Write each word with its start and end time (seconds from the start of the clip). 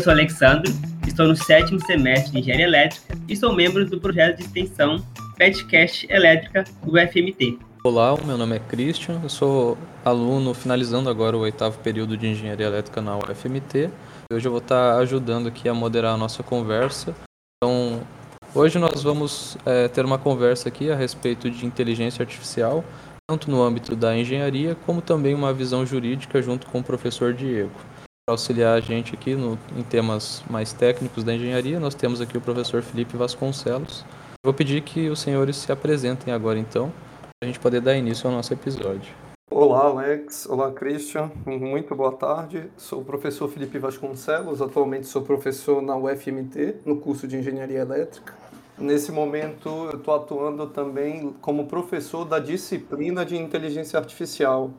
Eu 0.00 0.04
sou 0.04 0.12
Alexandre, 0.14 0.72
estou 1.06 1.28
no 1.28 1.36
sétimo 1.36 1.78
semestre 1.84 2.32
de 2.32 2.38
Engenharia 2.38 2.64
Elétrica 2.64 3.18
e 3.28 3.36
sou 3.36 3.52
membro 3.52 3.84
do 3.84 4.00
projeto 4.00 4.38
de 4.38 4.44
extensão 4.44 5.04
Petcast 5.36 6.10
Elétrica 6.10 6.64
do 6.82 6.92
UFMT. 6.92 7.58
Olá, 7.84 8.16
meu 8.24 8.38
nome 8.38 8.56
é 8.56 8.58
Christian, 8.60 9.20
eu 9.22 9.28
sou 9.28 9.76
aluno 10.02 10.54
finalizando 10.54 11.10
agora 11.10 11.36
o 11.36 11.40
oitavo 11.40 11.78
período 11.80 12.16
de 12.16 12.28
Engenharia 12.28 12.64
Elétrica 12.64 13.02
na 13.02 13.18
UFMT. 13.18 13.90
Hoje 14.32 14.48
eu 14.48 14.50
vou 14.50 14.62
estar 14.62 14.96
ajudando 15.00 15.48
aqui 15.48 15.68
a 15.68 15.74
moderar 15.74 16.14
a 16.14 16.16
nossa 16.16 16.42
conversa. 16.42 17.14
Então, 17.62 18.00
hoje 18.54 18.78
nós 18.78 19.02
vamos 19.02 19.58
é, 19.66 19.86
ter 19.86 20.06
uma 20.06 20.16
conversa 20.16 20.70
aqui 20.70 20.90
a 20.90 20.96
respeito 20.96 21.50
de 21.50 21.66
inteligência 21.66 22.22
artificial, 22.22 22.82
tanto 23.28 23.50
no 23.50 23.62
âmbito 23.62 23.94
da 23.94 24.16
engenharia, 24.16 24.74
como 24.86 25.02
também 25.02 25.34
uma 25.34 25.52
visão 25.52 25.84
jurídica 25.84 26.40
junto 26.40 26.66
com 26.68 26.78
o 26.78 26.82
professor 26.82 27.34
Diego 27.34 27.89
auxiliar 28.30 28.76
a 28.76 28.80
gente 28.80 29.14
aqui 29.14 29.34
no, 29.34 29.58
em 29.76 29.82
temas 29.82 30.42
mais 30.48 30.72
técnicos 30.72 31.24
da 31.24 31.34
engenharia, 31.34 31.78
nós 31.80 31.94
temos 31.94 32.20
aqui 32.20 32.36
o 32.36 32.40
professor 32.40 32.82
Felipe 32.82 33.16
Vasconcelos. 33.16 34.04
Vou 34.42 34.54
pedir 34.54 34.82
que 34.82 35.08
os 35.08 35.20
senhores 35.20 35.56
se 35.56 35.70
apresentem 35.70 36.32
agora 36.32 36.58
então, 36.58 36.90
para 37.20 37.44
a 37.44 37.46
gente 37.46 37.60
poder 37.60 37.80
dar 37.80 37.96
início 37.96 38.28
ao 38.28 38.34
nosso 38.34 38.52
episódio. 38.52 39.12
Olá, 39.50 39.84
Alex. 39.84 40.46
Olá, 40.48 40.70
Christian. 40.70 41.30
Muito 41.44 41.94
boa 41.94 42.12
tarde. 42.12 42.70
Sou 42.76 43.00
o 43.00 43.04
professor 43.04 43.48
Felipe 43.48 43.78
Vasconcelos. 43.78 44.62
Atualmente 44.62 45.06
sou 45.08 45.22
professor 45.22 45.82
na 45.82 45.96
UFMT, 45.96 46.76
no 46.86 46.96
curso 46.96 47.26
de 47.26 47.36
Engenharia 47.36 47.80
Elétrica. 47.80 48.32
Nesse 48.78 49.12
momento, 49.12 49.68
eu 49.92 49.98
estou 49.98 50.14
atuando 50.14 50.66
também 50.68 51.34
como 51.42 51.66
professor 51.66 52.24
da 52.24 52.38
disciplina 52.38 53.26
de 53.26 53.36
Inteligência 53.36 53.98
Artificial 53.98 54.70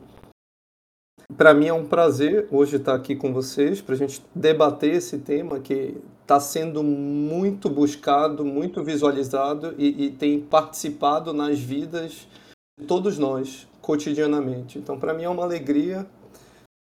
para 1.36 1.54
mim 1.54 1.66
é 1.66 1.72
um 1.72 1.86
prazer 1.86 2.46
hoje 2.50 2.76
estar 2.76 2.94
aqui 2.94 3.16
com 3.16 3.32
vocês 3.32 3.80
para 3.80 3.94
a 3.94 3.98
gente 3.98 4.22
debater 4.34 4.94
esse 4.94 5.18
tema 5.18 5.60
que 5.60 5.96
está 6.20 6.38
sendo 6.38 6.82
muito 6.82 7.68
buscado, 7.68 8.44
muito 8.44 8.82
visualizado 8.82 9.74
e, 9.76 10.06
e, 10.06 10.10
tem 10.10 10.40
participado 10.40 11.32
nas 11.32 11.58
vidas 11.58 12.26
de 12.78 12.86
todos 12.86 13.18
nós 13.18 13.68
cotidianamente. 13.80 14.78
Então, 14.78 14.98
para 14.98 15.12
mim 15.12 15.24
é 15.24 15.28
uma 15.28 15.42
alegria 15.42 16.06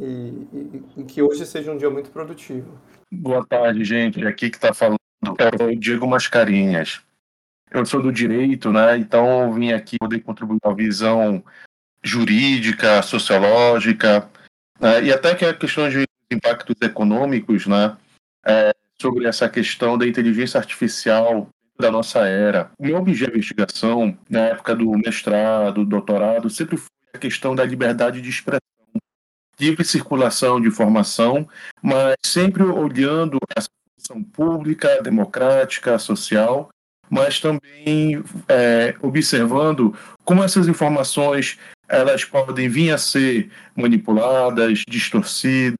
e, 0.01 0.05
e, 0.05 0.83
e, 0.99 1.05
que 1.05 1.23
hoje 1.23 1.45
seja 1.47 1.71
um 1.71 1.77
dia 1.77 1.91
muito 1.91 2.11
produtivo. 2.11 2.79
Boa 3.13 3.45
tarde, 3.47 3.85
gente. 3.85 4.27
Aqui 4.27 4.51
que 4.51 4.57
está 4.57 4.75
falando 4.75 4.99
é 5.39 5.65
o 5.65 5.79
Diego 5.79 6.07
Mascarinhas. 6.07 7.01
Eu 7.71 7.85
sou 7.85 8.01
do 8.01 8.13
direito, 8.13 8.73
né? 8.73 8.97
Então 8.97 9.53
vim 9.53 9.73
aqui 9.73 9.97
poder 9.99 10.21
contribuir 10.21 10.59
com 10.61 10.71
a 10.71 10.75
visão 10.75 11.43
jurídica, 12.03 13.03
sociológica, 13.03 14.29
né, 14.81 15.05
e 15.05 15.13
até 15.13 15.35
que 15.35 15.45
a 15.45 15.55
questão 15.55 15.89
de 15.89 16.05
impactos 16.31 16.77
econômicos, 16.83 17.67
né, 17.67 17.97
é, 18.45 18.75
sobre 19.01 19.27
essa 19.27 19.49
questão 19.49 19.99
da 19.99 20.07
inteligência 20.07 20.59
artificial 20.59 21.49
da 21.79 21.91
nossa 21.91 22.21
era. 22.27 22.71
O 22.79 22.87
meu 22.87 22.97
objeto 22.97 23.33
de 23.33 23.39
investigação, 23.39 24.17
na 24.29 24.41
época 24.41 24.75
do 24.75 24.91
mestrado, 24.93 25.85
doutorado, 25.85 26.49
sempre 26.49 26.77
foi 26.77 26.89
a 27.15 27.19
questão 27.19 27.55
da 27.55 27.65
liberdade 27.65 28.21
de 28.21 28.31
expressão, 28.31 28.61
livre 29.61 29.85
circulação 29.85 30.61
de 30.61 30.69
informação, 30.69 31.49
mas 31.83 32.15
sempre 32.25 32.63
olhando 32.63 33.39
essa 33.57 33.69
função 33.95 34.23
pública, 34.23 35.03
democrática, 35.03 35.99
social, 35.99 36.71
mas 37.09 37.41
também 37.41 38.23
é, 38.49 38.95
observando 39.00 39.97
como 40.25 40.43
essas 40.43 40.67
informações 40.69 41.59
elas 41.89 42.25
podem 42.25 42.69
vir 42.69 42.91
a 42.91 42.99
ser 42.99 43.51
manipuladas, 43.75 44.83
distorcidas? 44.89 45.79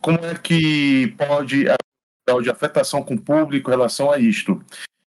Como 0.00 0.18
é 0.18 0.34
que 0.34 1.14
pode 1.16 1.66
haver 1.68 2.42
de 2.42 2.50
afetação 2.50 3.02
com 3.02 3.14
o 3.14 3.20
público 3.20 3.70
em 3.70 3.72
relação 3.72 4.10
a 4.10 4.18
isto? 4.18 4.62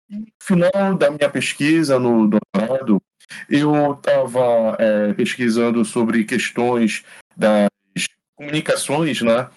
No 0.09 0.25
final 0.41 0.95
da 0.95 1.11
minha 1.11 1.29
pesquisa 1.29 1.99
no 1.99 2.27
doutorado, 2.27 3.01
eu 3.49 3.93
estava 3.93 4.75
é, 4.79 5.13
pesquisando 5.13 5.83
sobre 5.83 6.23
questões 6.23 7.03
das 7.35 7.69
comunicações, 8.35 9.21
né? 9.21 9.49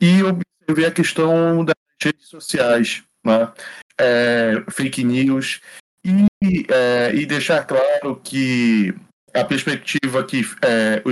E 0.00 0.22
observei 0.22 0.86
a 0.86 0.90
questão 0.90 1.64
das 1.64 1.74
redes 2.02 2.26
sociais, 2.26 3.02
né? 3.24 3.52
É, 3.98 4.64
fake 4.70 5.04
news, 5.04 5.60
e, 6.04 6.66
é, 6.68 7.14
e 7.14 7.24
deixar 7.24 7.64
claro 7.64 8.20
que 8.22 8.94
a 9.34 9.44
perspectiva 9.44 10.24
que 10.24 10.42
é, 10.62 11.02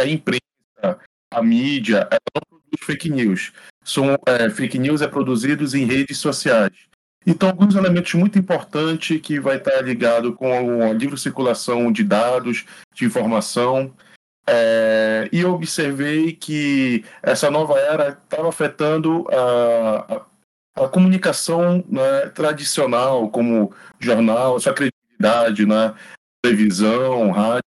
a 0.00 0.06
imprensa, 0.06 0.98
a 1.32 1.42
mídia, 1.42 2.08
ela 2.10 2.20
não 2.34 2.42
produz 2.48 2.80
fake 2.84 3.10
news. 3.10 3.52
São, 3.84 4.16
é, 4.26 4.50
fake 4.50 4.78
news 4.78 5.02
é 5.02 5.08
produzidos 5.08 5.74
em 5.74 5.84
redes 5.84 6.18
sociais. 6.18 6.72
Então, 7.26 7.48
alguns 7.48 7.74
elementos 7.74 8.14
muito 8.14 8.38
importantes 8.38 9.20
que 9.20 9.40
vai 9.40 9.56
estar 9.56 9.80
ligado 9.82 10.32
com 10.32 10.82
a 10.82 10.92
livre 10.92 11.18
circulação 11.18 11.90
de 11.90 12.04
dados, 12.04 12.64
de 12.94 13.04
informação. 13.04 13.92
É, 14.48 15.28
e 15.32 15.44
observei 15.44 16.32
que 16.32 17.04
essa 17.20 17.50
nova 17.50 17.76
era 17.80 18.10
estava 18.10 18.48
afetando 18.48 19.26
a, 19.28 20.14
a, 20.78 20.84
a 20.84 20.88
comunicação 20.88 21.84
né, 21.88 22.28
tradicional, 22.32 23.28
como 23.28 23.74
jornal, 23.98 24.60
sua 24.60 24.72
credibilidade, 24.72 25.66
né, 25.66 25.94
televisão, 26.46 27.32
rádio. 27.32 27.62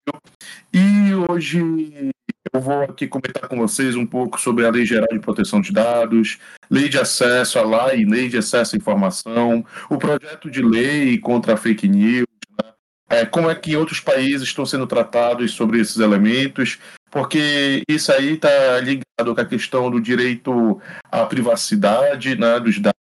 E 0.73 1.13
hoje 1.29 2.11
eu 2.53 2.61
vou 2.61 2.83
aqui 2.83 3.07
comentar 3.07 3.47
com 3.49 3.57
vocês 3.57 3.95
um 3.95 4.05
pouco 4.05 4.39
sobre 4.39 4.65
a 4.65 4.71
Lei 4.71 4.85
Geral 4.85 5.09
de 5.11 5.19
Proteção 5.19 5.59
de 5.59 5.73
Dados, 5.73 6.39
Lei 6.69 6.87
de 6.87 6.97
Acesso 6.97 7.59
à 7.59 7.87
Lei, 7.87 8.05
Lei 8.05 8.29
de 8.29 8.37
Acesso 8.37 8.75
à 8.75 8.77
Informação, 8.77 9.65
o 9.89 9.97
projeto 9.97 10.49
de 10.49 10.61
lei 10.61 11.17
contra 11.17 11.55
a 11.55 11.57
fake 11.57 11.89
news, 11.89 12.25
né? 12.51 12.71
é, 13.09 13.25
como 13.25 13.49
é 13.49 13.55
que 13.55 13.75
outros 13.75 13.99
países 13.99 14.47
estão 14.47 14.65
sendo 14.65 14.87
tratados 14.87 15.51
sobre 15.51 15.81
esses 15.81 15.97
elementos, 15.97 16.79
porque 17.11 17.83
isso 17.89 18.13
aí 18.13 18.35
está 18.35 18.79
ligado 18.79 19.35
com 19.35 19.41
a 19.41 19.45
questão 19.45 19.91
do 19.91 19.99
direito 19.99 20.79
à 21.11 21.25
privacidade 21.25 22.37
né, 22.37 22.59
dos 22.61 22.79
dados 22.79 22.93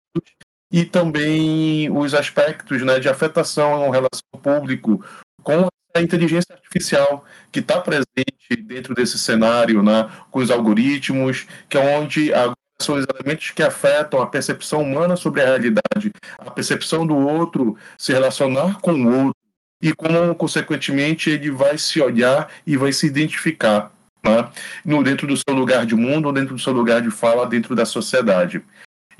e 0.71 0.83
também 0.83 1.89
os 1.91 2.13
aspectos 2.13 2.81
né, 2.81 2.99
de 2.99 3.07
afetação 3.07 3.87
em 3.87 3.91
relação 3.91 4.23
ao 4.33 4.39
público 4.39 5.03
com 5.47 5.69
a 5.95 6.01
inteligência 6.01 6.53
artificial 6.53 7.23
que 7.53 7.61
está 7.61 7.79
presente 7.79 8.53
dentro 8.65 8.93
desse 8.93 9.17
cenário, 9.17 9.81
né, 9.81 10.09
com 10.29 10.39
os 10.39 10.51
algoritmos, 10.51 11.47
que 11.69 11.77
é 11.77 11.97
onde 11.97 12.33
são 12.77 12.95
os 12.95 13.05
elementos 13.07 13.51
que 13.51 13.63
afetam 13.63 14.21
a 14.21 14.27
percepção 14.27 14.81
humana 14.81 15.15
sobre 15.15 15.41
a 15.41 15.45
realidade, 15.45 16.11
a 16.37 16.51
percepção 16.51 17.07
do 17.07 17.15
outro, 17.15 17.77
se 17.97 18.11
relacionar 18.11 18.81
com 18.81 18.91
o 18.91 19.27
outro, 19.27 19.35
e 19.81 19.93
como, 19.93 20.35
consequentemente, 20.35 21.29
ele 21.29 21.49
vai 21.49 21.77
se 21.77 22.01
olhar 22.01 22.51
e 22.65 22.75
vai 22.75 22.91
se 22.91 23.07
identificar 23.07 23.89
né, 24.21 24.49
no, 24.83 25.01
dentro 25.01 25.25
do 25.25 25.37
seu 25.37 25.55
lugar 25.55 25.85
de 25.85 25.95
mundo, 25.95 26.33
dentro 26.33 26.55
do 26.55 26.61
seu 26.61 26.73
lugar 26.73 27.01
de 27.01 27.09
fala, 27.09 27.47
dentro 27.47 27.73
da 27.73 27.85
sociedade. 27.85 28.61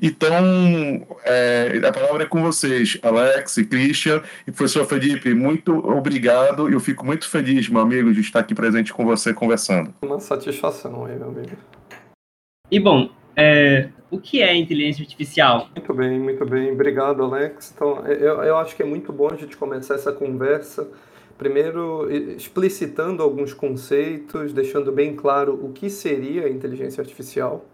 Então, 0.02 1.08
é, 1.26 1.82
a 1.84 1.92
palavra 1.92 2.24
é 2.24 2.26
com 2.26 2.42
vocês, 2.42 3.00
Alex, 3.02 3.56
Christian 3.70 4.22
e 4.46 4.52
professor 4.52 4.86
Felipe. 4.86 5.34
Muito 5.34 5.74
obrigado. 5.74 6.70
Eu 6.70 6.80
fico 6.80 7.06
muito 7.06 7.28
feliz, 7.28 7.68
meu 7.68 7.82
amigo, 7.82 8.14
de 8.14 8.22
estar 8.22 8.42
aqui 8.42 8.54
presente 8.54 8.94
com 8.94 9.06
você 9.06 9.34
conversando. 9.34 9.94
Uma 10.02 10.20
satisfação 10.20 11.06
aí, 11.06 11.18
meu 11.18 11.30
amigo. 11.30 11.58
E 12.70 12.80
bom, 12.80 13.10
é, 13.36 13.90
o 14.12 14.20
que 14.20 14.42
é 14.42 14.56
inteligência 14.56 15.02
artificial? 15.02 15.70
Muito 15.76 15.94
bem, 15.94 16.20
muito 16.20 16.46
bem. 16.46 16.72
Obrigado, 16.72 17.24
Alex. 17.24 17.74
Então, 17.76 18.06
eu, 18.06 18.44
eu 18.44 18.58
acho 18.58 18.76
que 18.76 18.84
é 18.84 18.86
muito 18.86 19.12
bom 19.12 19.30
a 19.32 19.36
gente 19.36 19.58
começar 19.58 19.96
essa 19.96 20.12
conversa. 20.12 20.88
Primeiro, 21.38 22.12
explicitando 22.12 23.22
alguns 23.24 23.54
conceitos, 23.54 24.54
deixando 24.54 24.92
bem 24.92 25.16
claro 25.16 25.54
o 25.64 25.72
que 25.72 25.90
seria 25.90 26.46
a 26.46 26.50
inteligência 26.50 27.02
artificial 27.02 27.66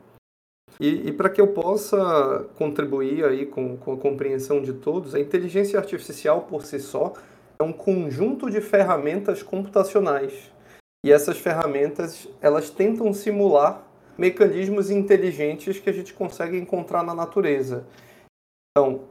e, 0.79 1.09
e 1.09 1.11
para 1.11 1.29
que 1.29 1.39
eu 1.39 1.47
possa 1.47 2.45
contribuir 2.57 3.25
aí 3.25 3.45
com, 3.45 3.77
com 3.77 3.93
a 3.93 3.97
compreensão 3.97 4.61
de 4.61 4.73
todos, 4.73 5.13
a 5.13 5.19
inteligência 5.19 5.79
artificial 5.79 6.41
por 6.41 6.65
si 6.65 6.79
só 6.79 7.13
é 7.59 7.63
um 7.63 7.73
conjunto 7.73 8.49
de 8.49 8.59
ferramentas 8.59 9.43
computacionais. 9.43 10.51
E 11.05 11.11
essas 11.11 11.37
ferramentas, 11.37 12.27
elas 12.41 12.69
tentam 12.69 13.13
simular 13.13 13.85
mecanismos 14.17 14.89
inteligentes 14.89 15.79
que 15.79 15.89
a 15.89 15.93
gente 15.93 16.13
consegue 16.13 16.57
encontrar 16.57 17.03
na 17.03 17.13
natureza. 17.13 17.85
Então, 18.71 19.01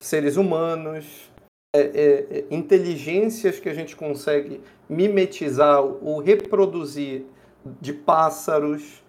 seres 0.00 0.36
humanos, 0.36 1.30
é, 1.74 1.80
é, 1.80 2.38
é 2.38 2.44
inteligências 2.50 3.58
que 3.58 3.68
a 3.68 3.74
gente 3.74 3.96
consegue 3.96 4.60
mimetizar 4.88 5.82
ou 5.82 6.18
reproduzir 6.20 7.24
de 7.80 7.92
pássaros, 7.92 9.02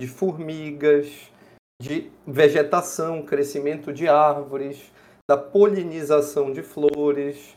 de 0.00 0.08
formigas, 0.08 1.30
de 1.80 2.10
vegetação, 2.26 3.22
crescimento 3.22 3.92
de 3.92 4.08
árvores, 4.08 4.92
da 5.28 5.36
polinização 5.36 6.52
de 6.52 6.62
flores 6.62 7.56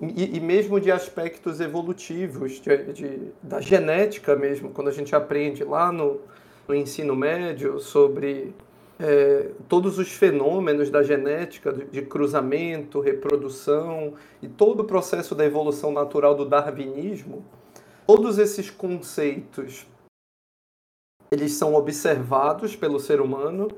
e, 0.00 0.36
e 0.36 0.40
mesmo 0.40 0.80
de 0.80 0.90
aspectos 0.90 1.60
evolutivos, 1.60 2.60
de, 2.60 2.92
de, 2.92 3.32
da 3.42 3.60
genética 3.60 4.36
mesmo, 4.36 4.70
quando 4.70 4.88
a 4.88 4.92
gente 4.92 5.14
aprende 5.14 5.64
lá 5.64 5.90
no, 5.90 6.20
no 6.68 6.74
ensino 6.74 7.16
médio 7.16 7.78
sobre 7.78 8.54
é, 8.98 9.48
todos 9.68 9.98
os 9.98 10.12
fenômenos 10.12 10.90
da 10.90 11.02
genética, 11.02 11.72
de 11.72 12.02
cruzamento, 12.02 13.00
reprodução 13.00 14.14
e 14.42 14.48
todo 14.48 14.80
o 14.80 14.84
processo 14.84 15.34
da 15.34 15.44
evolução 15.44 15.90
natural 15.90 16.34
do 16.34 16.44
darwinismo, 16.44 17.44
todos 18.06 18.38
esses 18.38 18.70
conceitos 18.70 19.86
eles 21.32 21.54
são 21.54 21.74
observados 21.74 22.76
pelo 22.76 23.00
ser 23.00 23.18
humano 23.18 23.68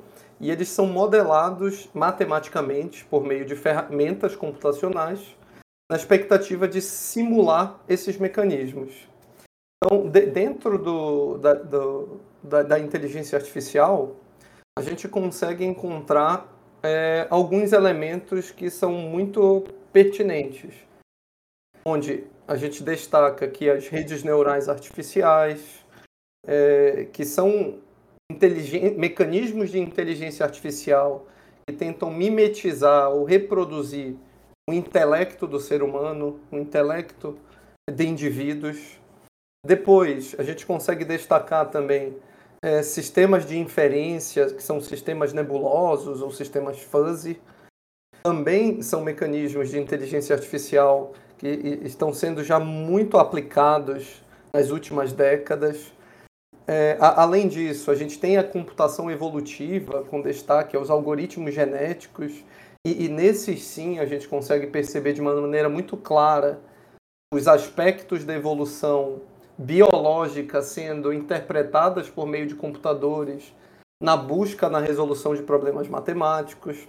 e 0.41 0.51
eles 0.51 0.69
são 0.69 0.87
modelados 0.87 1.89
matematicamente 1.95 3.05
por 3.05 3.23
meio 3.23 3.45
de 3.45 3.55
ferramentas 3.55 4.35
computacionais 4.35 5.21
na 5.89 5.97
expectativa 5.97 6.67
de 6.67 6.83
simular 6.83 7.79
esses 7.89 8.19
mecanismos. 8.19 9.09
Então, 9.77 10.09
de, 10.09 10.27
dentro 10.27 10.77
do, 10.79 11.39
da, 11.39 11.55
do, 11.55 12.21
da, 12.43 12.63
da, 12.65 12.79
inteligência 12.81 13.39
artificial, 13.39 14.17
a 14.77 14.83
gente 14.83 15.07
consegue 15.07 15.65
encontrar 15.65 16.53
é, 16.83 17.29
alguns 17.31 17.73
elementos 17.73 18.51
que 18.51 18.69
são 18.69 18.91
muito 18.91 19.63
pertinentes, 19.93 20.75
onde 21.87 22.25
a 22.49 22.57
gente 22.57 22.83
destaca 22.83 23.47
que 23.47 23.71
as 23.71 23.87
redes 23.87 24.25
neurais 24.25 24.69
artificiais, 24.69 25.84
é, 26.47 27.07
que 27.13 27.25
são 27.25 27.79
mecanismos 28.97 29.71
de 29.71 29.79
inteligência 29.79 30.45
artificial 30.45 31.27
que 31.67 31.75
tentam 31.75 32.11
mimetizar 32.11 33.11
ou 33.11 33.25
reproduzir 33.25 34.17
o 34.69 34.73
intelecto 34.73 35.47
do 35.47 35.61
ser 35.61 35.83
humano, 35.83 36.41
o 36.51 36.57
intelecto 36.57 37.39
de 37.91 38.07
indivíduos. 38.07 38.99
Depois, 39.67 40.35
a 40.39 40.43
gente 40.43 40.67
consegue 40.67 41.05
destacar 41.05 41.71
também 41.71 42.17
é, 42.63 42.83
sistemas 42.83 43.47
de 43.47 43.59
inferência, 43.59 44.47
que 44.47 44.63
são 44.63 44.81
sistemas 44.81 45.33
nebulosos 45.33 46.23
ou 46.23 46.31
sistemas 46.31 46.81
fuzzy. 46.81 47.41
Também 48.23 48.81
são 48.81 49.03
mecanismos 49.03 49.71
de 49.71 49.79
inteligência 49.79 50.35
artificial 50.35 51.13
que 51.37 51.47
estão 51.83 52.13
sendo 52.13 52.43
já 52.43 52.59
muito 52.59 53.19
aplicados 53.19 54.23
nas 54.53 54.71
últimas 54.71 55.13
décadas. 55.13 55.93
É, 56.67 56.97
a, 56.99 57.23
além 57.23 57.47
disso, 57.49 57.91
a 57.91 57.95
gente 57.95 58.19
tem 58.19 58.37
a 58.37 58.45
computação 58.45 59.11
evolutiva, 59.11 60.05
com 60.05 60.23
destaque 60.23 60.77
aos 60.77 60.91
algoritmos 60.91 61.55
genéticos, 61.55 62.45
e, 62.87 63.05
e 63.05 63.09
nesses 63.09 63.63
sim 63.63 63.99
a 63.99 64.07
gente 64.07 64.29
consegue 64.29 64.67
perceber 64.67 65.13
de 65.13 65.21
uma 65.21 65.35
maneira 65.35 65.69
muito 65.69 65.97
clara 65.97 66.61
os 67.33 67.49
aspectos 67.49 68.25
da 68.25 68.35
evolução 68.35 69.21
biológica 69.59 70.63
sendo 70.63 71.13
interpretadas 71.13 72.09
por 72.09 72.27
meio 72.27 72.47
de 72.47 72.55
computadores 72.55 73.55
na 74.03 74.17
busca 74.17 74.69
na 74.69 74.81
resolução 74.81 75.35
de 75.35 75.43
problemas 75.43 75.89
matemáticos. 75.89 76.87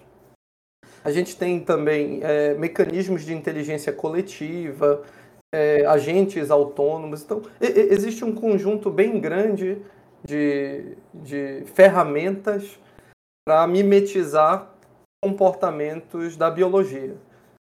A 1.04 1.12
gente 1.12 1.36
tem 1.38 1.60
também 1.60 2.20
é, 2.24 2.54
mecanismos 2.56 3.24
de 3.24 3.34
inteligência 3.34 3.94
coletiva, 3.94 5.04
é, 5.54 5.86
agentes 5.86 6.52
autônomos. 6.52 7.24
Então, 7.24 7.42
existe 7.60 8.24
um 8.24 8.34
conjunto 8.34 8.90
bem 8.90 9.20
grande 9.20 9.82
de, 10.24 10.98
de 11.14 11.64
ferramentas 11.74 12.80
para 13.48 13.66
mimetizar 13.68 14.74
comportamentos 15.24 16.36
da 16.36 16.52
biologia, 16.52 17.16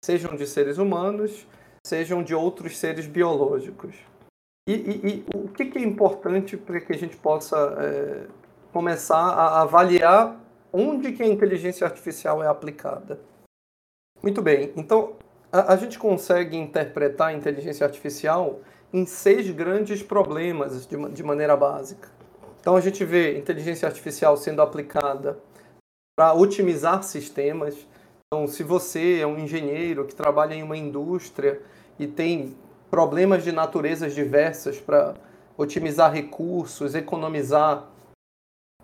sejam 0.03 0.35
de 0.35 0.47
seres 0.47 0.77
humanos, 0.77 1.47
sejam 1.85 2.23
de 2.23 2.33
outros 2.33 2.77
seres 2.77 3.05
biológicos. 3.05 3.95
E, 4.67 4.73
e, 4.73 5.07
e 5.07 5.25
o 5.35 5.49
que, 5.49 5.65
que, 5.65 5.77
é 5.77 5.81
importante 5.81 6.55
para 6.55 6.79
que 6.79 6.93
a 6.93 6.97
gente 6.97 7.17
possa 7.17 7.57
é, 7.79 8.27
começar 8.71 9.17
a 9.17 9.61
avaliar 9.61 10.39
onde 10.71 11.11
que 11.11 11.21
a 11.21 11.27
inteligência 11.27 11.85
artificial 11.85 12.41
é 12.41 12.47
aplicada? 12.47 13.19
Muito 14.21 14.41
bem, 14.41 14.71
então 14.77 15.17
a, 15.53 15.73
a 15.73 15.75
gente 15.77 15.99
consegue 15.99 16.57
interpretar 16.57 17.27
a 17.27 17.33
inteligência 17.33 17.85
artificial 17.85 18.61
em 18.91 19.05
seis 19.05 19.49
grandes 19.51 20.01
problemas 20.01 20.87
de, 20.87 20.97
de 21.11 21.23
maneira 21.23 21.55
básica. 21.55 22.09
Então 22.59 22.75
a 22.75 22.81
gente 22.81 23.05
vê 23.05 23.37
inteligência 23.37 23.87
artificial 23.87 24.35
sendo 24.35 24.61
aplicada 24.61 25.37
para 26.17 26.33
otimizar 26.33 27.03
sistemas. 27.03 27.75
Então, 28.27 28.47
se 28.47 28.63
você 28.63 29.19
é 29.19 29.27
um 29.27 29.37
engenheiro 29.37 30.05
que 30.05 30.15
trabalha 30.15 30.55
em 30.55 30.63
uma 30.63 30.77
indústria 30.77 31.61
e 31.99 32.07
tem 32.07 32.55
problemas 32.89 33.43
de 33.43 33.51
naturezas 33.51 34.15
diversas 34.15 34.79
para 34.79 35.15
otimizar 35.57 36.11
recursos, 36.11 36.95
economizar 36.95 37.87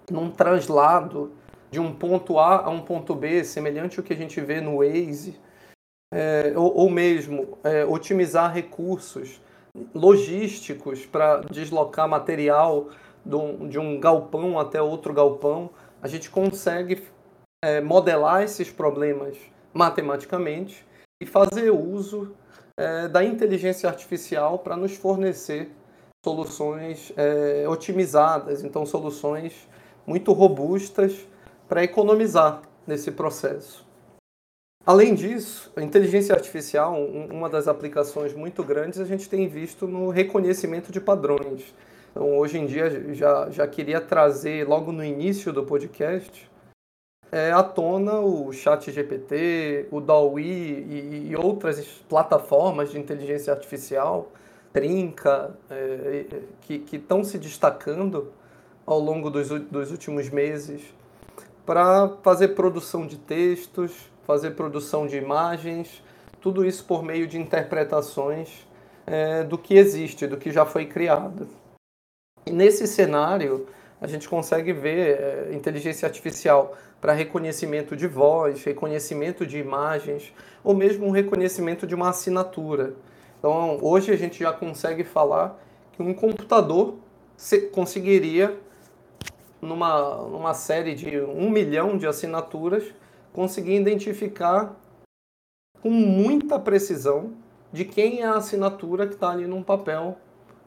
num 0.10 0.30
traslado 0.30 1.32
de 1.72 1.80
um 1.80 1.94
ponto 1.94 2.38
A 2.40 2.66
a 2.66 2.70
um 2.70 2.82
ponto 2.82 3.16
B, 3.16 3.44
semelhante 3.44 4.00
ao 4.00 4.06
que 4.06 4.14
a 4.14 4.16
gente 4.16 4.42
vê 4.42 4.60
no 4.60 4.78
Waze, 4.78 5.40
é, 6.14 6.54
ou, 6.56 6.76
ou, 6.76 6.90
mesmo 6.90 7.58
é, 7.64 7.86
otimizar 7.86 8.54
recursos 8.54 9.42
logísticos 9.94 11.06
para 11.06 11.42
deslocar 11.52 12.08
material 12.08 12.90
de 13.26 13.36
um, 13.36 13.70
de 13.70 13.80
um, 13.80 14.00
galpão 14.00 14.60
até 14.60 14.82
outro 14.82 15.14
galpão, 15.14 15.70
a 16.02 16.08
gente 16.08 16.30
consegue 16.30 17.04
é, 17.64 17.80
modelar 17.80 18.44
esses 18.44 18.72
problemas 18.72 19.38
matematicamente 19.74 20.86
e 21.22 21.26
fazer 21.26 21.70
uso 21.70 22.34
é, 22.78 23.08
da 23.08 23.24
inteligência 23.24 23.88
artificial 23.90 24.60
para 24.60 24.76
nos 24.76 24.96
fornecer 24.96 25.70
soluções 26.26 27.14
é, 27.16 27.68
otimizadas, 27.68 28.64
então 28.64 28.86
soluções 28.86 29.68
muito 30.06 30.34
robustas 30.34 31.28
para 31.68 31.84
economizar 31.84 32.62
nesse 32.88 33.12
processo. 33.12 33.89
Além 34.86 35.14
disso, 35.14 35.72
a 35.76 35.82
inteligência 35.82 36.34
artificial, 36.34 36.96
uma 37.04 37.50
das 37.50 37.68
aplicações 37.68 38.34
muito 38.34 38.64
grandes, 38.64 39.00
a 39.00 39.06
gente 39.06 39.30
tem 39.30 39.48
visto 39.48 39.88
no 39.88 40.10
reconhecimento 40.10 40.92
de 40.92 41.00
padrões. 41.00 41.74
Então, 42.12 42.38
hoje 42.38 42.58
em 42.58 42.66
dia, 42.66 43.14
já, 43.14 43.50
já 43.52 43.68
queria 43.68 44.02
trazer 44.02 44.68
logo 44.68 44.92
no 44.92 45.04
início 45.04 45.54
do 45.54 45.64
podcast 45.64 46.50
é, 47.32 47.52
à 47.52 47.62
tona 47.62 48.20
o 48.20 48.52
Chat 48.52 48.92
GPT, 48.92 49.88
o 49.92 50.02
DALL-E 50.02 50.44
e, 50.44 51.28
e, 51.30 51.36
outras 51.36 51.86
plataformas 52.10 52.92
de 52.92 52.98
inteligência 52.98 53.54
artificial, 53.54 54.32
Trinca, 54.74 55.56
é, 55.70 56.26
que 56.62 56.96
estão 56.96 57.24
se 57.24 57.38
destacando 57.38 58.34
ao 58.86 59.00
longo 59.00 59.30
dos, 59.30 59.50
dos 59.50 59.92
últimos 59.92 60.30
meses 60.30 60.82
para 61.66 62.10
fazer 62.24 62.50
produção 62.50 63.06
de 63.06 63.18
textos, 63.18 64.09
fazer 64.30 64.52
produção 64.52 65.08
de 65.08 65.18
imagens, 65.18 66.04
tudo 66.40 66.64
isso 66.64 66.86
por 66.86 67.02
meio 67.02 67.26
de 67.26 67.40
interpretações 67.40 68.64
é, 69.08 69.44
do 69.44 69.58
que 69.58 69.74
existe, 69.74 70.28
do 70.28 70.38
que 70.38 70.52
já 70.52 70.68
foi 70.68 70.86
criado. 70.86 71.48
E 72.46 72.52
nesse 72.52 72.86
cenário, 72.86 73.66
a 74.00 74.06
gente 74.06 74.30
consegue 74.30 74.72
ver 74.72 75.20
é, 75.20 75.50
inteligência 75.52 76.08
artificial 76.08 76.78
para 77.02 77.12
reconhecimento 77.12 77.96
de 77.96 78.06
voz, 78.06 78.64
reconhecimento 78.64 79.48
de 79.48 79.58
imagens, 79.58 80.32
ou 80.64 80.76
mesmo 80.76 81.08
um 81.08 81.12
reconhecimento 81.12 81.88
de 81.88 81.96
uma 81.96 82.10
assinatura. 82.10 82.94
Então, 83.40 83.80
hoje 83.82 84.12
a 84.12 84.16
gente 84.16 84.38
já 84.38 84.54
consegue 84.54 85.04
falar 85.04 85.60
que 85.94 86.04
um 86.04 86.14
computador 86.14 87.00
conseguiria, 87.72 88.56
numa, 89.60 90.18
numa 90.18 90.54
série 90.54 90.94
de 90.94 91.20
um 91.20 91.50
milhão 91.50 91.98
de 91.98 92.06
assinaturas, 92.06 92.84
conseguir 93.34 93.76
identificar 93.76 94.76
com 95.82 95.90
muita 95.90 96.60
precisão 96.60 97.34
de 97.72 97.86
quem 97.86 98.22
é 98.22 98.26
a 98.26 98.36
assinatura 98.36 99.08
que 99.08 99.14
está 99.14 99.30
ali 99.30 99.48
num 99.48 99.64
papel, 99.64 100.18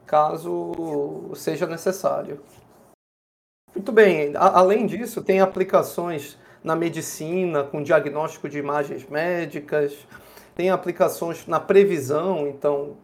caso 0.05 1.31
seja 1.35 1.67
necessário. 1.67 2.41
Muito 3.75 3.91
bem, 3.91 4.35
a, 4.35 4.59
além 4.59 4.85
disso, 4.85 5.21
tem 5.23 5.41
aplicações 5.41 6.37
na 6.63 6.75
medicina, 6.75 7.63
com 7.63 7.83
diagnóstico 7.83 8.47
de 8.47 8.57
imagens 8.57 9.07
médicas, 9.07 10.07
tem 10.55 10.69
aplicações 10.69 11.45
na 11.47 11.59
previsão, 11.59 12.47
então 12.47 12.97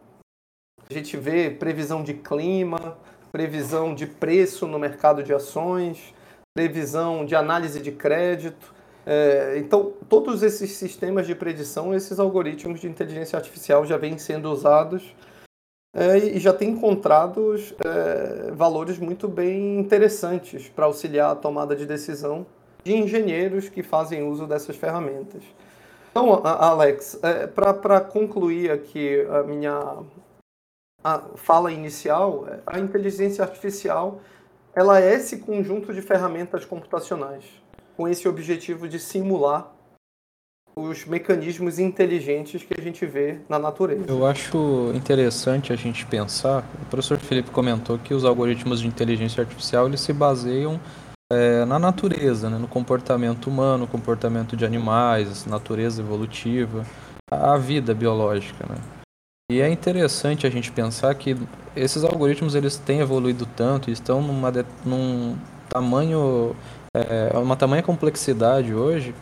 a 0.88 0.94
gente 0.94 1.16
vê 1.16 1.50
previsão 1.50 2.02
de 2.02 2.14
clima, 2.14 2.96
previsão 3.30 3.94
de 3.94 4.06
preço 4.06 4.66
no 4.66 4.78
mercado 4.78 5.22
de 5.22 5.32
ações, 5.32 6.14
previsão 6.54 7.24
de 7.24 7.34
análise 7.34 7.80
de 7.80 7.92
crédito. 7.92 8.74
É, 9.06 9.56
então, 9.58 9.92
todos 10.08 10.42
esses 10.42 10.72
sistemas 10.72 11.26
de 11.26 11.34
predição, 11.34 11.94
esses 11.94 12.18
algoritmos 12.18 12.80
de 12.80 12.88
inteligência 12.88 13.36
artificial 13.36 13.86
já 13.86 13.96
vêm 13.96 14.18
sendo 14.18 14.50
usados 14.50 15.14
é, 15.94 16.18
e 16.18 16.38
já 16.38 16.52
tem 16.52 16.70
encontrado 16.70 17.54
é, 17.84 18.50
valores 18.52 18.98
muito 18.98 19.26
bem 19.26 19.78
interessantes 19.78 20.68
para 20.68 20.86
auxiliar 20.86 21.32
a 21.32 21.36
tomada 21.36 21.74
de 21.74 21.86
decisão 21.86 22.46
de 22.84 22.94
engenheiros 22.94 23.68
que 23.68 23.82
fazem 23.82 24.22
uso 24.22 24.46
dessas 24.46 24.76
ferramentas. 24.76 25.42
Então, 26.10 26.44
Alex, 26.44 27.18
é, 27.22 27.46
para 27.46 28.00
concluir 28.00 28.70
aqui 28.70 29.24
a 29.30 29.42
minha 29.42 29.98
a 31.02 31.18
fala 31.34 31.72
inicial, 31.72 32.46
a 32.66 32.78
inteligência 32.78 33.42
artificial 33.42 34.20
ela 34.74 35.00
é 35.00 35.14
esse 35.14 35.38
conjunto 35.38 35.94
de 35.94 36.02
ferramentas 36.02 36.64
computacionais 36.64 37.59
com 38.00 38.08
esse 38.08 38.26
objetivo 38.26 38.88
de 38.88 38.98
simular 38.98 39.70
os 40.74 41.04
mecanismos 41.04 41.78
inteligentes 41.78 42.62
que 42.62 42.72
a 42.72 42.82
gente 42.82 43.04
vê 43.04 43.40
na 43.46 43.58
natureza. 43.58 44.06
Eu 44.08 44.24
acho 44.24 44.90
interessante 44.94 45.70
a 45.70 45.76
gente 45.76 46.06
pensar, 46.06 46.64
o 46.80 46.86
professor 46.86 47.18
Felipe 47.18 47.50
comentou 47.50 47.98
que 47.98 48.14
os 48.14 48.24
algoritmos 48.24 48.80
de 48.80 48.86
inteligência 48.86 49.42
artificial 49.42 49.86
eles 49.86 50.00
se 50.00 50.14
baseiam 50.14 50.80
é, 51.30 51.66
na 51.66 51.78
natureza, 51.78 52.48
né, 52.48 52.56
no 52.56 52.66
comportamento 52.66 53.50
humano, 53.50 53.86
comportamento 53.86 54.56
de 54.56 54.64
animais, 54.64 55.44
natureza 55.44 56.00
evolutiva, 56.00 56.86
a 57.30 57.58
vida 57.58 57.92
biológica. 57.92 58.64
Né? 58.66 58.76
E 59.52 59.60
é 59.60 59.68
interessante 59.68 60.46
a 60.46 60.50
gente 60.50 60.72
pensar 60.72 61.14
que 61.16 61.36
esses 61.76 62.02
algoritmos 62.02 62.54
eles 62.54 62.78
têm 62.78 63.00
evoluído 63.00 63.44
tanto 63.44 63.90
e 63.90 63.92
estão 63.92 64.22
numa, 64.22 64.50
num 64.86 65.36
tamanho, 65.68 66.56
é, 66.94 67.36
uma 67.38 67.56
tamanha 67.56 67.82
complexidade 67.82 68.74
hoje 68.74 69.14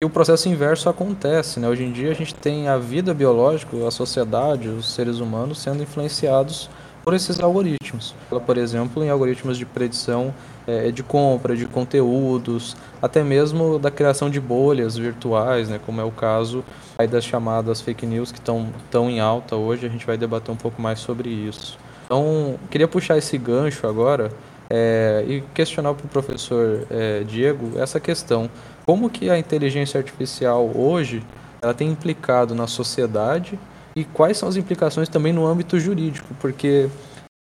e 0.00 0.06
o 0.06 0.10
processo 0.10 0.48
inverso 0.48 0.88
acontece, 0.88 1.58
né? 1.58 1.68
Hoje 1.68 1.82
em 1.82 1.90
dia 1.90 2.12
a 2.12 2.14
gente 2.14 2.32
tem 2.32 2.68
a 2.68 2.78
vida 2.78 3.12
biológica, 3.12 3.76
a 3.86 3.90
sociedade, 3.90 4.68
os 4.68 4.94
seres 4.94 5.18
humanos 5.18 5.58
sendo 5.58 5.82
influenciados 5.82 6.70
por 7.02 7.14
esses 7.14 7.40
algoritmos. 7.40 8.14
Por 8.46 8.56
exemplo, 8.58 9.02
em 9.02 9.10
algoritmos 9.10 9.58
de 9.58 9.66
predição 9.66 10.32
é, 10.68 10.92
de 10.92 11.02
compra, 11.02 11.56
de 11.56 11.66
conteúdos, 11.66 12.76
até 13.02 13.24
mesmo 13.24 13.78
da 13.78 13.90
criação 13.90 14.30
de 14.30 14.40
bolhas 14.40 14.96
virtuais, 14.96 15.68
né? 15.68 15.80
Como 15.84 16.00
é 16.00 16.04
o 16.04 16.12
caso 16.12 16.62
aí 16.96 17.08
das 17.08 17.24
chamadas 17.24 17.80
fake 17.80 18.06
news 18.06 18.30
que 18.30 18.38
estão 18.38 18.68
tão 18.90 19.10
em 19.10 19.18
alta 19.18 19.56
hoje. 19.56 19.84
A 19.84 19.88
gente 19.88 20.06
vai 20.06 20.16
debater 20.16 20.54
um 20.54 20.56
pouco 20.56 20.80
mais 20.80 21.00
sobre 21.00 21.28
isso. 21.28 21.76
Então, 22.04 22.56
queria 22.70 22.86
puxar 22.86 23.18
esse 23.18 23.36
gancho 23.36 23.84
agora 23.86 24.30
é, 24.70 25.24
e 25.26 25.40
questionar 25.54 25.94
para 25.94 26.06
o 26.06 26.08
professor 26.08 26.86
é, 26.90 27.24
Diego 27.24 27.78
essa 27.78 27.98
questão 27.98 28.50
como 28.84 29.10
que 29.10 29.30
a 29.30 29.38
inteligência 29.38 29.98
artificial 29.98 30.70
hoje 30.74 31.22
ela 31.60 31.74
tem 31.74 31.88
implicado 31.88 32.54
na 32.54 32.66
sociedade 32.66 33.58
e 33.94 34.04
quais 34.04 34.36
são 34.36 34.48
as 34.48 34.56
implicações 34.56 35.08
também 35.08 35.32
no 35.32 35.46
âmbito 35.46 35.78
jurídico, 35.78 36.34
porque 36.40 36.88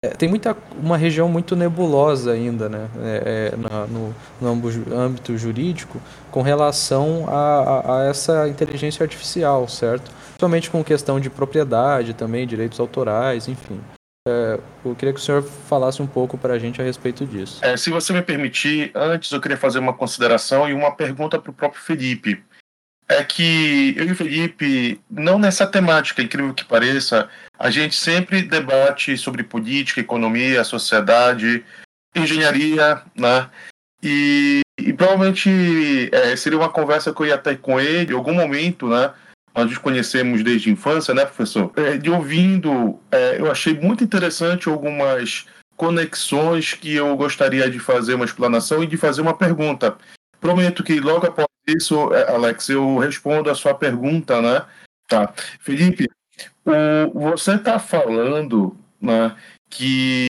é, 0.04 0.08
tem 0.08 0.28
muita 0.28 0.56
uma 0.82 0.96
região 0.96 1.28
muito 1.28 1.54
nebulosa 1.54 2.32
ainda, 2.32 2.68
né, 2.68 2.88
é, 3.02 3.52
é 3.52 3.56
na, 3.56 3.86
no, 3.86 4.14
no, 4.40 4.98
âmbito 4.98 5.36
jurídico 5.36 6.00
com 6.30 6.42
relação 6.42 7.26
a, 7.28 7.34
a, 7.34 8.00
a, 8.00 8.04
essa 8.04 8.48
inteligência 8.48 9.02
artificial, 9.02 9.66
certo? 9.68 10.10
Principalmente 10.28 10.70
com 10.70 10.84
questão 10.84 11.18
de 11.18 11.30
propriedade 11.30 12.14
também, 12.14 12.46
direitos 12.46 12.78
autorais, 12.78 13.48
enfim. 13.48 13.80
É, 14.26 14.58
eu 14.84 14.94
queria 14.96 15.14
que 15.14 15.20
o 15.20 15.22
senhor 15.22 15.40
falasse 15.42 16.02
um 16.02 16.06
pouco 16.06 16.36
para 16.36 16.54
a 16.54 16.58
gente 16.58 16.82
a 16.82 16.84
respeito 16.84 17.24
disso. 17.24 17.64
É, 17.64 17.76
se 17.76 17.90
você 17.90 18.12
me 18.12 18.22
permitir, 18.22 18.90
antes 18.92 19.30
eu 19.30 19.40
queria 19.40 19.56
fazer 19.56 19.78
uma 19.78 19.94
consideração 19.94 20.68
e 20.68 20.72
uma 20.72 20.90
pergunta 20.90 21.38
para 21.38 21.50
o 21.50 21.54
próprio 21.54 21.80
Felipe. 21.80 22.42
É 23.08 23.22
que 23.22 23.94
eu 23.96 24.04
e 24.04 24.10
o 24.10 24.16
Felipe, 24.16 25.00
não 25.08 25.38
nessa 25.38 25.64
temática, 25.64 26.20
incrível 26.20 26.52
que 26.52 26.64
pareça, 26.64 27.28
a 27.56 27.70
gente 27.70 27.94
sempre 27.94 28.42
debate 28.42 29.16
sobre 29.16 29.44
política, 29.44 30.00
economia, 30.00 30.64
sociedade, 30.64 31.64
engenharia, 32.16 33.00
né? 33.14 33.48
E, 34.02 34.62
e 34.76 34.92
provavelmente 34.92 36.10
é, 36.10 36.34
seria 36.34 36.58
uma 36.58 36.68
conversa 36.68 37.14
que 37.14 37.20
eu 37.20 37.26
ia 37.26 37.38
ter 37.38 37.58
com 37.58 37.78
ele 37.78 38.12
em 38.12 38.16
algum 38.16 38.34
momento, 38.34 38.88
né? 38.88 39.12
Nós 39.56 39.66
nos 39.70 39.78
conhecemos 39.78 40.44
desde 40.44 40.68
a 40.68 40.72
infância, 40.72 41.14
né, 41.14 41.24
professor? 41.24 41.72
É, 41.76 41.96
de 41.96 42.10
ouvindo, 42.10 43.00
é, 43.10 43.40
eu 43.40 43.50
achei 43.50 43.72
muito 43.72 44.04
interessante 44.04 44.68
algumas 44.68 45.46
conexões 45.74 46.74
que 46.74 46.94
eu 46.94 47.16
gostaria 47.16 47.70
de 47.70 47.78
fazer 47.78 48.14
uma 48.14 48.24
explanação 48.26 48.84
e 48.84 48.86
de 48.86 48.98
fazer 48.98 49.22
uma 49.22 49.36
pergunta. 49.36 49.96
Prometo 50.40 50.84
que 50.84 51.00
logo 51.00 51.26
após 51.26 51.46
isso, 51.66 52.12
é, 52.12 52.30
Alex, 52.30 52.68
eu 52.68 52.98
respondo 52.98 53.50
a 53.50 53.54
sua 53.54 53.74
pergunta, 53.74 54.42
né? 54.42 54.62
Tá. 55.08 55.32
Felipe, 55.60 56.06
o, 56.64 57.30
você 57.30 57.54
está 57.54 57.78
falando 57.78 58.76
né, 59.00 59.34
que 59.70 60.26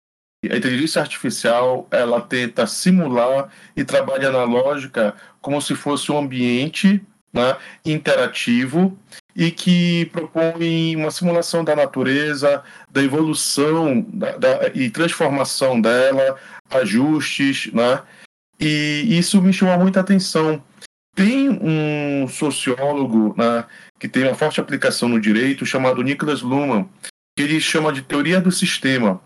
a 0.48 0.56
inteligência 0.56 1.00
artificial 1.00 1.88
ela 1.90 2.20
tenta 2.20 2.66
simular 2.66 3.50
e 3.76 3.82
trabalha 3.84 4.30
na 4.30 4.44
lógica 4.44 5.14
como 5.40 5.60
se 5.60 5.74
fosse 5.74 6.12
um 6.12 6.18
ambiente 6.18 7.04
né, 7.36 7.56
interativo 7.84 8.98
e 9.36 9.50
que 9.50 10.06
propõe 10.06 10.96
uma 10.96 11.10
simulação 11.10 11.62
da 11.62 11.76
natureza, 11.76 12.64
da 12.90 13.02
evolução 13.02 14.00
da, 14.08 14.36
da, 14.38 14.68
e 14.74 14.88
transformação 14.88 15.78
dela, 15.78 16.36
ajustes, 16.70 17.70
né? 17.72 18.02
E 18.58 19.18
isso 19.18 19.42
me 19.42 19.52
chamou 19.52 19.78
muita 19.78 20.00
atenção. 20.00 20.62
Tem 21.14 21.50
um 21.50 22.26
sociólogo 22.26 23.34
né, 23.36 23.66
que 23.98 24.08
tem 24.08 24.24
uma 24.24 24.34
forte 24.34 24.60
aplicação 24.60 25.08
no 25.08 25.20
direito, 25.20 25.66
chamado 25.66 26.02
Nicholas 26.02 26.40
Luhmann, 26.40 26.88
que 27.36 27.42
ele 27.42 27.60
chama 27.60 27.92
de 27.92 28.00
teoria 28.00 28.40
do 28.40 28.50
sistema. 28.50 29.20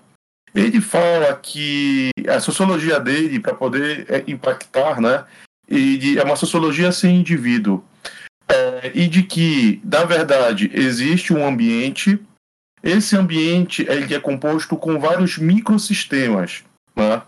Ele 0.52 0.80
fala 0.80 1.36
que 1.36 2.10
a 2.28 2.40
sociologia 2.40 2.98
dele, 2.98 3.38
para 3.38 3.54
poder 3.54 4.06
é, 4.08 4.24
impactar, 4.26 5.00
né, 5.00 5.24
e 5.70 6.18
é 6.18 6.24
uma 6.24 6.36
sociologia 6.36 6.90
sem 6.90 7.16
indivíduo. 7.16 7.84
É, 8.48 8.90
e 8.92 9.06
de 9.06 9.22
que, 9.22 9.80
na 9.84 10.04
verdade, 10.04 10.68
existe 10.74 11.32
um 11.32 11.46
ambiente, 11.46 12.20
esse 12.82 13.16
ambiente 13.16 13.86
ele 13.88 14.12
é 14.12 14.18
composto 14.18 14.76
com 14.76 14.98
vários 14.98 15.38
microsistemas, 15.38 16.64
né? 16.96 17.22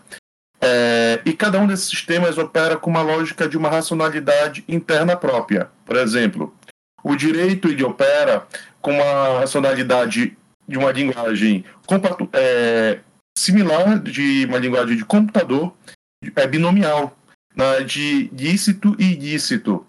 É, 0.59 1.21
e 1.25 1.33
cada 1.33 1.59
um 1.59 1.67
desses 1.67 1.87
sistemas 1.87 2.37
opera 2.37 2.77
com 2.77 2.89
uma 2.89 3.01
lógica 3.01 3.47
de 3.47 3.57
uma 3.57 3.69
racionalidade 3.69 4.63
interna 4.67 5.15
própria. 5.15 5.69
Por 5.85 5.95
exemplo, 5.95 6.53
o 7.03 7.15
direito 7.15 7.67
ele 7.67 7.83
opera 7.83 8.45
com 8.81 8.91
uma 8.91 9.39
racionalidade 9.39 10.37
de 10.67 10.77
uma 10.77 10.91
linguagem 10.91 11.65
é, 12.31 12.99
similar 13.37 13.99
de 13.99 14.45
uma 14.45 14.57
linguagem 14.57 14.95
de 14.95 15.03
computador, 15.05 15.73
é 16.35 16.47
binomial 16.47 17.17
né, 17.55 17.83
de 17.83 18.29
lícito 18.33 18.95
e 18.99 19.13
ilícito. 19.13 19.85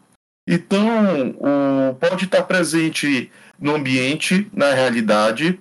Então, 0.46 1.34
o, 1.38 1.94
pode 1.94 2.26
estar 2.26 2.42
presente 2.42 3.30
no 3.58 3.74
ambiente, 3.76 4.46
na 4.52 4.74
realidade, 4.74 5.58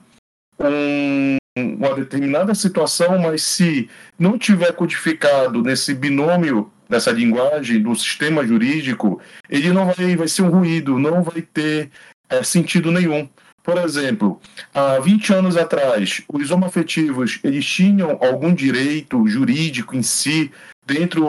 um, 0.60 1.38
uma 1.58 1.94
determinada 1.96 2.54
situação, 2.54 3.18
mas 3.18 3.44
se 3.44 3.90
não 4.20 4.38
tiver 4.38 4.74
codificado 4.74 5.62
nesse 5.62 5.94
binômio 5.94 6.72
dessa 6.90 7.12
linguagem, 7.12 7.82
do 7.82 7.96
sistema 7.96 8.46
jurídico, 8.46 9.22
ele 9.50 9.72
não 9.72 9.92
vai, 9.92 10.16
vai 10.16 10.28
ser 10.28 10.42
um 10.42 10.50
ruído, 10.50 11.00
não 11.00 11.24
vai 11.24 11.42
ter 11.42 11.90
é, 12.30 12.44
sentido 12.44 12.92
nenhum. 12.92 13.28
Por 13.64 13.78
exemplo, 13.78 14.42
há 14.74 15.00
20 15.00 15.34
anos 15.34 15.56
atrás, 15.56 16.22
os 16.28 16.52
homoafetivos 16.52 17.40
eles 17.44 17.66
tinham 17.66 18.20
algum 18.22 18.54
direito 18.54 19.26
jurídico 19.26 19.96
em 19.96 20.04
si 20.04 20.52
dentro 20.86 21.28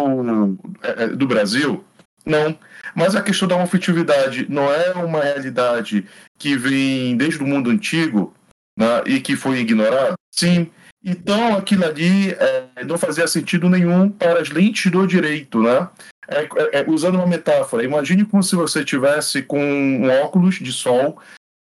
é, 0.82 1.04
é, 1.04 1.08
do 1.08 1.26
Brasil? 1.26 1.84
Não. 2.24 2.56
Mas 2.94 3.14
a 3.14 3.22
questão 3.22 3.48
da 3.48 3.62
afetividade 3.62 4.46
não 4.48 4.72
é 4.72 4.92
uma 4.92 5.20
realidade 5.20 6.06
que 6.38 6.56
vem 6.56 7.16
desde 7.16 7.42
o 7.42 7.46
mundo 7.46 7.70
antigo 7.70 8.32
né, 8.78 9.02
e 9.06 9.20
que 9.20 9.36
foi 9.36 9.58
ignorada? 9.58 10.14
Sim. 10.32 10.70
Então, 11.04 11.56
aquilo 11.56 11.84
ali 11.84 12.30
é, 12.30 12.84
não 12.84 12.96
fazia 12.96 13.26
sentido 13.26 13.68
nenhum 13.68 14.08
para 14.08 14.40
as 14.40 14.48
lentes 14.48 14.90
do 14.90 15.06
direito, 15.06 15.62
né? 15.62 15.88
É, 16.26 16.42
é, 16.42 16.80
é 16.80 16.84
usando 16.88 17.16
uma 17.16 17.26
metáfora, 17.26 17.84
imagine 17.84 18.24
como 18.24 18.42
se 18.42 18.56
você 18.56 18.82
tivesse 18.82 19.42
com 19.42 19.60
um 19.62 20.08
óculos 20.22 20.54
de 20.54 20.72
sol 20.72 21.20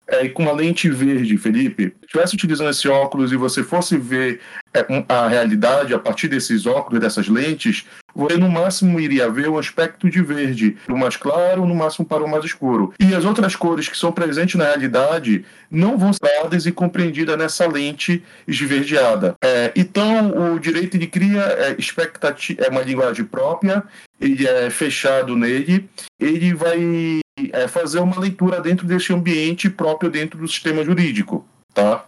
é, 0.08 0.28
com 0.30 0.44
uma 0.44 0.52
lente 0.52 0.90
verde, 0.90 1.38
Felipe, 1.38 1.94
estivesse 2.02 2.36
utilizando 2.36 2.70
esse 2.70 2.88
óculos 2.88 3.32
e 3.32 3.36
você 3.36 3.64
fosse 3.64 3.98
ver 3.98 4.40
é, 4.74 4.86
a 5.08 5.28
realidade 5.28 5.94
a 5.94 6.00
partir 6.00 6.28
desses 6.28 6.66
óculos, 6.66 7.00
dessas 7.00 7.28
lentes, 7.28 7.86
você 8.16 8.38
no 8.38 8.50
máximo 8.50 9.00
iria 9.00 9.30
ver 9.30 9.50
o 9.50 9.58
aspecto 9.58 10.10
de 10.10 10.22
verde, 10.22 10.78
do 10.88 10.98
mais 10.98 11.16
claro, 11.16 11.66
no 11.66 11.76
máximo 11.76 12.06
para 12.06 12.24
o 12.24 12.30
mais 12.30 12.46
escuro. 12.46 12.94
E 13.00 13.14
as 13.16 13.26
outras 13.26 13.56
cores 13.56 13.88
que 13.88 13.98
são 13.98 14.12
presentes 14.12 14.56
na 14.56 14.66
realidade 14.66 15.46
não 15.70 15.98
vão 15.98 16.12
ser 16.14 16.22
dadas 16.22 16.66
e 16.66 16.72
compreendidas 16.72 17.38
nessa 17.38 17.68
lente 17.68 18.24
esverdeada. 18.48 19.36
É, 19.44 19.72
então, 19.76 20.54
o 20.54 20.60
direito 20.60 20.98
de 20.98 21.08
cria 21.08 21.42
é, 21.42 21.76
expectativa, 21.78 22.64
é 22.64 22.70
uma 22.70 22.82
linguagem 22.82 23.26
própria, 23.26 23.84
ele 24.20 24.48
é 24.48 24.70
fechado 24.70 25.36
nele, 25.36 25.90
ele 26.20 26.54
vai 26.54 27.22
é, 27.52 27.68
fazer 27.68 28.00
uma 28.00 28.20
leitura 28.20 28.62
dentro 28.62 28.86
desse 28.86 29.14
ambiente 29.14 29.70
próprio 29.70 30.10
dentro 30.10 30.40
do 30.40 30.48
sistema 30.48 30.84
jurídico, 30.84 31.46
tá? 31.74 32.06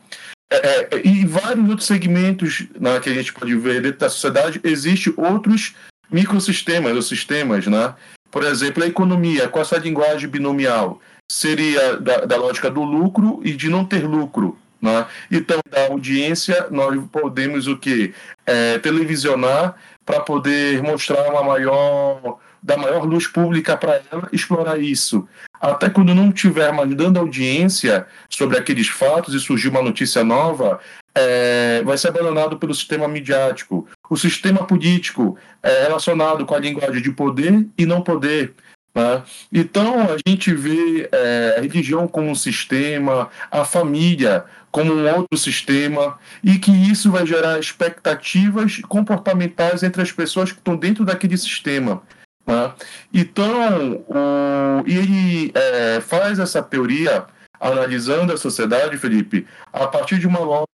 É, 0.51 0.95
é, 0.95 1.07
e 1.07 1.25
vários 1.25 1.67
outros 1.67 1.87
segmentos 1.87 2.67
né, 2.79 2.99
que 2.99 3.09
a 3.09 3.13
gente 3.13 3.33
pode 3.33 3.55
ver 3.55 3.81
dentro 3.81 3.99
da 3.99 4.09
sociedade, 4.09 4.61
existem 4.63 5.11
outros 5.17 5.73
microsistemas 6.13 6.95
ou 6.95 7.01
sistemas, 7.01 7.67
né? 7.67 7.95
Por 8.31 8.43
exemplo, 8.43 8.83
a 8.83 8.87
economia, 8.87 9.49
com 9.49 9.59
essa 9.59 9.77
linguagem 9.77 10.29
binomial, 10.29 11.01
seria 11.29 11.97
da, 11.97 12.25
da 12.25 12.37
lógica 12.37 12.69
do 12.69 12.83
lucro 12.83 13.41
e 13.43 13.53
de 13.53 13.69
não 13.69 13.83
ter 13.83 14.07
lucro, 14.07 14.57
Né? 14.81 15.05
Então, 15.31 15.59
da 15.69 15.87
audiência, 15.87 16.67
nós 16.69 17.01
podemos 17.11 17.67
o 17.67 17.77
que? 17.77 18.13
É, 18.45 18.77
televisionar 18.79 19.75
para 20.05 20.19
poder 20.19 20.83
mostrar 20.83 21.29
uma 21.29 21.43
maior 21.43 22.37
da 22.61 22.77
maior 22.77 23.03
luz 23.03 23.27
pública 23.27 23.75
para 23.75 24.01
ela 24.09 24.29
explorar 24.31 24.79
isso. 24.79 25.27
Até 25.59 25.89
quando 25.89 26.15
não 26.15 26.31
tiver 26.31 26.71
mais 26.71 26.93
dando 26.95 27.19
audiência 27.19 28.07
sobre 28.29 28.57
aqueles 28.57 28.87
fatos 28.87 29.33
e 29.33 29.39
surgir 29.39 29.67
uma 29.67 29.81
notícia 29.81 30.23
nova, 30.23 30.79
é, 31.15 31.81
vai 31.83 31.97
ser 31.97 32.09
abandonado 32.09 32.57
pelo 32.57 32.73
sistema 32.73 33.07
midiático. 33.07 33.87
O 34.09 34.17
sistema 34.17 34.65
político 34.65 35.37
é 35.61 35.83
relacionado 35.83 36.45
com 36.45 36.55
a 36.55 36.59
linguagem 36.59 37.01
de 37.01 37.11
poder 37.11 37.67
e 37.77 37.85
não 37.85 38.01
poder. 38.01 38.53
Né? 38.95 39.23
Então, 39.51 40.01
a 40.01 40.17
gente 40.27 40.53
vê 40.53 41.09
é, 41.11 41.55
a 41.57 41.61
religião 41.61 42.07
como 42.07 42.29
um 42.29 42.35
sistema, 42.35 43.29
a 43.51 43.65
família 43.65 44.45
como 44.71 44.91
um 44.91 45.07
outro 45.07 45.37
sistema, 45.37 46.17
e 46.43 46.57
que 46.57 46.71
isso 46.71 47.11
vai 47.11 47.27
gerar 47.27 47.59
expectativas 47.59 48.81
comportamentais 48.87 49.83
entre 49.83 50.01
as 50.01 50.11
pessoas 50.11 50.51
que 50.51 50.57
estão 50.57 50.75
dentro 50.75 51.05
daquele 51.05 51.37
sistema. 51.37 52.01
Né? 52.45 52.73
Então, 53.13 54.03
o, 54.07 54.83
e 54.87 54.97
ele 54.97 55.51
é, 55.53 56.01
faz 56.01 56.39
essa 56.39 56.61
teoria 56.61 57.25
analisando 57.59 58.33
a 58.33 58.37
sociedade, 58.37 58.97
Felipe, 58.97 59.45
a 59.71 59.87
partir 59.87 60.17
de 60.17 60.27
uma 60.27 60.39
lógica 60.39 60.73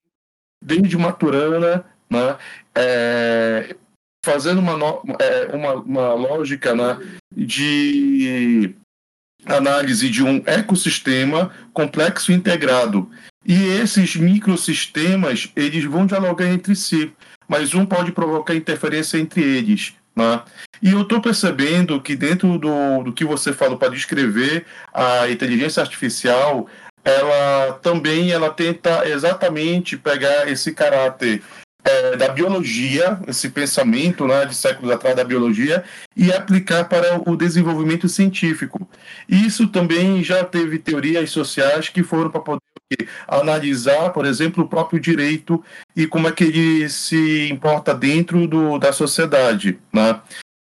desde 0.62 0.96
Maturana, 0.96 1.84
né? 2.10 2.36
É, 2.74 3.76
fazendo 4.24 4.60
uma, 4.60 4.74
é, 5.18 5.54
uma, 5.54 5.74
uma 5.74 6.14
lógica 6.14 6.74
né, 6.74 6.98
de 7.34 8.74
análise 9.46 10.08
de 10.08 10.22
um 10.22 10.42
ecossistema 10.44 11.50
complexo 11.72 12.32
e 12.32 12.34
integrado. 12.34 13.08
E 13.46 13.54
esses 13.54 14.16
microsistemas, 14.16 15.50
eles 15.56 15.84
vão 15.84 16.06
dialogar 16.06 16.46
entre 16.46 16.74
si, 16.76 17.12
mas 17.48 17.74
um 17.74 17.86
pode 17.86 18.12
provocar 18.12 18.54
interferência 18.54 19.16
entre 19.16 19.42
eles. 19.42 19.94
Né? 20.14 20.42
E 20.82 20.90
eu 20.90 21.02
estou 21.02 21.20
percebendo 21.20 22.00
que 22.00 22.14
dentro 22.16 22.58
do, 22.58 23.04
do 23.04 23.12
que 23.12 23.24
você 23.24 23.52
falou 23.52 23.78
para 23.78 23.94
descrever 23.94 24.66
a 24.92 25.30
inteligência 25.30 25.80
artificial, 25.80 26.68
ela 27.08 27.72
também 27.82 28.30
ela 28.30 28.50
tenta 28.50 29.08
exatamente 29.08 29.96
pegar 29.96 30.48
esse 30.48 30.72
caráter 30.72 31.42
é, 31.84 32.16
da 32.16 32.28
biologia, 32.28 33.18
esse 33.26 33.48
pensamento 33.48 34.26
né, 34.26 34.44
de 34.44 34.54
séculos 34.54 34.90
atrás 34.90 35.16
da 35.16 35.24
biologia, 35.24 35.84
e 36.14 36.30
aplicar 36.30 36.84
para 36.84 37.18
o 37.28 37.36
desenvolvimento 37.36 38.08
científico. 38.08 38.86
Isso 39.28 39.68
também 39.68 40.22
já 40.22 40.44
teve 40.44 40.78
teorias 40.78 41.30
sociais 41.30 41.88
que 41.88 42.02
foram 42.02 42.30
para 42.30 42.40
poder 42.42 43.08
analisar, 43.26 44.10
por 44.10 44.26
exemplo, 44.26 44.64
o 44.64 44.68
próprio 44.68 45.00
direito 45.00 45.64
e 45.96 46.06
como 46.06 46.28
é 46.28 46.32
que 46.32 46.44
ele 46.44 46.88
se 46.90 47.48
importa 47.50 47.94
dentro 47.94 48.46
do, 48.46 48.78
da 48.78 48.92
sociedade. 48.92 49.78
Né? 49.92 50.20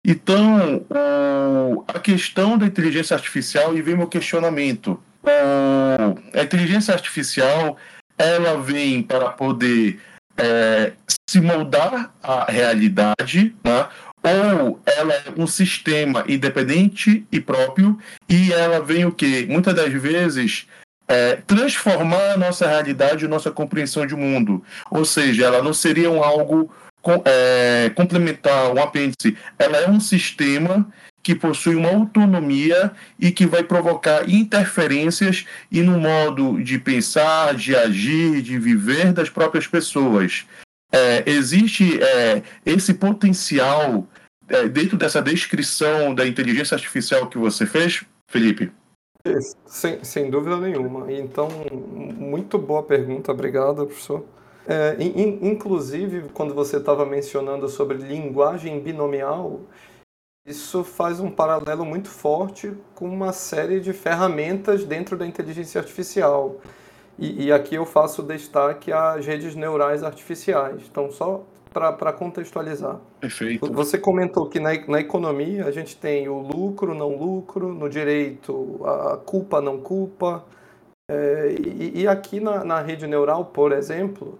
Então, 0.05 0.85
o, 0.89 1.85
a 1.87 1.99
questão 1.99 2.57
da 2.57 2.65
inteligência 2.65 3.15
artificial, 3.15 3.77
e 3.77 3.81
vem 3.81 3.95
meu 3.95 4.07
questionamento. 4.07 4.99
O, 5.23 6.37
a 6.37 6.43
inteligência 6.43 6.93
artificial, 6.93 7.77
ela 8.17 8.61
vem 8.61 9.01
para 9.01 9.29
poder 9.29 9.99
é, 10.37 10.93
se 11.29 11.39
moldar 11.39 12.13
à 12.21 12.51
realidade, 12.51 13.55
né? 13.63 13.87
ou 14.23 14.79
ela 14.85 15.13
é 15.13 15.23
um 15.37 15.45
sistema 15.45 16.23
independente 16.27 17.25
e 17.31 17.39
próprio, 17.39 17.97
e 18.29 18.53
ela 18.53 18.81
vem 18.81 19.05
o 19.05 19.11
que? 19.11 19.45
Muitas 19.47 19.73
das 19.73 19.91
vezes 19.91 20.67
é, 21.07 21.35
transformar 21.47 22.31
a 22.31 22.37
nossa 22.37 22.67
realidade, 22.67 23.25
a 23.25 23.29
nossa 23.29 23.51
compreensão 23.51 24.05
de 24.05 24.15
mundo. 24.15 24.63
Ou 24.89 25.03
seja, 25.03 25.45
ela 25.45 25.61
não 25.61 25.73
seria 25.73 26.09
um 26.09 26.23
algo 26.23 26.73
com, 27.01 27.21
é, 27.25 27.91
complementar, 27.95 28.71
um 28.73 28.81
apêndice. 28.81 29.37
Ela 29.59 29.77
é 29.77 29.89
um 29.89 29.99
sistema 29.99 30.87
que 31.23 31.33
possui 31.33 31.75
uma 31.75 31.89
autonomia 31.89 32.91
e 33.17 33.31
que 33.31 33.45
vai 33.45 33.63
provocar 33.63 34.29
interferências 34.29 35.45
e 35.71 35.81
no 35.81 35.97
modo 35.97 36.61
de 36.61 36.77
pensar, 36.77 37.55
de 37.55 37.73
agir, 37.73 38.41
de 38.41 38.59
viver 38.59 39.13
das 39.13 39.29
próprias 39.29 39.65
pessoas. 39.65 40.45
É, 40.91 41.23
existe 41.25 41.99
é, 42.03 42.43
esse 42.65 42.93
potencial 42.93 44.05
é, 44.49 44.67
dentro 44.67 44.97
dessa 44.97 45.21
descrição 45.21 46.13
da 46.13 46.27
inteligência 46.27 46.75
artificial 46.75 47.27
que 47.27 47.37
você 47.37 47.65
fez, 47.65 48.03
Felipe? 48.29 48.69
Sem, 49.65 50.03
sem 50.03 50.29
dúvida 50.29 50.57
nenhuma. 50.57 51.09
Então, 51.11 51.47
muito 51.71 52.57
boa 52.59 52.83
pergunta, 52.83 53.31
obrigado, 53.31 53.85
professor. 53.85 54.25
É, 54.67 54.95
in, 54.99 55.39
inclusive, 55.41 56.25
quando 56.33 56.53
você 56.53 56.77
estava 56.77 57.05
mencionando 57.05 57.67
sobre 57.69 57.97
linguagem 57.97 58.79
binomial, 58.81 59.61
isso 60.45 60.83
faz 60.83 61.19
um 61.19 61.31
paralelo 61.31 61.85
muito 61.85 62.09
forte 62.09 62.73
com 62.93 63.07
uma 63.07 63.31
série 63.31 63.79
de 63.79 63.93
ferramentas 63.93 64.83
dentro 64.83 65.17
da 65.17 65.25
inteligência 65.25 65.79
artificial. 65.79 66.57
E, 67.17 67.45
e 67.45 67.51
aqui 67.51 67.75
eu 67.75 67.85
faço 67.85 68.21
destaque 68.21 68.91
às 68.91 69.25
redes 69.25 69.55
neurais 69.55 70.03
artificiais. 70.03 70.81
Então, 70.89 71.09
só 71.11 71.45
para 71.73 72.13
contextualizar. 72.13 72.99
Perfeito. 73.19 73.71
Você 73.71 73.97
comentou 73.97 74.47
que 74.47 74.59
na, 74.59 74.69
na 74.87 74.99
economia 74.99 75.65
a 75.65 75.71
gente 75.71 75.95
tem 75.95 76.29
o 76.29 76.39
lucro, 76.39 76.93
não 76.93 77.17
lucro, 77.17 77.73
no 77.73 77.89
direito 77.89 78.79
a 78.85 79.17
culpa, 79.17 79.59
não 79.59 79.79
culpa. 79.79 80.43
É, 81.09 81.55
e, 81.59 82.01
e, 82.01 82.07
aqui 82.07 82.39
na, 82.39 82.63
na, 82.63 82.79
rede 82.79 83.07
neural, 83.07 83.45
por 83.45 83.71
exemplo, 83.71 84.37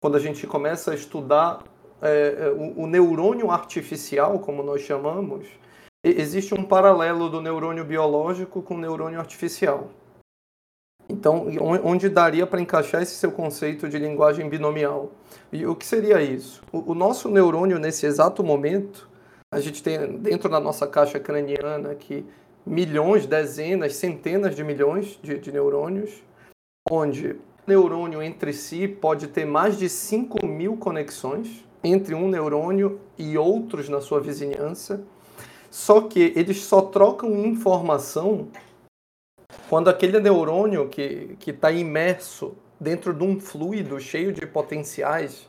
quando 0.00 0.16
a 0.16 0.20
gente 0.20 0.46
começa 0.46 0.92
a 0.92 0.94
estudar 0.94 1.60
é, 2.02 2.36
é 2.38 2.50
o, 2.50 2.82
o 2.82 2.86
neurônio 2.86 3.50
artificial, 3.50 4.38
como 4.38 4.62
nós 4.62 4.82
chamamos, 4.82 5.46
existe 6.04 6.54
um 6.54 6.62
paralelo 6.62 7.28
do 7.28 7.40
neurônio 7.40 7.84
biológico 7.84 8.62
com 8.62 8.74
o 8.74 8.80
neurônio 8.80 9.18
artificial. 9.18 9.90
Então, 11.08 11.46
onde 11.84 12.08
daria 12.08 12.46
para 12.46 12.60
encaixar 12.60 13.00
esse 13.00 13.14
seu 13.14 13.30
conceito 13.30 13.88
de 13.88 13.98
linguagem 13.98 14.48
binomial? 14.48 15.12
E 15.52 15.64
o 15.64 15.74
que 15.76 15.86
seria 15.86 16.20
isso? 16.20 16.62
O, 16.72 16.92
o, 16.92 16.94
nosso 16.94 17.28
neurônio, 17.28 17.78
nesse 17.78 18.06
exato 18.06 18.42
momento, 18.42 19.08
a 19.52 19.60
gente 19.60 19.82
tem 19.82 20.18
dentro 20.18 20.48
da 20.48 20.58
nossa 20.58 20.86
caixa 20.86 21.20
craniana 21.20 21.92
aqui 21.92 22.26
milhões, 22.66 23.24
dezenas, 23.26 23.94
centenas 23.94 24.56
de 24.56 24.64
milhões 24.64 25.18
de, 25.22 25.38
de 25.38 25.52
neurônios, 25.52 26.24
onde 26.90 27.30
o 27.30 27.38
neurônio 27.68 28.20
entre 28.20 28.52
si 28.52 28.88
pode 28.88 29.28
ter 29.28 29.44
mais 29.44 29.78
de 29.78 29.88
5 29.88 30.44
mil 30.44 30.76
conexões 30.76 31.64
entre 31.86 32.14
um 32.14 32.28
neurônio 32.28 33.00
e 33.16 33.38
outros 33.38 33.88
na 33.88 34.00
sua 34.00 34.20
vizinhança, 34.20 35.02
só 35.70 36.02
que 36.02 36.32
eles 36.36 36.62
só 36.64 36.82
trocam 36.82 37.44
informação 37.44 38.48
quando 39.68 39.88
aquele 39.88 40.20
neurônio 40.20 40.88
que 40.88 41.36
está 41.46 41.70
imerso 41.70 42.56
dentro 42.78 43.12
de 43.14 43.24
um 43.24 43.40
fluido 43.40 43.98
cheio 43.98 44.32
de 44.32 44.46
potenciais 44.46 45.46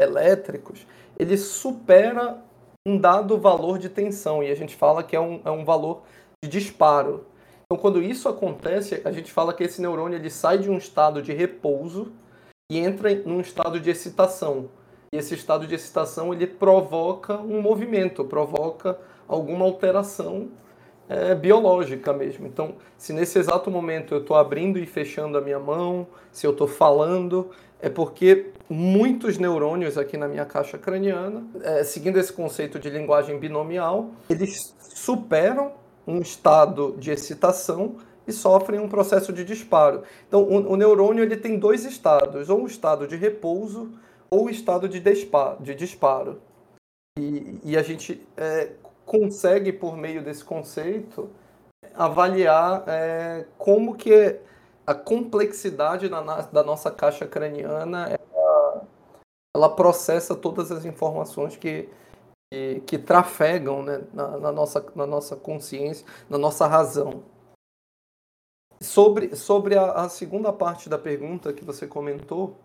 elétricos, 0.00 0.86
ele 1.18 1.36
supera 1.36 2.42
um 2.86 2.96
dado 2.96 3.38
valor 3.38 3.78
de 3.78 3.88
tensão, 3.88 4.42
e 4.42 4.50
a 4.50 4.54
gente 4.54 4.74
fala 4.74 5.02
que 5.02 5.16
é 5.16 5.20
um, 5.20 5.40
é 5.44 5.50
um 5.50 5.64
valor 5.64 6.02
de 6.42 6.50
disparo. 6.50 7.26
Então, 7.64 7.80
quando 7.80 8.02
isso 8.02 8.28
acontece, 8.28 9.02
a 9.04 9.12
gente 9.12 9.30
fala 9.30 9.52
que 9.52 9.64
esse 9.64 9.82
neurônio 9.82 10.16
ele 10.18 10.30
sai 10.30 10.58
de 10.58 10.70
um 10.70 10.78
estado 10.78 11.20
de 11.20 11.32
repouso 11.32 12.12
e 12.70 12.78
entra 12.78 13.14
num 13.14 13.40
estado 13.40 13.78
de 13.78 13.90
excitação. 13.90 14.70
E 15.12 15.16
esse 15.16 15.34
estado 15.34 15.66
de 15.66 15.74
excitação 15.74 16.34
ele 16.34 16.46
provoca 16.46 17.38
um 17.38 17.62
movimento, 17.62 18.24
provoca 18.24 18.98
alguma 19.26 19.64
alteração 19.64 20.48
é, 21.08 21.34
biológica 21.34 22.12
mesmo. 22.12 22.46
Então, 22.46 22.74
se 22.96 23.12
nesse 23.12 23.38
exato 23.38 23.70
momento 23.70 24.14
eu 24.14 24.20
estou 24.20 24.36
abrindo 24.36 24.78
e 24.78 24.84
fechando 24.84 25.38
a 25.38 25.40
minha 25.40 25.58
mão, 25.58 26.06
se 26.30 26.46
eu 26.46 26.50
estou 26.50 26.68
falando, 26.68 27.50
é 27.80 27.88
porque 27.88 28.50
muitos 28.68 29.38
neurônios 29.38 29.96
aqui 29.96 30.16
na 30.16 30.28
minha 30.28 30.44
caixa 30.44 30.76
craniana, 30.76 31.46
é, 31.62 31.82
seguindo 31.84 32.18
esse 32.18 32.32
conceito 32.32 32.78
de 32.78 32.90
linguagem 32.90 33.38
binomial, 33.38 34.10
eles 34.28 34.74
superam 34.78 35.72
um 36.06 36.18
estado 36.18 36.94
de 36.98 37.10
excitação 37.10 37.96
e 38.26 38.32
sofrem 38.32 38.78
um 38.78 38.88
processo 38.88 39.32
de 39.32 39.42
disparo. 39.42 40.02
Então, 40.26 40.42
o, 40.42 40.72
o 40.72 40.76
neurônio 40.76 41.22
ele 41.22 41.36
tem 41.36 41.58
dois 41.58 41.86
estados, 41.86 42.50
ou 42.50 42.60
um 42.60 42.66
estado 42.66 43.06
de 43.06 43.16
repouso 43.16 43.90
ou 44.30 44.50
estado 44.50 44.88
de, 44.88 45.00
de 45.00 45.74
disparo. 45.74 46.40
E, 47.18 47.58
e 47.64 47.76
a 47.76 47.82
gente 47.82 48.26
é, 48.36 48.72
consegue, 49.04 49.72
por 49.72 49.96
meio 49.96 50.22
desse 50.22 50.44
conceito, 50.44 51.30
avaliar 51.94 52.84
é, 52.86 53.46
como 53.56 53.96
que 53.96 54.38
a 54.86 54.94
complexidade 54.94 56.08
da, 56.08 56.20
da 56.42 56.62
nossa 56.62 56.90
caixa 56.90 57.26
craniana 57.26 58.08
ela, 58.08 58.86
ela, 59.54 59.76
processa 59.76 60.34
todas 60.34 60.70
as 60.70 60.84
informações 60.84 61.56
que, 61.56 61.88
que, 62.50 62.80
que 62.86 62.98
trafegam 62.98 63.82
né, 63.82 64.02
na, 64.14 64.38
na, 64.38 64.52
nossa, 64.52 64.84
na 64.94 65.06
nossa 65.06 65.36
consciência, 65.36 66.06
na 66.28 66.38
nossa 66.38 66.66
razão. 66.66 67.22
Sobre, 68.80 69.34
sobre 69.34 69.76
a, 69.76 69.92
a, 69.92 70.08
segunda 70.08 70.52
parte 70.52 70.88
da 70.88 70.98
pergunta 70.98 71.52
que 71.52 71.64
você 71.64 71.86
comentou, 71.86 72.56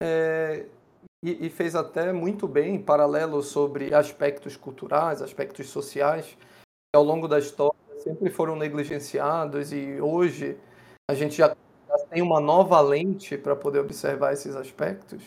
é, 0.00 0.66
e, 1.22 1.46
e, 1.46 1.50
fez 1.50 1.74
até 1.74 2.12
muito 2.12 2.48
bem 2.48 2.80
paralelo 2.80 3.42
sobre 3.42 3.94
aspectos 3.94 4.56
culturais, 4.56 5.20
aspectos 5.20 5.68
sociais, 5.68 6.26
que 6.26 6.96
ao 6.96 7.04
longo 7.04 7.28
da 7.28 7.38
história 7.38 7.78
sempre 8.02 8.30
foram 8.30 8.56
negligenciados 8.56 9.72
e 9.72 10.00
hoje 10.00 10.56
a 11.10 11.14
gente 11.14 11.36
já, 11.36 11.54
tem 12.08 12.22
uma 12.22 12.40
nova 12.40 12.80
lente 12.80 13.36
para 13.36 13.54
poder 13.54 13.80
observar 13.80 14.32
esses 14.32 14.56
aspectos. 14.56 15.22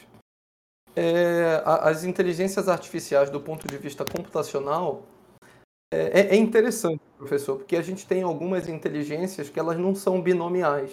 É, 0.96 1.62
as 1.66 2.04
inteligências 2.04 2.68
artificiais, 2.68 3.30
do 3.30 3.40
ponto 3.40 3.68
de 3.68 3.78
vista 3.78 4.06
computacional, 4.06 5.04
é, 5.94 6.22
é, 6.22 6.28
é, 6.30 6.36
interessante, 6.36 7.02
professor, 7.18 7.58
porque 7.58 7.76
a 7.76 7.82
gente 7.82 8.06
tem 8.08 8.24
algumas 8.24 8.68
inteligências 8.68 9.50
que 9.50 9.60
elas 9.60 9.78
não 9.78 9.94
são 9.94 10.22
binomiais. 10.22 10.92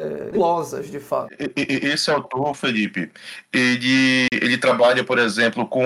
É, 0.00 0.80
de 0.82 1.00
fato. 1.00 1.34
Esse 1.56 2.10
autor, 2.10 2.54
Felipe, 2.54 3.10
ele, 3.52 4.26
ele 4.32 4.56
trabalha, 4.56 5.04
por 5.04 5.18
exemplo, 5.18 5.66
com 5.66 5.82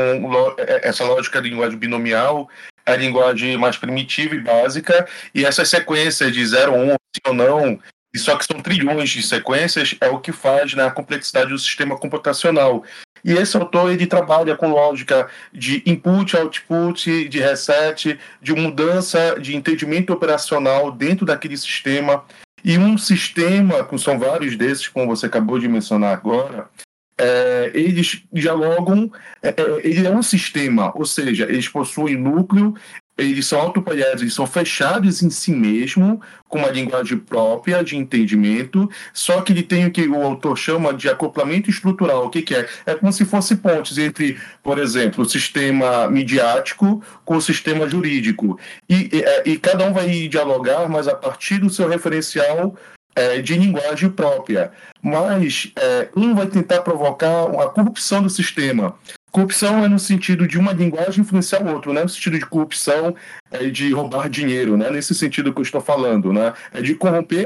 é, 0.58 0.88
essa 0.88 1.04
lógica 1.04 1.42
de 1.42 1.50
linguagem 1.50 1.78
binomial, 1.78 2.48
a 2.86 2.94
linguagem 2.94 3.56
mais 3.56 3.76
primitiva 3.76 4.34
e 4.34 4.40
básica, 4.40 5.06
e 5.34 5.44
essas 5.44 5.68
sequências 5.68 6.32
de 6.32 6.46
0, 6.46 6.72
1, 6.72 6.92
um, 6.92 6.96
ou 7.26 7.34
não, 7.34 7.80
e 8.14 8.18
só 8.18 8.36
que 8.36 8.44
são 8.44 8.60
trilhões 8.60 9.10
de 9.10 9.22
sequências, 9.22 9.96
é 10.00 10.08
o 10.08 10.20
que 10.20 10.30
faz 10.30 10.72
na 10.74 10.88
complexidade 10.90 11.50
do 11.50 11.58
sistema 11.58 11.98
computacional. 11.98 12.84
E 13.24 13.32
esse 13.32 13.56
autor 13.56 13.90
ele 13.90 14.06
trabalha 14.06 14.54
com 14.54 14.68
lógica 14.68 15.28
de 15.52 15.82
input, 15.86 16.36
output, 16.36 17.28
de 17.28 17.40
reset, 17.40 18.18
de 18.40 18.52
mudança 18.52 19.36
de 19.40 19.56
entendimento 19.56 20.12
operacional 20.12 20.92
dentro 20.92 21.26
daquele 21.26 21.56
sistema. 21.56 22.22
E 22.64 22.78
um 22.78 22.96
sistema, 22.96 23.86
são 23.98 24.18
vários 24.18 24.56
desses, 24.56 24.88
como 24.88 25.06
você 25.06 25.26
acabou 25.26 25.58
de 25.58 25.68
mencionar 25.68 26.14
agora, 26.14 26.70
é, 27.18 27.70
eles 27.74 28.24
dialogam, 28.32 29.12
é, 29.42 29.50
é 29.50 29.54
ele 29.84 30.06
é 30.06 30.10
um 30.10 30.22
sistema, 30.22 30.90
ou 30.96 31.04
seja, 31.04 31.44
eles 31.44 31.68
possuem 31.68 32.16
núcleo, 32.16 32.74
eles 33.16 33.46
são 33.46 33.60
autopoieses, 33.60 34.20
eles 34.20 34.34
são 34.34 34.46
fechados 34.46 35.22
em 35.22 35.30
si 35.30 35.52
mesmo, 35.52 36.20
com 36.48 36.58
uma 36.58 36.68
linguagem 36.68 37.18
própria 37.18 37.82
de 37.82 37.96
entendimento, 37.96 38.88
só 39.12 39.40
que 39.40 39.52
ele 39.52 39.62
tem 39.62 39.86
o 39.86 39.90
que 39.90 40.06
o 40.08 40.22
autor 40.22 40.56
chama 40.56 40.92
de 40.92 41.08
acoplamento 41.08 41.70
estrutural. 41.70 42.26
O 42.26 42.30
que, 42.30 42.42
que 42.42 42.54
é? 42.54 42.68
É 42.86 42.94
como 42.94 43.12
se 43.12 43.24
fosse 43.24 43.56
pontes 43.56 43.98
entre, 43.98 44.38
por 44.62 44.78
exemplo, 44.78 45.24
o 45.24 45.28
sistema 45.28 46.08
midiático 46.08 47.02
com 47.24 47.36
o 47.36 47.42
sistema 47.42 47.88
jurídico. 47.88 48.58
E, 48.88 49.10
e, 49.12 49.22
é, 49.22 49.42
e 49.46 49.58
cada 49.58 49.84
um 49.84 49.92
vai 49.92 50.28
dialogar, 50.28 50.88
mas 50.88 51.06
a 51.06 51.14
partir 51.14 51.58
do 51.58 51.70
seu 51.70 51.88
referencial 51.88 52.76
é, 53.14 53.40
de 53.40 53.54
linguagem 53.56 54.10
própria. 54.10 54.72
Mas 55.00 55.72
é, 55.76 56.08
um 56.16 56.34
vai 56.34 56.46
tentar 56.46 56.82
provocar 56.82 57.44
a 57.44 57.68
corrupção 57.68 58.22
do 58.22 58.30
sistema. 58.30 58.96
Corrupção 59.34 59.84
é 59.84 59.88
no 59.88 59.98
sentido 59.98 60.46
de 60.46 60.56
uma 60.56 60.72
linguagem 60.72 61.22
influenciar 61.22 61.60
o 61.60 61.74
outro, 61.74 61.92
né? 61.92 62.04
no 62.04 62.08
sentido 62.08 62.38
de 62.38 62.46
corrupção 62.46 63.16
é 63.50 63.68
de 63.68 63.92
roubar 63.92 64.30
dinheiro, 64.30 64.76
né? 64.76 64.88
nesse 64.90 65.12
sentido 65.12 65.52
que 65.52 65.58
eu 65.58 65.64
estou 65.64 65.80
falando, 65.80 66.32
né? 66.32 66.52
é 66.72 66.80
de 66.80 66.94
corromper 66.94 67.44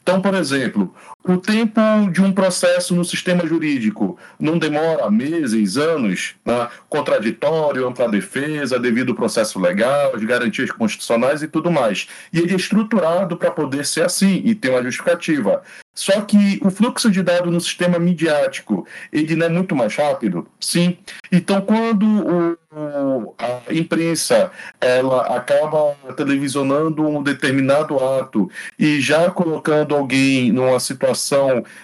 então, 0.00 0.20
por 0.20 0.34
exemplo, 0.34 0.94
o 1.26 1.38
tempo 1.38 1.80
de 2.12 2.20
um 2.20 2.30
processo 2.30 2.94
no 2.94 3.02
sistema 3.02 3.46
jurídico 3.46 4.18
não 4.38 4.58
demora 4.58 5.10
meses, 5.10 5.78
anos, 5.78 6.34
né? 6.44 6.68
contraditório, 6.88 7.88
ampla 7.88 8.08
defesa, 8.08 8.78
devido 8.78 9.14
processo 9.14 9.58
legal, 9.58 10.14
as 10.14 10.22
garantias 10.22 10.70
constitucionais 10.70 11.42
e 11.42 11.48
tudo 11.48 11.70
mais. 11.70 12.06
E 12.30 12.40
ele 12.40 12.52
é 12.52 12.56
estruturado 12.56 13.38
para 13.38 13.50
poder 13.50 13.86
ser 13.86 14.02
assim 14.02 14.42
e 14.44 14.54
ter 14.54 14.68
uma 14.68 14.82
justificativa. 14.82 15.62
Só 15.94 16.20
que 16.22 16.60
o 16.62 16.70
fluxo 16.70 17.10
de 17.10 17.22
dados 17.22 17.52
no 17.52 17.60
sistema 17.60 17.98
midiático, 17.98 18.86
ele 19.12 19.36
não 19.36 19.46
é 19.46 19.48
muito 19.48 19.76
mais 19.76 19.94
rápido? 19.94 20.46
Sim. 20.60 20.98
Então, 21.30 21.60
quando 21.60 22.04
o, 22.04 23.34
a 23.38 23.72
imprensa 23.72 24.50
ela 24.80 25.36
acaba 25.36 25.94
televisionando 26.16 27.06
um 27.06 27.22
determinado 27.22 27.96
ato 27.98 28.50
e 28.76 29.00
já 29.00 29.30
colocando 29.30 29.94
alguém 29.94 30.50
numa 30.50 30.80
situação 30.80 31.13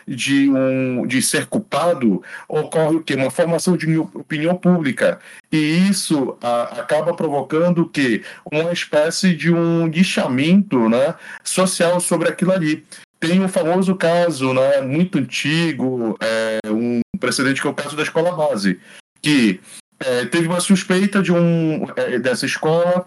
de, 0.06 0.50
um, 0.50 1.06
de 1.06 1.22
ser 1.22 1.46
culpado, 1.46 2.22
ocorre 2.48 2.96
o 2.96 3.02
quê? 3.02 3.14
Uma 3.14 3.30
formação 3.30 3.76
de 3.76 3.96
opinião 3.96 4.56
pública. 4.56 5.18
E 5.50 5.56
isso 5.56 6.36
a, 6.42 6.80
acaba 6.80 7.14
provocando 7.14 7.82
o 7.82 7.88
quê? 7.88 8.22
Uma 8.50 8.72
espécie 8.72 9.34
de 9.34 9.52
um 9.52 9.86
lixamento 9.86 10.88
né, 10.88 11.14
social 11.44 12.00
sobre 12.00 12.28
aquilo 12.28 12.52
ali. 12.52 12.84
Tem 13.18 13.38
o 13.40 13.44
um 13.44 13.48
famoso 13.48 13.94
caso, 13.96 14.54
né, 14.54 14.80
muito 14.80 15.18
antigo, 15.18 16.16
é, 16.20 16.58
um 16.68 17.00
precedente 17.18 17.60
que 17.60 17.66
é 17.66 17.70
o 17.70 17.74
caso 17.74 17.94
da 17.94 18.02
escola 18.02 18.34
base, 18.34 18.80
que 19.20 19.60
é, 20.00 20.24
teve 20.24 20.48
uma 20.48 20.60
suspeita 20.60 21.22
de 21.22 21.30
um 21.30 21.86
é, 21.96 22.18
dessa 22.18 22.46
escola 22.46 23.06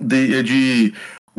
de, 0.00 0.42
de 0.42 0.94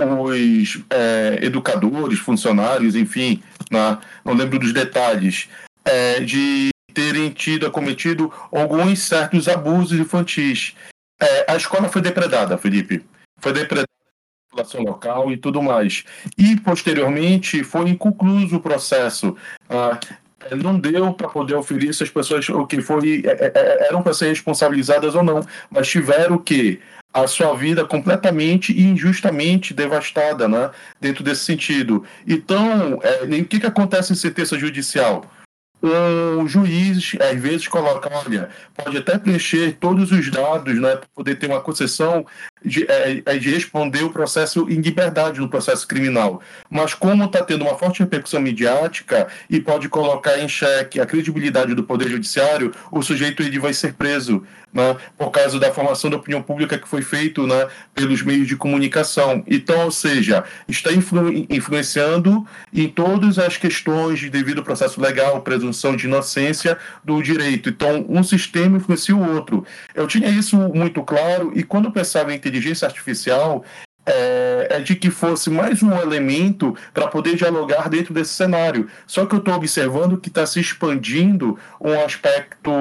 os 0.05 0.81
é, 0.89 1.39
educadores, 1.41 2.19
funcionários, 2.19 2.95
enfim, 2.95 3.41
né, 3.69 3.97
não 4.23 4.33
lembro 4.33 4.59
dos 4.59 4.73
detalhes, 4.73 5.49
é, 5.85 6.19
de 6.19 6.69
terem 6.93 7.29
tido, 7.29 7.69
cometido 7.71 8.31
alguns 8.51 8.99
certos 8.99 9.47
abusos 9.47 9.97
infantis. 9.97 10.75
É, 11.21 11.51
a 11.51 11.55
escola 11.55 11.87
foi 11.87 12.01
depredada, 12.01 12.57
Felipe. 12.57 13.03
Foi 13.39 13.53
depredada 13.53 13.87
população 14.51 14.83
local 14.83 15.31
e 15.31 15.37
tudo 15.37 15.61
mais. 15.61 16.03
E, 16.37 16.57
posteriormente, 16.57 17.63
foi 17.63 17.89
inconcluso 17.89 18.57
o 18.57 18.61
processo. 18.61 19.35
Ah, 19.69 19.97
não 20.55 20.77
deu 20.77 21.13
para 21.13 21.29
poder 21.29 21.55
oferir 21.55 21.89
essas 21.89 22.09
pessoas 22.09 22.47
o 22.49 22.65
que 22.65 22.81
foi 22.81 23.23
é, 23.25 23.29
é, 23.29 23.51
é, 23.55 23.87
eram 23.87 24.03
para 24.03 24.13
ser 24.13 24.27
responsabilizadas 24.27 25.15
ou 25.15 25.23
não, 25.23 25.41
mas 25.69 25.87
tiveram 25.87 26.37
que 26.37 26.79
a 27.13 27.27
sua 27.27 27.53
vida 27.55 27.85
completamente 27.85 28.71
e 28.71 28.83
injustamente 28.83 29.73
devastada, 29.73 30.47
né? 30.47 30.71
Dentro 30.99 31.23
desse 31.23 31.43
sentido. 31.43 32.05
Então, 32.27 32.99
é, 33.03 33.23
o 33.23 33.45
que, 33.45 33.59
que 33.59 33.65
acontece 33.65 34.13
em 34.13 34.15
sentença 34.15 34.57
judicial? 34.57 35.25
o 35.83 36.47
juiz 36.47 37.15
às 37.19 37.41
vezes 37.41 37.67
coloca, 37.67 38.09
olha, 38.13 38.49
pode 38.75 38.97
até 38.97 39.17
preencher 39.17 39.77
todos 39.79 40.11
os 40.11 40.29
dados, 40.29 40.79
né, 40.79 40.95
para 40.95 41.07
poder 41.15 41.35
ter 41.35 41.47
uma 41.47 41.59
concessão 41.59 42.25
de, 42.63 42.85
é, 42.89 43.21
é, 43.25 43.37
de 43.37 43.49
responder 43.49 44.03
o 44.03 44.09
processo 44.09 44.69
em 44.69 44.81
liberdade 44.81 45.39
no 45.39 45.49
processo 45.49 45.87
criminal. 45.87 46.41
Mas 46.69 46.93
como 46.93 47.25
está 47.25 47.43
tendo 47.43 47.63
uma 47.63 47.77
forte 47.77 48.01
repercussão 48.01 48.41
midiática 48.41 49.27
e 49.49 49.59
pode 49.59 49.89
colocar 49.89 50.37
em 50.39 50.47
xeque 50.47 50.99
a 50.99 51.05
credibilidade 51.05 51.73
do 51.73 51.83
Poder 51.83 52.09
Judiciário, 52.09 52.73
o 52.91 53.01
sujeito 53.01 53.41
ele 53.41 53.59
vai 53.59 53.73
ser 53.73 53.93
preso 53.93 54.43
né, 54.73 54.95
por 55.17 55.31
causa 55.31 55.59
da 55.59 55.71
formação 55.71 56.09
da 56.09 56.17
opinião 56.17 56.41
pública 56.41 56.77
que 56.77 56.87
foi 56.87 57.01
feito 57.01 57.45
né, 57.45 57.67
pelos 57.93 58.21
meios 58.21 58.47
de 58.47 58.55
comunicação. 58.55 59.43
Então, 59.47 59.85
ou 59.85 59.91
seja, 59.91 60.43
está 60.67 60.91
influ 60.93 61.31
influenciando 61.49 62.45
em 62.73 62.87
todas 62.87 63.37
as 63.37 63.57
questões 63.57 64.19
de 64.19 64.29
devido 64.29 64.63
processo 64.63 65.01
legal, 65.01 65.41
presunção 65.41 65.95
de 65.95 66.05
inocência 66.05 66.77
do 67.03 67.21
direito. 67.21 67.69
Então, 67.69 68.05
um 68.07 68.23
sistema 68.23 68.77
influencia 68.77 69.15
o 69.15 69.33
outro. 69.33 69.65
Eu 69.93 70.07
tinha 70.07 70.29
isso 70.29 70.57
muito 70.57 71.03
claro 71.03 71.51
e 71.55 71.63
quando 71.63 71.85
eu 71.85 71.91
pensava 71.91 72.33
em 72.33 72.39
inteligência 72.51 72.87
artificial, 72.87 73.63
é, 74.05 74.67
é, 74.71 74.79
de 74.79 74.95
que 74.95 75.09
fosse 75.09 75.49
mais 75.49 75.81
um 75.81 75.95
elemento 75.95 76.75
para 76.93 77.07
poder 77.07 77.35
dialogar 77.35 77.87
dentro 77.87 78.13
desse 78.13 78.33
cenário. 78.33 78.89
Só 79.07 79.25
que 79.25 79.35
eu 79.35 79.39
estou 79.39 79.53
observando 79.53 80.17
que 80.17 80.29
está 80.29 80.45
se 80.45 80.59
expandindo 80.59 81.57
um 81.79 81.93
aspecto 82.03 82.71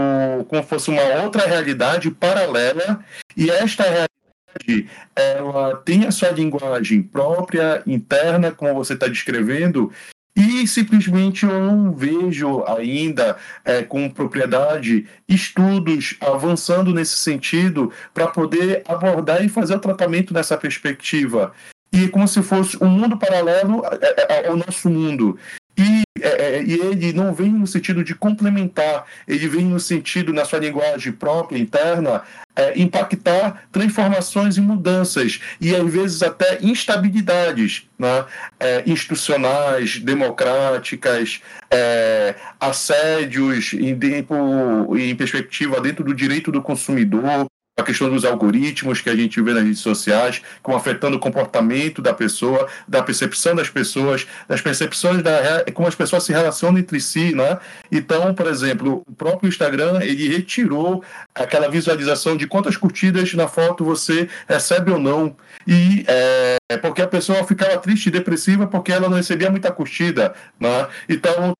como 0.48 0.62
fosse 0.62 0.90
uma 0.90 1.02
outra 1.22 1.46
realidade 1.46 2.11
paralela, 2.11 3.04
e 3.37 3.50
esta 3.50 3.85
realidade 3.85 4.88
ela 5.14 5.76
tem 5.85 6.06
a 6.06 6.11
sua 6.11 6.30
linguagem 6.30 7.02
própria, 7.02 7.83
interna, 7.87 8.50
como 8.50 8.74
você 8.74 8.94
está 8.94 9.06
descrevendo, 9.06 9.92
e 10.36 10.66
simplesmente 10.66 11.44
eu 11.44 11.60
não 11.60 11.92
vejo 11.92 12.64
ainda 12.66 13.36
é, 13.64 13.82
com 13.82 14.08
propriedade 14.08 15.06
estudos 15.28 16.16
avançando 16.20 16.94
nesse 16.94 17.16
sentido 17.16 17.92
para 18.14 18.28
poder 18.28 18.82
abordar 18.86 19.44
e 19.44 19.48
fazer 19.48 19.74
o 19.74 19.80
tratamento 19.80 20.32
nessa 20.32 20.56
perspectiva. 20.56 21.52
E 21.92 22.08
como 22.08 22.28
se 22.28 22.42
fosse 22.42 22.82
um 22.82 22.88
mundo 22.88 23.18
paralelo 23.18 23.82
é, 23.86 24.44
é, 24.44 24.48
ao 24.48 24.56
nosso 24.56 24.88
mundo. 24.88 25.36
E, 25.80 26.02
é, 26.20 26.28
é, 26.28 26.62
e, 26.62 26.74
ele 26.74 27.12
não 27.14 27.32
vem 27.32 27.50
no 27.50 27.66
sentido 27.66 28.04
de 28.04 28.14
complementar, 28.14 29.06
ele 29.26 29.48
vem 29.48 29.64
no 29.64 29.80
sentido, 29.80 30.30
na 30.30 30.44
sua 30.44 30.58
linguagem 30.58 31.10
própria, 31.10 31.58
interna, 31.58 32.22
é, 32.54 32.78
impactar 32.78 33.62
transformações 33.72 34.58
e 34.58 34.60
mudanças, 34.60 35.40
e 35.58 35.74
às 35.74 35.90
vezes 35.90 36.22
até 36.22 36.58
instabilidades 36.60 37.88
né? 37.98 38.26
É, 38.58 38.82
institucionais, 38.86 39.98
democráticas, 39.98 41.40
é, 41.70 42.34
assédios 42.58 43.72
em, 43.72 43.98
tempo, 43.98 44.94
em 44.98 45.16
perspectiva 45.16 45.80
dentro 45.80 46.04
do 46.04 46.14
direito 46.14 46.52
do 46.52 46.60
consumidor, 46.60 47.46
a 47.80 47.84
questão 47.84 48.10
dos 48.10 48.24
algoritmos 48.24 49.00
que 49.00 49.10
a 49.10 49.16
gente 49.16 49.40
vê 49.40 49.52
nas 49.52 49.64
redes 49.64 49.80
sociais, 49.80 50.42
como 50.62 50.76
afetando 50.76 51.16
o 51.16 51.20
comportamento 51.20 52.00
da 52.00 52.12
pessoa, 52.12 52.68
da 52.86 53.02
percepção 53.02 53.54
das 53.54 53.68
pessoas, 53.68 54.26
das 54.48 54.60
percepções 54.60 55.22
da 55.22 55.64
como 55.74 55.88
as 55.88 55.94
pessoas 55.94 56.24
se 56.24 56.32
relacionam 56.32 56.78
entre 56.78 57.00
si, 57.00 57.34
né? 57.34 57.58
Então, 57.90 58.34
por 58.34 58.46
exemplo, 58.46 59.02
o 59.06 59.12
próprio 59.12 59.48
Instagram 59.48 60.00
ele 60.02 60.28
retirou 60.28 61.02
aquela 61.34 61.68
visualização 61.68 62.36
de 62.36 62.46
quantas 62.46 62.76
curtidas 62.76 63.32
na 63.34 63.48
foto 63.48 63.84
você 63.84 64.28
recebe 64.48 64.90
ou 64.90 64.98
não 64.98 65.36
e 65.66 66.04
é, 66.06 66.76
porque 66.78 67.02
a 67.02 67.06
pessoa 67.06 67.44
ficava 67.44 67.76
triste 67.78 68.06
e 68.06 68.10
depressiva 68.10 68.66
porque 68.66 68.92
ela 68.92 69.08
não 69.08 69.16
recebia 69.16 69.50
muita 69.50 69.70
curtida, 69.70 70.34
né? 70.58 70.86
Então 71.08 71.54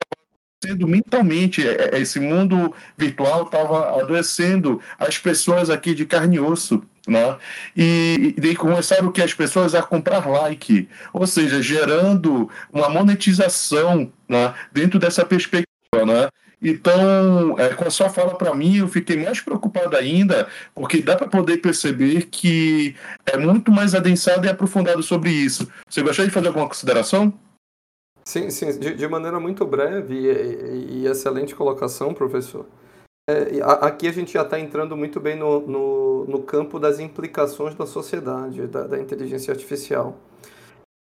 sendo 0.63 0.87
mentalmente, 0.87 1.67
é, 1.67 1.91
é, 1.95 2.01
esse 2.01 2.21
mundo 2.21 2.75
virtual 2.97 3.45
estava 3.45 4.01
adoecendo 4.01 4.81
as 4.99 5.17
pessoas 5.19 5.71
aqui 5.71 5.95
de 5.95 6.05
carne 6.05 6.37
e 6.37 6.41
osso. 6.41 6.83
Né? 7.09 7.37
E, 7.75 8.35
e 8.37 8.57
começaram 8.57 9.11
que 9.11 9.23
as 9.23 9.33
pessoas 9.33 9.75
a 9.75 9.83
comprar 9.83 10.29
like, 10.29 10.87
ou 11.13 11.27
seja, 11.27 11.63
gerando 11.63 12.49
uma 12.71 12.91
monetização 12.91 14.13
né, 14.29 14.55
dentro 14.71 14.99
dessa 14.99 15.25
perspectiva. 15.25 15.67
Né? 16.07 16.29
Então, 16.63 17.59
é, 17.59 17.71
com 17.71 17.87
a 17.87 17.91
sua 17.91 18.11
fala 18.11 18.35
para 18.35 18.55
mim, 18.55 18.77
eu 18.77 18.87
fiquei 18.87 19.17
mais 19.17 19.41
preocupado 19.41 19.97
ainda, 19.97 20.47
porque 20.75 21.01
dá 21.01 21.17
para 21.17 21.27
poder 21.27 21.57
perceber 21.57 22.27
que 22.31 22.95
é 23.25 23.39
muito 23.39 23.73
mais 23.73 23.95
adensado 23.95 24.47
e 24.47 24.51
aprofundado 24.51 25.03
sobre 25.03 25.31
isso. 25.31 25.67
Você 25.89 26.03
gostaria 26.03 26.29
de 26.29 26.35
fazer 26.35 26.49
alguma 26.49 26.69
consideração? 26.69 27.33
Sim, 28.31 28.49
sim, 28.49 28.79
de, 28.79 28.95
de 28.95 29.09
maneira 29.09 29.41
muito 29.41 29.67
breve 29.67 30.15
e, 30.15 31.03
e, 31.03 31.07
excelente 31.09 31.53
colocação, 31.53 32.15
professor. 32.15 32.65
É, 33.29 33.61
aqui 33.81 34.07
a 34.07 34.13
gente 34.13 34.35
já 34.35 34.43
está 34.43 34.57
entrando 34.61 34.97
muito 34.97 35.19
bem 35.19 35.35
no, 35.35 35.59
no, 35.67 36.25
no, 36.27 36.43
campo 36.45 36.79
das 36.79 37.01
implicações 37.01 37.75
da 37.75 37.87
sociedade, 37.87 38.69
da, 38.69 38.87
da 38.87 39.01
inteligência 39.01 39.51
artificial. 39.51 40.17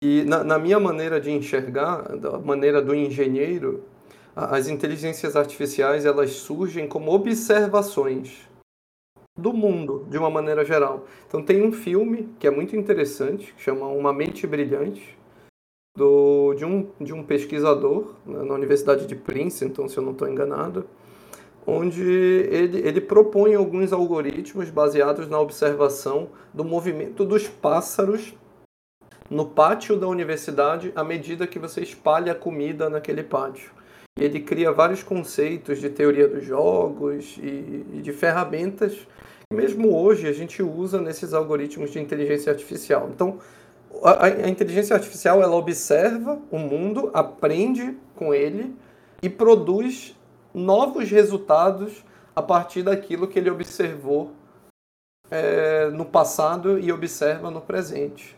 E 0.02 0.22
na, 0.22 0.42
na, 0.42 0.58
minha 0.58 0.80
maneira 0.80 1.20
de 1.20 1.30
enxergar, 1.30 2.16
da 2.16 2.38
maneira 2.38 2.80
do 2.80 2.94
engenheiro, 2.94 3.84
as 4.34 4.66
inteligências 4.66 5.36
artificiais 5.36 6.06
elas 6.06 6.30
surgem 6.30 6.88
como 6.88 7.12
observações 7.12 8.48
do 9.36 9.52
mundo 9.52 10.06
de 10.08 10.16
uma 10.16 10.30
maneira 10.30 10.64
geral. 10.64 11.04
Então 11.26 11.42
tem 11.42 11.62
um 11.62 11.72
filme 11.72 12.34
que 12.40 12.46
é 12.46 12.50
muito 12.50 12.74
interessante, 12.74 13.52
que 13.52 13.62
chama 13.62 13.86
Uma 13.86 14.14
Mente 14.14 14.46
Brilhante, 14.46 15.17
do, 15.98 16.54
de, 16.54 16.64
um, 16.64 16.86
de 17.00 17.12
um 17.12 17.24
pesquisador 17.24 18.14
né, 18.24 18.44
na 18.44 18.54
Universidade 18.54 19.04
de 19.04 19.16
Princeton, 19.16 19.88
se 19.88 19.98
eu 19.98 20.04
não 20.04 20.12
estou 20.12 20.28
enganado, 20.28 20.86
onde 21.66 22.00
ele, 22.02 22.78
ele 22.86 23.00
propõe 23.00 23.56
alguns 23.56 23.92
algoritmos 23.92 24.70
baseados 24.70 25.28
na 25.28 25.40
observação 25.40 26.28
do 26.54 26.64
movimento 26.64 27.24
dos 27.24 27.48
pássaros 27.48 28.32
no 29.28 29.44
pátio 29.44 29.96
da 29.96 30.06
universidade 30.06 30.92
à 30.94 31.02
medida 31.02 31.46
que 31.46 31.58
você 31.58 31.82
espalha 31.82 32.34
comida 32.34 32.88
naquele 32.88 33.24
pátio. 33.24 33.72
E 34.18 34.24
ele 34.24 34.40
cria 34.40 34.72
vários 34.72 35.02
conceitos 35.02 35.80
de 35.80 35.90
teoria 35.90 36.28
dos 36.28 36.44
jogos 36.44 37.36
e, 37.42 37.84
e 37.94 38.00
de 38.00 38.12
ferramentas 38.12 38.94
que 39.50 39.56
mesmo 39.56 39.94
hoje 39.94 40.28
a 40.28 40.32
gente 40.32 40.62
usa 40.62 41.00
nesses 41.00 41.34
algoritmos 41.34 41.90
de 41.90 41.98
inteligência 41.98 42.52
artificial. 42.52 43.10
Então, 43.12 43.38
a, 44.02 44.24
a, 44.24 44.48
inteligência 44.48 44.94
artificial 44.94 45.42
ela 45.42 45.56
observa 45.56 46.38
o 46.50 46.58
mundo, 46.58 47.10
aprende 47.12 47.96
com 48.14 48.34
ele 48.34 48.74
e 49.22 49.28
produz 49.28 50.16
novos 50.54 51.10
resultados 51.10 52.04
a 52.34 52.42
partir 52.42 52.82
daquilo 52.82 53.26
que 53.26 53.38
ele 53.38 53.50
observou 53.50 54.32
é, 55.30 55.90
no 55.90 56.04
passado 56.04 56.78
e 56.78 56.92
observa 56.92 57.50
no 57.50 57.60
presente. 57.60 58.36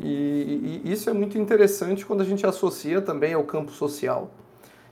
E, 0.00 0.82
e, 0.84 0.92
isso 0.92 1.08
é 1.08 1.12
muito 1.12 1.38
interessante 1.38 2.04
quando 2.04 2.20
a 2.20 2.24
gente 2.24 2.46
associa 2.46 3.00
também 3.00 3.34
ao 3.34 3.44
campo 3.44 3.70
social. 3.72 4.30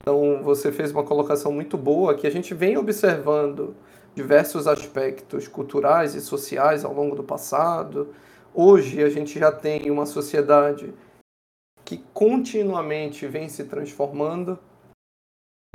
Então, 0.01 0.41
você 0.43 0.71
fez 0.71 0.91
uma 0.91 1.03
colocação 1.03 1.51
muito 1.51 1.77
boa 1.77 2.13
que 2.13 2.27
a 2.27 2.29
gente 2.29 2.53
vem 2.53 2.77
observando 2.77 3.75
diversos 4.13 4.67
aspectos 4.67 5.47
culturais 5.47 6.13
e 6.13 6.21
sociais 6.21 6.83
ao 6.83 6.93
longo 6.93 7.15
do 7.15 7.23
passado, 7.23 8.09
Hoje 8.55 9.01
a 9.01 9.09
gente 9.09 9.39
já 9.39 9.51
tem 9.51 9.89
uma 9.89 10.05
sociedade 10.05 10.93
que 11.83 11.97
continuamente 12.13 13.25
vem 13.25 13.49
se 13.49 13.63
transformando. 13.63 14.59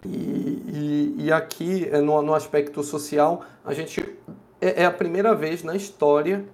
E, 0.05 0.09
e, 0.09 1.14
e 1.25 1.33
aqui, 1.33 1.88
é, 1.88 2.01
no, 2.01 2.23
no, 2.23 2.35
aspecto 2.35 2.85
social, 2.85 3.45
a 3.64 3.75
gente 3.75 4.17
é, 4.61 4.83
é, 4.83 4.87
a 4.87 4.93
primeira 4.93 5.35
vez 5.35 5.64
na 5.64 5.75
história 5.75 6.45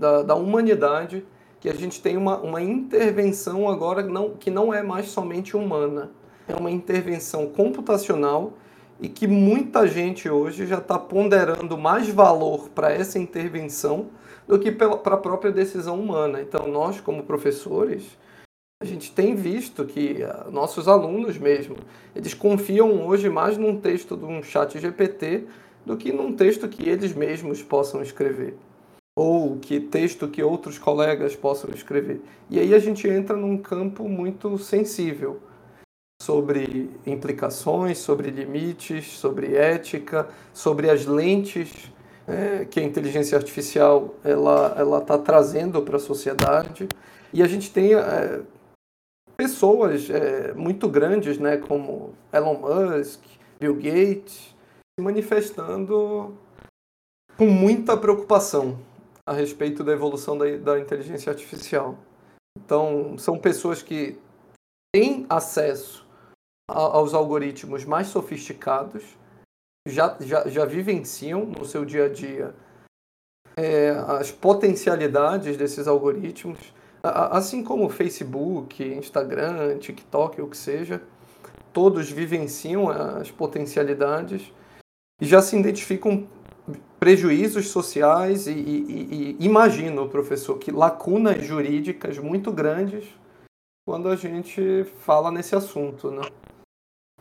da, 0.00 0.22
da 0.22 0.34
humanidade 0.34 1.24
que 1.60 1.68
a 1.68 1.74
gente 1.74 2.02
tem 2.02 2.16
uma, 2.16 2.38
uma 2.38 2.60
intervenção 2.60 3.68
agora 3.68 4.02
não, 4.02 4.34
que 4.34 4.50
não 4.50 4.74
é 4.74 4.82
mais 4.82 5.08
somente 5.08 5.56
humana. 5.56 6.10
É 6.48 6.56
uma 6.56 6.70
intervenção 6.70 7.48
computacional 7.48 8.54
e 9.00 9.08
que 9.08 9.26
muita 9.26 9.86
gente 9.86 10.28
hoje 10.28 10.66
já 10.66 10.78
está 10.78 10.98
ponderando 10.98 11.78
mais 11.78 12.08
valor 12.08 12.68
para 12.70 12.92
essa 12.92 13.18
intervenção 13.18 14.06
do 14.46 14.58
que 14.58 14.72
para 14.72 15.14
a 15.14 15.18
própria 15.18 15.52
decisão 15.52 16.00
humana. 16.00 16.40
Então, 16.40 16.66
nós, 16.66 17.00
como 17.00 17.22
professores, 17.22 18.16
a 18.82 18.84
gente 18.84 19.12
tem 19.12 19.34
visto 19.34 19.84
que 19.84 20.22
uh, 20.22 20.50
nossos 20.50 20.88
alunos 20.88 21.36
mesmo, 21.36 21.76
eles 22.14 22.34
confiam 22.34 23.06
hoje 23.06 23.28
mais 23.28 23.56
num 23.56 23.78
texto 23.78 24.16
de 24.16 24.24
um 24.24 24.42
chat 24.42 24.78
GPT 24.78 25.46
do 25.84 25.96
que 25.96 26.12
num 26.12 26.32
texto 26.32 26.68
que 26.68 26.88
eles 26.88 27.12
mesmos 27.12 27.62
possam 27.62 28.02
escrever. 28.02 28.56
Ou 29.16 29.58
que 29.58 29.80
texto 29.80 30.28
que 30.28 30.42
outros 30.42 30.78
colegas 30.78 31.34
possam 31.34 31.70
escrever. 31.74 32.20
E 32.48 32.58
aí 32.58 32.72
a 32.72 32.78
gente 32.78 33.08
entra 33.08 33.36
num 33.36 33.58
campo 33.58 34.08
muito 34.08 34.56
sensível 34.58 35.40
sobre 36.20 36.90
implicações, 37.06 37.98
sobre 37.98 38.30
limites, 38.30 39.18
sobre 39.18 39.54
ética, 39.54 40.28
sobre 40.52 40.90
as 40.90 41.06
lentes 41.06 41.92
é, 42.26 42.64
que 42.64 42.80
a 42.80 42.82
inteligência 42.82 43.38
artificial 43.38 44.14
ela 44.24 44.74
ela 44.76 44.98
está 44.98 45.16
trazendo 45.16 45.80
para 45.82 45.96
a 45.96 46.00
sociedade 46.00 46.88
e 47.32 47.42
a 47.42 47.46
gente 47.46 47.70
tem 47.70 47.94
é, 47.94 48.42
pessoas 49.36 50.10
é, 50.10 50.52
muito 50.54 50.88
grandes, 50.88 51.38
né, 51.38 51.56
como 51.56 52.12
Elon 52.32 52.58
Musk, 52.58 53.22
Bill 53.60 53.74
Gates, 53.74 54.54
se 54.98 55.02
manifestando 55.02 56.36
com 57.36 57.46
muita 57.46 57.96
preocupação 57.96 58.78
a 59.24 59.32
respeito 59.32 59.84
da 59.84 59.92
evolução 59.92 60.36
da, 60.36 60.44
da 60.56 60.80
inteligência 60.80 61.30
artificial. 61.30 61.96
Então, 62.58 63.16
são 63.18 63.38
pessoas 63.38 63.82
que 63.82 64.18
têm 64.92 65.24
acesso 65.28 66.07
aos 66.68 67.14
algoritmos 67.14 67.84
mais 67.84 68.08
sofisticados, 68.08 69.02
já, 69.86 70.16
já, 70.20 70.46
já 70.48 70.64
vivenciam 70.66 71.46
no 71.46 71.64
seu 71.64 71.84
dia 71.84 72.04
a 72.04 72.08
dia 72.08 72.54
é, 73.56 73.90
as 74.06 74.30
potencialidades 74.30 75.56
desses 75.56 75.88
algoritmos, 75.88 76.58
assim 77.02 77.64
como 77.64 77.88
Facebook, 77.88 78.84
Instagram, 78.84 79.78
TikTok, 79.78 80.40
o 80.42 80.46
que 80.46 80.56
seja, 80.56 81.02
todos 81.72 82.10
vivenciam 82.10 82.88
as 82.88 83.30
potencialidades 83.30 84.52
e 85.20 85.26
já 85.26 85.40
se 85.40 85.58
identificam 85.58 86.28
prejuízos 87.00 87.68
sociais 87.68 88.46
e, 88.46 88.52
e, 88.52 89.36
e 89.40 89.44
imagino, 89.44 90.08
professor, 90.08 90.58
que 90.58 90.70
lacunas 90.70 91.42
jurídicas 91.44 92.18
muito 92.18 92.52
grandes 92.52 93.08
quando 93.86 94.08
a 94.08 94.16
gente 94.16 94.84
fala 95.00 95.30
nesse 95.30 95.56
assunto, 95.56 96.10
né? 96.10 96.22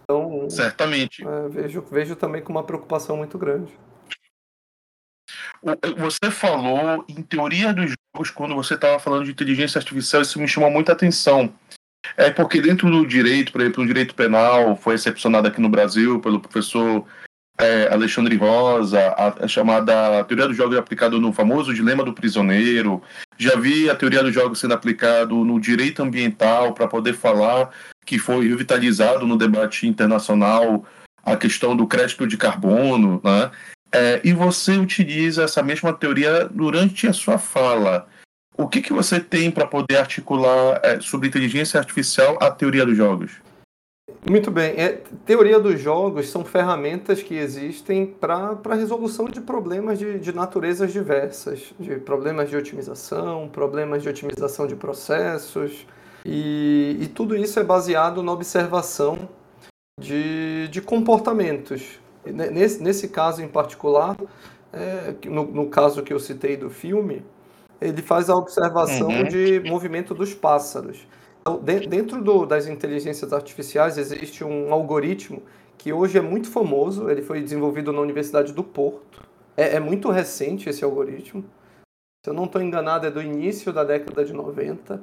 Então, 0.10 0.50
certamente. 0.50 1.22
É, 1.28 1.50
vejo, 1.50 1.82
vejo 1.92 2.16
também 2.16 2.42
com 2.42 2.52
uma 2.52 2.64
preocupação 2.64 3.18
muito 3.18 3.38
grande. 3.38 3.78
Você 5.98 6.32
falou 6.32 7.04
em 7.10 7.22
teoria 7.22 7.74
dos 7.74 7.94
jogos 8.14 8.32
quando 8.32 8.56
você 8.56 8.76
estava 8.76 9.00
falando 9.00 9.26
de 9.26 9.32
inteligência 9.32 9.80
artificial, 9.80 10.22
isso 10.22 10.40
me 10.40 10.48
chamou 10.48 10.72
muita 10.72 10.94
atenção. 10.94 11.54
É 12.16 12.32
porque 12.32 12.62
dentro 12.62 12.90
do 12.90 13.06
direito, 13.06 13.52
por 13.52 13.60
exemplo, 13.60 13.84
o 13.84 13.88
direito 13.88 14.16
penal 14.16 14.78
foi 14.78 14.96
excepcionado 14.96 15.48
aqui 15.48 15.60
no 15.60 15.68
Brasil 15.68 16.22
pelo 16.22 16.40
professor 16.40 17.06
é, 17.60 17.92
Alexandre 17.92 18.36
Rosa, 18.36 19.00
a, 19.00 19.46
a, 19.46 19.48
chamada 19.48 20.24
teoria 20.26 20.48
dos 20.48 20.56
jogos 20.56 20.78
aplicada 20.78 21.18
no 21.18 21.34
famoso 21.34 21.74
dilema 21.74 22.04
do 22.04 22.14
prisioneiro. 22.14 23.02
Já 23.38 23.56
vi 23.56 23.90
a 23.90 23.96
teoria 23.96 24.22
dos 24.22 24.34
jogos 24.34 24.60
sendo 24.60 24.74
aplicado 24.74 25.44
no 25.44 25.60
direito 25.60 26.04
ambiental 26.04 26.74
para 26.74 26.88
poder 26.88 27.14
falar 27.14 27.72
que 28.06 28.20
foi 28.20 28.48
revitalizado 28.48 29.26
no 29.26 29.38
debate 29.38 29.88
internacional 29.88 30.86
a 31.24 31.36
questão 31.36 31.76
do 31.76 31.88
crédito 31.88 32.26
de 32.26 32.38
carbono, 32.38 33.20
né? 33.24 33.52
É, 33.92 34.22
e 34.24 34.34
você 34.34 34.78
utiliza 34.78 35.44
essa 35.44 35.64
mesma 35.64 35.94
teoria 35.94 36.46
durante 36.46 37.08
a 37.08 37.14
sua 37.14 37.38
fala. 37.38 38.08
O 38.58 38.68
que, 38.68 38.82
que 38.82 38.94
você 38.94 39.20
tem 39.20 39.52
para 39.52 39.68
poder 39.68 39.98
articular 39.98 40.80
é, 40.84 41.00
sobre 41.00 41.28
inteligência 41.28 41.80
artificial 41.80 42.38
a 42.42 42.50
teoria 42.50 42.86
dos 42.86 42.98
jogos? 42.98 43.32
Muito 44.30 44.50
bem. 44.50 44.74
É, 44.78 45.02
teoria 45.26 45.60
dos 45.60 45.80
jogos 45.80 46.30
são 46.30 46.44
ferramentas 46.44 47.22
que 47.22 47.36
existem 47.36 48.06
para 48.06 48.58
a 48.64 48.74
resolução 48.74 49.26
de 49.26 49.42
problemas 49.42 50.00
de, 50.00 50.20
de 50.20 50.34
naturezas 50.34 50.92
diversas, 50.92 51.74
de 51.80 51.96
problemas 51.98 52.50
de 52.50 52.56
otimização, 52.56 53.50
problemas 53.50 54.02
de 54.04 54.10
otimização 54.10 54.66
de 54.66 54.76
processos, 54.76 55.86
e, 56.26 56.98
e 57.02 57.08
tudo 57.08 57.36
isso 57.36 57.60
é 57.60 57.64
baseado 57.64 58.22
na 58.22 58.32
observação 58.32 59.30
de, 60.00 60.68
de 60.70 60.82
comportamentos. 60.82 62.00
Nesse, 62.26 62.84
nesse 62.84 63.08
caso 63.08 63.42
em 63.42 63.48
particular, 63.48 64.18
é, 64.74 65.16
no, 65.26 65.46
no 65.46 65.70
caso 65.70 66.04
que 66.04 66.12
eu 66.12 66.20
citei 66.20 66.58
do 66.58 66.70
filme, 66.70 67.24
ele 67.80 68.02
faz 68.02 68.30
a 68.30 68.36
observação 68.36 69.08
uhum. 69.08 69.24
de 69.24 69.62
movimento 69.62 70.14
dos 70.14 70.34
pássaros. 70.34 71.08
Então, 71.48 71.62
dentro 71.64 72.22
do, 72.22 72.46
das 72.46 72.68
inteligências 72.68 73.32
artificiais 73.32 73.98
existe 73.98 74.44
um 74.44 74.74
algoritmo 74.74 75.42
que 75.78 75.94
hoje 75.94 76.18
é 76.18 76.22
muito 76.22 76.52
famoso, 76.52 77.10
ele 77.10 77.22
foi 77.22 77.42
desenvolvido 77.42 77.94
na 77.94 78.02
Universidade 78.02 78.52
do 78.52 78.62
Porto. 78.62 79.26
É, 79.56 79.76
é 79.76 79.80
muito 79.80 80.10
recente 80.12 80.68
esse 80.68 80.84
algoritmo. 80.84 81.46
Se 82.22 82.30
eu 82.30 82.34
não 82.34 82.44
estou 82.44 82.62
enganado, 82.62 83.08
é 83.08 83.12
do 83.12 83.22
início 83.22 83.72
da 83.72 83.86
década 83.86 84.26
de 84.26 84.34
90. 84.34 85.02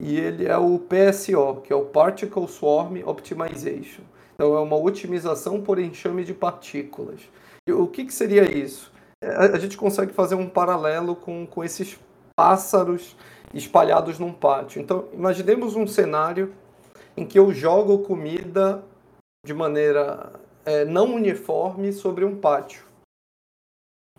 E 0.00 0.18
ele 0.18 0.46
é 0.46 0.56
o 0.56 0.78
PSO, 0.78 1.60
que 1.62 1.70
é 1.70 1.76
o 1.76 1.84
Particle 1.84 2.48
Swarm 2.48 3.02
Optimization. 3.04 4.02
Então, 4.34 4.56
é 4.56 4.60
uma 4.60 4.76
otimização 4.76 5.60
por 5.60 5.78
enxame 5.78 6.24
de 6.24 6.32
partículas. 6.32 7.20
E 7.68 7.72
o 7.72 7.86
que, 7.86 8.06
que 8.06 8.14
seria 8.14 8.50
isso? 8.50 8.90
É, 9.22 9.28
a, 9.28 9.40
a 9.56 9.58
gente 9.58 9.76
consegue 9.76 10.14
fazer 10.14 10.36
um 10.36 10.48
paralelo 10.48 11.14
com, 11.14 11.46
com 11.46 11.62
esses 11.62 11.98
pássaros 12.34 13.14
espalhados 13.52 14.18
num 14.18 14.32
pátio. 14.32 14.80
Então, 14.80 15.08
imaginemos 15.12 15.76
um 15.76 15.86
cenário 15.86 16.52
em 17.16 17.26
que 17.26 17.38
eu 17.38 17.52
jogo 17.52 17.98
comida 17.98 18.82
de 19.44 19.52
maneira 19.52 20.32
é, 20.64 20.84
não 20.84 21.14
uniforme 21.14 21.92
sobre 21.92 22.24
um 22.24 22.36
pátio. 22.36 22.84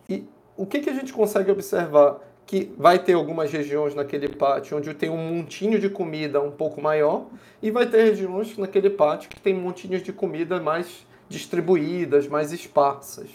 E 0.08 0.28
o 0.58 0.66
que, 0.66 0.80
que 0.80 0.90
a 0.90 0.94
gente 0.94 1.14
consegue 1.14 1.52
observar? 1.52 2.20
Que 2.46 2.74
vai 2.78 3.00
ter 3.00 3.14
algumas 3.14 3.52
regiões 3.52 3.96
naquele 3.96 4.28
pátio 4.28 4.78
onde 4.78 4.94
tem 4.94 5.10
um 5.10 5.18
montinho 5.18 5.80
de 5.80 5.90
comida 5.90 6.42
um 6.42 6.52
pouco 6.52 6.82
maior, 6.82 7.26
e 7.62 7.72
vai 7.72 7.90
ter 7.90 8.04
regiões 8.04 8.58
naquele 8.58 8.90
pátio 8.90 9.30
que 9.30 9.40
tem 9.40 9.54
montinhos 9.54 10.04
de 10.04 10.12
comida 10.12 10.60
mais 10.60 11.08
distribuídas, 11.30 12.28
mais 12.28 12.52
esparsas. 12.52 13.30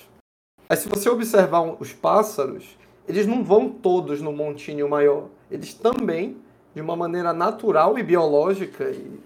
Aí, 0.68 0.76
se 0.76 0.88
você 0.88 1.08
observar 1.08 1.62
os 1.80 1.94
pássaros, 1.94 2.76
eles 3.08 3.26
não 3.26 3.42
vão 3.42 3.70
todos 3.70 4.20
no 4.20 4.30
montinho 4.30 4.86
maior. 4.88 5.28
Eles 5.50 5.74
também, 5.74 6.36
de 6.74 6.80
uma 6.80 6.96
maneira 6.96 7.32
natural 7.32 7.98
e 7.98 8.02
biológica, 8.02 8.90
e 8.90 9.20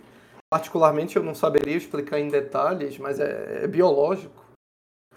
particularmente 0.51 1.17
eu 1.17 1.23
não 1.23 1.35
saberia 1.35 1.77
explicar 1.77 2.19
em 2.21 2.29
detalhes, 2.29 2.99
mas 2.99 3.19
é, 3.19 3.65
é 3.65 3.67
biológico, 3.67 4.45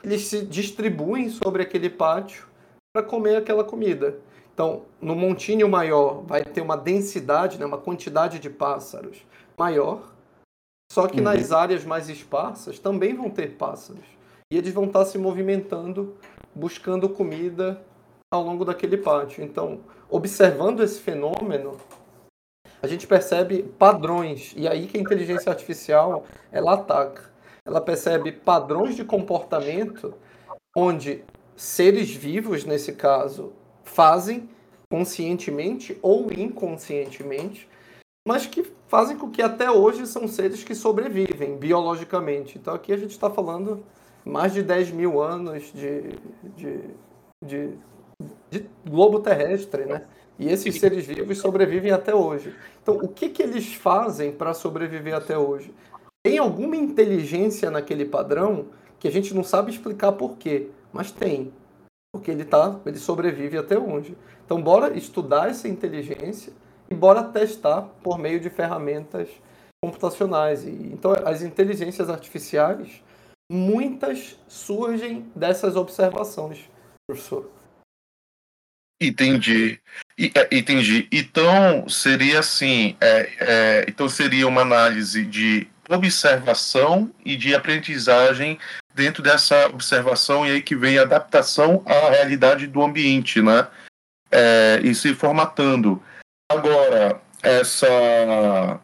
eles 0.03 0.27
se 0.27 0.45
distribuem 0.45 1.29
sobre 1.29 1.63
aquele 1.63 1.89
pátio 1.89 2.47
para 2.93 3.03
comer 3.03 3.35
aquela 3.35 3.63
comida. 3.63 4.19
Então, 4.53 4.83
no 5.01 5.15
montinho 5.15 5.67
maior 5.67 6.21
vai 6.23 6.43
ter 6.43 6.61
uma 6.61 6.77
densidade, 6.77 7.59
né, 7.59 7.65
uma 7.65 7.77
quantidade 7.77 8.39
de 8.39 8.49
pássaros 8.49 9.25
maior, 9.57 10.13
só 10.91 11.07
que 11.07 11.17
uhum. 11.17 11.23
nas 11.23 11.51
áreas 11.51 11.83
mais 11.83 12.07
esparsas 12.07 12.79
também 12.79 13.13
vão 13.13 13.29
ter 13.29 13.57
pássaros. 13.57 14.05
E 14.51 14.57
eles 14.57 14.73
vão 14.73 14.85
estar 14.85 15.03
se 15.05 15.17
movimentando, 15.17 16.15
buscando 16.53 17.09
comida 17.09 17.81
ao 18.31 18.43
longo 18.43 18.65
daquele 18.65 18.97
pátio. 18.97 19.43
Então, 19.43 19.79
observando 20.09 20.81
esse 20.81 20.99
fenômeno, 20.99 21.77
a 22.81 22.88
gente 22.88 23.07
percebe 23.07 23.63
padrões. 23.63 24.53
E 24.55 24.67
aí 24.67 24.88
que 24.88 24.97
a 24.97 25.01
inteligência 25.01 25.51
artificial 25.51 26.25
ela 26.51 26.73
ataca. 26.73 27.33
Ela 27.65 27.81
percebe 27.81 28.31
padrões 28.31 28.95
de 28.95 29.03
comportamento 29.03 30.13
onde 30.77 31.23
seres 31.55 32.11
vivos, 32.11 32.65
nesse 32.65 32.93
caso, 32.93 33.53
fazem 33.83 34.49
conscientemente 34.91 35.97
ou 36.01 36.31
inconscientemente, 36.31 37.67
mas 38.27 38.45
que 38.45 38.63
fazem 38.88 39.17
com 39.17 39.29
que 39.29 39.41
até 39.41 39.69
hoje 39.71 40.05
são 40.05 40.27
seres 40.27 40.63
que 40.63 40.75
sobrevivem 40.75 41.57
biologicamente. 41.57 42.57
Então 42.57 42.73
aqui 42.73 42.93
a 42.93 42.97
gente 42.97 43.11
está 43.11 43.29
falando 43.29 43.83
mais 44.23 44.53
de 44.53 44.61
10 44.61 44.91
mil 44.91 45.21
anos 45.21 45.71
de, 45.73 46.01
de, 46.55 46.81
de 47.43 47.73
de 48.49 48.65
globo 48.86 49.19
terrestre, 49.19 49.86
né? 49.86 50.04
E 50.38 50.49
esses 50.49 50.80
seres 50.80 51.06
vivos 51.06 51.38
sobrevivem 51.38 51.91
até 51.91 52.13
hoje. 52.13 52.54
Então, 52.82 52.95
o 52.97 53.08
que, 53.08 53.30
que 53.30 53.41
eles 53.41 53.73
fazem 53.73 54.32
para 54.32 54.54
sobreviver 54.54 55.15
até 55.15 55.38
hoje? 55.38 55.73
Tem 56.23 56.38
alguma 56.38 56.75
inteligência 56.75 57.71
naquele 57.71 58.06
padrão 58.06 58.67
que 58.99 59.08
a 59.08 59.12
gente 59.12 59.34
não 59.34 59.43
sabe 59.43 59.71
explicar 59.71 60.12
por 60.13 60.38
quê, 60.38 60.69
mas 60.91 61.12
tem. 61.12 61.54
Porque 62.13 62.32
ele, 62.32 62.43
tá, 62.43 62.80
ele 62.86 62.97
sobrevive 62.97 63.58
até 63.58 63.78
hoje. 63.78 64.17
Então, 64.45 64.62
bora 64.62 64.95
estudar 64.97 65.49
essa 65.49 65.67
inteligência 65.67 66.51
e 66.89 66.93
bora 66.93 67.23
testar 67.23 67.84
por 68.04 68.17
meio 68.17 68.39
de 68.39 68.49
ferramentas 68.49 69.30
computacionais. 69.84 70.63
E, 70.63 70.69
então, 70.69 71.13
as 71.25 71.41
inteligências 71.41 72.10
artificiais, 72.10 73.01
muitas 73.51 74.38
surgem 74.47 75.25
dessas 75.36 75.75
observações, 75.75 76.69
professor. 77.08 77.49
Entendi. 78.99 79.79
É, 80.17 80.58
entendi. 80.58 81.08
Então 81.12 81.88
seria 81.89 82.39
assim, 82.39 82.95
é, 83.01 83.29
é, 83.39 83.86
então 83.88 84.08
seria 84.08 84.47
uma 84.47 84.62
análise 84.62 85.25
de 85.25 85.67
observação 85.89 87.12
e 87.23 87.36
de 87.36 87.53
aprendizagem 87.53 88.58
dentro 88.93 89.21
dessa 89.21 89.67
observação 89.67 90.47
e 90.47 90.51
aí 90.51 90.62
que 90.62 90.75
vem 90.75 90.97
a 90.97 91.01
adaptação 91.01 91.84
à 91.86 92.10
realidade 92.10 92.65
do 92.65 92.81
ambiente, 92.81 93.41
né? 93.41 93.67
É, 94.31 94.79
e 94.84 94.95
se 94.95 95.13
formatando. 95.13 96.01
Agora 96.49 97.21
essa 97.43 98.79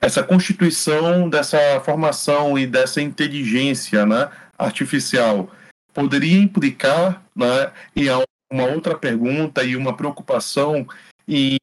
essa 0.00 0.22
constituição 0.24 1.28
dessa 1.28 1.80
formação 1.84 2.58
e 2.58 2.66
dessa 2.66 3.00
inteligência, 3.00 4.04
né, 4.04 4.28
artificial 4.58 5.48
poderia 5.94 6.38
implicar 6.38 7.22
né, 7.36 7.70
em 7.94 8.08
uma 8.52 8.66
outra 8.66 8.96
pergunta 8.96 9.64
e 9.64 9.74
uma 9.74 9.96
preocupação 9.96 10.86
em, 11.26 11.56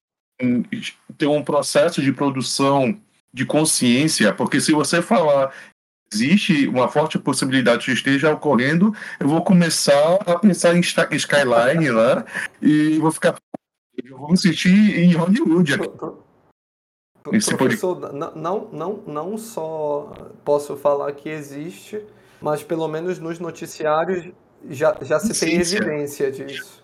ter 1.17 1.27
um 1.27 1.43
processo 1.43 2.01
de 2.01 2.11
produção 2.11 2.99
de 3.31 3.45
consciência, 3.45 4.33
porque 4.33 4.59
se 4.59 4.71
você 4.71 5.01
falar 5.01 5.53
existe 6.11 6.67
uma 6.67 6.87
forte 6.87 7.19
possibilidade 7.19 7.85
que 7.85 7.91
esteja 7.91 8.33
ocorrendo, 8.33 8.91
eu 9.19 9.27
vou 9.27 9.43
começar 9.43 10.15
a 10.25 10.39
pensar 10.39 10.75
em 10.75 10.79
Skyline, 10.79 11.91
né? 11.91 12.25
E 12.59 12.97
vou 12.97 13.11
ficar. 13.11 13.35
Eu 14.03 14.17
vou 14.17 14.31
me 14.31 14.37
sentir 14.37 14.97
em 14.97 15.13
Hollywood 15.13 15.75
aqui. 15.75 15.89
Esse 17.31 17.55
Professor, 17.55 17.95
pode... 17.99 18.17
não, 18.35 18.69
não, 18.71 19.03
não 19.05 19.37
só 19.37 20.11
posso 20.43 20.75
falar 20.75 21.11
que 21.11 21.29
existe, 21.29 22.03
mas 22.41 22.63
pelo 22.63 22.87
menos 22.87 23.19
nos 23.19 23.37
noticiários 23.37 24.31
já, 24.69 24.97
já 25.01 25.19
se 25.19 25.39
tem 25.39 25.59
evidência 25.59 26.31
disso. 26.31 26.83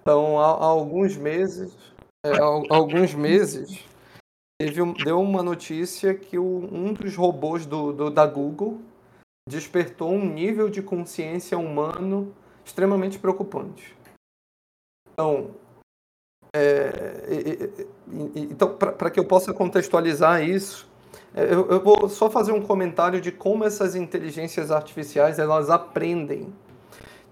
Então, 0.00 0.38
há, 0.38 0.46
há 0.46 0.64
alguns 0.64 1.16
meses, 1.16 1.76
é, 2.24 2.32
há, 2.32 2.44
alguns 2.44 3.14
meses, 3.14 3.84
teve, 4.60 4.80
deu 5.04 5.20
uma 5.20 5.42
notícia 5.42 6.14
que 6.14 6.38
o, 6.38 6.44
um 6.44 6.92
dos 6.92 7.14
robôs 7.16 7.64
do, 7.66 7.92
do, 7.92 8.10
da 8.10 8.26
Google 8.26 8.80
despertou 9.48 10.12
um 10.12 10.24
nível 10.24 10.68
de 10.68 10.82
consciência 10.82 11.58
humano 11.58 12.34
extremamente 12.64 13.18
preocupante. 13.18 13.96
Então, 15.12 15.54
é, 16.54 16.90
então 18.34 18.76
para 18.76 19.10
que 19.10 19.18
eu 19.18 19.26
possa 19.26 19.52
contextualizar 19.54 20.42
isso, 20.42 20.86
é, 20.86 20.91
eu, 21.34 21.68
eu, 21.68 21.82
vou 21.82 22.08
só 22.08 22.30
fazer 22.30 22.52
um 22.52 22.60
comentário 22.60 23.20
de 23.20 23.32
como 23.32 23.64
essas 23.64 23.94
inteligências 23.94 24.70
artificiais 24.70 25.38
elas 25.38 25.70
aprendem 25.70 26.52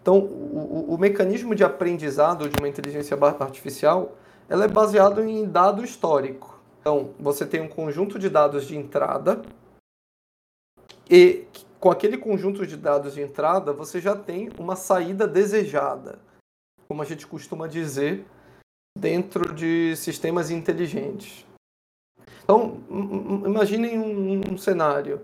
então, 0.03 0.19
o, 0.19 0.95
o, 0.95 0.99
mecanismo 0.99 1.55
de 1.55 1.63
aprendizado 1.63 2.49
de 2.49 2.57
uma 2.59 2.69
inteligência 2.69 3.17
artificial 3.39 4.17
ela 4.49 4.65
é 4.65 4.69
baseado 4.69 5.23
em 5.23 5.45
dado 5.45 5.85
histórico. 5.85 6.59
Então, 6.81 7.11
você 7.21 7.47
tem 7.47 7.61
um 7.61 7.69
conjunto 7.69 8.19
de 8.19 8.29
dados 8.29 8.67
de 8.67 8.77
entrada 8.77 9.43
e 11.09 11.47
com 11.79 11.91
aquele 11.91 12.17
conjunto 12.17 12.67
de 12.67 12.77
dados 12.77 13.15
de 13.15 13.23
entrada, 13.23 13.73
você 13.73 14.01
já 14.01 14.17
tem 14.17 14.51
uma 14.59 14.77
saída 14.77 15.27
desejada, 15.27 16.19
como 16.89 17.03
a 17.03 17.05
gente 17.05 17.27
costuma 17.27 17.67
dizer, 17.67 18.25
dentro 18.99 19.55
de 19.55 19.95
sistemas 19.97 20.51
inteligentes. 20.51 21.47
Então, 22.51 22.83
imaginem 23.47 23.97
um, 23.97 24.41
um 24.55 24.59
cenário 24.59 25.21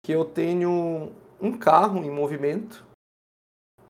que 0.00 0.12
eu 0.12 0.24
tenho 0.24 1.10
um 1.40 1.50
carro 1.58 2.04
em 2.04 2.10
movimento 2.10 2.86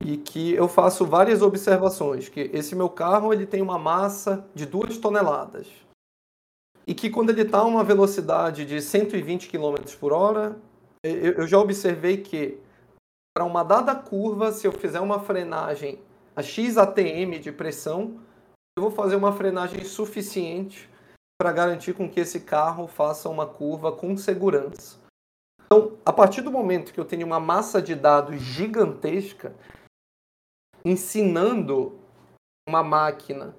e 0.03 0.17
que 0.17 0.55
eu 0.55 0.67
faço 0.67 1.05
várias 1.05 1.43
observações, 1.43 2.31
que 2.31 2.51
esse 2.51 2.75
meu 2.75 2.89
carro 2.89 3.31
ele 3.31 3.45
tem 3.45 3.61
uma 3.61 3.79
massa 3.79 4.49
de 4.55 4.65
duas 4.65 4.97
toneladas. 4.97 5.67
e 6.87 6.95
que 6.95 7.11
quando 7.11 7.29
ele 7.29 7.43
está 7.43 7.59
a 7.59 7.65
uma 7.67 7.85
velocidade 7.85 8.65
de 8.65 8.81
120 8.81 9.51
km 9.51 9.75
por 10.01 10.11
hora, 10.11 10.59
eu 11.05 11.47
já 11.47 11.59
observei 11.59 12.17
que 12.17 12.59
para 13.37 13.45
uma 13.45 13.63
dada 13.63 13.95
curva, 13.95 14.51
se 14.51 14.67
eu 14.67 14.73
fizer 14.73 15.01
uma 15.01 15.21
frenagem 15.21 15.99
a 16.35 16.43
X 16.43 16.79
ATM 16.79 17.39
de 17.39 17.53
pressão, 17.53 18.19
eu 18.79 18.83
vou 18.83 18.91
fazer 18.91 19.17
uma 19.17 19.33
frenagem 19.35 19.85
suficiente 19.85 20.89
para 21.41 21.53
garantir 21.53 21.95
com 21.95 22.11
que 22.11 22.19
esse 22.19 22.41
carro 22.41 22.89
faça 22.89 23.29
uma 23.29 23.47
curva 23.47 23.93
com 23.93 24.17
segurança. 24.17 24.99
Então, 25.65 25.97
a 26.05 26.13
partir 26.13 26.43
do 26.43 26.51
momento 26.51 26.93
que 26.93 26.99
eu 26.99 27.05
tenho 27.05 27.25
uma 27.25 27.39
massa 27.39 27.81
de 27.81 27.95
dados 27.95 28.41
gigantesca, 28.41 29.55
ensinando 30.85 31.97
uma 32.69 32.83
máquina 32.83 33.55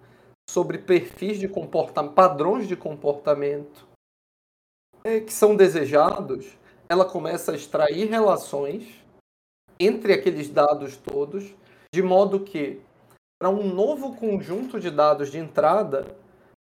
sobre 0.49 0.79
perfis 0.79 1.39
de 1.39 1.47
comportamento, 1.47 2.13
padrões 2.13 2.67
de 2.67 2.75
comportamento 2.75 3.87
é, 5.03 5.21
que 5.21 5.31
são 5.31 5.55
desejados, 5.55 6.57
ela 6.89 7.05
começa 7.05 7.51
a 7.51 7.55
extrair 7.55 8.09
relações 8.09 9.05
entre 9.79 10.11
aqueles 10.11 10.49
dados 10.49 10.97
todos, 10.97 11.55
de 11.93 12.01
modo 12.01 12.41
que, 12.41 12.81
para 13.39 13.49
um 13.49 13.73
novo 13.73 14.15
conjunto 14.15 14.79
de 14.79 14.91
dados 14.91 15.31
de 15.31 15.37
entrada, 15.37 16.05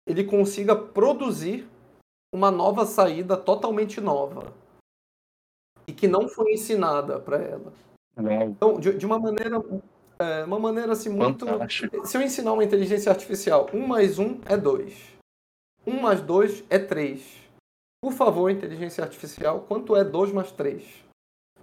ele 0.08 0.24
consiga 0.24 0.74
produzir 0.74 1.68
uma 2.34 2.50
nova 2.50 2.86
saída 2.86 3.36
totalmente 3.36 4.00
nova 4.00 4.52
e 5.86 5.92
que 5.92 6.08
não 6.08 6.28
foi 6.28 6.52
ensinada 6.52 7.20
para 7.20 7.36
ela. 7.38 7.72
Então, 8.46 8.80
de, 8.80 8.96
de, 8.96 9.06
uma 9.06 9.18
maneira, 9.18 9.62
é, 10.18 10.44
uma 10.44 10.58
maneira 10.58 10.92
assim 10.92 11.08
muito. 11.08 11.46
Fantástico. 11.46 12.06
Se 12.06 12.16
eu 12.16 12.22
ensinar 12.22 12.52
uma 12.52 12.64
inteligência 12.64 13.12
artificial, 13.12 13.68
um 13.72 13.86
mais 13.86 14.18
um 14.18 14.40
é 14.46 14.56
dois, 14.56 14.94
um 15.86 16.00
mais 16.00 16.20
dois 16.20 16.64
é 16.68 16.78
três. 16.78 17.36
Por 18.02 18.12
favor, 18.12 18.50
inteligência 18.50 19.04
artificial, 19.04 19.60
quanto 19.68 19.94
é 19.94 20.04
dois 20.04 20.32
mais 20.32 20.50
três? 20.50 20.84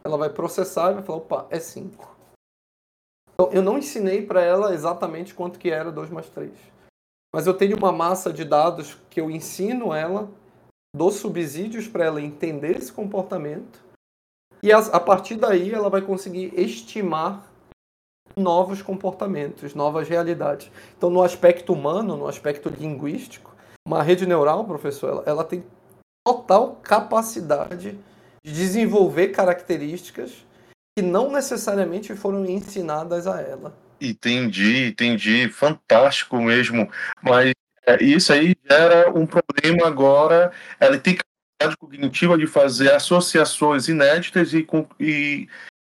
Ela 0.04 0.18
vai 0.18 0.30
processar 0.30 0.92
e 0.92 0.96
vai 0.96 1.04
falar, 1.04 1.18
opa, 1.18 1.48
é 1.50 1.60
cinco. 1.60 2.16
Então, 3.34 3.52
eu 3.52 3.62
não 3.62 3.78
ensinei 3.78 4.26
para 4.26 4.42
ela 4.42 4.74
exatamente 4.74 5.34
quanto 5.34 5.60
que 5.60 5.70
era 5.70 5.92
2 5.92 6.10
mais 6.10 6.30
3. 6.30 6.52
Mas 7.36 7.48
eu 7.48 7.54
tenho 7.54 7.76
uma 7.76 7.92
massa 7.92 8.32
de 8.32 8.46
dados 8.46 8.98
que 9.10 9.20
eu 9.20 9.30
ensino 9.30 9.94
ela, 9.94 10.30
dou 10.96 11.12
subsídios 11.12 11.86
para 11.86 12.06
ela 12.06 12.22
entender 12.22 12.78
esse 12.78 12.94
comportamento 12.94 13.84
e 14.64 14.72
a, 14.72 15.00
partir 15.02 15.36
daí 15.36 15.74
ela 15.74 15.90
vai 15.90 16.02
conseguir 16.02 16.58
estimar 16.58 17.46
novos 18.38 18.82
comportamentos, 18.82 19.76
novas 19.76 20.08
realidades. 20.08 20.72
Então, 20.98 21.10
no 21.10 21.22
aspecto 21.22 21.74
humano, 21.74 22.16
no 22.16 22.26
aspecto 22.26 22.70
linguístico, 22.70 23.54
uma 23.86 24.02
rede 24.02 24.26
neural, 24.26 24.64
professor, 24.64 25.10
ela, 25.10 25.24
ela 25.26 25.44
tem 25.44 25.62
total 26.26 26.78
capacidade 26.82 28.00
de 28.46 28.54
desenvolver 28.54 29.28
características 29.34 30.46
que 30.98 31.04
não 31.04 31.30
necessariamente 31.30 32.16
foram 32.16 32.46
ensinadas 32.46 33.28
a 33.28 33.42
ela. 33.42 33.76
Entendi, 34.00 34.88
entendi. 34.88 35.50
Fantástico 35.50 36.38
mesmo. 36.42 36.90
Mas 37.22 37.54
é, 37.86 38.04
isso 38.04 38.34
aí 38.34 38.56
gera 38.70 39.12
um 39.12 39.26
problema 39.26 39.88
agora. 39.88 40.52
Ela 40.80 40.98
tem 40.98 41.16
capacidade 41.16 41.78
cognitiva 41.78 42.38
de 42.38 42.48
fazer 42.48 42.92
associações 42.92 43.88
inéditas 43.88 44.54
e, 44.54 44.68
e, 45.00 45.48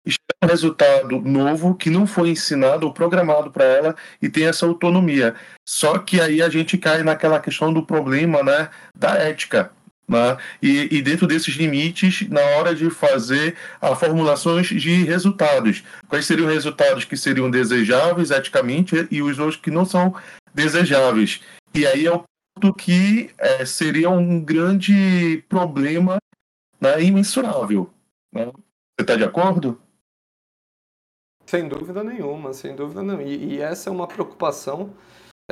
e 0.05 0.13
um 0.43 0.47
resultado 0.47 1.21
novo 1.21 1.75
que 1.75 1.89
não 1.89 2.05
foi 2.05 2.29
ensinado 2.29 2.85
ou 2.85 2.93
programado 2.93 3.51
para 3.51 3.63
ela 3.63 3.95
e 4.21 4.29
tem 4.29 4.45
essa 4.45 4.65
autonomia. 4.65 5.35
Só 5.67 5.97
que 5.99 6.19
aí 6.19 6.41
a 6.41 6.49
gente 6.49 6.77
cai 6.77 7.03
naquela 7.03 7.39
questão 7.39 7.71
do 7.71 7.85
problema 7.85 8.43
né, 8.43 8.69
da 8.95 9.15
ética. 9.15 9.71
Né? 10.07 10.37
E, 10.61 10.97
e, 10.97 11.01
dentro 11.01 11.25
desses 11.25 11.55
limites, 11.55 12.27
na 12.29 12.41
hora 12.41 12.75
de 12.75 12.89
fazer 12.89 13.55
a 13.81 13.95
formulações 13.95 14.67
de 14.67 15.03
resultados. 15.03 15.83
Quais 16.07 16.25
seriam 16.25 16.47
resultados 16.47 17.05
que 17.05 17.15
seriam 17.15 17.49
desejáveis 17.49 18.29
eticamente 18.29 19.07
e 19.09 19.21
os 19.21 19.39
outros 19.39 19.59
que 19.59 19.71
não 19.71 19.85
são 19.85 20.13
desejáveis. 20.53 21.41
E 21.73 21.87
aí 21.87 22.05
é 22.05 22.11
o 22.11 22.23
ponto 22.55 22.73
que 22.73 23.31
é, 23.37 23.65
seria 23.65 24.09
um 24.09 24.39
grande 24.39 25.43
problema 25.49 26.17
né, 26.79 27.01
imensurável. 27.01 27.89
Né? 28.31 28.45
Você 28.45 29.01
está 29.01 29.15
de 29.15 29.23
acordo? 29.23 29.81
Sem 31.45 31.67
dúvida 31.67 32.03
nenhuma, 32.03 32.53
sem 32.53 32.75
dúvida 32.75 33.01
nenhuma. 33.01 33.23
E, 33.23 33.55
e 33.55 33.61
essa 33.61 33.89
é 33.89 33.93
uma 33.93 34.07
preocupação. 34.07 34.93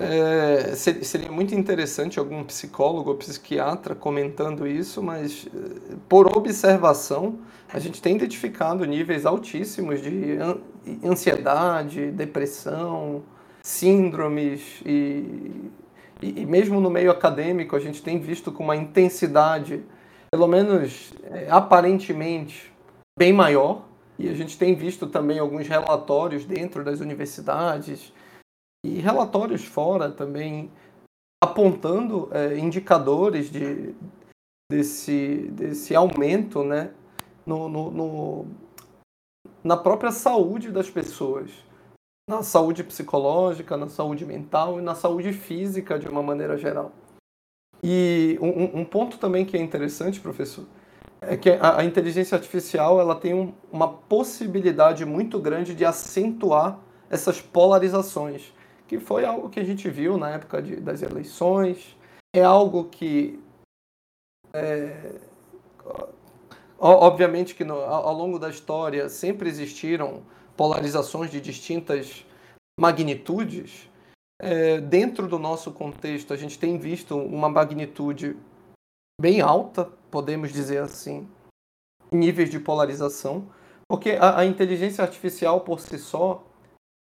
É, 0.02 0.76
seria 0.76 1.32
muito 1.32 1.54
interessante 1.54 2.18
algum 2.18 2.43
psicólogo 2.43 3.12
ou 3.12 3.16
psiquiatra 3.16 3.93
comentando 3.93 4.68
isso, 4.68 5.02
mas 5.02 5.47
eh, 5.54 5.95
por 6.10 6.36
observação, 6.36 7.39
a 7.72 7.80
gente 7.80 8.02
tem 8.02 8.16
identificado 8.16 8.84
níveis 8.86 9.26
altíssimos 9.26 10.02
de 10.02 10.38
ansiedade, 11.04 12.12
depressão, 12.12 13.24
síndromes 13.64 14.82
e 14.86 15.70
e, 16.22 16.41
e, 16.41 16.45
mesmo 16.45 16.80
no 16.80 16.89
meio 16.89 17.10
acadêmico 17.10 17.76
a 17.76 17.80
gente 17.80 18.02
tem 18.02 18.20
visto 18.20 18.52
com 18.52 18.64
uma 18.64 18.76
intensidade, 18.76 19.84
pelo 20.30 20.47
menos 20.47 21.14
é, 21.24 21.47
aparentemente, 21.49 22.72
bem 23.18 23.34
maior. 23.34 23.86
E 24.20 24.30
a 24.30 24.34
gente 24.34 24.56
tem 24.58 24.76
visto 24.76 25.08
também 25.08 25.39
alguns 25.39 25.68
relatórios 25.68 26.45
dentro 26.45 26.84
das 26.84 26.99
universidades 26.99 28.14
e 28.86 29.00
relatórios 29.00 29.66
fora 29.66 30.12
também 30.12 30.72
apontando 31.44 32.30
é, 32.32 32.58
indicadores 32.58 33.50
de, 33.52 33.96
desse, 34.72 35.50
desse 35.52 35.96
aumento 35.96 36.64
né, 36.64 36.94
no, 37.46 37.68
no, 37.68 37.92
no, 37.92 38.46
na 39.64 39.78
própria 39.78 40.12
saúde 40.12 40.72
das 40.72 40.90
pessoas 40.90 41.52
na 42.30 42.44
saúde 42.44 42.82
psicológica, 42.84 43.76
na 43.76 43.90
saúde 43.90 44.26
mental 44.26 44.80
e 44.80 44.82
na 44.82 44.96
saúde 44.96 45.34
física 45.34 46.00
de 46.00 46.08
uma 46.08 46.24
maneira 46.24 46.58
geral. 46.58 46.94
E 47.84 48.38
um, 48.42 48.82
um 48.82 48.86
ponto 48.86 49.18
também 49.18 49.44
que 49.44 49.58
é 49.58 49.60
interessante, 49.60 50.20
professor, 50.20 50.66
é 51.20 51.36
que 51.36 51.50
a, 51.50 51.80
a 51.80 51.84
inteligência 51.84 52.36
artificial 52.36 53.02
ela 53.02 53.16
tem 53.16 53.34
um, 53.34 53.54
uma 53.70 53.88
possibilidade 53.88 55.04
muito 55.04 55.40
grande 55.40 55.76
de 55.76 55.84
acentuar 55.84 56.80
essas 57.10 57.42
polarizações, 57.42 58.54
que 58.92 59.00
foi 59.00 59.24
algo 59.24 59.50
que 59.50 59.58
a 59.58 59.64
gente 59.64 59.89
viu 59.89 60.18
na 60.18 60.32
época 60.32 60.62
de, 60.62 60.76
das 60.76 61.02
eleições, 61.02 61.96
é 62.36 62.44
algo 62.44 62.89
que 62.89 63.42
é, 64.54 65.18
obviamente 66.78 67.56
que 67.56 67.64
no, 67.64 67.76
ao 67.76 68.14
longo 68.14 68.38
da 68.38 68.50
história 68.50 69.08
sempre 69.08 69.48
existiram 69.48 70.24
polarizações 70.58 71.32
de 71.32 71.39
distintas 71.39 72.26
magnitudes, 72.78 73.89
é, 74.42 74.82
dentro 74.82 75.26
do 75.26 75.39
nosso 75.39 75.72
contexto, 75.72 76.34
a 76.34 76.36
gente 76.36 76.60
tem 76.60 76.78
visto 76.78 77.16
uma 77.16 77.48
magnitude 77.48 78.36
bem 79.22 79.39
alta, 79.39 79.86
podemos 80.10 80.52
dizer 80.52 80.82
assim, 80.82 81.30
níveis 82.12 82.50
de 82.50 82.60
polarização, 82.60 83.48
porque 83.89 84.18
a, 84.20 84.39
a 84.39 84.46
inteligência 84.46 85.02
artificial 85.02 85.62
por 85.62 85.80
si 85.80 85.98
só, 85.98 86.44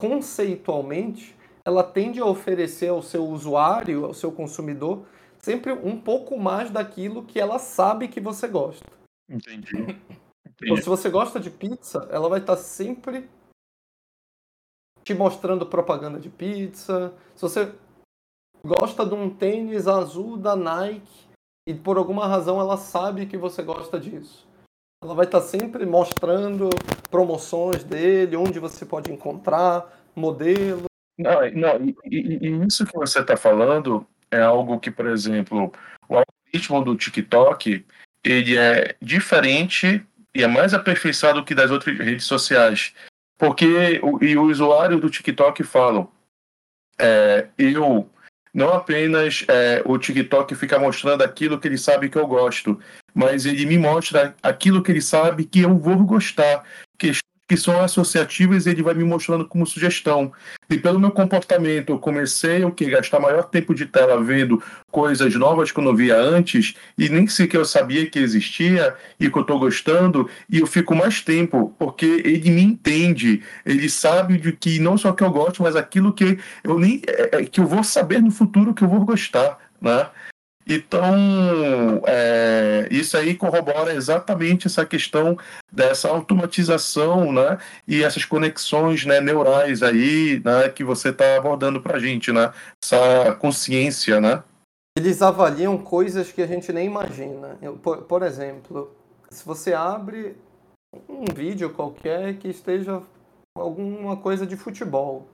conceitualmente, 0.01 1.40
ela 1.71 1.85
tende 1.85 2.21
a 2.21 2.27
oferecer 2.27 2.89
ao 2.89 3.03
seu 3.03 3.25
usuário, 3.27 4.05
ao 4.05 4.15
seu 4.15 4.33
consumidor, 4.33 5.07
sempre 5.39 5.73
um 5.73 6.01
pouco 6.01 6.39
mais 6.39 6.71
daquilo 6.71 7.25
que 7.25 7.41
ela 7.41 7.59
sabe 7.59 8.09
que 8.09 8.21
você 8.21 8.49
gosta. 8.49 8.85
Entendi. 9.29 9.77
Entendi. 9.77 10.01
Então, 10.63 10.77
se 10.77 10.89
você 10.89 11.09
gosta 11.09 11.39
de 11.39 11.51
pizza, 11.51 12.09
ela 12.11 12.29
vai 12.29 12.41
estar 12.41 12.57
sempre 12.57 13.29
te 15.05 15.15
mostrando 15.15 15.65
propaganda 15.65 16.19
de 16.19 16.29
pizza. 16.29 17.15
Se 17.35 17.43
você 17.43 17.73
gosta 18.65 19.07
de 19.07 19.15
um 19.15 19.31
tênis 19.31 19.87
azul 19.87 20.37
da 20.37 20.55
Nike 20.55 21.29
e 21.67 21.75
por 21.75 21.97
alguma 21.97 22.27
razão 22.27 22.61
ela 22.61 22.77
sabe 22.77 23.27
que 23.27 23.39
você 23.39 23.63
gosta 23.63 23.99
disso. 23.99 24.47
Ela 25.03 25.15
vai 25.15 25.25
estar 25.25 25.41
sempre 25.41 25.87
mostrando 25.87 26.69
promoções 27.11 27.83
dele, 27.85 28.37
onde 28.37 28.59
você 28.59 28.85
pode 28.85 29.11
encontrar, 29.11 29.91
modelo. 30.15 30.90
Não, 31.21 31.51
não 31.53 31.95
e, 32.05 32.39
e, 32.41 32.67
isso 32.67 32.87
que 32.87 32.97
você 32.97 33.21
está 33.21 33.37
falando 33.37 34.07
é 34.31 34.41
algo 34.41 34.81
que, 34.81 34.91
por 34.91 35.07
exemplo, 35.07 35.73
o 36.09 36.17
algoritmo 36.17 36.83
do 36.85 36.97
TikTok 36.97 37.85
ele 38.25 38.57
é 38.57 38.97
diferente 39.01 40.05
e 40.35 40.43
é 40.43 40.47
mais 40.47 40.75
aperfeiçoado 40.75 41.45
que 41.45 41.55
das 41.55 41.71
outras 41.71 41.99
redes 41.99 42.25
sociais. 42.25 42.95
Porque 43.39 44.01
o, 44.03 44.23
e 44.23 44.37
os 44.37 44.61
usuários 44.61 45.01
do 45.01 45.11
TikTok 45.11 45.63
falam, 45.65 46.11
é, 46.99 47.49
eu 47.59 48.09
não 48.53 48.73
apenas 48.73 49.45
é, 49.49 49.83
o 49.85 49.97
TikTok 49.97 50.55
fica 50.55 50.79
mostrando 50.79 51.23
aquilo 51.23 51.59
que 51.59 51.69
ele 51.69 51.79
sabe 51.79 52.09
que 52.09 52.19
eu 52.19 52.27
gosto, 52.27 52.79
mas 53.15 53.47
ele 53.47 53.65
me 53.65 53.79
mostra 53.79 54.35
aquilo 54.43 54.83
que 54.83 54.93
ele 54.93 55.01
sabe 55.01 55.45
que 55.45 55.61
eu 55.61 55.79
vou 55.79 56.05
gostar, 56.05 56.65
que 57.51 57.57
são 57.57 57.81
associativas 57.81 58.65
e 58.65 58.71
ele 58.71 58.81
vai 58.81 58.95
me 58.95 59.03
mostrando 59.03 59.45
como 59.45 59.67
sugestão. 59.67 60.31
E 60.71 60.79
pelo 60.79 61.01
meu 61.01 61.11
comportamento, 61.11 61.91
eu 61.91 61.99
comecei 61.99 62.65
o 62.65 62.71
que 62.71 62.89
gastar 62.89 63.19
maior 63.19 63.43
tempo 63.43 63.75
de 63.75 63.87
tela 63.87 64.23
vendo 64.23 64.63
coisas 64.89 65.35
novas 65.35 65.73
que 65.73 65.81
eu 65.81 65.83
não 65.83 65.97
via 65.97 66.17
antes 66.17 66.77
e 66.97 67.09
nem 67.09 67.27
sequer 67.27 67.57
eu 67.57 67.65
sabia 67.65 68.09
que 68.09 68.21
existia 68.21 68.95
e 69.19 69.29
que 69.29 69.37
eu 69.37 69.43
estou 69.43 69.59
gostando 69.59 70.31
e 70.49 70.61
eu 70.61 70.67
fico 70.69 70.95
mais 70.95 71.23
tempo 71.23 71.75
porque 71.77 72.23
ele 72.25 72.51
me 72.51 72.63
entende, 72.63 73.43
ele 73.67 73.91
sabe 73.91 74.39
de 74.39 74.53
que 74.53 74.79
não 74.79 74.97
só 74.97 75.11
que 75.11 75.25
eu 75.25 75.31
gosto, 75.33 75.65
mas 75.65 75.75
aquilo 75.75 76.13
que 76.13 76.39
eu 76.63 76.79
nem 76.79 77.03
é, 77.05 77.39
é, 77.39 77.45
que 77.45 77.59
eu 77.59 77.67
vou 77.67 77.83
saber 77.83 78.23
no 78.23 78.31
futuro 78.31 78.73
que 78.73 78.85
eu 78.85 78.89
vou 78.89 79.05
gostar, 79.05 79.59
né? 79.81 80.07
Então, 80.73 82.01
é, 82.07 82.87
isso 82.93 83.17
aí 83.17 83.35
corrobora 83.35 83.93
exatamente 83.93 84.69
essa 84.69 84.87
questão 84.87 85.37
dessa 85.71 86.09
automatização 86.09 87.33
né, 87.33 87.59
e 87.89 88.05
essas 88.05 88.25
conexões 88.25 89.05
né, 89.05 89.21
neurais 89.21 89.83
aí 89.83 90.41
né, 90.45 90.69
que 90.69 90.85
você 90.85 91.09
está 91.09 91.37
abordando 91.37 91.83
para 91.83 91.97
a 91.97 91.99
gente, 91.99 92.31
né? 92.31 92.53
essa 92.81 93.35
consciência. 93.35 94.21
Né? 94.21 94.45
Eles 94.97 95.21
avaliam 95.21 95.77
coisas 95.77 96.31
que 96.31 96.41
a 96.41 96.47
gente 96.47 96.73
nem 96.73 96.87
imagina. 96.87 97.59
Por, 97.83 98.03
por 98.03 98.23
exemplo, 98.23 98.95
se 99.29 99.45
você 99.45 99.73
abre 99.75 100.37
um 101.09 101.25
vídeo 101.35 101.71
qualquer 101.71 102.35
que 102.35 102.47
esteja 102.47 103.03
alguma 103.59 104.17
coisa 104.17 104.47
de 104.47 104.57
futebol, 104.57 105.27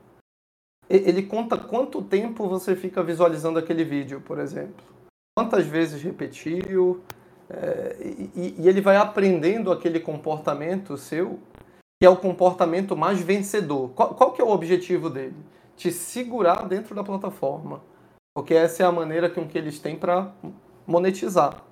ele 0.89 1.24
conta 1.24 1.59
quanto 1.59 2.01
tempo 2.01 2.49
você 2.49 2.74
fica 2.74 3.03
visualizando 3.03 3.59
aquele 3.59 3.84
vídeo, 3.84 4.22
por 4.22 4.39
exemplo 4.39 4.95
quantas 5.37 5.66
vezes 5.66 6.03
repetiu, 6.03 7.03
é, 7.51 7.97
e, 8.01 8.55
e, 8.59 8.68
ele 8.68 8.80
vai 8.80 8.97
aprendendo 8.97 9.70
aquele 9.70 10.01
comportamento 10.01 10.97
seu, 10.97 11.39
que 12.01 12.07
é 12.07 12.09
o 12.09 12.16
comportamento 12.16 12.97
mais 12.97 13.20
vencedor. 13.20 13.91
Qual, 13.91 14.14
qual 14.14 14.32
que 14.32 14.41
é 14.41 14.45
o 14.45 14.51
objetivo 14.51 15.11
dele? 15.11 15.37
Te 15.76 15.93
segurar 15.93 16.66
dentro 16.66 16.95
da 16.95 17.05
plataforma. 17.05 17.82
Porque 18.34 18.55
essa 18.55 18.82
é 18.82 18.87
a 18.87 18.93
maneira 18.93 19.30
com 19.30 19.47
que 19.47 19.57
eles 19.57 19.78
têm 19.78 19.97
para 19.97 20.32
monetizar. 20.87 21.62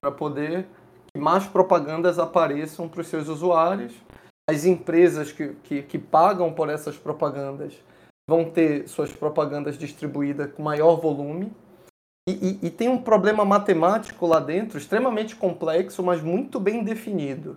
Para 0.00 0.10
poder 0.10 0.66
que 1.14 1.20
mais 1.20 1.46
propagandas 1.46 2.18
apareçam 2.18 2.88
para 2.88 3.00
os 3.02 3.08
seus 3.08 3.28
usuários. 3.28 3.94
As 4.48 4.64
empresas 4.64 5.32
que, 5.32 5.54
que, 5.64 5.82
que 5.82 5.98
pagam 5.98 6.52
por 6.52 6.68
essas 6.68 6.96
propagandas 6.96 7.74
vão 8.28 8.50
ter 8.50 8.88
suas 8.88 9.12
propagandas 9.12 9.78
distribuídas 9.78 10.52
com 10.52 10.62
maior 10.62 10.96
volume 10.96 11.52
e, 12.28 12.32
e, 12.32 12.66
e, 12.66 12.70
tem 12.70 12.88
um 12.88 12.98
problema 12.98 13.44
matemático 13.44 14.26
lá 14.26 14.40
dentro, 14.40 14.78
extremamente 14.78 15.36
complexo, 15.36 16.02
mas 16.02 16.20
muito 16.22 16.58
bem 16.58 16.82
definido. 16.82 17.56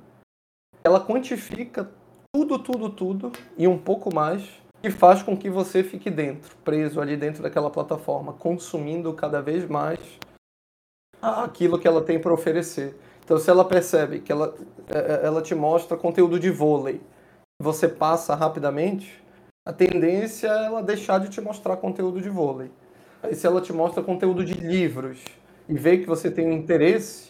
Ela 0.84 1.04
quantifica 1.04 1.90
tudo, 2.32 2.60
tudo, 2.60 2.90
tudo 2.90 3.32
e 3.58 3.68
um 3.68 3.78
pouco 3.78 4.14
mais, 4.14 4.48
e 4.84 4.92
faz 4.92 5.24
com 5.24 5.36
que 5.36 5.50
você 5.50 5.84
fique 5.84 6.10
dentro, 6.10 6.56
preso 6.64 7.02
ali 7.02 7.18
dentro 7.18 7.42
daquela 7.42 7.70
plataforma, 7.70 8.34
consumindo 8.34 9.14
cada 9.14 9.42
vez 9.42 9.68
mais 9.68 10.00
aquilo 11.22 11.80
que 11.80 11.88
ela 11.88 12.04
tem 12.04 12.20
para 12.20 12.34
oferecer. 12.34 12.96
Então, 13.26 13.38
se 13.38 13.50
ela 13.50 13.66
percebe 13.66 14.20
que 14.20 14.32
ela, 14.32 14.56
é, 14.88 14.98
é, 14.98 15.26
ela 15.26 15.42
te 15.42 15.54
mostra 15.54 15.98
conteúdo 15.98 16.40
de 16.40 16.50
vôlei, 16.50 17.02
você 17.62 17.88
passa 17.88 18.36
rapidamente, 18.36 19.24
a 19.68 19.74
tendência 19.74 20.48
é 20.48 20.66
ela 20.66 20.82
deixar 20.82 21.20
de 21.20 21.30
te 21.30 21.42
mostrar 21.42 21.78
conteúdo 21.78 22.22
de 22.22 22.30
vôlei. 22.30 22.72
Aí 23.22 23.36
se 23.36 23.46
ela 23.46 23.62
te 23.62 23.74
mostra 23.74 24.02
conteúdo 24.02 24.44
de 24.44 24.54
livros 24.54 25.20
e 25.68 25.74
vê 25.74 25.98
que 25.98 26.06
você 26.06 26.32
tem 26.32 26.48
um 26.48 26.54
interesse, 26.54 27.30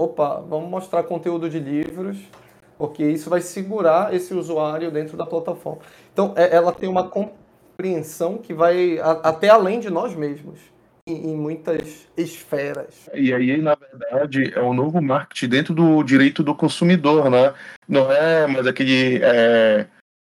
opa, 0.00 0.40
vamos 0.40 0.70
mostrar 0.70 1.02
conteúdo 1.02 1.50
de 1.50 1.58
livros, 1.58 2.18
porque 2.76 3.04
isso 3.04 3.28
vai 3.28 3.40
segurar 3.40 4.14
esse 4.14 4.32
usuário 4.32 4.90
dentro 4.90 5.16
da 5.16 5.26
plataforma. 5.26 5.82
Então, 6.12 6.32
é, 6.36 6.54
ela 6.54 6.72
tem 6.72 6.88
uma 6.88 7.08
compreensão 7.08 8.38
que 8.38 8.54
vai 8.54 8.98
até 9.00 9.48
além 9.48 9.80
de 9.80 9.90
nós 9.90 10.14
mesmos 10.14 10.58
em 11.08 11.34
muitas 11.34 12.06
esferas. 12.16 13.08
E 13.14 13.32
aí, 13.32 13.56
na 13.60 13.74
verdade, 13.74 14.52
é 14.54 14.60
um 14.60 14.74
novo 14.74 15.00
marketing 15.00 15.48
dentro 15.48 15.74
do 15.74 16.02
direito 16.02 16.42
do 16.42 16.54
consumidor, 16.54 17.30
né? 17.30 17.54
Não 17.88 18.12
é 18.12 18.46
mais 18.46 18.66
aquele 18.66 19.18
é, 19.22 19.86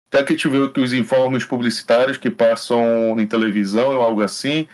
até 0.08 0.24
que 0.24 0.32
a 0.32 0.36
gente 0.36 0.48
vê 0.48 0.68
que 0.70 0.80
os 0.80 0.92
informes 0.92 1.44
publicitários 1.44 2.16
que 2.16 2.30
passam 2.30 3.18
em 3.18 3.26
televisão 3.26 3.94
ou 3.94 4.02
algo 4.02 4.22
assim, 4.22 4.66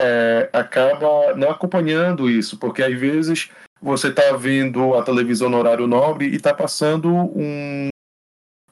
é, 0.00 0.48
acaba 0.52 1.34
não 1.36 1.50
acompanhando 1.50 2.28
isso, 2.28 2.58
porque 2.58 2.82
às 2.82 2.98
vezes 2.98 3.50
você 3.80 4.08
está 4.08 4.32
vendo 4.36 4.94
a 4.94 5.02
televisão 5.02 5.48
no 5.48 5.58
horário 5.58 5.86
nobre 5.86 6.26
e 6.26 6.36
está 6.36 6.52
passando 6.52 7.08
um, 7.14 7.88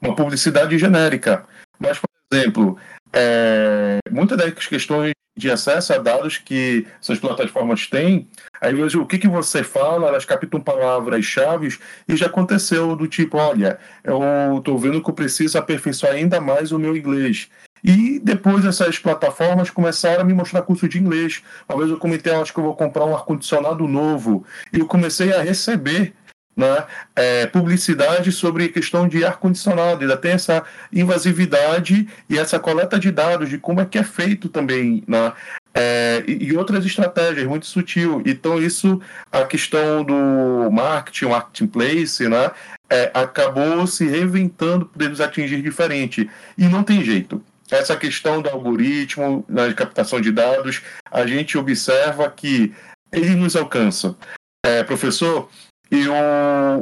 uma 0.00 0.14
publicidade 0.14 0.76
genérica. 0.76 1.46
Mas, 1.78 1.98
por 1.98 2.08
exemplo, 2.32 2.78
é, 3.12 3.98
muitas 4.10 4.36
das 4.38 4.66
questões 4.66 5.12
de 5.36 5.50
acesso 5.50 5.92
a 5.92 5.98
dados 5.98 6.36
que 6.36 6.84
essas 7.00 7.18
plataformas 7.18 7.86
têm, 7.86 8.28
aí 8.60 8.74
vejo 8.74 9.00
o 9.00 9.06
que, 9.06 9.18
que 9.18 9.28
você 9.28 9.62
fala, 9.62 10.08
elas 10.08 10.24
captam 10.24 10.60
palavras-chave 10.60 11.78
e 12.08 12.16
já 12.16 12.26
aconteceu 12.26 12.96
do 12.96 13.06
tipo, 13.06 13.38
olha, 13.38 13.78
eu 14.02 14.58
estou 14.58 14.76
vendo 14.76 15.02
que 15.02 15.08
eu 15.08 15.14
preciso 15.14 15.56
aperfeiçoar 15.56 16.14
ainda 16.14 16.40
mais 16.40 16.72
o 16.72 16.78
meu 16.78 16.96
inglês. 16.96 17.48
E 17.84 18.18
depois 18.18 18.64
essas 18.64 18.98
plataformas 18.98 19.70
começaram 19.70 20.22
a 20.22 20.24
me 20.24 20.34
mostrar 20.34 20.62
curso 20.62 20.88
de 20.88 20.98
inglês. 20.98 21.42
Uma 21.68 21.78
vez 21.78 21.90
eu 21.90 21.98
comentei, 21.98 22.34
acho 22.34 22.52
que 22.52 22.58
eu 22.58 22.64
vou 22.64 22.74
comprar 22.74 23.04
um 23.04 23.14
ar-condicionado 23.14 23.86
novo. 23.86 24.44
E 24.72 24.80
eu 24.80 24.86
comecei 24.86 25.32
a 25.32 25.42
receber 25.42 26.12
né, 26.58 26.84
é, 27.14 27.46
publicidade 27.46 28.32
sobre 28.32 28.68
questão 28.68 29.06
de 29.06 29.24
ar-condicionado, 29.24 30.02
ainda 30.02 30.16
tem 30.16 30.32
essa 30.32 30.64
invasividade 30.92 32.08
e 32.28 32.36
essa 32.36 32.58
coleta 32.58 32.98
de 32.98 33.12
dados 33.12 33.48
de 33.48 33.58
como 33.58 33.80
é 33.80 33.84
que 33.84 33.96
é 33.96 34.02
feito 34.02 34.48
também, 34.48 35.04
né, 35.06 35.32
é, 35.72 36.24
e, 36.26 36.56
outras 36.56 36.84
estratégias, 36.84 37.46
muito 37.46 37.66
sutil. 37.66 38.20
Então, 38.26 38.60
isso, 38.60 39.00
a 39.30 39.44
questão 39.44 40.02
do 40.02 40.68
marketing, 40.72 41.26
marketplace, 41.26 42.28
né, 42.28 42.50
é, 42.90 43.12
acabou 43.14 43.86
se 43.86 44.04
reinventando, 44.08 44.90
nos 44.96 45.20
atingir 45.20 45.62
diferente. 45.62 46.28
E 46.56 46.64
não 46.64 46.82
tem 46.82 47.04
jeito. 47.04 47.40
Essa 47.70 47.96
questão 47.96 48.42
do 48.42 48.48
algoritmo, 48.48 49.44
na 49.48 49.72
captação 49.72 50.20
de 50.20 50.32
dados, 50.32 50.82
a 51.08 51.24
gente 51.24 51.56
observa 51.56 52.28
que 52.28 52.74
ele 53.12 53.36
nos 53.36 53.54
alcança. 53.54 54.16
É, 54.64 54.82
professor, 54.82 55.48
eu, 55.90 56.12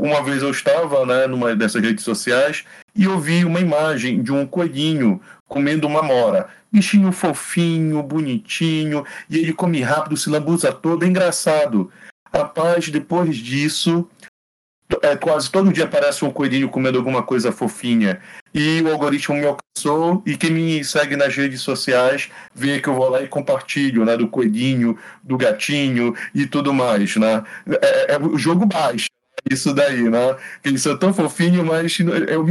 uma 0.00 0.22
vez 0.22 0.42
eu 0.42 0.50
estava 0.50 1.07
né, 1.07 1.26
numa 1.26 1.54
dessas 1.54 1.82
redes 1.82 2.04
sociais 2.04 2.64
e 2.94 3.04
eu 3.04 3.18
vi 3.18 3.44
uma 3.44 3.61
imagem 3.61 4.22
de 4.22 4.32
um 4.32 4.46
coelhinho 4.46 5.20
comendo 5.46 5.86
uma 5.86 6.02
mora. 6.02 6.48
Bichinho 6.72 7.12
fofinho, 7.12 8.02
bonitinho, 8.02 9.04
e 9.30 9.38
ele 9.38 9.52
come 9.52 9.80
rápido, 9.80 10.16
se 10.16 10.28
lambuza 10.28 10.72
todo, 10.72 11.04
é 11.04 11.09
engraçado. 11.09 11.90
Rapaz, 12.34 12.88
depois 12.88 13.36
disso, 13.36 14.09
é, 15.02 15.16
quase 15.16 15.50
todo 15.50 15.72
dia 15.72 15.84
aparece 15.84 16.24
um 16.24 16.30
coelhinho 16.30 16.68
comendo 16.68 16.98
alguma 16.98 17.22
coisa 17.22 17.52
fofinha. 17.52 18.20
E 18.59 18.80
o 18.80 18.90
algoritmo 18.90 19.36
me 19.36 19.44
alcançou, 19.44 20.22
e 20.24 20.34
quem 20.34 20.50
me 20.50 20.82
segue 20.82 21.14
nas 21.14 21.36
redes 21.36 21.61
sociais 21.61 22.30
vê 22.54 22.80
que 22.80 22.88
eu 22.88 22.94
vou 22.94 23.11
lá 23.11 23.20
e 23.20 23.28
compartilho, 23.28 24.02
né? 24.02 24.16
Do 24.16 24.28
coelhinho, 24.28 24.98
do 25.22 25.36
gatinho 25.36 26.14
e 26.34 26.46
tudo 26.46 26.72
mais, 26.72 27.16
né? 27.16 27.44
É, 27.82 28.14
é 28.14 28.18
o 28.18 28.38
jogo 28.38 28.64
baixa 28.64 29.09
isso 29.50 29.74
daí, 29.74 30.09
né? 30.09 30.38
Eles 30.64 30.80
são 30.80 30.98
tão 30.98 31.12
fofinhos, 31.12 31.66
mas 31.66 32.00
eu, 32.00 32.09
eu, 32.09 32.46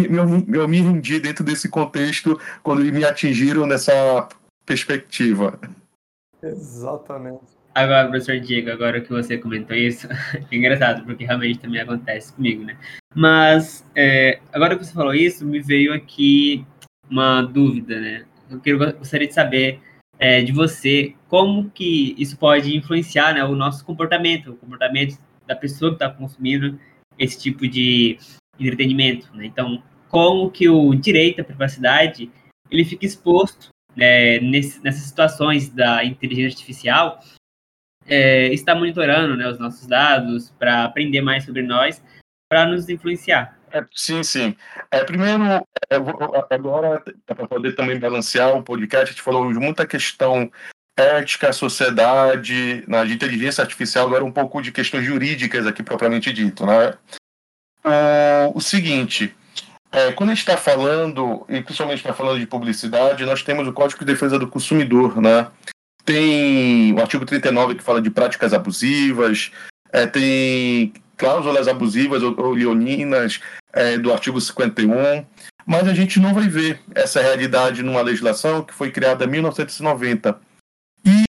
eu 0.54 0.68
me 0.68 0.80
rendi 0.80 1.20
dentro 1.20 1.44
desse 1.44 1.68
contexto 1.70 2.40
quando 2.62 2.82
me 2.84 3.04
atingiram 3.04 3.66
nessa 3.66 4.30
perspectiva. 4.64 5.60
Exatamente. 6.44 7.55
Agora, 7.76 8.08
professor 8.08 8.40
Diego, 8.40 8.72
agora 8.72 9.02
que 9.02 9.10
você 9.10 9.38
comentou 9.38 9.76
isso, 9.76 10.08
é 10.50 10.56
engraçado, 10.56 11.04
porque 11.04 11.26
realmente 11.26 11.60
também 11.60 11.82
acontece 11.82 12.32
comigo, 12.32 12.64
né? 12.64 12.78
Mas, 13.14 13.86
é, 13.94 14.40
agora 14.54 14.78
que 14.78 14.86
você 14.86 14.94
falou 14.94 15.14
isso, 15.14 15.46
me 15.46 15.60
veio 15.60 15.94
aqui 15.94 16.66
uma 17.10 17.42
dúvida, 17.42 18.00
né? 18.00 18.26
Eu 18.50 18.62
queria, 18.62 18.94
gostaria 18.94 19.28
de 19.28 19.34
saber 19.34 19.82
é, 20.18 20.42
de 20.42 20.54
você 20.54 21.14
como 21.28 21.70
que 21.70 22.16
isso 22.18 22.38
pode 22.38 22.78
influenciar 22.78 23.34
né, 23.34 23.44
o 23.44 23.56
nosso 23.56 23.84
comportamento, 23.84 24.52
o 24.52 24.56
comportamento 24.56 25.20
da 25.46 25.56
pessoa 25.56 25.92
que 25.92 25.96
está 25.96 26.10
consumindo 26.10 26.80
esse 27.20 27.38
tipo 27.38 27.68
de 27.68 28.18
entretenimento, 28.58 29.36
né? 29.36 29.46
Então, 29.46 29.84
como 30.08 30.50
que 30.50 30.70
o 30.70 30.96
direito 30.96 31.42
à 31.42 31.44
privacidade 31.44 32.32
ele 32.72 32.86
fica 32.86 33.06
exposto 33.06 33.68
né, 33.94 34.40
nesse, 34.40 34.82
nessas 34.82 35.02
situações 35.02 35.68
da 35.68 36.06
inteligência 36.06 36.56
artificial 36.56 37.20
é, 38.08 38.48
está 38.54 38.76
monitorando 38.76 39.36
né, 39.36 39.48
os 39.48 39.60
nossos 39.60 39.88
dados 39.88 40.52
para 40.60 40.86
aprender 40.86 41.22
mais 41.22 41.44
sobre 41.44 41.62
nós, 41.62 42.02
para 42.50 42.66
nos 42.66 42.88
influenciar. 42.90 43.58
É, 43.72 43.84
sim, 43.94 44.24
sim. 44.24 44.56
É, 44.90 45.04
primeiro, 45.04 45.44
é, 45.90 45.96
agora, 46.50 47.04
para 47.26 47.48
poder 47.48 47.76
também 47.76 48.00
balancear 48.00 48.56
o 48.56 48.64
podcast, 48.64 49.04
a 49.04 49.12
gente 49.12 49.22
falou 49.22 49.52
de 49.52 49.60
muita 49.60 49.86
questão 49.86 50.50
ética, 50.98 51.52
sociedade, 51.52 52.86
na 52.88 53.04
de 53.04 53.14
inteligência 53.14 53.62
artificial, 53.62 54.08
agora 54.08 54.24
um 54.24 54.32
pouco 54.32 54.62
de 54.62 54.72
questões 54.72 55.04
jurídicas 55.06 55.68
aqui 55.68 55.84
propriamente 55.84 56.32
dito, 56.32 56.66
né? 56.66 56.94
o 58.54 58.62
seguinte, 58.62 59.36
é, 59.92 60.12
quando 60.12 60.32
a 60.32 60.34
gente 60.34 60.42
está 60.42 60.58
falando, 60.58 61.46
e 61.48 61.62
principalmente 61.62 62.00
está 62.00 62.14
falando 62.14 62.40
de 62.40 62.48
publicidade, 62.48 63.26
nós 63.26 63.44
temos 63.44 63.68
o 63.68 63.74
Código 63.74 64.00
de 64.00 64.12
Defesa 64.12 64.38
do 64.38 64.48
Consumidor, 64.48 65.22
né? 65.22 65.50
Tem 66.06 66.94
o 66.94 67.00
artigo 67.00 67.26
39 67.26 67.76
que 67.76 67.84
fala 67.84 68.02
de 68.02 68.12
práticas 68.12 68.54
abusivas, 68.54 69.52
é, 69.92 70.06
tem 70.06 70.94
cláusulas 71.18 71.68
abusivas 71.68 72.22
ou, 72.22 72.40
ou 72.40 72.54
leoninas 72.54 73.42
é, 73.74 73.98
do 73.98 74.14
artigo 74.14 74.40
51, 74.40 75.26
mas 75.66 75.88
a 75.88 75.94
gente 75.94 76.20
não 76.20 76.34
vai 76.34 76.48
ver 76.48 76.80
essa 76.94 77.22
realidade 77.22 77.82
numa 77.82 78.02
legislação 78.02 78.64
que 78.64 78.74
foi 78.74 78.92
criada 78.92 79.26
em 79.26 79.30
1990. 79.30 80.40
E 81.04 81.26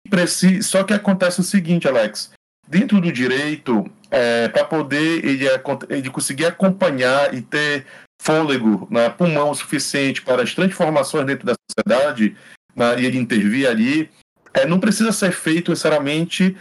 só 0.62 0.84
que 0.84 0.94
acontece 0.94 1.40
o 1.40 1.44
seguinte, 1.44 1.88
Alex, 1.88 2.32
dentro 2.68 3.00
do 3.00 3.12
direito, 3.12 3.90
é, 4.10 4.48
para 4.48 4.66
poder 4.66 5.26
ele, 5.26 5.46
ele 5.90 6.10
conseguir 6.10 6.46
acompanhar 6.46 7.34
e 7.34 7.42
ter 7.42 7.86
fôlego, 8.22 8.88
né, 8.90 9.10
pulmão 9.10 9.54
suficiente 9.54 10.22
para 10.22 10.44
as 10.44 10.54
transformações 10.54 11.26
dentro 11.26 11.46
da 11.46 11.54
sociedade 11.70 12.36
né, 12.76 13.00
e 13.00 13.06
ele 13.06 13.18
intervir 13.18 13.70
ali, 13.70 14.10
é, 14.56 14.66
não 14.66 14.80
precisa 14.80 15.12
ser 15.12 15.34
feito 15.34 15.72
necessariamente 15.72 16.56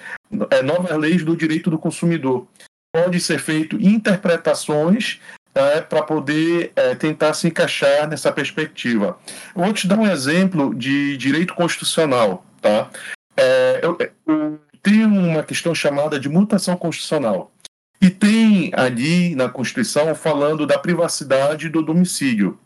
é, 0.51 0.63
novas 0.63 0.97
leis 0.99 1.25
do 1.25 1.37
direito 1.37 1.71
do 1.71 1.79
consumidor. 1.79 2.47
Pode 2.93 3.21
ser 3.21 3.39
feito 3.39 3.77
interpretações 3.81 5.21
é, 5.55 5.81
para 5.81 6.03
poder 6.03 6.73
é, 6.75 6.95
tentar 6.95 7.33
se 7.35 7.47
encaixar 7.47 8.09
nessa 8.09 8.33
perspectiva. 8.33 9.17
Eu 9.55 9.63
vou 9.63 9.73
te 9.73 9.87
dar 9.87 9.99
um 9.99 10.11
exemplo 10.11 10.75
de 10.75 11.17
direito 11.17 11.55
constitucional. 11.55 12.45
Tá? 12.61 12.91
É, 13.37 13.81
eu, 13.83 13.97
eu 14.27 14.61
tenho 14.83 15.09
uma 15.09 15.43
questão 15.43 15.75
chamada 15.75 16.19
de 16.19 16.29
mutação 16.29 16.77
constitucional. 16.77 17.53
E 18.01 18.11
tem 18.11 18.71
ali 18.75 19.35
na 19.35 19.49
Constituição 19.49 20.15
falando 20.15 20.67
da 20.67 20.79
privacidade 20.79 21.71
do 21.71 21.83
domicílio. 21.83 22.59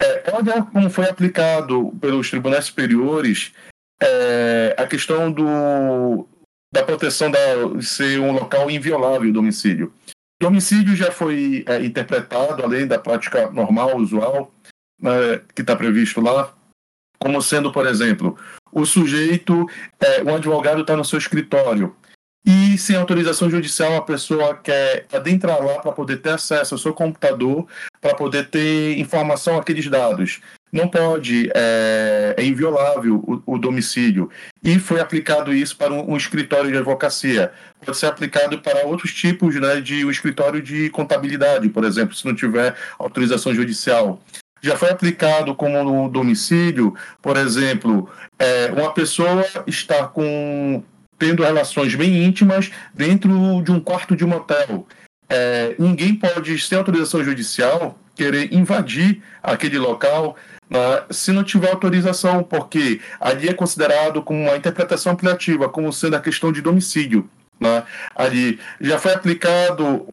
É, 0.00 0.32
olha 0.32 0.62
como 0.62 0.90
foi 0.90 1.08
aplicado 1.08 1.92
pelos 2.00 2.28
tribunais 2.28 2.64
superiores 2.64 3.52
é, 4.02 4.74
a 4.76 4.86
questão 4.86 5.30
do, 5.30 6.26
da 6.72 6.82
proteção 6.82 7.30
da, 7.30 7.38
de 7.76 7.86
ser 7.86 8.18
um 8.18 8.32
local 8.32 8.70
inviolável 8.70 9.30
o 9.30 9.32
domicílio. 9.32 9.92
O 10.40 10.44
domicílio 10.44 10.96
já 10.96 11.12
foi 11.12 11.64
é, 11.66 11.84
interpretado, 11.84 12.64
além 12.64 12.86
da 12.86 12.98
prática 12.98 13.50
normal, 13.50 13.96
usual, 13.96 14.52
né, 15.00 15.40
que 15.54 15.62
está 15.62 15.76
previsto 15.76 16.20
lá, 16.20 16.52
como 17.18 17.40
sendo, 17.40 17.70
por 17.70 17.86
exemplo, 17.86 18.36
o 18.72 18.84
sujeito, 18.84 19.66
é, 20.00 20.22
um 20.24 20.34
advogado 20.34 20.80
está 20.80 20.96
no 20.96 21.04
seu 21.04 21.18
escritório, 21.18 21.94
e 22.44 22.76
sem 22.76 22.96
autorização 22.96 23.48
judicial, 23.48 23.94
a 23.96 24.02
pessoa 24.02 24.56
quer 24.56 25.06
adentrar 25.12 25.64
lá 25.64 25.78
para 25.78 25.92
poder 25.92 26.16
ter 26.16 26.30
acesso 26.30 26.74
ao 26.74 26.78
seu 26.78 26.92
computador, 26.92 27.68
para 28.00 28.16
poder 28.16 28.48
ter 28.50 28.98
informação 28.98 29.56
aqueles 29.56 29.88
dados. 29.88 30.40
Não 30.72 30.88
pode, 30.88 31.50
é, 31.54 32.34
é 32.38 32.44
inviolável 32.44 33.16
o, 33.26 33.54
o, 33.54 33.58
domicílio. 33.58 34.30
E 34.64 34.78
foi 34.78 35.00
aplicado 35.00 35.52
isso 35.52 35.76
para 35.76 35.92
um, 35.92 36.12
um, 36.12 36.16
escritório 36.16 36.70
de 36.70 36.78
advocacia. 36.78 37.52
Pode 37.84 37.98
ser 37.98 38.06
aplicado 38.06 38.58
para 38.58 38.86
outros 38.86 39.12
tipos 39.12 39.54
né, 39.56 39.82
de 39.82 40.04
um 40.04 40.10
escritório 40.10 40.62
de 40.62 40.88
contabilidade, 40.88 41.68
por 41.68 41.84
exemplo, 41.84 42.14
se 42.14 42.24
não 42.24 42.34
tiver 42.34 42.74
autorização 42.98 43.54
judicial 43.54 44.22
já 44.64 44.76
foi 44.76 44.90
aplicado 44.90 45.56
como 45.56 45.82
no 45.82 46.08
domicílio, 46.08 46.94
por 47.20 47.36
exemplo, 47.36 48.08
é, 48.38 48.70
uma 48.70 48.94
pessoa 48.94 49.44
está 49.66 50.06
com 50.06 50.84
tendo 51.18 51.42
relações 51.42 51.94
bem 51.94 52.24
íntimas 52.24 52.70
dentro 52.94 53.30
de 53.62 53.70
um 53.70 53.80
quarto 53.80 54.16
de 54.16 54.24
motel. 54.24 54.86
É, 55.28 55.74
ninguém 55.78 56.14
pode, 56.14 56.58
sem 56.58 56.78
autorização 56.78 57.24
judicial, 57.24 57.98
querer 58.14 58.52
invadir 58.52 59.22
aquele 59.42 59.78
local 59.78 60.36
né, 60.72 61.02
se 61.10 61.30
não 61.32 61.44
tiver 61.44 61.70
autorização, 61.70 62.42
porque 62.42 63.00
ali 63.20 63.48
é 63.48 63.54
considerado 63.54 64.22
como 64.22 64.42
uma 64.42 64.56
interpretação 64.56 65.12
apelativa, 65.12 65.68
como 65.68 65.92
sendo 65.92 66.16
a 66.16 66.20
questão 66.20 66.50
de 66.50 66.62
domicílio. 66.62 67.28
Né? 67.60 67.84
Ali 68.16 68.58
já 68.80 68.98
foi 68.98 69.12
aplicado, 69.12 70.08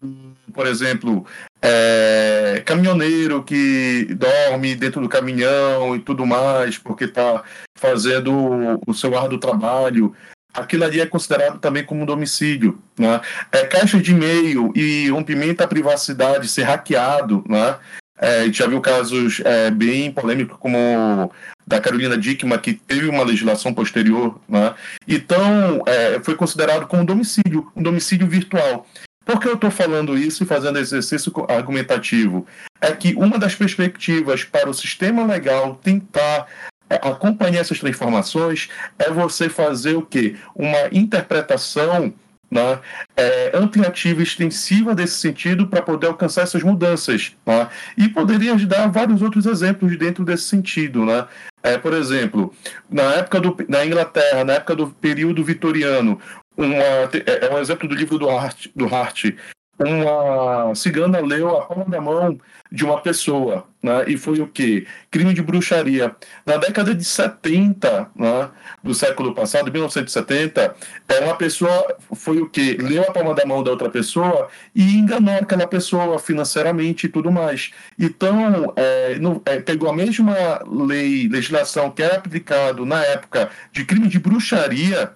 por 0.53 0.67
exemplo, 0.67 1.25
é, 1.61 2.61
caminhoneiro 2.65 3.41
que 3.41 4.07
dorme 4.11 4.75
dentro 4.75 5.01
do 5.01 5.09
caminhão 5.09 5.95
e 5.95 5.99
tudo 5.99 6.25
mais, 6.25 6.77
porque 6.77 7.05
está 7.05 7.41
fazendo 7.75 8.79
o 8.85 8.93
seu 8.93 9.17
ar 9.17 9.29
do 9.29 9.39
trabalho 9.39 10.13
aquilo 10.53 10.83
ali 10.83 10.99
é 10.99 11.05
considerado 11.05 11.59
também 11.59 11.85
como 11.85 12.01
um 12.01 12.05
domicílio. 12.05 12.79
Né? 12.97 13.21
É, 13.51 13.65
caixa 13.65 13.99
de 13.99 14.11
e-mail 14.11 14.71
e 14.75 15.09
rompimento 15.09 15.63
à 15.63 15.67
privacidade 15.67 16.47
ser 16.47 16.63
hackeado. 16.63 17.43
Né? 17.47 17.75
É, 18.21 18.41
a 18.41 18.45
gente 18.45 18.57
já 18.57 18.67
viu 18.67 18.81
casos 18.81 19.41
é, 19.45 19.71
bem 19.71 20.11
polêmicos, 20.11 20.57
como 20.59 21.31
da 21.65 21.79
Carolina 21.79 22.17
Dickman, 22.17 22.57
que 22.59 22.73
teve 22.73 23.07
uma 23.07 23.23
legislação 23.23 23.73
posterior. 23.73 24.39
Né? 24.47 24.73
Então, 25.07 25.81
é, 25.85 26.19
foi 26.21 26.35
considerado 26.35 26.87
como 26.87 27.05
domicílio, 27.05 27.71
um 27.75 27.81
domicílio 27.81 28.27
virtual. 28.27 28.85
Por 29.23 29.39
que 29.39 29.47
eu 29.47 29.53
estou 29.53 29.69
falando 29.69 30.17
isso 30.17 30.43
e 30.43 30.47
fazendo 30.47 30.79
exercício 30.79 31.31
argumentativo? 31.47 32.47
É 32.81 32.91
que 32.91 33.13
uma 33.15 33.37
das 33.37 33.53
perspectivas 33.53 34.43
para 34.43 34.69
o 34.69 34.73
sistema 34.73 35.23
legal 35.23 35.79
tentar 35.83 36.47
é, 36.89 36.95
acompanhar 36.95 37.59
essas 37.59 37.79
transformações 37.79 38.69
é 38.97 39.11
você 39.11 39.47
fazer 39.47 39.95
o 39.95 40.01
quê? 40.01 40.35
Uma 40.55 40.87
interpretação 40.91 42.11
né, 42.49 42.79
é, 43.15 43.51
ampliativa, 43.53 44.21
extensiva 44.21 44.95
desse 44.95 45.19
sentido 45.19 45.67
para 45.67 45.81
poder 45.81 46.07
alcançar 46.07 46.43
essas 46.43 46.63
mudanças. 46.63 47.33
Né? 47.45 47.67
E 47.97 48.09
poderia 48.09 48.55
dar 48.55 48.87
vários 48.87 49.21
outros 49.21 49.45
exemplos 49.45 49.97
dentro 49.97 50.23
desse 50.23 50.43
sentido. 50.43 51.05
Né? 51.05 51.27
É, 51.61 51.77
por 51.77 51.93
exemplo, 51.93 52.53
na 52.89 53.15
época 53.15 53.39
do, 53.39 53.57
na 53.67 53.85
Inglaterra, 53.85 54.43
na 54.43 54.53
época 54.53 54.75
do 54.75 54.87
período 54.87 55.43
vitoriano, 55.43 56.19
uma, 56.57 56.83
é, 56.83 57.47
é 57.47 57.53
um 57.53 57.59
exemplo 57.59 57.87
do 57.87 57.95
livro 57.95 58.17
do 58.17 58.29
Hart, 58.29 58.67
do 58.75 58.93
Hart 58.93 59.31
uma 59.79 60.75
cigana 60.75 61.19
leu 61.19 61.57
a 61.57 61.65
palma 61.65 61.85
da 61.85 62.01
mão 62.01 62.37
de 62.71 62.83
uma 62.83 63.01
pessoa, 63.01 63.65
né? 63.81 64.05
E 64.07 64.17
foi 64.17 64.41
o 64.41 64.47
quê? 64.47 64.85
Crime 65.09 65.33
de 65.33 65.41
bruxaria. 65.41 66.15
Na 66.45 66.57
década 66.57 66.93
de 66.93 67.03
70, 67.03 68.11
né, 68.15 68.49
do 68.83 68.93
século 68.93 69.33
passado, 69.33 69.71
1970, 69.71 70.75
é, 71.07 71.19
uma 71.21 71.35
pessoa 71.35 71.97
foi 72.13 72.39
o 72.41 72.49
quê? 72.49 72.77
Leu 72.79 73.03
a 73.03 73.11
palma 73.11 73.33
da 73.33 73.45
mão 73.45 73.63
da 73.63 73.71
outra 73.71 73.89
pessoa 73.89 74.49
e 74.75 74.97
enganou 74.97 75.35
aquela 75.35 75.65
pessoa 75.65 76.19
financeiramente 76.19 77.05
e 77.07 77.09
tudo 77.09 77.31
mais. 77.31 77.71
Então, 77.97 78.73
é, 78.75 79.15
no, 79.15 79.41
é, 79.45 79.59
pegou 79.59 79.89
a 79.89 79.95
mesma 79.95 80.35
lei, 80.67 81.27
legislação 81.27 81.89
que 81.89 82.03
era 82.03 82.17
aplicado 82.17 82.85
na 82.85 83.03
época 83.03 83.49
de 83.71 83.85
crime 83.85 84.07
de 84.07 84.19
bruxaria, 84.19 85.13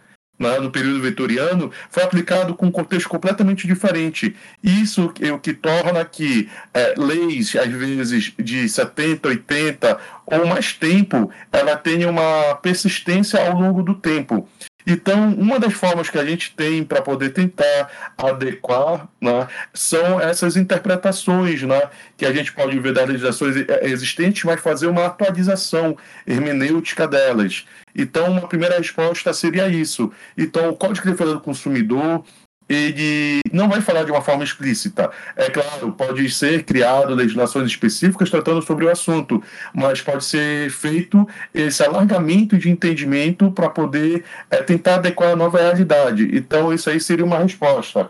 no 0.59 0.71
período 0.71 1.01
vitoriano, 1.01 1.71
foi 1.89 2.03
aplicado 2.03 2.53
com 2.55 2.67
um 2.67 2.71
contexto 2.71 3.09
completamente 3.09 3.67
diferente. 3.67 4.35
Isso 4.63 5.13
é 5.21 5.31
o 5.31 5.39
que 5.39 5.53
torna 5.53 6.03
que 6.05 6.49
é, 6.73 6.93
leis, 6.97 7.55
às 7.55 7.67
vezes 7.67 8.33
de 8.37 8.67
70, 8.67 9.27
80 9.29 9.99
ou 10.25 10.45
mais 10.45 10.73
tempo, 10.73 11.31
ela 11.51 11.75
tenha 11.75 12.09
uma 12.09 12.55
persistência 12.55 13.45
ao 13.45 13.59
longo 13.59 13.83
do 13.83 13.95
tempo. 13.95 14.47
Então, 14.85 15.33
uma 15.33 15.59
das 15.59 15.73
formas 15.73 16.09
que 16.09 16.17
a 16.17 16.25
gente 16.25 16.53
tem 16.55 16.83
para 16.83 17.01
poder 17.01 17.29
tentar 17.29 18.13
adequar 18.17 19.07
né, 19.21 19.47
são 19.73 20.19
essas 20.19 20.57
interpretações 20.57 21.63
né, 21.63 21.89
que 22.17 22.25
a 22.25 22.33
gente 22.33 22.51
pode 22.51 22.77
ver 22.79 22.93
das 22.93 23.07
legislações 23.07 23.55
existentes, 23.81 24.43
mas 24.43 24.59
fazer 24.59 24.87
uma 24.87 25.05
atualização 25.05 25.97
hermenêutica 26.27 27.07
delas. 27.07 27.65
Então, 27.95 28.31
uma 28.31 28.47
primeira 28.47 28.77
resposta 28.77 29.33
seria 29.33 29.67
isso. 29.67 30.11
Então, 30.37 30.69
o 30.69 30.75
Código 30.75 31.05
de 31.05 31.11
Defesa 31.11 31.33
do 31.33 31.41
Consumidor 31.41 32.23
ele 32.69 33.41
não 33.51 33.69
vai 33.69 33.81
falar 33.81 34.03
de 34.03 34.11
uma 34.11 34.21
forma 34.21 34.43
explícita. 34.43 35.11
É 35.35 35.49
claro, 35.49 35.91
pode 35.91 36.29
ser 36.29 36.63
criado 36.63 37.13
legislações 37.13 37.67
específicas 37.67 38.29
tratando 38.29 38.61
sobre 38.61 38.85
o 38.85 38.89
assunto, 38.89 39.43
mas 39.73 40.01
pode 40.01 40.23
ser 40.23 40.69
feito 40.71 41.27
esse 41.53 41.83
alargamento 41.83 42.57
de 42.57 42.69
entendimento 42.69 43.51
para 43.51 43.69
poder 43.69 44.23
é, 44.49 44.57
tentar 44.63 44.95
adequar 44.95 45.31
a 45.31 45.35
nova 45.35 45.59
realidade. 45.59 46.29
Então, 46.33 46.73
isso 46.73 46.89
aí 46.89 46.99
seria 46.99 47.25
uma 47.25 47.39
resposta. 47.39 48.09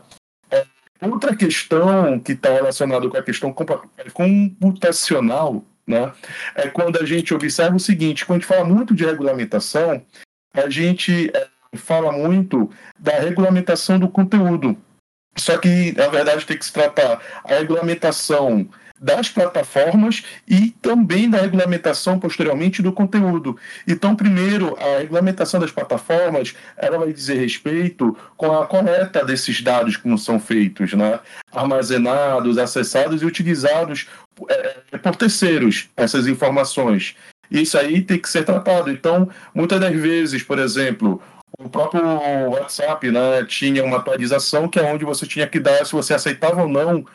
É, 0.52 0.66
outra 1.02 1.36
questão 1.36 2.20
que 2.20 2.34
está 2.34 2.50
relacionada 2.54 3.10
com 3.10 3.18
a 3.18 3.24
questão 3.24 3.54
computacional 4.14 5.66
né, 5.86 6.12
é 6.56 6.68
quando 6.70 6.98
a 6.98 7.06
gente 7.06 7.34
observa 7.34 7.76
o 7.76 7.80
seguinte: 7.80 8.26
quando 8.26 8.38
a 8.38 8.40
gente 8.42 8.48
fala 8.48 8.66
muito 8.66 8.96
de 8.96 9.06
regulamentação, 9.06 10.04
a 10.54 10.70
gente 10.70 11.32
é, 11.36 11.48
fala 11.76 12.12
muito 12.12 12.70
da 13.00 13.20
regulamentação 13.20 14.00
do 14.00 14.08
conteúdo. 14.08 14.78
Só 15.36 15.58
que, 15.58 15.92
na 15.98 16.08
verdade, 16.08 16.46
tem 16.46 16.58
que 16.58 16.66
se 16.66 16.72
tratar 16.72 17.20
a 17.44 17.56
regulamentação 17.56 18.70
das 19.04 19.28
plataformas 19.28 20.24
e 20.48 20.70
também 20.82 21.30
da 21.30 21.42
regulamentação 21.42 22.18
posteriormente 22.18 22.82
do 22.82 22.94
conteúdo. 22.94 23.58
Então, 23.86 24.16
primeiro, 24.16 24.78
a 24.80 25.00
regulamentação 25.00 25.60
das 25.60 25.72
plataformas 25.72 26.56
ela 26.78 26.98
vai 26.98 27.12
dizer 27.12 27.36
respeito 27.36 28.16
com 28.38 28.58
a 28.58 28.66
coleta 28.66 29.26
desses 29.26 29.62
dados 29.62 30.00
não 30.06 30.18
são 30.18 30.40
feitos, 30.40 30.94
né? 30.94 31.20
armazenados, 31.52 32.58
acessados 32.58 33.22
e 33.22 33.26
utilizados 33.26 34.08
é, 34.50 34.98
por 34.98 35.16
terceiros, 35.16 35.90
essas 35.96 36.28
informações. 36.28 37.16
Isso 37.52 37.78
aí 37.78 38.02
tem 38.02 38.20
que 38.20 38.30
ser 38.30 38.44
tratado. 38.44 38.90
Então, 38.90 39.30
muitas 39.54 39.80
das 39.80 39.94
vezes, 39.94 40.42
por 40.44 40.58
exemplo, 40.60 41.22
o 41.60 41.70
próprio 41.70 42.04
WhatsApp 42.50 43.12
né, 43.12 43.46
tinha 43.46 43.84
uma 43.84 43.98
atualização 43.98 44.68
que 44.68 44.80
é 44.80 44.84
onde 44.84 45.06
você 45.06 45.28
tinha 45.28 45.48
que 45.48 45.60
dar 45.60 45.86
se 45.86 45.92
você 45.92 46.14
aceitava 46.14 46.64
ou 46.64 46.68
não 46.68 47.06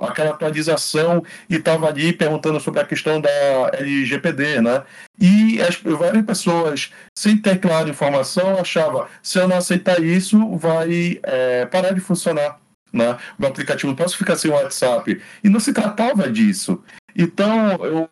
aquela 0.00 0.30
atualização 0.30 1.22
e 1.48 1.56
estava 1.56 1.88
ali 1.88 2.12
perguntando 2.12 2.58
sobre 2.58 2.80
a 2.80 2.86
questão 2.86 3.20
da 3.20 3.30
LGPD, 3.74 4.60
né? 4.60 4.82
E 5.20 5.60
as, 5.60 5.76
várias 5.76 6.24
pessoas, 6.24 6.90
sem 7.16 7.36
ter 7.36 7.60
clara 7.60 7.88
informação, 7.88 8.58
achavam 8.58 9.06
se 9.22 9.38
eu 9.38 9.46
não 9.46 9.58
aceitar 9.58 10.02
isso, 10.02 10.56
vai 10.56 11.20
é, 11.22 11.66
parar 11.66 11.92
de 11.92 12.00
funcionar. 12.00 12.58
Né? 12.94 13.18
O 13.36 13.44
aplicativo 13.44 13.94
posso 13.96 14.16
ficar 14.16 14.36
sem 14.36 14.52
WhatsApp. 14.52 15.20
E 15.42 15.48
não 15.48 15.58
se 15.58 15.72
tratava 15.72 16.30
disso. 16.30 16.80
Então, 17.16 17.72
eu 17.84 18.08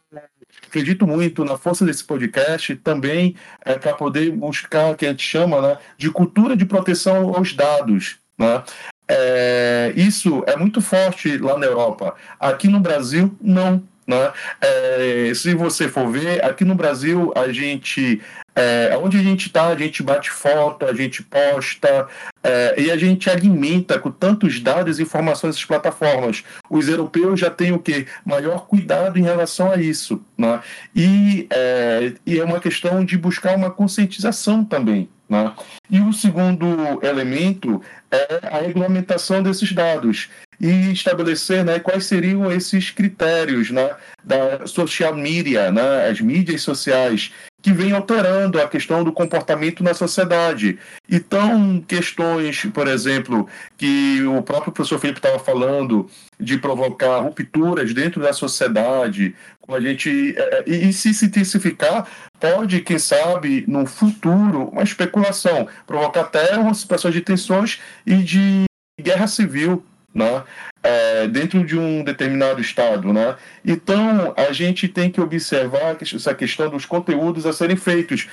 acredito 0.66 1.06
muito 1.06 1.44
na 1.44 1.56
força 1.56 1.86
desse 1.86 2.02
podcast 2.02 2.74
também 2.76 3.36
é, 3.64 3.78
para 3.78 3.94
poder 3.94 4.32
buscar 4.32 4.90
o 4.90 4.96
que 4.96 5.06
a 5.06 5.10
gente 5.10 5.22
chama 5.22 5.62
né, 5.62 5.78
de 5.96 6.10
cultura 6.10 6.56
de 6.56 6.64
proteção 6.64 7.32
aos 7.34 7.54
dados. 7.54 8.16
Né? 8.36 8.64
É, 9.06 9.92
isso 9.94 10.42
é 10.48 10.56
muito 10.56 10.80
forte 10.80 11.38
lá 11.38 11.56
na 11.56 11.66
Europa. 11.66 12.16
Aqui 12.40 12.66
no 12.66 12.80
Brasil, 12.80 13.36
não. 13.40 13.84
Né? 14.04 14.32
É, 14.60 15.32
se 15.32 15.54
você 15.54 15.88
for 15.88 16.10
ver, 16.10 16.44
aqui 16.44 16.64
no 16.64 16.74
Brasil 16.74 17.32
a 17.36 17.52
gente 17.52 18.20
é, 18.55 18.96
onde 19.03 19.18
a 19.18 19.22
gente 19.22 19.46
está, 19.46 19.68
a 19.68 19.76
gente 19.76 20.03
bate 20.03 20.30
foto, 20.30 20.84
a 20.84 20.92
gente 20.92 21.22
posta 21.22 22.07
é, 22.42 22.74
e 22.78 22.90
a 22.90 22.96
gente 22.96 23.30
alimenta 23.30 23.98
com 23.98 24.11
tantos 24.11 24.61
dados 24.61 24.98
e 24.98 25.03
informações 25.03 25.57
essas 25.57 25.64
plataformas. 25.64 26.44
Os 26.68 26.88
europeus 26.88 27.40
já 27.40 27.50
têm 27.50 27.72
o 27.72 27.78
que? 27.78 28.07
Maior 28.24 28.66
cuidado 28.66 29.18
em 29.18 29.22
relação 29.22 29.70
a 29.70 29.76
isso. 29.76 30.22
Né? 30.36 30.61
E, 30.94 31.46
é, 31.50 32.12
e 32.26 32.38
é 32.38 32.44
uma 32.44 32.61
questão 32.61 33.05
de 33.05 33.16
buscar 33.16 33.57
uma 33.57 33.70
conscientização 33.70 34.64
também. 34.64 35.09
Né? 35.28 35.50
E 35.90 36.00
o 36.00 36.12
segundo 36.12 37.00
elemento 37.03 37.80
é 38.11 38.40
a 38.42 38.59
regulamentação 38.59 39.42
desses 39.42 39.72
dados 39.72 40.28
e 40.62 40.92
estabelecer 40.92 41.64
né, 41.64 41.80
quais 41.80 42.06
seriam 42.06 42.50
esses 42.52 42.88
critérios 42.88 43.70
né, 43.70 43.96
da 44.22 44.64
social 44.64 45.12
media, 45.12 45.72
né, 45.72 46.08
as 46.08 46.20
mídias 46.20 46.62
sociais, 46.62 47.32
que 47.60 47.72
vem 47.72 47.90
alterando 47.92 48.60
a 48.60 48.68
questão 48.68 49.02
do 49.02 49.12
comportamento 49.12 49.82
na 49.82 49.92
sociedade. 49.92 50.78
Então, 51.10 51.82
questões, 51.86 52.64
por 52.66 52.86
exemplo, 52.86 53.48
que 53.76 54.22
o 54.22 54.40
próprio 54.42 54.72
professor 54.72 55.00
Felipe 55.00 55.18
estava 55.18 55.40
falando, 55.40 56.08
de 56.38 56.56
provocar 56.58 57.18
rupturas 57.18 57.92
dentro 57.92 58.20
da 58.22 58.32
sociedade, 58.32 59.34
como 59.60 59.76
a 59.76 59.80
gente. 59.80 60.34
É, 60.36 60.58
é, 60.58 60.64
e, 60.66 60.88
e 60.88 60.92
se 60.92 61.12
se 61.12 61.26
intensificar, 61.26 62.06
pode, 62.38 62.80
quem 62.82 62.98
sabe, 62.98 63.64
no 63.66 63.84
futuro, 63.86 64.68
uma 64.70 64.82
especulação, 64.82 65.68
provocar 65.86 66.22
até 66.22 66.56
uma 66.56 66.74
situação 66.74 67.10
de 67.10 67.20
tensões 67.20 67.80
e 68.06 68.16
de 68.16 68.64
guerra 69.00 69.26
civil 69.26 69.84
né? 70.14 70.42
É, 70.82 71.26
dentro 71.28 71.64
de 71.64 71.78
um 71.78 72.02
determinado 72.02 72.60
estado. 72.60 73.12
Né? 73.12 73.36
Então, 73.64 74.34
a 74.36 74.52
gente 74.52 74.88
tem 74.88 75.10
que 75.10 75.20
observar 75.20 75.96
essa 76.00 76.34
questão 76.34 76.68
dos 76.68 76.84
conteúdos 76.84 77.46
a 77.46 77.52
serem 77.52 77.76
feitos 77.76 78.28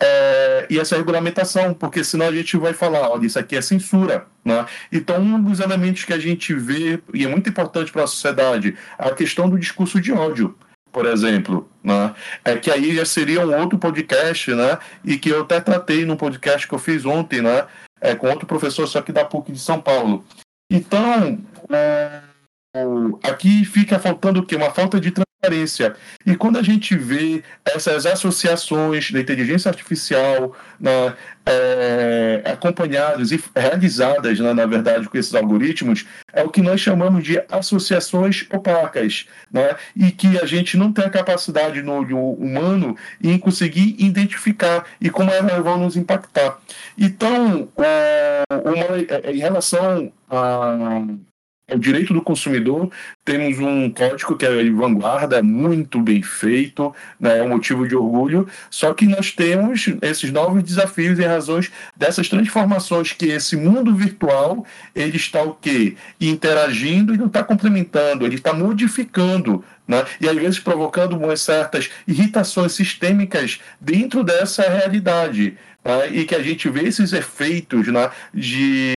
é, 0.00 0.66
e 0.68 0.78
essa 0.80 0.96
regulamentação, 0.96 1.72
porque 1.72 2.02
senão 2.02 2.26
a 2.26 2.32
gente 2.32 2.56
vai 2.56 2.72
falar, 2.72 3.08
olha, 3.08 3.26
isso 3.26 3.38
aqui 3.38 3.56
é 3.56 3.62
censura. 3.62 4.26
Né? 4.44 4.66
Então, 4.90 5.20
um 5.20 5.42
dos 5.42 5.60
elementos 5.60 6.04
que 6.04 6.12
a 6.12 6.18
gente 6.18 6.52
vê, 6.54 7.00
e 7.14 7.24
é 7.24 7.28
muito 7.28 7.48
importante 7.48 7.92
para 7.92 8.04
a 8.04 8.08
sociedade, 8.08 8.76
a 8.98 9.10
questão 9.10 9.48
do 9.48 9.58
discurso 9.58 10.00
de 10.00 10.12
ódio 10.12 10.56
por 10.92 11.06
exemplo, 11.06 11.68
né? 11.82 12.14
É 12.44 12.56
que 12.56 12.70
aí 12.70 12.94
já 12.94 13.04
seria 13.04 13.44
um 13.46 13.58
outro 13.58 13.78
podcast, 13.78 14.54
né? 14.54 14.78
E 15.02 15.16
que 15.16 15.30
eu 15.30 15.40
até 15.40 15.58
tratei 15.58 16.04
num 16.04 16.16
podcast 16.16 16.68
que 16.68 16.74
eu 16.74 16.78
fiz 16.78 17.06
ontem, 17.06 17.40
né? 17.40 17.66
É, 18.00 18.14
com 18.14 18.28
outro 18.28 18.46
professor, 18.46 18.86
só 18.86 19.00
que 19.00 19.10
da 19.10 19.24
PUC 19.24 19.52
de 19.52 19.58
São 19.58 19.80
Paulo. 19.80 20.24
Então, 20.70 21.38
é, 21.70 22.22
aqui 23.24 23.64
fica 23.64 23.98
faltando 23.98 24.40
o 24.40 24.46
quê? 24.46 24.56
Uma 24.56 24.70
falta 24.70 24.98
de 25.00 25.12
transparência. 25.42 25.96
E 26.24 26.36
quando 26.36 26.56
a 26.56 26.62
gente 26.62 26.96
vê 26.96 27.42
essas 27.64 28.06
associações 28.06 29.10
da 29.10 29.18
inteligência 29.18 29.68
artificial 29.68 30.54
né, 30.78 31.14
é, 31.44 32.42
acompanhadas 32.44 33.32
e 33.32 33.42
realizadas, 33.54 34.38
né, 34.38 34.52
na 34.54 34.66
verdade, 34.66 35.08
com 35.08 35.18
esses 35.18 35.34
algoritmos, 35.34 36.06
é 36.32 36.44
o 36.44 36.48
que 36.48 36.62
nós 36.62 36.80
chamamos 36.80 37.24
de 37.24 37.42
associações 37.50 38.46
opacas, 38.52 39.26
né, 39.52 39.74
e 39.96 40.12
que 40.12 40.38
a 40.38 40.46
gente 40.46 40.76
não 40.76 40.92
tem 40.92 41.04
a 41.04 41.10
capacidade 41.10 41.82
no 41.82 41.92
olho 41.92 42.18
humano 42.18 42.96
em 43.22 43.36
conseguir 43.36 43.96
identificar 43.98 44.86
e 45.00 45.10
como 45.10 45.30
elas 45.30 45.62
vão 45.62 45.78
nos 45.78 45.96
impactar. 45.96 46.58
Então, 46.96 47.68
é, 47.78 48.42
uma, 48.50 49.32
em 49.32 49.38
relação 49.38 50.12
a 50.30 51.02
o 51.74 51.78
direito 51.78 52.12
do 52.12 52.22
consumidor. 52.22 52.90
Temos 53.24 53.58
um 53.58 53.90
código 53.90 54.36
que 54.36 54.46
é 54.46 54.62
de 54.62 54.70
vanguarda, 54.70 55.42
muito 55.42 56.00
bem 56.00 56.22
feito, 56.22 56.94
né, 57.18 57.38
é 57.38 57.42
um 57.42 57.48
motivo 57.48 57.86
de 57.86 57.94
orgulho. 57.94 58.46
Só 58.70 58.92
que 58.94 59.06
nós 59.06 59.32
temos 59.32 59.88
esses 60.02 60.30
novos 60.30 60.62
desafios 60.62 61.18
em 61.18 61.24
razões 61.24 61.70
dessas 61.96 62.28
transformações 62.28 63.12
que 63.12 63.26
esse 63.26 63.56
mundo 63.56 63.94
virtual 63.94 64.66
ele 64.94 65.16
está 65.16 65.42
o 65.42 65.54
quê? 65.54 65.96
Interagindo 66.20 67.14
e 67.14 67.18
não 67.18 67.26
está 67.26 67.42
complementando, 67.42 68.26
ele 68.26 68.36
está 68.36 68.52
modificando 68.52 69.64
né? 69.86 70.04
e 70.20 70.28
às 70.28 70.36
vezes 70.36 70.58
provocando 70.58 71.16
umas 71.16 71.40
certas 71.40 71.90
irritações 72.06 72.72
sistêmicas 72.72 73.60
dentro 73.80 74.22
dessa 74.24 74.62
realidade. 74.62 75.56
Né? 75.84 76.08
E 76.10 76.24
que 76.24 76.34
a 76.34 76.42
gente 76.42 76.68
vê 76.68 76.82
esses 76.82 77.12
efeitos 77.12 77.88
né, 77.88 78.10
de 78.32 78.92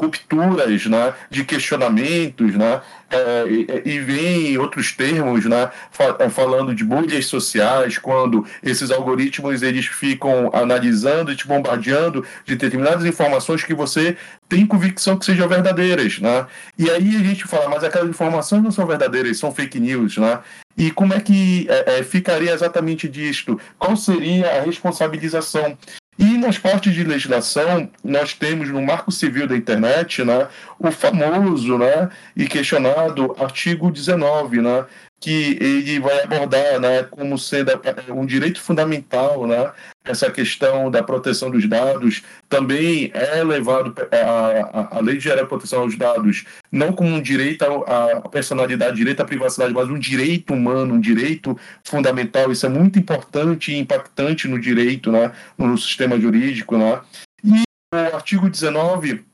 rupturas 0.00 0.86
né, 0.86 1.12
de 1.28 1.44
questionamentos, 1.44 2.54
né, 2.54 2.80
é, 3.10 3.44
e, 3.48 3.82
e 3.84 3.98
vem 4.00 4.56
outros 4.56 4.92
termos 4.92 5.44
né, 5.44 5.70
é, 6.18 6.28
falando 6.28 6.74
de 6.74 6.84
bolhas 6.84 7.26
sociais, 7.26 7.98
quando 7.98 8.46
esses 8.62 8.90
algoritmos 8.90 9.62
eles 9.62 9.86
ficam 9.86 10.50
analisando 10.54 11.32
e 11.32 11.36
te 11.36 11.46
bombardeando 11.46 12.24
de 12.44 12.56
determinadas 12.56 13.04
informações 13.04 13.64
que 13.64 13.74
você 13.74 14.16
tem 14.48 14.66
convicção 14.66 15.18
que 15.18 15.24
sejam 15.24 15.48
verdadeiras. 15.48 16.18
Né? 16.18 16.46
E 16.78 16.88
aí 16.88 17.16
a 17.16 17.24
gente 17.24 17.44
fala, 17.44 17.68
mas 17.68 17.84
aquelas 17.84 18.08
informações 18.08 18.62
não 18.62 18.70
são 18.70 18.86
verdadeiras, 18.86 19.38
são 19.38 19.52
fake 19.52 19.78
news. 19.78 20.16
Né? 20.16 20.38
E 20.76 20.90
como 20.90 21.12
é 21.12 21.20
que 21.20 21.66
é, 21.68 21.98
é, 21.98 22.02
ficaria 22.02 22.52
exatamente 22.52 23.08
disto? 23.08 23.60
Qual 23.78 23.96
seria 23.96 24.58
a 24.58 24.62
responsabilização? 24.62 25.76
E 26.18 26.36
nas 26.36 26.58
partes 26.58 26.92
de 26.92 27.02
legislação, 27.02 27.90
nós 28.04 28.34
temos 28.34 28.68
no 28.68 28.82
Marco 28.82 29.10
Civil 29.10 29.46
da 29.46 29.56
Internet 29.56 30.22
né, 30.22 30.48
o 30.78 30.90
famoso 30.90 31.78
né, 31.78 32.10
e 32.36 32.46
questionado 32.46 33.34
artigo 33.38 33.90
19, 33.90 34.60
né, 34.60 34.84
que 35.20 35.58
ele 35.60 36.00
vai 36.00 36.22
abordar 36.22 36.80
né, 36.80 37.02
como 37.04 37.38
sendo 37.38 37.70
um 38.08 38.24
direito 38.24 38.60
fundamental, 38.60 39.46
né, 39.46 39.70
essa 40.02 40.30
questão 40.30 40.90
da 40.90 41.02
proteção 41.02 41.50
dos 41.50 41.68
dados 41.68 42.22
também 42.48 43.10
é 43.12 43.44
levado 43.44 43.94
a, 44.10 44.16
a, 44.16 44.96
a 44.96 45.00
lei 45.00 45.20
geral 45.20 45.44
de 45.44 45.48
proteção 45.48 45.82
aos 45.82 45.94
dados 45.96 46.46
não 46.72 46.92
como 46.92 47.10
um 47.10 47.20
direito 47.20 47.64
à 47.64 48.28
personalidade, 48.30 48.96
direito 48.96 49.20
à 49.20 49.24
privacidade, 49.26 49.74
mas 49.74 49.90
um 49.90 49.98
direito 49.98 50.54
humano, 50.54 50.94
um 50.94 51.00
direito 51.00 51.58
fundamental. 51.84 52.50
Isso 52.50 52.64
é 52.64 52.68
muito 52.70 52.98
importante 52.98 53.72
e 53.72 53.78
impactante 53.78 54.48
no 54.48 54.58
direito, 54.58 55.12
né, 55.12 55.32
no 55.58 55.76
sistema 55.76 56.18
jurídico, 56.18 56.78
né. 56.78 57.00
E 57.44 57.62
o 57.94 58.14
artigo 58.14 58.48
19 58.48 59.24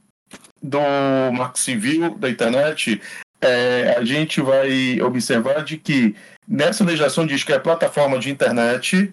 do 0.60 0.80
Marco 1.32 1.58
Civil 1.58 2.16
da 2.18 2.28
Internet 2.28 3.00
é, 3.46 3.96
a 3.96 4.04
gente 4.04 4.40
vai 4.40 5.00
observar 5.00 5.64
de 5.64 5.76
que 5.76 6.14
nessa 6.46 6.84
legislação 6.84 7.26
diz 7.26 7.44
que 7.44 7.52
a 7.52 7.60
plataforma 7.60 8.18
de 8.18 8.30
internet. 8.30 9.12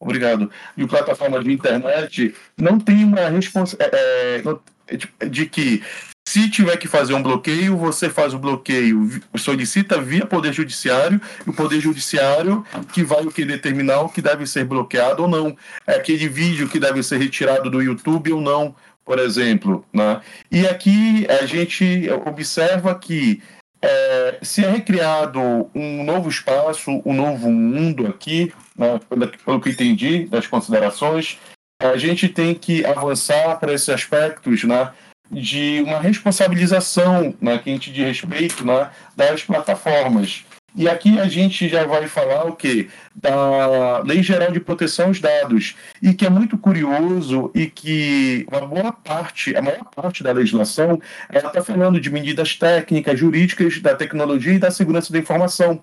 Obrigado. 0.00 0.50
E 0.76 0.86
plataforma 0.86 1.42
de 1.42 1.52
internet 1.52 2.34
não 2.56 2.78
tem 2.78 3.04
uma 3.04 3.28
responsabilidade 3.28 4.60
é, 4.88 4.96
é, 5.20 5.26
de 5.26 5.46
que 5.46 5.82
se 6.26 6.48
tiver 6.48 6.76
que 6.78 6.88
fazer 6.88 7.12
um 7.12 7.22
bloqueio, 7.22 7.76
você 7.76 8.08
faz 8.08 8.32
o 8.32 8.38
bloqueio, 8.38 9.20
solicita 9.36 10.00
via 10.00 10.24
Poder 10.24 10.52
Judiciário, 10.52 11.20
e 11.46 11.50
o 11.50 11.52
Poder 11.52 11.80
Judiciário 11.80 12.64
que 12.92 13.04
vai 13.04 13.24
o 13.24 13.30
que 13.30 13.44
determinar 13.44 14.00
o 14.00 14.08
que 14.08 14.22
deve 14.22 14.46
ser 14.46 14.64
bloqueado 14.64 15.22
ou 15.22 15.28
não. 15.28 15.56
É 15.86 15.96
aquele 15.96 16.28
vídeo 16.28 16.68
que 16.68 16.80
deve 16.80 17.02
ser 17.02 17.18
retirado 17.18 17.70
do 17.70 17.82
YouTube 17.82 18.32
ou 18.32 18.40
não 18.40 18.74
por 19.04 19.18
exemplo. 19.18 19.84
Né? 19.92 20.20
E 20.50 20.66
aqui 20.66 21.26
a 21.28 21.46
gente 21.46 22.08
observa 22.26 22.94
que 22.94 23.42
é, 23.82 24.38
se 24.42 24.64
é 24.64 24.70
recriado 24.70 25.70
um 25.74 26.02
novo 26.02 26.28
espaço, 26.28 27.02
um 27.04 27.12
novo 27.12 27.50
mundo 27.50 28.06
aqui, 28.06 28.52
né, 28.76 28.98
pelo, 29.44 29.60
que 29.60 29.70
entendi 29.70 30.24
das 30.24 30.46
considerações, 30.46 31.38
a 31.78 31.96
gente 31.98 32.28
tem 32.28 32.54
que 32.54 32.84
avançar 32.86 33.58
para 33.60 33.74
esses 33.74 33.88
aspectos 33.90 34.64
né, 34.64 34.90
de 35.30 35.82
uma 35.82 36.00
responsabilização 36.00 37.34
né, 37.40 37.58
que 37.58 37.68
a 37.68 37.72
gente 37.72 37.92
de 37.92 38.02
respeito 38.02 38.64
né, 38.64 38.90
das 39.14 39.42
plataformas. 39.42 40.44
E 40.76 40.88
aqui 40.88 41.20
a 41.20 41.28
gente 41.28 41.68
já 41.68 41.84
vai 41.84 42.08
falar 42.08 42.46
o 42.46 42.56
quê? 42.56 42.88
Da 43.14 44.00
Lei 44.00 44.22
Geral 44.22 44.50
de 44.50 44.58
Proteção 44.58 45.06
aos 45.06 45.20
Dados. 45.20 45.76
E 46.02 46.12
que 46.12 46.26
é 46.26 46.30
muito 46.30 46.58
curioso 46.58 47.50
e 47.54 47.66
que 47.66 48.44
uma 48.50 48.66
boa 48.66 48.92
parte, 48.92 49.54
a 49.56 49.62
maior 49.62 49.84
parte 49.94 50.24
da 50.24 50.32
legislação, 50.32 51.00
ela 51.30 51.46
está 51.46 51.62
falando 51.62 52.00
de 52.00 52.10
medidas 52.10 52.56
técnicas, 52.56 53.18
jurídicas, 53.18 53.80
da 53.80 53.94
tecnologia 53.94 54.54
e 54.54 54.58
da 54.58 54.70
segurança 54.70 55.12
da 55.12 55.18
informação. 55.18 55.80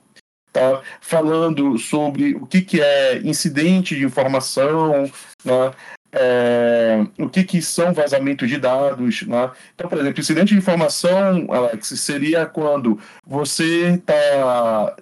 Tá 0.52 0.82
falando 1.00 1.78
sobre 1.78 2.36
o 2.36 2.46
que, 2.46 2.62
que 2.62 2.82
é 2.82 3.20
incidente 3.20 3.96
de 3.96 4.04
informação, 4.04 5.10
né? 5.46 5.72
É, 6.12 7.06
o 7.18 7.30
que, 7.30 7.44
que 7.44 7.62
são 7.62 7.94
vazamentos 7.94 8.50
de 8.50 8.58
dados. 8.58 9.24
Né? 9.24 9.52
Então, 9.74 9.90
por 9.90 9.98
exemplo, 10.00 10.20
incidente 10.20 10.54
de 10.54 10.58
informação, 10.58 11.48
Alex, 11.50 11.88
seria 11.88 12.46
quando 12.46 13.00
você 13.26 14.02
tá, 14.06 14.96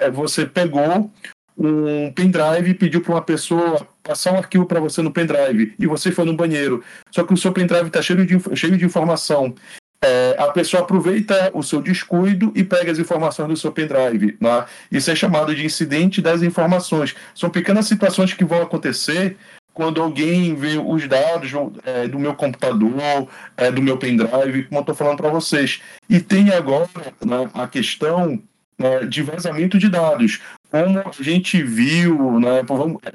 é, 0.00 0.10
você 0.10 0.46
pegou 0.46 1.10
um 1.56 2.12
pendrive 2.12 2.70
e 2.70 2.74
pediu 2.74 3.00
para 3.00 3.14
uma 3.14 3.22
pessoa 3.22 3.86
passar 4.02 4.32
um 4.32 4.38
arquivo 4.38 4.64
para 4.64 4.78
você 4.78 5.02
no 5.02 5.10
pendrive 5.10 5.74
e 5.78 5.86
você 5.86 6.12
foi 6.12 6.24
no 6.24 6.34
banheiro. 6.34 6.82
Só 7.10 7.24
que 7.24 7.34
o 7.34 7.36
seu 7.36 7.52
pendrive 7.52 7.88
está 7.88 8.00
cheio 8.00 8.24
de, 8.24 8.56
cheio 8.56 8.76
de 8.76 8.84
informação. 8.84 9.54
É, 10.00 10.36
a 10.38 10.46
pessoa 10.52 10.84
aproveita 10.84 11.50
o 11.52 11.60
seu 11.60 11.82
descuido 11.82 12.52
e 12.54 12.62
pega 12.62 12.92
as 12.92 13.00
informações 13.00 13.48
do 13.48 13.56
seu 13.56 13.72
pendrive. 13.72 14.36
Né? 14.40 14.64
Isso 14.92 15.10
é 15.10 15.16
chamado 15.16 15.52
de 15.52 15.66
incidente 15.66 16.22
das 16.22 16.42
informações. 16.42 17.16
São 17.34 17.50
pequenas 17.50 17.86
situações 17.86 18.32
que 18.32 18.44
vão 18.44 18.62
acontecer 18.62 19.36
quando 19.78 20.02
alguém 20.02 20.56
vê 20.56 20.76
os 20.76 21.06
dados 21.06 21.52
é, 21.84 22.08
do 22.08 22.18
meu 22.18 22.34
computador, 22.34 23.28
é, 23.56 23.70
do 23.70 23.80
meu 23.80 23.96
pendrive, 23.96 24.64
como 24.64 24.78
eu 24.78 24.80
estou 24.80 24.94
falando 24.96 25.18
para 25.18 25.30
vocês. 25.30 25.80
E 26.10 26.18
tem 26.18 26.50
agora 26.50 26.88
né, 27.24 27.48
a 27.54 27.68
questão 27.68 28.42
né, 28.76 29.04
de 29.04 29.22
vazamento 29.22 29.78
de 29.78 29.88
dados. 29.88 30.40
Como 30.68 30.98
a 30.98 31.22
gente 31.22 31.62
viu, 31.62 32.40
né, 32.40 32.62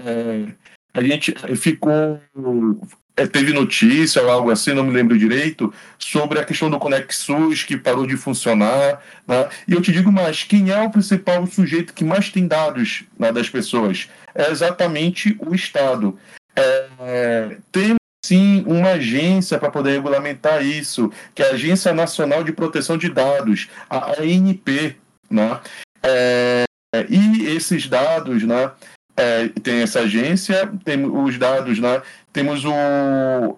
é, 0.05 0.45
a 0.93 1.03
gente 1.03 1.35
ficou. 1.57 2.21
É, 3.17 3.27
teve 3.27 3.51
notícia 3.51 4.21
ou 4.21 4.31
algo 4.31 4.49
assim, 4.49 4.73
não 4.73 4.85
me 4.85 4.93
lembro 4.93 5.19
direito, 5.19 5.71
sobre 5.99 6.39
a 6.39 6.45
questão 6.45 6.69
do 6.69 6.79
ConexSUS 6.79 7.63
que 7.63 7.75
parou 7.75 8.07
de 8.07 8.15
funcionar. 8.15 9.03
Né? 9.27 9.49
E 9.67 9.73
eu 9.73 9.81
te 9.81 9.91
digo 9.91 10.13
mais: 10.13 10.43
quem 10.43 10.71
é 10.71 10.81
o 10.81 10.89
principal 10.89 11.45
sujeito 11.45 11.93
que 11.93 12.05
mais 12.05 12.29
tem 12.29 12.47
dados 12.47 13.03
né, 13.19 13.33
das 13.33 13.49
pessoas? 13.49 14.09
É 14.33 14.49
exatamente 14.49 15.37
o 15.45 15.53
Estado. 15.53 16.17
É, 16.55 17.57
tem 17.71 17.95
sim 18.23 18.63
uma 18.65 18.91
agência 18.91 19.59
para 19.59 19.69
poder 19.69 19.91
regulamentar 19.91 20.65
isso, 20.65 21.11
que 21.35 21.43
é 21.43 21.49
a 21.49 21.53
Agência 21.53 21.93
Nacional 21.93 22.43
de 22.43 22.53
Proteção 22.53 22.97
de 22.97 23.09
Dados, 23.09 23.69
a 23.89 24.21
ANP, 24.21 24.95
né? 25.29 25.59
É, 26.01 26.63
e 27.09 27.47
esses 27.47 27.87
dados, 27.87 28.43
né? 28.43 28.71
É, 29.15 29.47
tem 29.49 29.81
essa 29.81 30.01
agência, 30.01 30.71
tem 30.83 31.05
os 31.05 31.37
dados, 31.37 31.79
né? 31.79 32.01
Temos 32.33 32.65
o, 32.65 32.73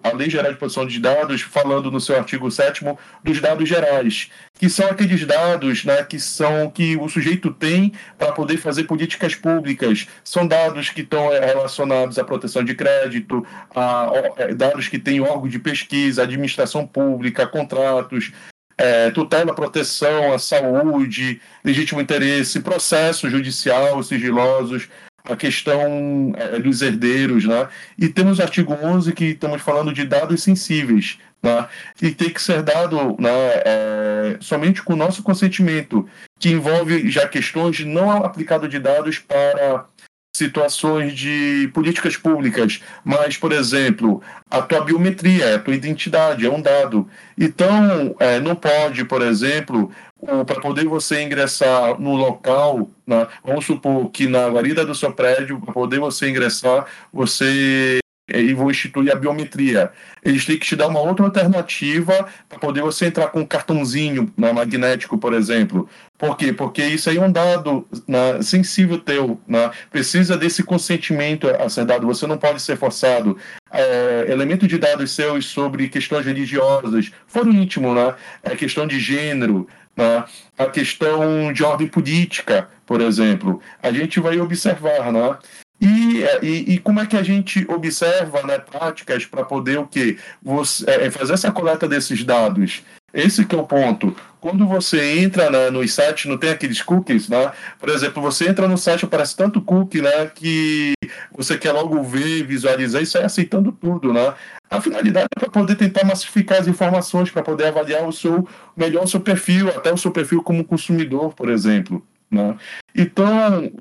a 0.04 0.12
Lei 0.14 0.28
Geral 0.28 0.52
de 0.52 0.58
Proteção 0.58 0.86
de 0.86 1.00
Dados 1.00 1.40
falando 1.40 1.90
no 1.90 1.98
seu 1.98 2.14
artigo 2.14 2.50
7 2.50 2.84
dos 3.24 3.40
dados 3.40 3.66
gerais, 3.66 4.30
que 4.58 4.68
são 4.68 4.86
aqueles 4.88 5.24
dados 5.24 5.82
né, 5.82 6.04
que 6.04 6.20
são 6.20 6.70
que 6.70 6.94
o 6.98 7.08
sujeito 7.08 7.50
tem 7.50 7.92
para 8.18 8.32
poder 8.32 8.58
fazer 8.58 8.84
políticas 8.84 9.34
públicas. 9.34 10.06
São 10.22 10.46
dados 10.46 10.90
que 10.90 11.00
estão 11.00 11.32
é, 11.32 11.46
relacionados 11.46 12.18
à 12.18 12.24
proteção 12.24 12.62
de 12.62 12.74
crédito, 12.74 13.46
a, 13.74 14.10
a 14.10 14.16
é, 14.36 14.54
dados 14.54 14.88
que 14.88 14.98
têm 14.98 15.22
órgão 15.22 15.48
de 15.48 15.58
pesquisa, 15.58 16.22
administração 16.22 16.86
pública, 16.86 17.46
contratos, 17.46 18.30
é, 18.76 19.10
tutela, 19.10 19.54
proteção, 19.54 20.34
a 20.34 20.38
saúde, 20.38 21.40
legítimo 21.64 22.00
interesse, 22.00 22.60
processo 22.60 23.30
judicial, 23.30 24.02
sigilosos, 24.02 24.88
a 25.28 25.36
questão 25.36 26.32
é, 26.36 26.58
dos 26.58 26.82
herdeiros, 26.82 27.44
né? 27.44 27.68
E 27.98 28.08
temos 28.08 28.38
o 28.38 28.42
artigo 28.42 28.72
11 28.72 29.12
que 29.12 29.26
estamos 29.26 29.62
falando 29.62 29.92
de 29.92 30.04
dados 30.04 30.42
sensíveis, 30.42 31.18
né? 31.42 31.66
E 32.00 32.10
tem 32.10 32.30
que 32.30 32.40
ser 32.40 32.62
dado 32.62 33.16
né, 33.18 33.30
é, 33.64 34.36
somente 34.40 34.82
com 34.82 34.94
o 34.94 34.96
nosso 34.96 35.22
consentimento, 35.22 36.08
que 36.38 36.50
envolve 36.50 37.10
já 37.10 37.26
questões 37.28 37.76
de 37.76 37.84
não 37.84 38.24
aplicado 38.24 38.68
de 38.68 38.78
dados 38.78 39.18
para 39.18 39.86
situações 40.36 41.14
de 41.14 41.70
políticas 41.72 42.16
públicas, 42.16 42.80
mas, 43.02 43.36
por 43.38 43.52
exemplo, 43.52 44.22
a 44.50 44.60
tua 44.60 44.82
biometria, 44.82 45.56
a 45.56 45.58
tua 45.58 45.74
identidade 45.74 46.44
é 46.44 46.50
um 46.50 46.60
dado. 46.60 47.08
Então, 47.38 48.14
é, 48.20 48.38
não 48.38 48.54
pode, 48.54 49.04
por 49.04 49.22
exemplo, 49.22 49.90
para 50.46 50.60
poder 50.60 50.84
você 50.86 51.22
ingressar 51.22 52.00
no 52.00 52.14
local, 52.14 52.90
né, 53.06 53.26
vamos 53.44 53.64
supor 53.64 54.10
que 54.10 54.26
na 54.26 54.48
guarida 54.48 54.84
do 54.84 54.94
seu 54.94 55.12
prédio, 55.12 55.60
para 55.60 55.72
poder 55.72 56.00
você 56.00 56.28
ingressar, 56.28 56.86
você 57.12 58.00
e 58.28 58.52
vou 58.54 58.70
instituir 58.70 59.12
a 59.12 59.14
biometria. 59.16 59.92
Eles 60.24 60.44
têm 60.44 60.58
que 60.58 60.66
te 60.66 60.74
dar 60.74 60.88
uma 60.88 61.00
outra 61.00 61.24
alternativa 61.24 62.26
para 62.48 62.58
poder 62.58 62.82
você 62.82 63.06
entrar 63.06 63.28
com 63.28 63.40
um 63.40 63.46
cartãozinho 63.46 64.32
né, 64.36 64.52
magnético, 64.52 65.16
por 65.16 65.32
exemplo. 65.32 65.88
Por 66.18 66.36
quê? 66.36 66.52
Porque 66.52 66.84
isso 66.84 67.08
aí 67.08 67.18
é 67.18 67.20
um 67.20 67.30
dado 67.30 67.86
né, 68.06 68.42
sensível 68.42 68.98
teu. 68.98 69.40
Né? 69.46 69.70
Precisa 69.90 70.36
desse 70.36 70.64
consentimento 70.64 71.48
a 71.48 71.68
ser 71.68 71.84
dado. 71.84 72.06
Você 72.06 72.26
não 72.26 72.36
pode 72.36 72.60
ser 72.60 72.76
forçado. 72.76 73.36
É, 73.70 74.26
elemento 74.28 74.66
de 74.66 74.78
dados 74.78 75.12
seus 75.12 75.46
sobre 75.46 75.88
questões 75.88 76.24
religiosas, 76.24 77.12
foro 77.26 77.50
íntimo, 77.50 77.94
né? 77.94 78.14
É 78.42 78.54
questão 78.54 78.86
de 78.86 78.98
gênero, 78.98 79.66
né? 79.96 80.24
a 80.58 80.66
questão 80.66 81.52
de 81.52 81.64
ordem 81.64 81.88
política, 81.88 82.68
por 82.84 83.00
exemplo. 83.00 83.60
A 83.82 83.90
gente 83.90 84.20
vai 84.20 84.38
observar, 84.38 85.12
né? 85.12 85.38
E, 85.80 86.22
e, 86.42 86.74
e, 86.74 86.78
como 86.78 87.00
é 87.00 87.06
que 87.06 87.16
a 87.16 87.22
gente 87.22 87.66
observa 87.70 88.42
né, 88.42 88.58
práticas 88.58 89.26
para 89.26 89.44
poder 89.44 89.78
o 89.78 89.86
quê? 89.86 90.18
Você, 90.42 90.88
é, 90.88 91.10
fazer 91.10 91.34
essa 91.34 91.52
coleta 91.52 91.86
desses 91.86 92.24
dados? 92.24 92.82
Esse 93.16 93.46
que 93.46 93.54
é 93.54 93.58
o 93.58 93.66
ponto. 93.66 94.14
Quando 94.38 94.68
você 94.68 95.20
entra 95.20 95.48
né, 95.48 95.70
nos 95.70 95.94
sites, 95.94 96.26
não 96.26 96.36
tem 96.36 96.50
aqueles 96.50 96.82
cookies, 96.82 97.30
né? 97.30 97.50
Por 97.80 97.88
exemplo, 97.88 98.22
você 98.22 98.46
entra 98.46 98.68
no 98.68 98.76
site, 98.76 99.06
aparece 99.06 99.34
tanto 99.34 99.62
cookie, 99.62 100.02
né? 100.02 100.26
Que 100.26 100.92
você 101.32 101.56
quer 101.56 101.72
logo 101.72 102.02
ver, 102.02 102.44
visualizar 102.44 103.00
e 103.00 103.06
sair 103.06 103.24
aceitando 103.24 103.72
tudo, 103.72 104.12
né? 104.12 104.34
A 104.68 104.82
finalidade 104.82 105.28
é 105.34 105.40
para 105.40 105.50
poder 105.50 105.76
tentar 105.76 106.04
massificar 106.04 106.60
as 106.60 106.68
informações, 106.68 107.30
para 107.30 107.42
poder 107.42 107.68
avaliar 107.68 108.06
o 108.06 108.12
seu 108.12 108.46
melhor 108.76 109.04
o 109.04 109.08
seu 109.08 109.20
perfil, 109.20 109.68
até 109.70 109.90
o 109.90 109.96
seu 109.96 110.10
perfil 110.10 110.42
como 110.42 110.62
consumidor, 110.62 111.32
por 111.32 111.48
exemplo. 111.48 112.06
Né? 112.30 112.54
Então, 112.94 113.72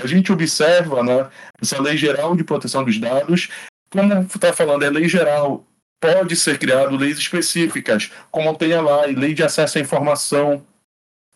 a 0.00 0.06
gente 0.06 0.32
observa 0.32 1.02
né, 1.02 1.28
essa 1.60 1.80
lei 1.82 1.98
geral 1.98 2.34
de 2.34 2.44
proteção 2.44 2.82
dos 2.82 2.98
dados, 2.98 3.50
como 3.90 4.22
está 4.22 4.54
falando, 4.54 4.84
é 4.84 4.90
lei 4.90 5.06
geral, 5.06 5.66
pode 6.02 6.34
ser 6.34 6.58
criado 6.58 6.96
leis 6.96 7.16
específicas, 7.16 8.10
como 8.28 8.52
tem 8.56 8.74
lá, 8.74 9.06
lei 9.06 9.32
de 9.32 9.44
acesso 9.44 9.78
à 9.78 9.80
informação, 9.80 10.66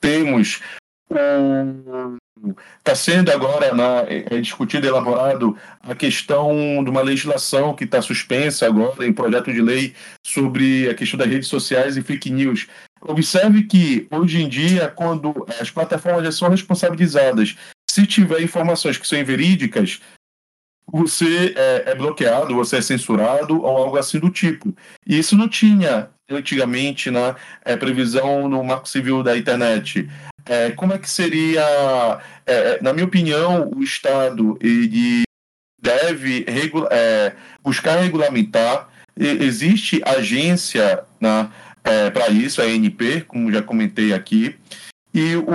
temos 0.00 0.60
está 2.78 2.94
sendo 2.94 3.30
agora 3.30 3.72
na, 3.72 4.04
é 4.08 4.40
discutido, 4.40 4.86
elaborado 4.86 5.56
a 5.80 5.94
questão 5.94 6.82
de 6.82 6.90
uma 6.90 7.00
legislação 7.00 7.74
que 7.74 7.84
está 7.84 8.02
suspensa 8.02 8.66
agora 8.66 9.06
em 9.06 9.12
projeto 9.12 9.52
de 9.52 9.62
lei 9.62 9.94
sobre 10.26 10.88
a 10.90 10.94
questão 10.94 11.18
das 11.18 11.28
redes 11.28 11.48
sociais 11.48 11.96
e 11.96 12.02
fake 12.02 12.30
news. 12.30 12.66
Observe 13.00 13.62
que 13.62 14.08
hoje 14.10 14.42
em 14.42 14.48
dia, 14.48 14.88
quando 14.88 15.46
as 15.60 15.70
plataformas 15.70 16.24
já 16.24 16.32
são 16.32 16.48
responsabilizadas 16.48 17.56
se 17.88 18.06
tiver 18.06 18.42
informações 18.42 18.98
que 18.98 19.06
são 19.06 19.18
inverídicas, 19.18 20.00
você 20.90 21.54
é, 21.56 21.90
é, 21.90 21.94
bloqueado, 21.94 22.54
você 22.54 22.76
é 22.76 22.82
censurado 22.82 23.62
ou 23.62 23.76
algo 23.76 23.96
assim 23.96 24.18
do 24.18 24.30
tipo. 24.30 24.74
E 25.06 25.18
isso 25.18 25.36
não 25.36 25.48
tinha 25.48 26.08
antigamente 26.30 27.10
na 27.10 27.36
é, 27.64 27.76
previsão 27.76 28.48
no 28.48 28.62
Marco 28.62 28.88
Civil 28.88 29.22
da 29.22 29.36
internet. 29.36 30.08
É, 30.44 30.70
como 30.70 30.92
é 30.92 30.98
que 30.98 31.10
seria, 31.10 32.20
é, 32.46 32.54
é, 32.54 32.78
na 32.80 32.92
minha 32.92 33.06
opinião, 33.06 33.70
o 33.74 33.82
Estado 33.82 34.56
ele 34.60 35.22
deve 35.80 36.44
regula 36.48 36.88
é, 36.90 37.32
buscar 37.62 37.96
regulamentar. 38.00 38.88
existe 39.18 40.00
agência 40.04 41.04
né, 41.20 41.50
para 42.12 42.28
isso, 42.28 42.60
a 42.60 42.64
ANP, 42.64 43.22
como 43.26 43.52
já 43.52 43.62
comentei 43.62 44.12
aqui, 44.12 44.56
e 45.14 45.36
o 45.36 45.46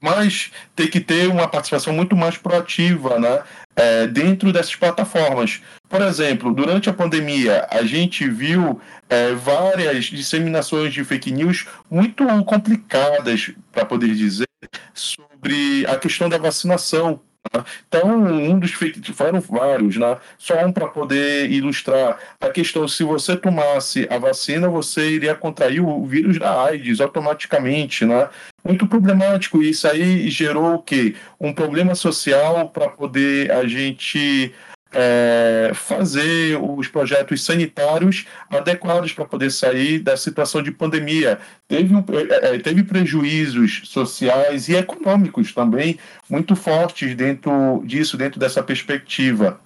mas 0.00 0.52
tem 0.76 0.86
que 0.86 1.00
ter 1.00 1.26
uma 1.28 1.48
participação 1.48 1.92
muito 1.92 2.14
mais 2.14 2.36
proativa, 2.36 3.18
né, 3.18 3.42
é, 3.76 4.06
dentro 4.06 4.52
dessas 4.52 4.76
plataformas. 4.76 5.60
Por 5.88 6.02
exemplo, 6.02 6.52
durante 6.54 6.88
a 6.88 6.92
pandemia, 6.92 7.66
a 7.70 7.82
gente 7.82 8.28
viu 8.28 8.80
é, 9.08 9.32
várias 9.32 10.04
disseminações 10.06 10.92
de 10.92 11.04
fake 11.04 11.32
news 11.32 11.66
muito 11.90 12.24
complicadas, 12.44 13.52
para 13.72 13.84
poder 13.84 14.14
dizer, 14.14 14.48
sobre 14.94 15.86
a 15.86 15.96
questão 15.96 16.28
da 16.28 16.38
vacinação. 16.38 17.20
Né? 17.52 17.64
Então, 17.88 18.08
um 18.08 18.58
dos 18.58 18.72
fake 18.72 19.12
foram 19.12 19.40
vários, 19.40 19.96
né? 19.96 20.18
Só 20.38 20.64
um 20.64 20.72
para 20.72 20.86
poder 20.86 21.50
ilustrar 21.50 22.18
a 22.40 22.50
questão: 22.50 22.86
se 22.86 23.02
você 23.02 23.36
tomasse 23.36 24.06
a 24.10 24.18
vacina, 24.18 24.68
você 24.68 25.10
iria 25.10 25.34
contrair 25.34 25.80
o 25.80 26.04
vírus 26.04 26.38
da 26.38 26.64
AIDS 26.64 27.00
automaticamente, 27.00 28.04
né? 28.04 28.28
Muito 28.64 28.86
problemático. 28.86 29.62
Isso 29.62 29.86
aí 29.88 30.28
gerou 30.30 30.74
o 30.74 30.82
quê? 30.82 31.14
Um 31.40 31.52
problema 31.52 31.94
social 31.94 32.68
para 32.68 32.88
poder 32.88 33.50
a 33.50 33.66
gente 33.66 34.52
é, 34.92 35.70
fazer 35.74 36.58
os 36.60 36.88
projetos 36.88 37.44
sanitários 37.44 38.26
adequados 38.50 39.12
para 39.12 39.24
poder 39.24 39.50
sair 39.50 40.00
da 40.00 40.16
situação 40.16 40.62
de 40.62 40.70
pandemia. 40.70 41.38
Teve, 41.68 41.94
um, 41.94 42.04
é, 42.10 42.54
é, 42.54 42.58
teve 42.58 42.82
prejuízos 42.82 43.82
sociais 43.84 44.68
e 44.68 44.74
econômicos 44.74 45.52
também 45.52 45.98
muito 46.28 46.56
fortes 46.56 47.14
dentro 47.14 47.82
disso, 47.84 48.16
dentro 48.16 48.40
dessa 48.40 48.62
perspectiva. 48.62 49.60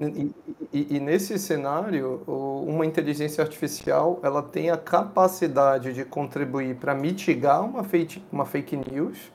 E, 0.00 0.32
e, 0.72 0.96
e, 0.96 1.00
nesse 1.00 1.38
cenário, 1.38 2.22
uma 2.26 2.86
inteligência 2.86 3.42
artificial 3.44 4.18
ela 4.22 4.42
tem 4.42 4.70
a 4.70 4.76
capacidade 4.78 5.92
de 5.92 6.04
contribuir 6.06 6.76
para 6.76 6.94
mitigar 6.94 7.62
uma 7.62 7.84
fake, 7.84 8.22
uma 8.32 8.46
fake 8.46 8.76
news 8.76 9.30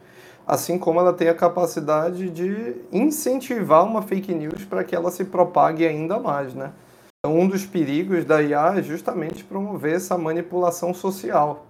assim 0.46 0.78
como 0.78 1.00
ela 1.00 1.14
tem 1.14 1.28
a 1.28 1.34
capacidade 1.34 2.30
de 2.30 2.76
incentivar 2.92 3.84
uma 3.84 4.02
fake 4.02 4.34
news 4.34 4.64
para 4.64 4.84
que 4.84 4.96
ela 4.96 5.10
se 5.10 5.26
propague 5.26 5.86
ainda 5.86 6.20
mais, 6.20 6.54
né? 6.54 6.72
Então, 7.20 7.40
um 7.40 7.48
dos 7.48 7.66
perigos 7.66 8.24
da 8.24 8.42
IA 8.42 8.76
é 8.78 8.84
justamente 8.84 9.44
promover 9.44 9.96
essa 9.96 10.18
manipulação 10.18 10.94
social. 10.94 11.66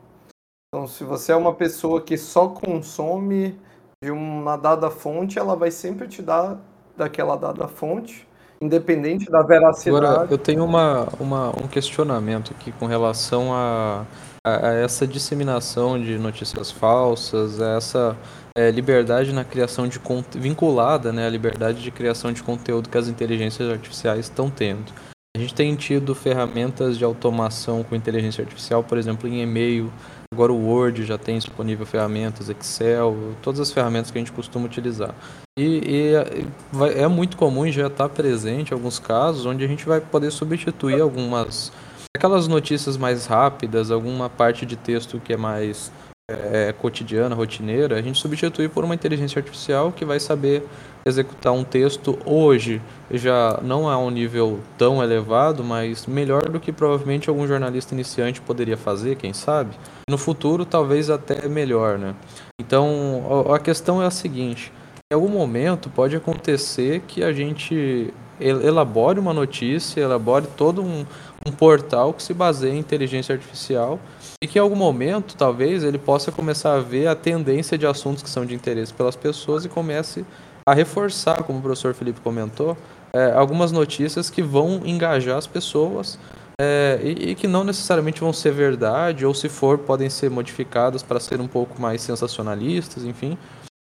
Então, 0.67 0.85
se 0.85 1.03
você 1.05 1.31
é 1.31 1.35
uma 1.35 1.53
pessoa 1.53 2.01
que 2.01 2.17
só 2.17 2.49
consome 2.49 3.57
de 4.03 4.11
uma 4.11 4.57
dada 4.57 4.91
fonte, 4.91 5.39
ela 5.39 5.55
vai 5.55 5.71
sempre 5.71 6.07
te 6.09 6.21
dar 6.21 6.59
daquela 6.97 7.37
dada 7.37 7.67
fonte, 7.69 8.27
independente 8.61 9.29
da 9.29 9.41
veracidade. 9.41 10.05
Agora, 10.05 10.27
eu 10.29 10.37
tenho 10.37 10.63
uma, 10.63 11.07
uma, 11.19 11.49
um 11.49 11.67
questionamento 11.67 12.53
aqui 12.57 12.71
com 12.71 12.85
relação 12.85 13.53
a, 13.53 14.05
a, 14.45 14.69
a 14.69 14.73
essa 14.73 15.05
disseminação 15.05 16.01
de 16.01 16.17
notícias 16.17 16.71
falsas, 16.71 17.61
a 17.61 17.77
essa 17.77 18.17
é, 18.57 18.71
liberdade 18.71 19.33
na 19.33 19.43
criação 19.43 19.87
de 19.87 19.99
vinculada 20.35 21.11
né, 21.11 21.27
à 21.27 21.29
liberdade 21.29 21.81
de 21.81 21.91
criação 21.91 22.31
de 22.31 22.41
conteúdo 22.41 22.89
que 22.89 22.97
as 22.97 23.07
inteligências 23.07 23.69
artificiais 23.69 24.21
estão 24.21 24.49
tendo. 24.49 24.93
A 25.35 25.37
gente 25.37 25.53
tem 25.53 25.75
tido 25.75 26.15
ferramentas 26.15 26.97
de 26.97 27.03
automação 27.03 27.83
com 27.83 27.93
inteligência 27.93 28.41
artificial, 28.41 28.81
por 28.81 28.97
exemplo, 28.97 29.27
em 29.27 29.41
e-mail. 29.41 29.91
Agora 30.33 30.51
o 30.51 30.67
Word 30.67 31.05
já 31.05 31.17
tem 31.17 31.37
disponível 31.37 31.85
ferramentas, 31.85 32.49
Excel, 32.49 33.35
todas 33.41 33.59
as 33.59 33.71
ferramentas 33.71 34.11
que 34.11 34.17
a 34.17 34.21
gente 34.21 34.31
costuma 34.31 34.65
utilizar. 34.65 35.13
E, 35.57 35.63
e 35.63 36.15
é, 36.15 37.03
é 37.03 37.07
muito 37.07 37.37
comum 37.37 37.65
já 37.71 37.87
está 37.87 38.09
presente 38.09 38.73
alguns 38.73 38.99
casos 38.99 39.45
onde 39.45 39.63
a 39.63 39.67
gente 39.67 39.85
vai 39.85 40.01
poder 40.01 40.29
substituir 40.29 40.99
algumas 40.99 41.71
aquelas 42.15 42.47
notícias 42.47 42.97
mais 42.97 43.25
rápidas, 43.25 43.91
alguma 43.91 44.29
parte 44.29 44.65
de 44.65 44.75
texto 44.75 45.19
que 45.19 45.33
é 45.33 45.37
mais 45.37 45.91
é, 46.31 46.73
cotidiana, 46.73 47.35
rotineira, 47.35 47.97
a 47.97 48.01
gente 48.01 48.19
substitui 48.19 48.67
por 48.67 48.83
uma 48.83 48.95
inteligência 48.95 49.37
artificial 49.37 49.91
que 49.91 50.03
vai 50.03 50.19
saber 50.19 50.63
executar 51.05 51.53
um 51.53 51.63
texto 51.63 52.17
hoje 52.25 52.81
já 53.11 53.59
não 53.61 53.87
a 53.87 53.95
um 53.95 54.09
nível 54.09 54.59
tão 54.75 55.03
elevado, 55.03 55.63
mas 55.63 56.07
melhor 56.07 56.49
do 56.49 56.59
que 56.59 56.71
provavelmente 56.71 57.29
algum 57.29 57.45
jornalista 57.45 57.93
iniciante 57.93 58.41
poderia 58.41 58.75
fazer, 58.75 59.17
quem 59.17 59.33
sabe. 59.33 59.75
No 60.09 60.17
futuro, 60.17 60.65
talvez 60.65 61.11
até 61.11 61.47
melhor, 61.47 61.99
né? 61.99 62.15
Então, 62.59 63.45
a 63.53 63.59
questão 63.59 64.01
é 64.01 64.07
a 64.07 64.11
seguinte: 64.11 64.73
em 65.11 65.13
algum 65.13 65.29
momento 65.29 65.91
pode 65.91 66.15
acontecer 66.15 67.01
que 67.07 67.23
a 67.23 67.31
gente 67.31 68.11
elabore 68.39 69.19
uma 69.19 69.33
notícia, 69.33 70.01
elabore 70.01 70.47
todo 70.57 70.81
um, 70.81 71.05
um 71.45 71.51
portal 71.51 72.13
que 72.13 72.23
se 72.23 72.33
baseia 72.33 72.73
em 72.73 72.79
inteligência 72.79 73.33
artificial 73.33 73.99
e 74.41 74.47
que 74.47 74.59
em 74.59 74.61
algum 74.61 74.75
momento, 74.75 75.35
talvez, 75.35 75.83
ele 75.83 75.97
possa 75.97 76.31
começar 76.31 76.75
a 76.75 76.79
ver 76.79 77.07
a 77.07 77.15
tendência 77.15 77.77
de 77.77 77.85
assuntos 77.85 78.21
que 78.21 78.29
são 78.29 78.45
de 78.45 78.53
interesse 78.53 78.93
pelas 78.93 79.15
pessoas 79.15 79.65
e 79.65 79.69
comece 79.69 80.25
a 80.67 80.73
reforçar, 80.73 81.43
como 81.43 81.59
o 81.59 81.61
professor 81.61 81.93
Felipe 81.93 82.19
comentou, 82.21 82.77
é, 83.13 83.31
algumas 83.31 83.71
notícias 83.71 84.29
que 84.29 84.41
vão 84.41 84.81
engajar 84.83 85.37
as 85.37 85.47
pessoas 85.47 86.19
é, 86.59 86.99
e, 87.03 87.31
e, 87.31 87.35
que 87.35 87.47
não 87.47 87.63
necessariamente 87.63 88.19
vão 88.19 88.33
ser 88.33 88.51
verdade, 88.51 89.25
ou 89.25 89.33
se 89.33 89.49
for, 89.49 89.77
podem 89.77 90.09
ser 90.09 90.29
modificadas 90.29 91.03
para 91.03 91.19
ser 91.19 91.39
um 91.39 91.47
pouco 91.47 91.81
mais 91.81 92.01
sensacionalistas, 92.01 93.03
enfim, 93.03 93.37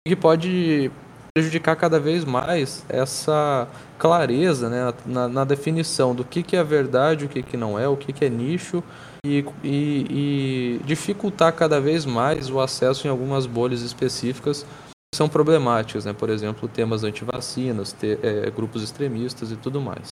e 0.05 0.09
que 0.09 0.15
pode 0.15 0.91
prejudicar 1.33 1.75
cada 1.75 1.99
vez 1.99 2.25
mais 2.25 2.83
essa 2.89 3.67
clareza 3.97 4.69
né, 4.69 4.93
na, 5.05 5.27
na 5.27 5.43
definição 5.45 6.13
do 6.13 6.25
que, 6.25 6.43
que 6.43 6.55
é 6.55 6.63
verdade, 6.63 7.25
o 7.25 7.29
que, 7.29 7.41
que 7.41 7.55
não 7.55 7.79
é, 7.79 7.87
o 7.87 7.95
que, 7.95 8.11
que 8.11 8.25
é 8.25 8.29
nicho 8.29 8.83
e, 9.23 9.45
e, 9.63 10.07
e 10.09 10.81
dificultar 10.83 11.53
cada 11.53 11.79
vez 11.79 12.05
mais 12.05 12.49
o 12.49 12.59
acesso 12.59 13.07
em 13.07 13.09
algumas 13.09 13.45
bolhas 13.45 13.81
específicas 13.81 14.65
que 15.13 15.17
são 15.17 15.27
problemáticas, 15.27 16.05
né? 16.05 16.13
por 16.13 16.29
exemplo, 16.29 16.67
temas 16.67 17.03
anti-vacinas, 17.03 17.95
é, 18.01 18.49
grupos 18.49 18.81
extremistas 18.81 19.51
e 19.51 19.57
tudo 19.57 19.81
mais. 19.81 20.07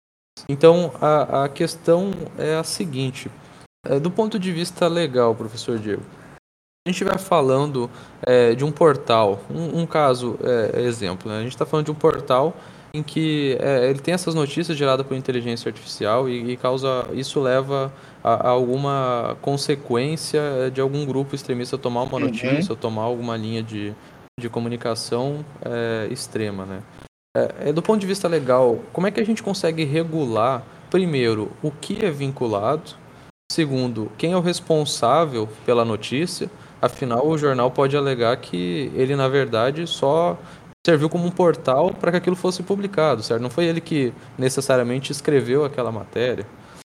Então, 0.49 0.93
a, 1.01 1.45
a 1.45 1.49
questão 1.49 2.13
é 2.39 2.55
a 2.55 2.65
seguinte: 2.65 3.31
é, 3.87 3.99
do 3.99 4.11
ponto 4.11 4.39
de 4.39 4.53
vista 4.53 4.87
legal, 4.87 5.35
professor 5.35 5.79
Diego, 5.79 6.03
a 6.87 6.91
gente 6.91 7.03
vai 7.03 7.19
falando 7.19 7.91
é, 8.23 8.55
de 8.55 8.65
um 8.65 8.71
portal, 8.71 9.41
um, 9.51 9.81
um 9.81 9.87
caso, 9.87 10.39
é, 10.43 10.83
exemplo, 10.83 11.31
né? 11.31 11.39
a 11.39 11.43
gente 11.43 11.53
está 11.53 11.67
falando 11.67 11.87
de 11.87 11.93
um 11.93 11.95
portal 11.95 12.55
em 12.95 13.03
que 13.03 13.59
é, 13.61 13.91
ele 13.91 13.99
tem 13.99 14.15
essas 14.15 14.37
notícias 14.37 14.79
geradas 14.79 15.05
por 15.05 15.17
inteligência 15.17 15.69
artificial 15.69 16.29
e, 16.29 16.53
e 16.53 16.57
causa 16.57 17.09
isso 17.13 17.41
leva 17.41 17.93
a, 18.23 18.35
a, 18.35 18.49
alguma 18.51 19.37
consequência 19.43 20.71
de 20.73 20.81
algum 20.81 21.05
grupo 21.05 21.35
extremista 21.35 21.77
tomar 21.77 22.05
uma 22.05 22.15
uhum. 22.15 22.21
notícia 22.21 22.55
uhum. 22.55 22.71
ou 22.71 22.77
tomar 22.77 23.03
alguma 23.03 23.37
linha 23.37 23.65
de, 23.65 23.93
de 24.39 24.49
comunicação 24.49 25.45
é, 25.61 26.07
extrema, 26.09 26.65
né? 26.65 26.83
É, 27.37 27.71
é, 27.71 27.73
do 27.73 27.83
ponto 27.83 28.01
de 28.01 28.07
vista 28.07 28.29
legal, 28.29 28.79
como 28.93 29.09
é 29.09 29.11
que 29.11 29.21
a 29.21 29.27
gente 29.27 29.43
consegue 29.43 29.83
regular, 29.83 30.63
primeiro, 30.89 31.51
o 31.61 31.73
que 31.73 32.05
é 32.05 32.11
vinculado, 32.13 32.93
segundo, 33.51 34.11
quem 34.17 34.33
é 34.33 34.37
o 34.37 34.41
responsável 34.41 35.49
pela 35.67 35.85
notícia, 35.85 36.49
afinal 36.81 37.27
o 37.27 37.37
jornal 37.37 37.73
pode 37.73 37.97
alegar 37.97 38.37
que 38.37 38.93
ele, 38.95 39.17
na 39.17 39.27
verdade, 39.27 39.85
só 39.85 40.39
serviu 40.85 41.09
como 41.09 41.26
um 41.26 41.30
portal 41.30 41.93
para 41.93 42.11
que 42.11 42.16
aquilo 42.18 42.37
fosse 42.37 42.62
publicado, 42.62 43.22
certo? 43.22 43.41
Não 43.41 43.51
foi 43.51 43.64
ele 43.64 43.80
que 43.80 44.12
necessariamente 44.37 45.11
escreveu 45.11 45.64
aquela 45.64 45.91
matéria. 45.91 46.47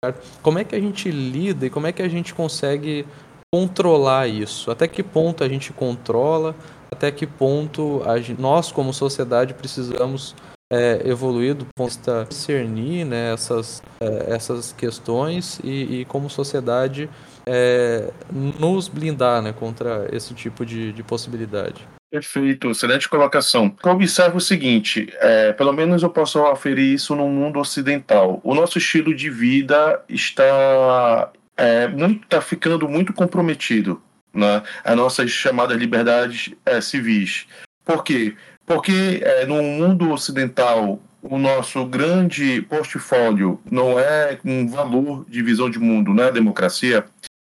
Certo? 0.03 0.21
Como 0.41 0.59
é 0.59 0.63
que 0.63 0.75
a 0.75 0.79
gente 0.79 1.09
lida 1.09 1.65
e 1.65 1.69
como 1.69 1.87
é 1.87 1.91
que 1.91 2.01
a 2.01 2.07
gente 2.07 2.33
consegue 2.33 3.05
controlar 3.53 4.27
isso? 4.27 4.69
Até 4.69 4.87
que 4.87 5.01
ponto 5.01 5.43
a 5.43 5.49
gente 5.49 5.71
controla? 5.71 6.55
Até 6.91 7.11
que 7.11 7.25
ponto 7.25 8.01
gente, 8.21 8.39
nós, 8.39 8.71
como 8.71 8.93
sociedade, 8.93 9.53
precisamos 9.53 10.35
é, 10.71 11.01
evoluir 11.05 11.55
do 11.55 11.65
ponto 11.75 11.97
de 11.97 12.29
discernir 12.29 13.05
né, 13.05 13.33
essas, 13.33 13.81
é, 14.01 14.33
essas 14.33 14.73
questões 14.73 15.59
e, 15.63 16.01
e 16.01 16.05
como 16.05 16.29
sociedade, 16.29 17.09
é, 17.45 18.11
nos 18.31 18.87
blindar 18.87 19.41
né, 19.41 19.53
contra 19.53 20.07
esse 20.11 20.33
tipo 20.33 20.65
de, 20.65 20.91
de 20.91 21.03
possibilidade? 21.03 21.87
Perfeito, 22.09 22.71
excelente 22.71 23.09
colocação. 23.09 23.75
Eu 23.83 23.91
observo 23.91 24.37
o 24.37 24.41
seguinte, 24.41 25.13
é, 25.19 25.51
pelo 25.51 25.73
menos 25.73 26.03
eu 26.03 26.09
posso 26.09 26.39
aferir 26.45 26.93
isso 26.93 27.13
no 27.13 27.27
mundo 27.27 27.59
ocidental. 27.59 28.39
O 28.43 28.55
nosso 28.55 28.77
estilo 28.77 29.13
de 29.13 29.29
vida 29.29 30.01
está, 30.07 31.31
é, 31.57 31.87
muito, 31.89 32.23
está 32.23 32.39
ficando 32.39 32.87
muito 32.87 33.11
comprometido, 33.11 34.01
né? 34.33 34.63
As 34.85 34.95
nossas 34.95 35.31
chamadas 35.31 35.77
liberdades 35.77 36.53
é, 36.65 36.79
civis. 36.79 37.45
Por 37.83 38.05
quê? 38.05 38.35
Porque 38.65 39.19
é, 39.21 39.45
no 39.45 39.61
mundo 39.61 40.09
ocidental 40.11 41.01
o 41.21 41.37
nosso 41.37 41.85
grande 41.85 42.61
portfólio 42.63 43.59
não 43.69 43.99
é 43.99 44.39
um 44.45 44.67
valor 44.67 45.25
de 45.27 45.41
visão 45.41 45.69
de 45.69 45.79
mundo, 45.79 46.13
não 46.13 46.23
é 46.23 46.31
democracia. 46.31 47.05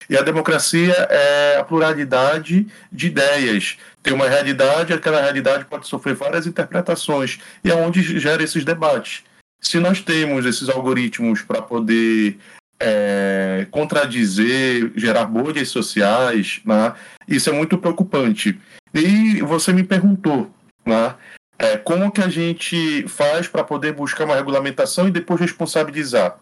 E 0.09 0.17
a 0.17 0.21
democracia 0.21 0.93
é 1.09 1.57
a 1.57 1.63
pluralidade 1.63 2.67
de 2.91 3.07
ideias. 3.07 3.77
Tem 4.03 4.13
uma 4.13 4.27
realidade, 4.27 4.93
aquela 4.93 5.21
realidade 5.21 5.65
pode 5.65 5.87
sofrer 5.87 6.15
várias 6.15 6.47
interpretações, 6.47 7.39
e 7.63 7.71
é 7.71 7.75
onde 7.75 8.19
gera 8.19 8.43
esses 8.43 8.65
debates. 8.65 9.23
Se 9.61 9.79
nós 9.79 10.01
temos 10.01 10.45
esses 10.45 10.69
algoritmos 10.69 11.41
para 11.41 11.61
poder 11.61 12.37
é, 12.79 13.67
contradizer, 13.69 14.91
gerar 14.95 15.25
bolhas 15.25 15.69
sociais, 15.69 16.61
né? 16.65 16.93
isso 17.27 17.49
é 17.49 17.53
muito 17.53 17.77
preocupante. 17.77 18.59
E 18.93 19.39
você 19.41 19.71
me 19.71 19.83
perguntou, 19.83 20.51
né? 20.85 21.15
É, 21.57 21.77
como 21.77 22.11
que 22.11 22.21
a 22.21 22.27
gente 22.27 23.07
faz 23.07 23.47
para 23.47 23.63
poder 23.63 23.93
buscar 23.93 24.25
uma 24.25 24.35
regulamentação 24.35 25.07
e 25.07 25.11
depois 25.11 25.39
responsabilizar? 25.39 26.39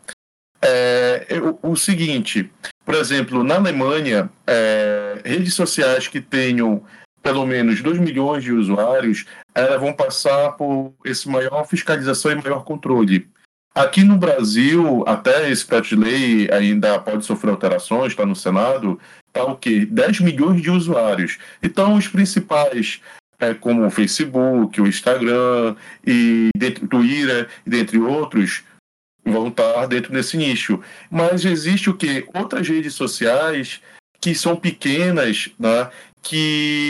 É, 0.61 1.27
o, 1.61 1.71
o, 1.71 1.75
seguinte, 1.75 2.49
por 2.89 2.95
exemplo, 2.95 3.43
na 3.43 3.53
Alemanha, 3.53 4.31
é, 4.47 5.21
redes 5.23 5.53
sociais 5.53 6.07
que 6.07 6.19
tenham 6.19 6.81
pelo 7.21 7.45
menos 7.45 7.83
2 7.83 7.99
milhões 7.99 8.43
de 8.43 8.51
usuários, 8.51 9.27
elas 9.53 9.79
vão 9.79 9.93
passar 9.93 10.53
por 10.53 10.91
esse 11.05 11.29
maior 11.29 11.67
fiscalização 11.67 12.31
e 12.31 12.35
maior 12.35 12.63
controle. 12.63 13.29
Aqui 13.75 14.03
no 14.03 14.17
Brasil, 14.17 15.03
até 15.05 15.51
esse 15.51 15.63
projeto 15.67 15.89
de 15.89 15.95
lei 15.97 16.49
ainda 16.51 16.97
pode 16.99 17.23
sofrer 17.27 17.51
alterações, 17.51 18.13
está 18.13 18.25
no 18.25 18.35
Senado, 18.35 18.99
está 19.27 19.43
o 19.43 19.55
quê? 19.55 19.85
10 19.85 20.21
milhões 20.21 20.59
de 20.59 20.71
usuários. 20.71 21.37
Então, 21.61 21.93
os 21.93 22.07
principais, 22.07 23.01
é, 23.39 23.53
como 23.53 23.85
o 23.85 23.91
Facebook, 23.91 24.81
o 24.81 24.87
Instagram, 24.87 25.75
e 26.03 26.49
Twitter, 26.89 27.49
dentre 27.67 27.99
outros, 27.99 28.63
vão 29.31 29.47
estar 29.47 29.85
dentro 29.87 30.11
desse 30.11 30.37
nicho. 30.37 30.81
Mas 31.09 31.45
existe 31.45 31.89
o 31.89 31.95
quê? 31.95 32.25
Outras 32.33 32.67
redes 32.67 32.93
sociais 32.93 33.81
que 34.21 34.35
são 34.35 34.55
pequenas, 34.55 35.49
né, 35.57 35.89
que 36.21 36.89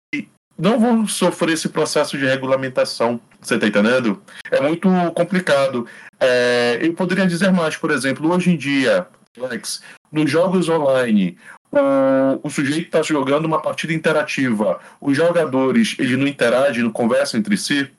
não 0.58 0.80
vão 0.80 1.08
sofrer 1.08 1.54
esse 1.54 1.70
processo 1.70 2.18
de 2.18 2.26
regulamentação. 2.26 3.20
Você 3.40 3.56
está 3.56 3.68
entendendo? 3.68 4.22
É 4.52 4.60
muito 4.60 4.90
complicado. 5.16 5.88
É, 6.20 6.80
eu 6.82 6.94
poderia 6.94 7.26
dizer 7.26 7.52
mais, 7.52 7.78
por 7.78 7.92
exemplo, 7.92 8.30
hoje 8.30 8.52
em 8.52 8.58
dia, 8.58 9.08
Alex, 9.42 9.82
nos 10.12 10.30
jogos 10.30 10.68
online, 10.68 11.38
o, 11.72 12.48
o 12.48 12.50
sujeito 12.50 12.88
está 12.88 13.02
jogando 13.02 13.46
uma 13.46 13.62
partida 13.62 13.94
interativa, 13.94 14.80
os 15.00 15.16
jogadores 15.16 15.96
eles 15.98 16.18
não 16.18 16.28
interagem, 16.28 16.84
não 16.84 16.92
conversam 16.92 17.40
entre 17.40 17.56
si. 17.56 17.90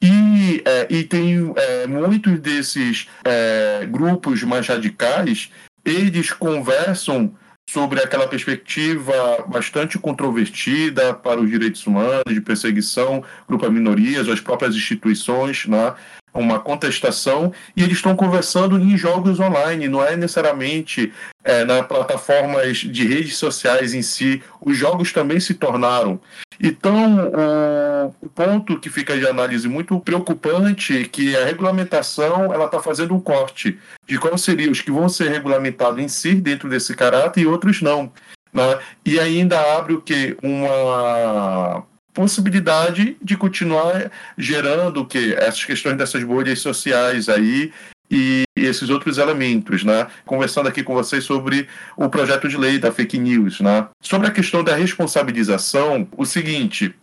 E, 0.00 0.62
é, 0.64 0.86
e 0.88 1.04
tem 1.04 1.52
é, 1.56 1.86
muitos 1.86 2.38
desses 2.40 3.08
é, 3.24 3.86
grupos 3.90 4.42
mais 4.42 4.66
radicais, 4.66 5.50
eles 5.84 6.32
conversam 6.32 7.34
sobre 7.68 8.00
aquela 8.00 8.26
perspectiva 8.26 9.44
bastante 9.46 9.98
controvertida 9.98 11.12
para 11.12 11.40
os 11.40 11.50
direitos 11.50 11.86
humanos, 11.86 12.22
de 12.26 12.40
perseguição, 12.40 13.22
grupo 13.46 13.66
a 13.66 13.70
minorias, 13.70 14.28
as 14.28 14.40
próprias 14.40 14.74
instituições, 14.74 15.66
né? 15.66 15.94
uma 16.32 16.60
contestação, 16.60 17.52
e 17.76 17.82
eles 17.82 17.96
estão 17.96 18.14
conversando 18.14 18.78
em 18.78 18.96
jogos 18.96 19.40
online, 19.40 19.88
não 19.88 20.02
é 20.02 20.16
necessariamente 20.16 21.12
é, 21.44 21.64
nas 21.64 21.86
plataformas 21.86 22.78
de 22.78 23.06
redes 23.06 23.36
sociais 23.36 23.92
em 23.92 24.02
si. 24.02 24.42
Os 24.60 24.76
jogos 24.76 25.12
também 25.12 25.40
se 25.40 25.54
tornaram. 25.54 26.20
Então, 26.60 27.30
o, 28.20 28.26
o 28.26 28.28
ponto 28.28 28.80
que 28.80 28.90
fica 28.90 29.16
de 29.16 29.26
análise 29.26 29.68
muito 29.68 29.98
preocupante 30.00 30.96
é 30.96 31.04
que 31.04 31.36
a 31.36 31.44
regulamentação 31.44 32.52
ela 32.52 32.66
está 32.66 32.80
fazendo 32.80 33.14
um 33.14 33.20
corte 33.20 33.78
de 34.06 34.18
quais 34.18 34.40
seriam 34.42 34.72
os 34.72 34.80
que 34.80 34.90
vão 34.90 35.08
ser 35.08 35.30
regulamentados 35.30 36.00
em 36.00 36.08
si, 36.08 36.34
dentro 36.34 36.68
desse 36.68 36.94
caráter, 36.96 37.42
e 37.42 37.46
outros 37.46 37.80
não. 37.80 38.12
Né? 38.52 38.78
E 39.04 39.20
ainda 39.20 39.60
abre 39.76 39.94
o 39.94 40.00
que? 40.00 40.36
Uma 40.42 41.84
possibilidade 42.12 43.16
de 43.22 43.36
continuar 43.36 44.10
gerando 44.36 45.02
o 45.02 45.06
que 45.06 45.34
essas 45.34 45.64
questões 45.64 45.96
dessas 45.96 46.24
bolhas 46.24 46.58
sociais 46.58 47.28
aí 47.28 47.72
e 48.10 48.42
esses 48.68 48.90
outros 48.90 49.18
elementos, 49.18 49.84
né? 49.84 50.06
Conversando 50.24 50.68
aqui 50.68 50.82
com 50.82 50.94
vocês 50.94 51.24
sobre 51.24 51.68
o 51.96 52.08
projeto 52.08 52.48
de 52.48 52.56
lei 52.56 52.78
da 52.78 52.92
fake 52.92 53.18
news, 53.18 53.60
né? 53.60 53.88
Sobre 54.00 54.28
a 54.28 54.30
questão 54.30 54.62
da 54.62 54.74
responsabilização, 54.74 56.06
o 56.16 56.24
seguinte, 56.24 56.94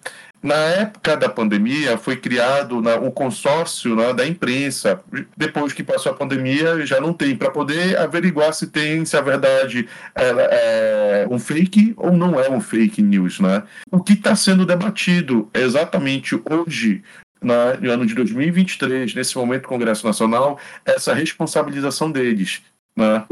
na 0.45 0.53
época 0.53 1.17
da 1.17 1.27
pandemia, 1.27 1.97
foi 1.97 2.15
criado 2.15 2.79
né, 2.79 2.95
um 2.97 3.09
consórcio 3.09 3.95
né, 3.95 4.13
da 4.13 4.27
imprensa. 4.27 5.01
Depois 5.35 5.73
que 5.73 5.83
passou 5.83 6.11
a 6.11 6.15
pandemia, 6.15 6.85
já 6.85 7.01
não 7.01 7.13
tem, 7.13 7.35
para 7.35 7.49
poder 7.49 7.97
averiguar 7.97 8.53
se 8.53 8.67
tem, 8.67 9.03
se 9.05 9.17
a 9.17 9.21
verdade 9.21 9.87
é, 10.13 11.23
é, 11.23 11.27
um 11.31 11.39
fake 11.39 11.95
ou 11.97 12.13
não 12.13 12.39
é 12.39 12.47
um 12.47 12.61
fake 12.61 13.01
news. 13.01 13.39
Né? 13.39 13.63
O 13.91 14.03
que 14.03 14.13
está 14.13 14.35
sendo 14.35 14.67
debatido 14.67 15.49
exatamente 15.51 16.39
hoje 16.47 17.01
no 17.45 17.91
ano 17.91 18.05
de 18.05 18.15
2023, 18.15 19.13
nesse 19.13 19.37
momento 19.37 19.63
do 19.63 19.67
Congresso 19.67 20.05
Nacional, 20.05 20.59
essa 20.85 21.13
responsabilização 21.13 22.11
deles. 22.11 22.61
Né? 22.97 23.25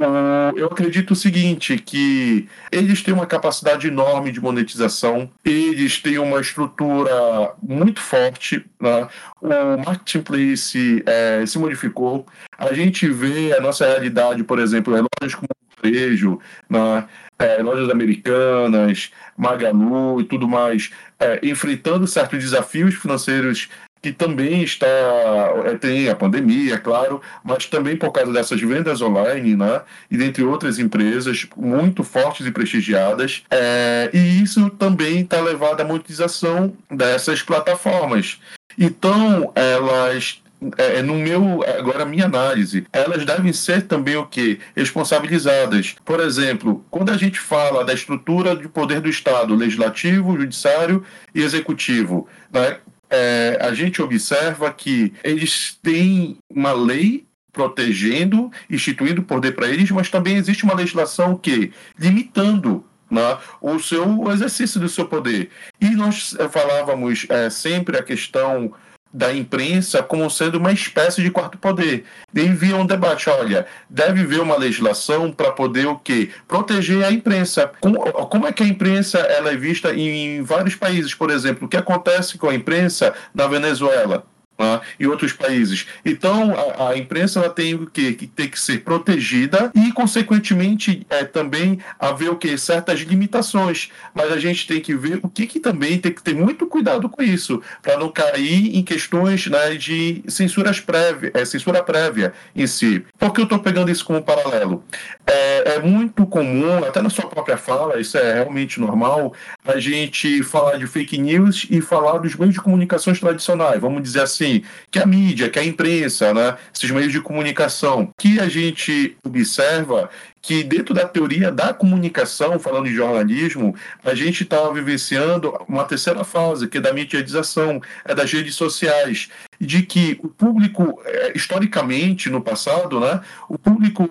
Eu 0.57 0.67
acredito 0.67 1.11
o 1.11 1.15
seguinte, 1.15 1.77
que 1.77 2.49
eles 2.69 3.01
têm 3.01 3.13
uma 3.13 3.25
capacidade 3.25 3.87
enorme 3.87 4.31
de 4.31 4.41
monetização, 4.41 5.29
eles 5.43 5.99
têm 5.99 6.19
uma 6.19 6.41
estrutura 6.41 7.53
muito 7.61 8.01
forte, 8.01 8.65
né? 8.79 9.07
o 9.41 9.77
marketplace 9.85 11.01
é, 11.05 11.45
se 11.45 11.57
modificou, 11.57 12.25
a 12.57 12.73
gente 12.73 13.07
vê 13.09 13.55
a 13.57 13.61
nossa 13.61 13.87
realidade, 13.87 14.43
por 14.43 14.59
exemplo, 14.59 14.93
lojas 14.93 15.35
como 15.35 15.47
Varejo, 15.81 16.39
né? 16.69 17.07
é, 17.39 17.61
lojas 17.61 17.89
americanas, 17.89 19.11
Magalu 19.37 20.21
e 20.21 20.25
tudo 20.25 20.47
mais, 20.47 20.91
é, 21.19 21.39
enfrentando 21.41 22.05
certos 22.05 22.39
desafios 22.39 22.95
financeiros 22.95 23.69
que 24.03 24.11
também 24.11 24.61
está 24.61 24.85
é, 24.85 25.77
tem 25.77 26.09
a 26.09 26.15
pandemia, 26.15 26.75
é 26.75 26.77
claro, 26.77 27.21
mas 27.41 27.65
também 27.67 27.95
por 27.95 28.11
causa 28.11 28.33
dessas 28.33 28.59
vendas 28.59 29.01
online, 29.01 29.55
né, 29.55 29.81
e 30.11 30.17
dentre 30.17 30.43
outras 30.43 30.77
empresas 30.77 31.47
muito 31.55 32.03
fortes 32.03 32.45
e 32.45 32.51
prestigiadas, 32.51 33.43
é, 33.49 34.09
e 34.13 34.43
isso 34.43 34.69
também 34.71 35.21
está 35.21 35.39
levado 35.39 35.79
à 35.79 35.85
monetização 35.85 36.73
dessas 36.91 37.41
plataformas. 37.41 38.41
Então, 38.77 39.53
elas 39.55 40.43
é, 40.77 41.01
no 41.01 41.15
meu 41.15 41.61
agora 41.77 42.05
minha 42.05 42.25
análise, 42.25 42.85
elas 42.93 43.25
devem 43.25 43.51
ser 43.51 43.83
também 43.83 44.15
o 44.15 44.25
que 44.25 44.59
responsabilizadas. 44.75 45.95
Por 46.05 46.19
exemplo, 46.19 46.85
quando 46.89 47.09
a 47.09 47.17
gente 47.17 47.39
fala 47.39 47.83
da 47.83 47.93
estrutura 47.93 48.55
de 48.55 48.67
poder 48.67 49.01
do 49.01 49.09
Estado, 49.09 49.55
legislativo, 49.55 50.37
judiciário 50.37 51.03
e 51.35 51.41
executivo, 51.41 52.27
né? 52.51 52.77
É, 53.13 53.59
a 53.61 53.73
gente 53.75 54.01
observa 54.01 54.73
que 54.73 55.13
eles 55.23 55.77
têm 55.83 56.35
uma 56.49 56.73
lei 56.73 57.27
protegendo, 57.51 58.51
instituindo 58.67 59.21
poder 59.21 59.51
para 59.51 59.67
eles, 59.67 59.91
mas 59.91 60.09
também 60.09 60.35
existe 60.35 60.63
uma 60.63 60.73
legislação 60.73 61.37
que 61.37 61.71
limitando 61.99 62.83
né, 63.11 63.37
o 63.61 63.77
seu 63.77 64.09
o 64.19 64.31
exercício 64.31 64.79
do 64.79 64.89
seu 64.89 65.05
poder. 65.05 65.51
E 65.79 65.91
nós 65.91 66.35
é, 66.39 66.49
falávamos 66.49 67.27
é, 67.29 67.51
sempre 67.51 67.99
a 67.99 68.03
questão 68.03 68.73
da 69.13 69.33
imprensa 69.33 70.01
como 70.01 70.29
sendo 70.29 70.57
uma 70.57 70.71
espécie 70.71 71.21
de 71.21 71.29
quarto 71.29 71.57
poder. 71.57 72.03
E 72.33 72.41
havia 72.41 72.75
um 72.75 72.85
debate, 72.85 73.29
olha, 73.29 73.67
deve 73.89 74.21
haver 74.21 74.41
uma 74.41 74.57
legislação 74.57 75.31
para 75.31 75.51
poder 75.51 75.85
o 75.85 75.97
quê? 75.97 76.31
Proteger 76.47 77.05
a 77.05 77.11
imprensa. 77.11 77.71
Como, 77.79 77.99
como, 77.99 78.47
é 78.47 78.51
que 78.51 78.63
a 78.63 78.67
imprensa 78.67 79.19
ela 79.19 79.51
é 79.51 79.55
vista 79.55 79.93
em 79.93 80.41
vários 80.41 80.75
países, 80.75 81.13
por 81.13 81.29
exemplo? 81.29 81.67
O 81.67 81.69
que 81.69 81.77
acontece 81.77 82.37
com 82.37 82.49
a 82.49 82.55
imprensa 82.55 83.13
na 83.33 83.45
Venezuela? 83.45 84.25
Né, 84.57 84.81
e 84.99 85.07
outros 85.07 85.33
países. 85.33 85.87
Então, 86.05 86.53
a, 86.77 86.89
a 86.89 86.97
imprensa 86.97 87.39
ela 87.39 87.49
tem 87.49 87.73
o 87.73 87.87
que, 87.87 88.13
que 88.13 88.27
tem 88.27 88.47
que 88.47 88.59
ser 88.59 88.83
protegida 88.83 89.71
e, 89.75 89.91
consequentemente, 89.91 91.05
é, 91.09 91.23
também 91.23 91.79
haver 91.99 92.29
o 92.29 92.35
que 92.35 92.57
certas 92.57 92.99
limitações. 92.99 93.89
Mas 94.13 94.31
a 94.31 94.37
gente 94.37 94.67
tem 94.67 94.79
que 94.79 94.95
ver 94.95 95.19
o 95.23 95.29
que, 95.29 95.47
que 95.47 95.59
também 95.59 95.99
tem 95.99 96.11
que 96.11 96.21
ter 96.21 96.35
muito 96.35 96.67
cuidado 96.67 97.09
com 97.09 97.21
isso, 97.21 97.61
para 97.81 97.97
não 97.97 98.09
cair 98.09 98.75
em 98.75 98.83
questões 98.83 99.47
né, 99.47 99.75
de 99.75 100.23
censuras 100.27 100.79
prévia, 100.79 101.31
é, 101.33 101.45
censura 101.45 101.83
prévia 101.83 102.33
em 102.55 102.67
si. 102.67 103.03
Por 103.17 103.33
que 103.33 103.41
eu 103.41 103.45
estou 103.45 103.59
pegando 103.59 103.91
isso 103.91 104.05
como 104.05 104.21
paralelo? 104.21 104.83
É, 105.25 105.75
é 105.75 105.79
muito 105.79 106.25
comum, 106.25 106.83
até 106.83 107.01
na 107.01 107.09
sua 107.09 107.27
própria 107.27 107.57
fala, 107.57 107.99
isso 107.99 108.17
é 108.17 108.33
realmente 108.33 108.79
normal, 108.79 109.33
a 109.65 109.79
gente 109.79 110.43
falar 110.43 110.77
de 110.77 110.87
fake 110.87 111.17
news 111.17 111.67
e 111.69 111.81
falar 111.81 112.19
dos 112.19 112.35
meios 112.35 112.53
de 112.53 112.61
comunicações 112.61 113.19
tradicionais, 113.19 113.79
vamos 113.79 114.01
dizer 114.01 114.21
assim 114.21 114.42
assim, 114.43 114.63
que 114.91 114.99
a 114.99 115.05
mídia, 115.05 115.49
que 115.49 115.57
a 115.57 115.63
imprensa, 115.63 116.33
né, 116.33 116.57
esses 116.73 116.89
meios 116.91 117.11
de 117.11 117.21
comunicação, 117.21 118.11
que 118.17 118.39
a 118.39 118.47
gente 118.47 119.15
observa 119.23 120.09
que 120.41 120.63
dentro 120.63 120.93
da 120.93 121.07
teoria 121.07 121.51
da 121.51 121.73
comunicação, 121.73 122.59
falando 122.59 122.85
de 122.85 122.93
jornalismo, 122.93 123.73
a 124.03 124.13
gente 124.13 124.43
está 124.43 124.69
vivenciando 124.69 125.57
uma 125.67 125.85
terceira 125.85 126.23
fase, 126.23 126.67
que 126.67 126.77
é 126.77 126.81
da 126.81 126.93
mediatização, 126.93 127.81
é 128.03 128.13
das 128.13 128.31
redes 128.31 128.55
sociais, 128.55 129.29
de 129.59 129.83
que 129.83 130.19
o 130.21 130.27
público, 130.27 131.01
é, 131.05 131.31
historicamente, 131.35 132.29
no 132.29 132.41
passado, 132.41 132.99
né, 132.99 133.21
o 133.47 133.57
público 133.57 134.09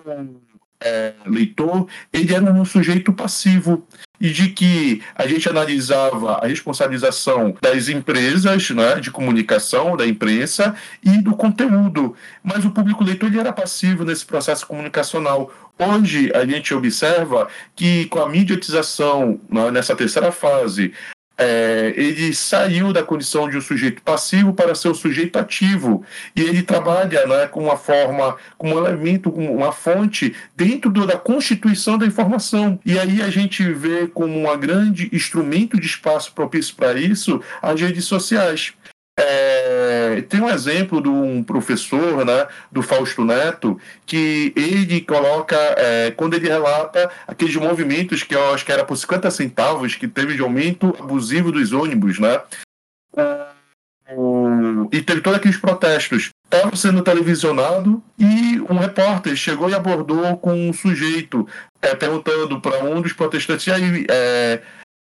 é, 0.81 1.13
leitor, 1.25 1.87
ele 2.11 2.33
era 2.33 2.51
um 2.51 2.65
sujeito 2.65 3.13
passivo. 3.13 3.87
E 4.23 4.29
de 4.29 4.47
que 4.47 5.01
a 5.13 5.27
gente 5.27 5.49
analisava 5.49 6.35
a 6.35 6.47
responsabilização 6.47 7.53
das 7.61 7.89
empresas 7.89 8.69
né, 8.69 8.95
de 9.01 9.11
comunicação, 9.11 9.97
da 9.97 10.07
imprensa 10.07 10.73
e 11.03 11.21
do 11.21 11.35
conteúdo. 11.35 12.15
Mas 12.41 12.63
o 12.63 12.71
público 12.71 13.03
leitor 13.03 13.27
ele 13.27 13.41
era 13.41 13.51
passivo 13.51 14.05
nesse 14.05 14.25
processo 14.25 14.65
comunicacional. 14.65 15.51
Hoje 15.77 16.31
a 16.33 16.45
gente 16.45 16.73
observa 16.73 17.49
que 17.75 18.05
com 18.05 18.19
a 18.19 18.29
mediatização 18.29 19.41
né, 19.49 19.69
nessa 19.71 19.93
terceira 19.93 20.31
fase, 20.31 20.93
é, 21.37 21.93
ele 21.95 22.33
saiu 22.33 22.93
da 22.93 23.03
condição 23.03 23.49
de 23.49 23.57
um 23.57 23.61
sujeito 23.61 24.01
passivo 24.01 24.53
para 24.53 24.75
ser 24.75 24.89
um 24.89 24.93
sujeito 24.93 25.37
ativo 25.37 26.03
e 26.35 26.41
ele 26.41 26.61
trabalha 26.61 27.25
né, 27.25 27.47
com 27.47 27.63
uma 27.63 27.77
forma, 27.77 28.37
com 28.57 28.71
um 28.71 28.77
elemento, 28.77 29.31
com 29.31 29.55
uma 29.55 29.71
fonte 29.71 30.35
dentro 30.55 30.91
do, 30.91 31.07
da 31.07 31.17
constituição 31.17 31.97
da 31.97 32.05
informação 32.05 32.79
e 32.85 32.99
aí 32.99 33.21
a 33.21 33.29
gente 33.29 33.63
vê 33.73 34.07
como 34.07 34.47
um 34.47 34.57
grande 34.57 35.09
instrumento 35.11 35.79
de 35.79 35.87
espaço 35.87 36.33
propício 36.33 36.75
para 36.75 36.99
isso 36.99 37.41
as 37.61 37.81
redes 37.81 38.05
sociais. 38.05 38.73
É, 39.19 40.21
tem 40.27 40.41
um 40.41 40.49
exemplo 40.49 41.01
de 41.01 41.09
um 41.09 41.43
professor, 41.43 42.25
né, 42.25 42.47
do 42.71 42.81
Fausto 42.81 43.23
Neto, 43.23 43.79
que 44.05 44.51
ele 44.55 45.01
coloca, 45.01 45.55
é, 45.77 46.11
quando 46.11 46.33
ele 46.33 46.47
relata 46.47 47.11
aqueles 47.27 47.55
movimentos 47.55 48.23
que 48.23 48.35
eu 48.35 48.53
acho 48.53 48.65
que 48.65 48.71
era 48.71 48.83
por 48.83 48.95
50 48.95 49.29
centavos, 49.29 49.95
que 49.95 50.07
teve 50.07 50.35
de 50.35 50.41
aumento 50.41 50.95
abusivo 50.99 51.51
dos 51.51 51.71
ônibus, 51.71 52.19
né? 52.19 52.41
e 54.91 55.01
teve 55.01 55.21
todos 55.21 55.39
aqueles 55.39 55.57
protestos. 55.57 56.29
Estava 56.45 56.75
sendo 56.75 57.01
televisionado 57.01 58.03
e 58.17 58.59
um 58.69 58.77
repórter 58.77 59.35
chegou 59.35 59.69
e 59.69 59.73
abordou 59.73 60.37
com 60.37 60.69
um 60.69 60.73
sujeito 60.73 61.47
é, 61.81 61.95
perguntando 61.95 62.61
para 62.61 62.83
um 62.83 63.01
dos 63.01 63.13
protestantes, 63.13 63.65
e 63.67 63.71
aí, 63.71 64.05
é, 64.09 64.61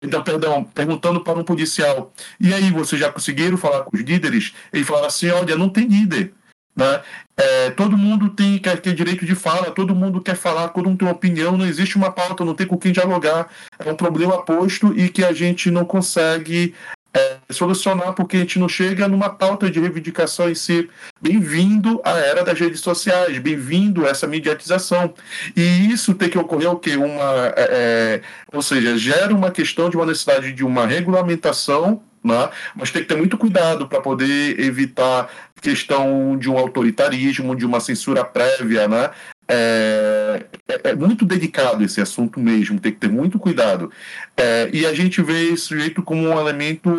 então, 0.02 0.22
perdão, 0.22 0.64
perguntando 0.64 1.20
para 1.20 1.38
um 1.38 1.44
policial, 1.44 2.12
e 2.40 2.52
aí, 2.52 2.70
vocês 2.70 3.00
já 3.00 3.10
conseguiram 3.10 3.56
falar 3.56 3.84
com 3.84 3.96
os 3.96 4.02
líderes? 4.02 4.52
Ele 4.72 4.84
falaram 4.84 5.06
assim, 5.06 5.28
olha, 5.30 5.56
não 5.56 5.68
tem 5.68 5.86
líder. 5.86 6.34
Né? 6.74 7.02
É, 7.36 7.70
todo 7.70 7.98
mundo 7.98 8.30
tem 8.30 8.58
quer 8.58 8.80
ter 8.80 8.94
direito 8.94 9.26
de 9.26 9.34
fala, 9.34 9.70
todo 9.70 9.94
mundo 9.94 10.22
quer 10.22 10.34
falar, 10.34 10.68
todo 10.68 10.88
mundo 10.88 10.98
tem 10.98 11.08
uma 11.08 11.14
opinião, 11.14 11.56
não 11.56 11.66
existe 11.66 11.96
uma 11.96 12.10
pauta, 12.10 12.44
não 12.44 12.54
tem 12.54 12.66
com 12.66 12.78
quem 12.78 12.92
dialogar. 12.92 13.48
É 13.78 13.90
um 13.90 13.96
problema 13.96 14.42
posto 14.42 14.98
e 14.98 15.08
que 15.08 15.24
a 15.24 15.32
gente 15.32 15.70
não 15.70 15.84
consegue 15.84 16.74
é, 17.14 17.36
solucionar 17.50 18.14
porque 18.14 18.36
a 18.38 18.40
gente 18.40 18.58
não 18.58 18.68
chega 18.68 19.06
numa 19.06 19.28
pauta 19.28 19.70
de 19.70 19.78
reivindicação 19.78 20.48
em 20.48 20.54
si. 20.54 20.88
Bem-vindo 21.20 22.00
à 22.04 22.12
era 22.18 22.42
das 22.42 22.58
redes 22.58 22.80
sociais, 22.80 23.38
bem-vindo 23.38 24.06
a 24.06 24.10
essa 24.10 24.26
mediatização. 24.26 25.12
E 25.56 25.90
isso 25.92 26.14
tem 26.14 26.28
que 26.28 26.38
ocorrer 26.38 26.70
o 26.70 26.76
quê? 26.76 26.96
Uma, 26.96 27.52
é, 27.56 27.68
é, 27.70 28.22
ou 28.52 28.62
seja, 28.62 28.96
gera 28.96 29.34
uma 29.34 29.50
questão 29.50 29.90
de 29.90 29.96
uma 29.96 30.06
necessidade 30.06 30.52
de 30.52 30.64
uma 30.64 30.86
regulamentação 30.86 32.02
né? 32.24 32.50
mas 32.76 32.90
tem 32.90 33.02
que 33.02 33.08
ter 33.08 33.16
muito 33.16 33.36
cuidado 33.36 33.88
para 33.88 34.00
poder 34.00 34.58
evitar 34.60 35.28
questão 35.60 36.36
de 36.38 36.48
um 36.48 36.56
autoritarismo, 36.56 37.56
de 37.56 37.66
uma 37.66 37.80
censura 37.80 38.24
prévia, 38.24 38.86
né? 38.86 39.10
É, 39.48 40.11
é, 40.34 40.90
é, 40.90 40.94
muito 40.94 41.24
delicado 41.24 41.84
esse 41.84 42.00
assunto 42.00 42.40
mesmo, 42.40 42.80
tem 42.80 42.92
que 42.92 42.98
ter 42.98 43.10
muito 43.10 43.38
cuidado. 43.38 43.90
É, 44.36 44.70
e 44.72 44.86
a 44.86 44.94
gente 44.94 45.22
vê 45.22 45.52
esse 45.52 45.64
sujeito 45.64 46.02
como 46.02 46.28
um 46.28 46.38
elemento 46.38 46.90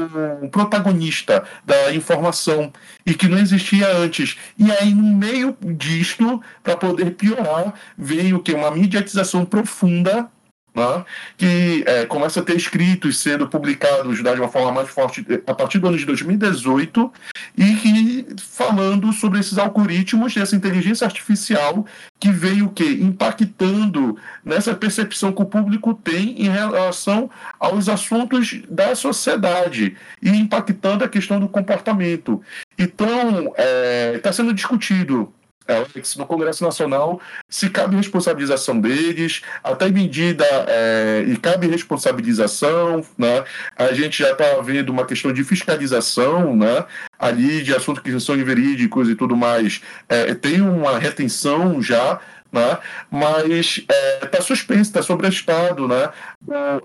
protagonista 0.51 1.43
da 1.65 1.93
informação 1.93 2.71
e 3.05 3.13
que 3.13 3.27
não 3.27 3.37
existia 3.37 3.87
antes. 3.97 4.37
E 4.57 4.71
aí, 4.71 4.93
no 4.93 5.17
meio 5.17 5.55
disto, 5.61 6.41
para 6.63 6.77
poder 6.77 7.11
piorar, 7.11 7.73
veio 7.97 8.39
que 8.39 8.53
uma 8.53 8.71
mediatização 8.71 9.45
profunda 9.45 10.29
né, 10.75 11.05
que 11.37 11.83
é, 11.85 12.05
começa 12.05 12.39
a 12.39 12.43
ter 12.43 12.55
escritos 12.55 13.19
sendo 13.19 13.47
publicados 13.47 14.17
de 14.17 14.41
uma 14.41 14.49
forma 14.49 14.71
mais 14.71 14.89
forte 14.89 15.25
é, 15.29 15.41
a 15.45 15.53
partir 15.53 15.79
do 15.79 15.87
ano 15.87 15.97
de 15.97 16.05
2018 16.05 17.13
e 17.57 17.75
que 17.75 18.27
falando 18.37 19.13
sobre 19.13 19.39
esses 19.39 19.57
algoritmos, 19.57 20.35
essa 20.35 20.55
inteligência 20.55 21.05
artificial 21.05 21.85
que 22.19 22.31
veio 22.31 22.65
o 22.65 22.69
impactando 22.83 24.17
nessa 24.43 24.73
percepção 24.73 25.31
que 25.31 25.41
o 25.41 25.45
público 25.45 25.93
tem 25.93 26.41
em 26.41 26.49
relação 26.49 27.29
aos 27.59 27.87
assuntos 27.87 28.61
da 28.69 28.95
sociedade 28.95 29.95
e 30.21 30.29
impactando 30.29 31.03
a 31.03 31.09
questão 31.09 31.39
do 31.39 31.47
comportamento. 31.47 32.41
Então, 32.77 33.47
está 33.47 33.53
é, 33.57 34.17
tá 34.19 34.33
sendo 34.33 34.53
discutido 34.53 35.31
Alex, 35.67 36.15
no 36.15 36.25
Congresso 36.25 36.63
Nacional, 36.63 37.21
se 37.49 37.69
cabe 37.69 37.95
responsabilização 37.95 38.79
deles, 38.79 39.41
até 39.63 39.89
medida, 39.89 40.45
é, 40.67 41.23
e 41.27 41.37
cabe 41.37 41.67
responsabilização, 41.67 43.05
né? 43.17 43.43
a 43.77 43.93
gente 43.93 44.19
já 44.19 44.31
está 44.31 44.59
vendo 44.61 44.89
uma 44.89 45.05
questão 45.05 45.31
de 45.31 45.43
fiscalização, 45.43 46.55
né? 46.55 46.85
ali 47.17 47.63
de 47.63 47.73
assuntos 47.73 48.03
que 48.03 48.19
são 48.19 48.35
inverídicos 48.35 49.09
e 49.09 49.15
tudo 49.15 49.35
mais, 49.35 49.81
é, 50.09 50.33
tem 50.33 50.61
uma 50.61 50.99
retenção 50.99 51.81
já, 51.81 52.19
né? 52.51 52.77
mas 53.09 53.77
está 53.77 53.93
é, 53.93 54.25
tá 54.25 54.41
suspenso, 54.41 54.81
está 54.81 55.01
sobreestado 55.01 55.87
né? 55.87 56.09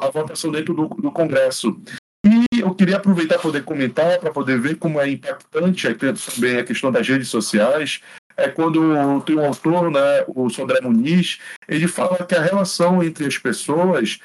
a 0.01 0.09
votação 0.09 0.51
dentro 0.51 0.75
do, 0.75 0.89
do 0.89 1.11
Congresso. 1.11 1.81
E 2.27 2.61
eu 2.61 2.75
queria 2.75 2.97
aproveitar 2.97 3.37
para 3.37 3.43
poder 3.43 3.65
comentar, 3.65 4.19
para 4.19 4.31
poder 4.31 4.61
ver 4.61 4.77
como 4.77 5.01
é 5.01 5.09
impactante 5.09 5.87
também 5.95 6.59
a 6.59 6.65
questão 6.65 6.91
das 6.91 7.07
redes 7.09 7.29
sociais, 7.29 8.01
é 8.39 8.49
quando 8.49 9.21
tem 9.23 9.37
um 9.37 9.45
autor, 9.45 9.91
né, 9.91 10.25
o 10.29 10.49
Sodré 10.49 10.81
Muniz, 10.81 11.41
ele 11.67 11.89
fala 11.89 12.25
que 12.25 12.37
a 12.37 12.41
relação 12.41 13.03
entre 13.03 13.27
as 13.27 13.37
pessoas 13.37 14.21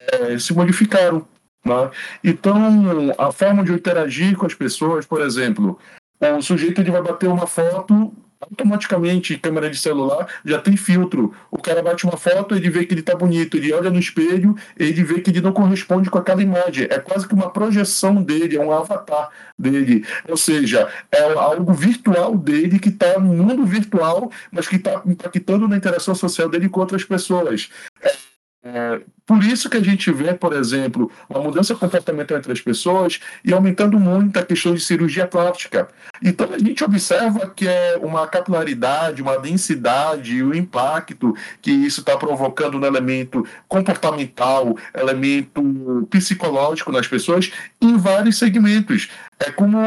é, 0.00 0.38
se 0.38 0.52
modificaram. 0.52 1.26
Né? 1.64 1.90
Então, 2.22 3.14
a 3.16 3.32
forma 3.32 3.64
de 3.64 3.72
interagir 3.72 4.36
com 4.36 4.44
as 4.44 4.54
pessoas, 4.54 5.06
por 5.06 5.22
exemplo, 5.22 5.78
o 6.20 6.42
sujeito 6.42 6.80
ele 6.82 6.90
vai 6.90 7.02
bater 7.02 7.28
uma 7.28 7.46
foto 7.46 8.12
automaticamente 8.40 9.36
câmera 9.38 9.68
de 9.68 9.76
celular 9.76 10.28
já 10.44 10.58
tem 10.58 10.76
filtro. 10.76 11.34
O 11.50 11.58
cara 11.58 11.82
bate 11.82 12.04
uma 12.04 12.16
foto, 12.16 12.54
ele 12.54 12.70
vê 12.70 12.84
que 12.86 12.94
ele 12.94 13.02
tá 13.02 13.14
bonito, 13.14 13.56
ele 13.56 13.72
olha 13.72 13.90
no 13.90 13.98
espelho, 13.98 14.56
ele 14.76 15.02
vê 15.02 15.20
que 15.20 15.30
ele 15.30 15.40
não 15.40 15.52
corresponde 15.52 16.10
com 16.10 16.18
aquela 16.18 16.42
imagem. 16.42 16.86
É 16.90 16.98
quase 16.98 17.26
que 17.26 17.34
uma 17.34 17.50
projeção 17.50 18.22
dele, 18.22 18.56
é 18.56 18.60
um 18.60 18.72
avatar 18.72 19.30
dele. 19.58 20.04
Ou 20.28 20.36
seja, 20.36 20.88
é 21.10 21.22
algo 21.32 21.72
virtual 21.72 22.36
dele 22.36 22.78
que 22.78 22.88
está 22.88 23.18
no 23.18 23.34
mundo 23.34 23.64
virtual, 23.66 24.30
mas 24.50 24.68
que 24.68 24.76
está 24.76 25.02
impactando 25.04 25.68
na 25.68 25.76
interação 25.76 26.14
social 26.14 26.48
dele 26.48 26.68
com 26.68 26.80
outras 26.80 27.04
pessoas. 27.04 27.68
É 28.00 28.27
é, 28.62 29.00
por 29.24 29.42
isso 29.44 29.70
que 29.70 29.76
a 29.76 29.82
gente 29.82 30.10
vê, 30.10 30.34
por 30.34 30.52
exemplo, 30.52 31.10
uma 31.28 31.40
mudança 31.40 31.74
comportamental 31.76 32.38
entre 32.38 32.50
as 32.50 32.60
pessoas 32.60 33.20
e 33.44 33.52
aumentando 33.52 33.98
muito 33.98 34.36
a 34.38 34.44
questão 34.44 34.74
de 34.74 34.80
cirurgia 34.80 35.26
plástica. 35.26 35.88
Então 36.22 36.48
a 36.52 36.58
gente 36.58 36.82
observa 36.82 37.48
que 37.50 37.68
é 37.68 37.98
uma 38.02 38.26
capilaridade, 38.26 39.22
uma 39.22 39.38
densidade 39.38 40.34
e 40.34 40.42
o 40.42 40.54
impacto 40.54 41.36
que 41.62 41.70
isso 41.70 42.00
está 42.00 42.16
provocando 42.16 42.78
no 42.80 42.86
elemento 42.86 43.46
comportamental, 43.68 44.76
elemento 44.94 46.06
psicológico 46.10 46.90
nas 46.90 47.06
pessoas 47.06 47.52
em 47.80 47.96
vários 47.96 48.38
segmentos. 48.38 49.08
É 49.40 49.52
como 49.52 49.78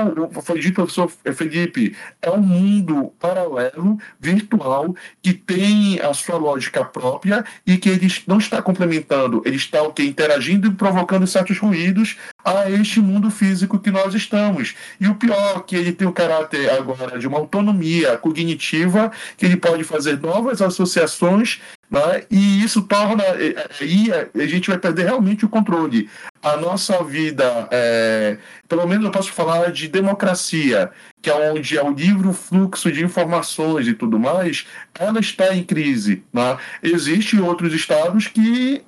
foi 0.41 0.59
dito 0.59 0.75
pelo 0.75 0.87
professor 0.87 1.11
Felipe, 1.35 1.95
é 2.21 2.31
um 2.31 2.41
mundo 2.41 3.13
paralelo, 3.19 3.97
virtual, 4.19 4.95
que 5.21 5.33
tem 5.33 5.99
a 5.99 6.13
sua 6.13 6.37
lógica 6.37 6.85
própria 6.85 7.43
e 7.67 7.77
que 7.77 7.89
ele 7.89 8.07
não 8.25 8.37
está 8.37 8.61
complementando, 8.61 9.41
ele 9.45 9.57
está 9.57 9.83
o 9.83 9.91
que 9.91 10.03
interagindo 10.03 10.67
e 10.67 10.73
provocando 10.73 11.27
certos 11.27 11.57
ruídos 11.59 12.17
a 12.45 12.69
este 12.69 13.01
mundo 13.01 13.29
físico 13.29 13.77
que 13.77 13.91
nós 13.91 14.13
estamos. 14.13 14.73
E 14.99 15.07
o 15.07 15.15
pior 15.15 15.63
que 15.63 15.75
ele 15.75 15.91
tem 15.91 16.07
o 16.07 16.13
caráter 16.13 16.69
agora 16.69 17.19
de 17.19 17.27
uma 17.27 17.37
autonomia 17.37 18.17
cognitiva, 18.17 19.11
que 19.37 19.45
ele 19.45 19.57
pode 19.57 19.83
fazer 19.83 20.19
novas 20.19 20.61
associações 20.61 21.59
né? 21.91 22.23
E 22.31 22.63
isso 22.63 22.81
torna. 22.83 23.21
Aí 23.81 24.07
a 24.11 24.47
gente 24.47 24.69
vai 24.69 24.79
perder 24.79 25.03
realmente 25.03 25.43
o 25.43 25.49
controle. 25.49 26.09
A 26.41 26.55
nossa 26.55 27.03
vida, 27.03 27.67
é, 27.69 28.37
pelo 28.67 28.87
menos 28.87 29.03
eu 29.03 29.11
posso 29.11 29.31
falar 29.33 29.71
de 29.71 29.89
democracia, 29.89 30.89
que 31.21 31.29
é 31.29 31.51
onde 31.51 31.77
é 31.77 31.83
o 31.83 31.91
livre 31.91 32.33
fluxo 32.33 32.89
de 32.91 33.03
informações 33.03 33.87
e 33.87 33.93
tudo 33.93 34.17
mais, 34.17 34.65
ela 34.97 35.19
está 35.19 35.53
em 35.53 35.63
crise. 35.63 36.23
Né? 36.31 36.57
Existem 36.81 37.41
outros 37.41 37.73
estados 37.73 38.27
que 38.27 38.81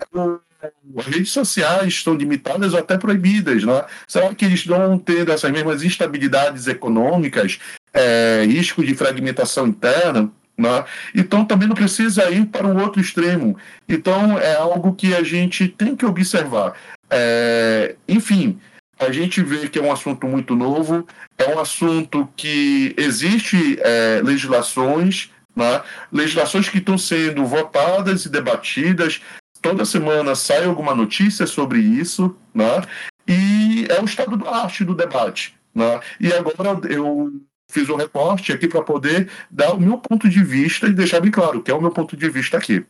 as 0.98 1.06
redes 1.06 1.32
sociais 1.32 1.90
estão 1.90 2.16
limitadas 2.16 2.74
ou 2.74 2.80
até 2.80 2.98
proibidas. 2.98 3.64
Né? 3.66 3.84
Será 4.08 4.34
que 4.34 4.46
eles 4.46 4.62
estão 4.62 4.98
tendo 4.98 5.32
essas 5.32 5.52
mesmas 5.52 5.84
instabilidades 5.84 6.68
econômicas, 6.68 7.60
é, 7.94 8.46
risco 8.48 8.84
de 8.84 8.96
fragmentação 8.96 9.68
interna? 9.68 10.32
Né? 10.58 10.86
Então 11.16 11.46
também 11.46 11.68
não 11.68 11.76
precisa 11.76 12.30
ir 12.30 12.46
para 12.46 12.68
o 12.68 12.80
outro 12.80 13.02
extremo. 13.02 13.58
Então 13.90 14.38
é 14.38 14.56
algo 14.56 14.94
que 14.94 15.16
a 15.16 15.24
gente 15.24 15.68
tem 15.68 15.96
que 15.96 16.06
observar. 16.06 16.74
É, 17.10 17.96
enfim, 18.08 18.60
a 19.00 19.12
gente 19.12 19.42
vê 19.42 19.68
que 19.68 19.80
é 19.80 19.82
um 19.82 19.92
assunto 19.92 20.28
muito 20.28 20.56
novo, 20.56 21.06
é 21.38 21.48
um 21.54 21.60
assunto 21.60 22.28
que 22.36 22.94
existe 22.98 23.80
é, 23.82 24.22
legislações, 24.24 25.32
né? 25.56 25.82
legislações 26.12 26.70
que 26.70 26.78
estão 26.78 26.98
sendo 26.98 27.46
votadas 27.46 28.26
e 28.26 28.30
debatidas, 28.30 29.22
toda 29.62 29.86
semana 29.86 30.36
sai 30.36 30.66
alguma 30.66 30.94
notícia 30.94 31.48
sobre 31.48 31.80
isso, 31.80 32.36
né? 32.54 32.84
E 33.28 33.88
é 33.90 34.02
o 34.02 34.06
estado 34.06 34.36
da 34.36 34.64
arte 34.64 34.84
do 34.84 34.94
debate, 34.94 35.56
né? 35.74 36.02
E 36.20 36.32
agora 36.34 36.80
eu 36.90 37.32
fiz 37.74 37.90
um 37.90 37.96
recorte 37.96 38.54
aqui 38.54 38.68
para 38.68 38.84
poder 38.84 39.30
dar 39.50 39.74
o 39.74 39.80
meu 39.80 39.98
ponto 39.98 40.30
de 40.30 40.44
vista 40.44 40.86
e 40.86 40.94
deixar 40.94 41.20
bem 41.20 41.32
claro 41.32 41.62
que 41.62 41.72
é 41.72 41.74
o 41.74 41.82
meu 41.82 41.92
ponto 41.92 42.16
de 42.16 42.30
vista 42.30 42.58
aqui. 42.58 42.86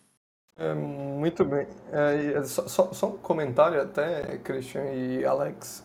É, 0.57 0.73
muito 0.73 1.43
bem. 1.43 1.65
É, 1.91 2.43
só, 2.43 2.67
só, 2.67 2.93
só, 2.93 3.07
um 3.07 3.17
comentário 3.17 3.81
até, 3.81 4.37
Christian 4.43 4.85
e 4.93 5.25
Alex. 5.25 5.83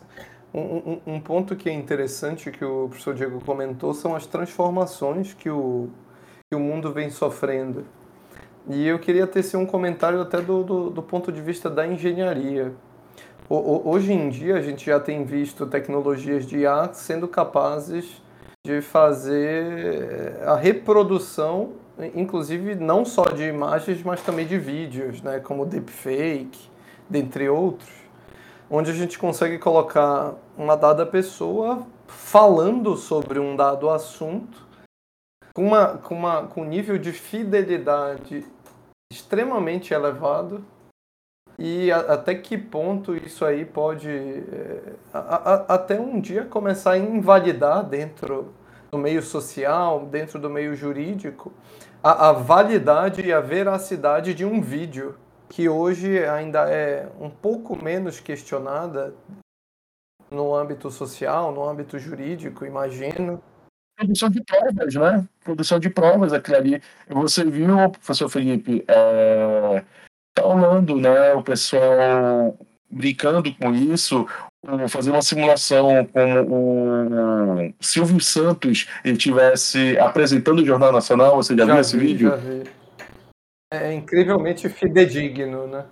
Um, 0.53 0.59
um, 0.59 1.01
um, 1.15 1.19
ponto 1.19 1.55
que 1.55 1.69
é 1.69 1.73
interessante 1.73 2.51
que 2.51 2.65
o 2.65 2.87
professor 2.87 3.15
Diego 3.15 3.43
comentou 3.43 3.93
são 3.93 4.15
as 4.15 4.25
transformações 4.25 5.33
que 5.33 5.49
o, 5.49 5.89
que 6.49 6.55
o 6.55 6.59
mundo 6.59 6.91
vem 6.91 7.09
sofrendo. 7.09 7.85
E 8.67 8.85
eu 8.85 8.99
queria 8.99 9.25
ter 9.25 9.43
um 9.55 9.65
comentário 9.65 10.21
até 10.21 10.41
do, 10.41 10.63
do, 10.63 10.89
do 10.89 11.01
ponto 11.01 11.31
de 11.31 11.41
vista 11.41 11.69
da 11.69 11.87
engenharia. 11.87 12.73
O, 13.47 13.55
o, 13.55 13.89
hoje 13.89 14.13
em 14.13 14.29
dia 14.29 14.55
a 14.55 14.61
gente 14.61 14.85
já 14.85 14.99
tem 14.99 15.23
visto 15.23 15.65
tecnologias 15.65 16.45
de 16.45 16.59
IA 16.59 16.91
sendo 16.93 17.27
capazes 17.27 18.21
de 18.65 18.81
fazer 18.81 20.37
a 20.45 20.55
reprodução, 20.55 21.73
inclusive 22.13 22.75
não 22.75 23.05
só 23.05 23.23
de 23.23 23.43
imagens, 23.43 24.03
mas 24.03 24.21
também 24.21 24.45
de 24.45 24.57
vídeos, 24.57 25.21
né, 25.21 25.39
como 25.39 25.65
deepfake, 25.65 26.69
dentre 27.09 27.49
outros, 27.49 27.89
onde 28.69 28.91
a 28.91 28.93
gente 28.93 29.17
consegue 29.17 29.57
colocar 29.57 30.35
uma 30.57 30.75
dada 30.75 31.05
pessoa 31.05 31.87
falando 32.07 32.95
sobre 32.97 33.39
um 33.39 33.55
dado 33.55 33.89
assunto 33.89 34.67
com, 35.53 35.65
uma, 35.65 35.97
com, 35.97 36.15
uma, 36.15 36.47
com 36.47 36.61
um 36.61 36.65
nível 36.65 36.97
de 36.97 37.11
fidelidade 37.11 38.45
extremamente 39.11 39.93
elevado 39.93 40.63
e 41.59 41.91
a, 41.91 41.99
até 42.13 42.33
que 42.33 42.57
ponto 42.57 43.13
isso 43.13 43.43
aí 43.43 43.65
pode 43.65 44.09
é, 44.09 44.93
a, 45.13 45.19
a, 45.19 45.75
até 45.75 45.99
um 45.99 46.21
dia 46.21 46.45
começar 46.45 46.91
a 46.91 46.97
invalidar 46.97 47.83
dentro 47.83 48.53
do 48.89 48.97
meio 48.97 49.21
social, 49.21 50.05
dentro 50.05 50.39
do 50.39 50.49
meio 50.49 50.73
jurídico, 50.73 51.51
a, 52.01 52.31
validade 52.31 53.21
e 53.21 53.33
a 53.33 53.41
veracidade 53.41 54.33
de 54.33 54.45
um 54.45 54.61
vídeo 54.61 55.17
que 55.49 55.67
hoje 55.67 56.25
ainda 56.25 56.69
é 56.69 57.09
um 57.19 57.29
pouco 57.29 57.75
menos 57.83 58.21
questionada 58.21 59.13
no 60.31 60.55
âmbito 60.55 60.89
social, 60.89 61.51
no 61.51 61.67
âmbito 61.67 61.99
jurídico, 61.99 62.65
imagino. 62.65 63.43
Produção 63.97 64.29
de 64.29 64.41
provas, 64.43 64.95
né? 64.95 65.27
Produção 65.43 65.79
de 65.79 65.89
provas, 65.89 66.31
aquilo 66.31 66.55
ali. 66.55 66.81
Você 67.09 67.43
viu, 67.43 67.67
professor 67.89 68.29
Felipe, 68.29 68.85
é, 68.87 69.83
falando, 70.37 70.95
né, 70.97 71.33
o 71.33 71.43
pessoal 71.43 72.57
brincando 72.89 73.53
com 73.55 73.73
isso, 73.73 74.27
fazer 74.89 75.11
uma 75.11 75.21
simulação 75.21 76.07
como 76.11 77.69
o 77.69 77.73
Silvio 77.79 78.19
Santos 78.19 78.87
ele 79.05 79.17
tivesse 79.17 79.97
apresentando 79.99 80.59
o 80.59 80.65
Jornal 80.65 80.91
Nacional, 80.91 81.35
você 81.35 81.55
já, 81.55 81.65
já 81.65 81.73
viu 81.73 81.81
esse 81.81 81.97
vi, 81.97 82.07
vídeo? 82.07 82.29
Já 82.29 82.35
vi. 82.35 82.63
É 83.71 83.93
incrivelmente 83.93 84.67
fidedigno, 84.67 85.67
né? 85.67 85.85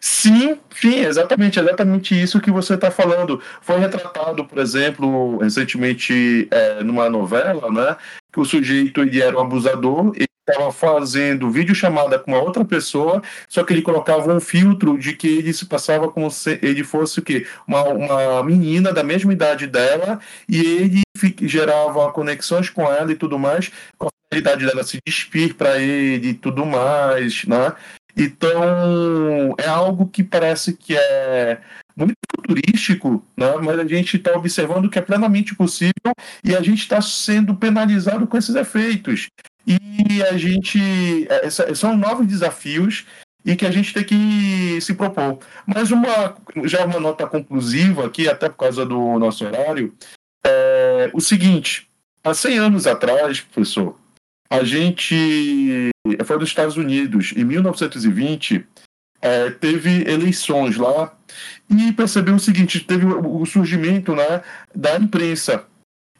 Sim, 0.00 0.60
sim, 0.70 1.00
exatamente, 1.00 1.58
exatamente 1.58 2.20
isso 2.20 2.40
que 2.40 2.50
você 2.50 2.74
está 2.74 2.90
falando. 2.90 3.40
Foi 3.60 3.78
retratado, 3.78 4.44
por 4.44 4.58
exemplo, 4.58 5.38
recentemente 5.38 6.46
é, 6.50 6.84
numa 6.84 7.10
novela, 7.10 7.70
né, 7.72 7.96
que 8.32 8.38
o 8.38 8.44
sujeito 8.44 9.00
ele 9.00 9.20
era 9.20 9.36
um 9.36 9.40
abusador, 9.40 10.12
estava 10.48 10.70
fazendo 10.72 11.50
videochamada 11.50 12.18
com 12.18 12.30
uma 12.30 12.40
outra 12.40 12.64
pessoa, 12.64 13.22
só 13.48 13.64
que 13.64 13.72
ele 13.72 13.82
colocava 13.82 14.32
um 14.32 14.40
filtro 14.40 14.96
de 14.96 15.12
que 15.14 15.26
ele 15.26 15.52
se 15.52 15.66
passava 15.66 16.08
como 16.08 16.30
se 16.30 16.58
ele 16.62 16.84
fosse 16.84 17.18
o 17.18 17.22
quê? 17.22 17.46
Uma, 17.66 17.82
uma 17.82 18.44
menina 18.44 18.92
da 18.92 19.02
mesma 19.02 19.32
idade 19.32 19.66
dela, 19.66 20.20
e 20.48 20.60
ele 20.60 21.02
gerava 21.42 22.12
conexões 22.12 22.70
com 22.70 22.82
ela 22.90 23.10
e 23.10 23.16
tudo 23.16 23.38
mais, 23.38 23.72
com 23.98 24.06
a 24.06 24.10
finalidade 24.32 24.66
dela 24.66 24.84
se 24.84 24.98
despir 25.04 25.54
para 25.54 25.78
ele 25.78 26.28
e 26.28 26.34
tudo 26.34 26.64
mais, 26.64 27.44
né? 27.44 27.72
Então, 28.16 29.54
é 29.58 29.68
algo 29.68 30.08
que 30.08 30.24
parece 30.24 30.72
que 30.72 30.96
é 30.96 31.60
muito 31.94 32.14
futurístico, 32.34 33.22
né? 33.36 33.54
mas 33.62 33.78
a 33.78 33.84
gente 33.86 34.16
está 34.16 34.32
observando 34.36 34.88
que 34.88 34.98
é 34.98 35.02
plenamente 35.02 35.54
possível 35.54 36.14
e 36.42 36.56
a 36.56 36.62
gente 36.62 36.80
está 36.80 37.00
sendo 37.02 37.54
penalizado 37.54 38.26
com 38.26 38.38
esses 38.38 38.54
efeitos. 38.54 39.28
E 39.66 40.22
a 40.22 40.36
gente. 40.36 41.26
É, 41.28 41.50
são 41.50 41.96
novos 41.96 42.26
desafios 42.26 43.04
e 43.44 43.54
que 43.54 43.64
a 43.64 43.70
gente 43.70 43.94
tem 43.94 44.04
que 44.04 44.80
se 44.80 44.94
propor. 44.94 45.38
Mas 45.66 45.90
uma, 45.90 46.36
já 46.64 46.84
uma 46.84 47.00
nota 47.00 47.26
conclusiva 47.26 48.06
aqui, 48.06 48.28
até 48.28 48.48
por 48.48 48.56
causa 48.56 48.84
do 48.84 49.18
nosso 49.18 49.44
horário, 49.44 49.94
é 50.44 51.10
o 51.12 51.20
seguinte: 51.20 51.88
há 52.22 52.34
100 52.34 52.58
anos 52.58 52.86
atrás, 52.86 53.40
professor, 53.40 53.98
a 54.50 54.64
gente 54.64 55.90
foi 56.24 56.38
dos 56.38 56.48
Estados 56.48 56.76
Unidos, 56.76 57.32
em 57.36 57.44
1920, 57.44 58.66
é, 59.20 59.50
teve 59.50 60.08
eleições 60.08 60.76
lá 60.76 61.16
e 61.70 61.92
percebeu 61.92 62.34
o 62.34 62.40
seguinte: 62.40 62.80
teve 62.80 63.06
o 63.06 63.44
surgimento 63.46 64.14
né, 64.14 64.42
da 64.74 64.96
imprensa. 64.96 65.64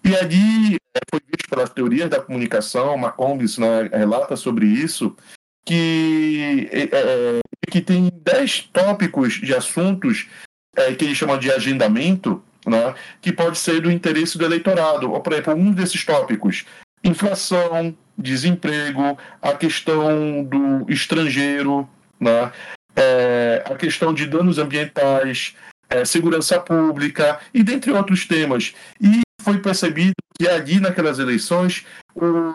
E 0.07 0.15
ali 0.15 0.77
é, 0.95 1.01
foi 1.11 1.21
visto 1.21 1.51
pelas 1.51 1.71
teorias 1.71 2.09
da 2.09 2.21
comunicação, 2.21 2.97
Macombs 2.97 3.59
né, 3.59 3.91
relata 3.93 4.37
sobre 4.37 4.65
isso, 4.65 5.17
que, 5.65 6.69
é, 6.71 6.83
é, 6.83 7.41
que 7.69 7.81
tem 7.81 8.09
dez 8.23 8.61
tópicos 8.73 9.35
de 9.35 9.53
assuntos 9.53 10.29
é, 10.77 10.95
que 10.95 11.05
ele 11.05 11.15
chama 11.15 11.37
de 11.37 11.51
agendamento, 11.51 12.41
né, 12.65 12.95
que 13.21 13.33
pode 13.33 13.59
ser 13.59 13.81
do 13.81 13.91
interesse 13.91 14.39
do 14.39 14.45
eleitorado. 14.45 15.11
Por 15.21 15.33
exemplo, 15.33 15.55
um 15.55 15.73
desses 15.73 16.05
tópicos, 16.05 16.65
inflação, 17.03 17.93
desemprego, 18.17 19.19
a 19.43 19.55
questão 19.55 20.45
do 20.45 20.87
estrangeiro, 20.89 21.89
né, 22.21 22.53
é, 22.95 23.65
a 23.67 23.75
questão 23.75 24.15
de 24.15 24.25
danos 24.25 24.59
ambientais, 24.59 25.57
é, 25.91 26.05
segurança 26.05 26.61
pública 26.61 27.41
e 27.53 27.65
dentre 27.65 27.91
outros 27.91 28.25
temas. 28.25 28.73
E 29.01 29.26
foi 29.47 29.59
percebido 29.59 30.15
que 30.37 30.49
ali 30.49 30.81
naquelas 30.81 31.21
eleições 31.21 31.87
o 32.17 32.53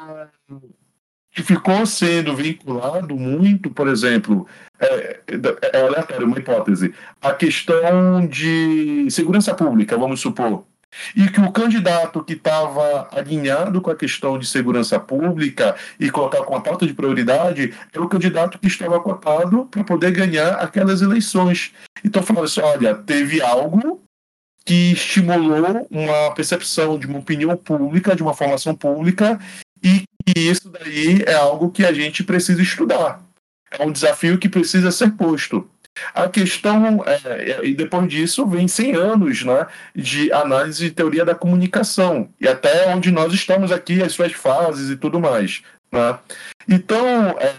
que 1.34 1.42
ficou 1.42 1.86
sendo 1.86 2.36
vinculado 2.36 3.16
muito, 3.16 3.70
por 3.70 3.88
exemplo, 3.88 4.46
é, 4.78 5.22
é 5.72 5.82
aleatório, 5.82 6.28
uma 6.28 6.38
hipótese, 6.38 6.94
a 7.22 7.32
questão 7.32 8.28
de 8.28 9.08
segurança 9.10 9.56
pública, 9.56 9.98
vamos 9.98 10.20
supor, 10.20 10.66
e 11.16 11.30
que 11.30 11.40
o 11.40 11.50
candidato 11.54 12.22
que 12.22 12.34
estava 12.34 13.08
alinhado 13.14 13.80
com 13.80 13.90
a 13.90 13.96
questão 13.96 14.38
de 14.38 14.46
segurança 14.46 15.00
pública 15.00 15.74
e 15.98 16.12
colocar 16.12 16.44
com 16.44 16.54
a 16.54 16.60
pauta 16.60 16.86
de 16.86 16.94
prioridade 16.94 17.74
é 17.94 18.00
o 18.02 18.10
candidato 18.10 18.60
que 18.60 18.68
estava 18.68 19.00
cotado 19.00 19.66
para 19.68 19.86
poder 19.86 20.12
ganhar 20.12 20.56
aquelas 20.56 21.02
eleições. 21.02 21.72
Então, 22.04 22.22
falando 22.22 22.44
assim: 22.44 22.60
olha, 22.60 22.94
teve 22.94 23.42
algo 23.42 24.04
que 24.66 24.92
estimulou 24.94 25.88
uma 25.90 26.34
percepção 26.34 26.98
de 26.98 27.08
uma 27.08 27.20
opinião 27.20 27.56
pública, 27.58 28.16
de 28.16 28.22
uma 28.22 28.34
formação 28.34 28.76
pública, 28.76 29.40
e 29.84 30.06
isso 30.36 30.70
daí 30.70 31.24
é 31.26 31.34
algo 31.34 31.72
que 31.72 31.86
a 31.86 31.92
gente 31.92 32.24
precisa 32.24 32.62
estudar. 32.62 33.22
É 33.72 33.84
um 33.84 33.92
desafio 33.92 34.38
que 34.38 34.50
precisa 34.50 34.92
ser 34.92 35.12
posto. 35.12 35.68
A 36.14 36.30
questão, 36.30 37.04
é, 37.06 37.52
é 37.52 37.66
e 37.66 37.74
depois 37.74 38.08
disso, 38.08 38.46
vem 38.46 38.68
100 38.68 38.96
anos 38.96 39.44
né, 39.44 39.68
de 39.96 40.32
análise 40.32 40.86
e 40.86 40.92
teoria 40.92 41.26
da 41.26 41.36
comunicação, 41.36 42.30
e 42.40 42.48
até 42.48 42.88
onde 42.94 43.12
nós 43.12 43.34
estamos 43.34 43.72
aqui, 43.72 44.02
as 44.02 44.14
suas 44.14 44.32
fases 44.32 44.90
e 44.90 44.96
tudo 44.96 45.20
mais. 45.20 45.62
Né? 45.92 46.18
Então, 46.68 47.36
é, 47.40 47.54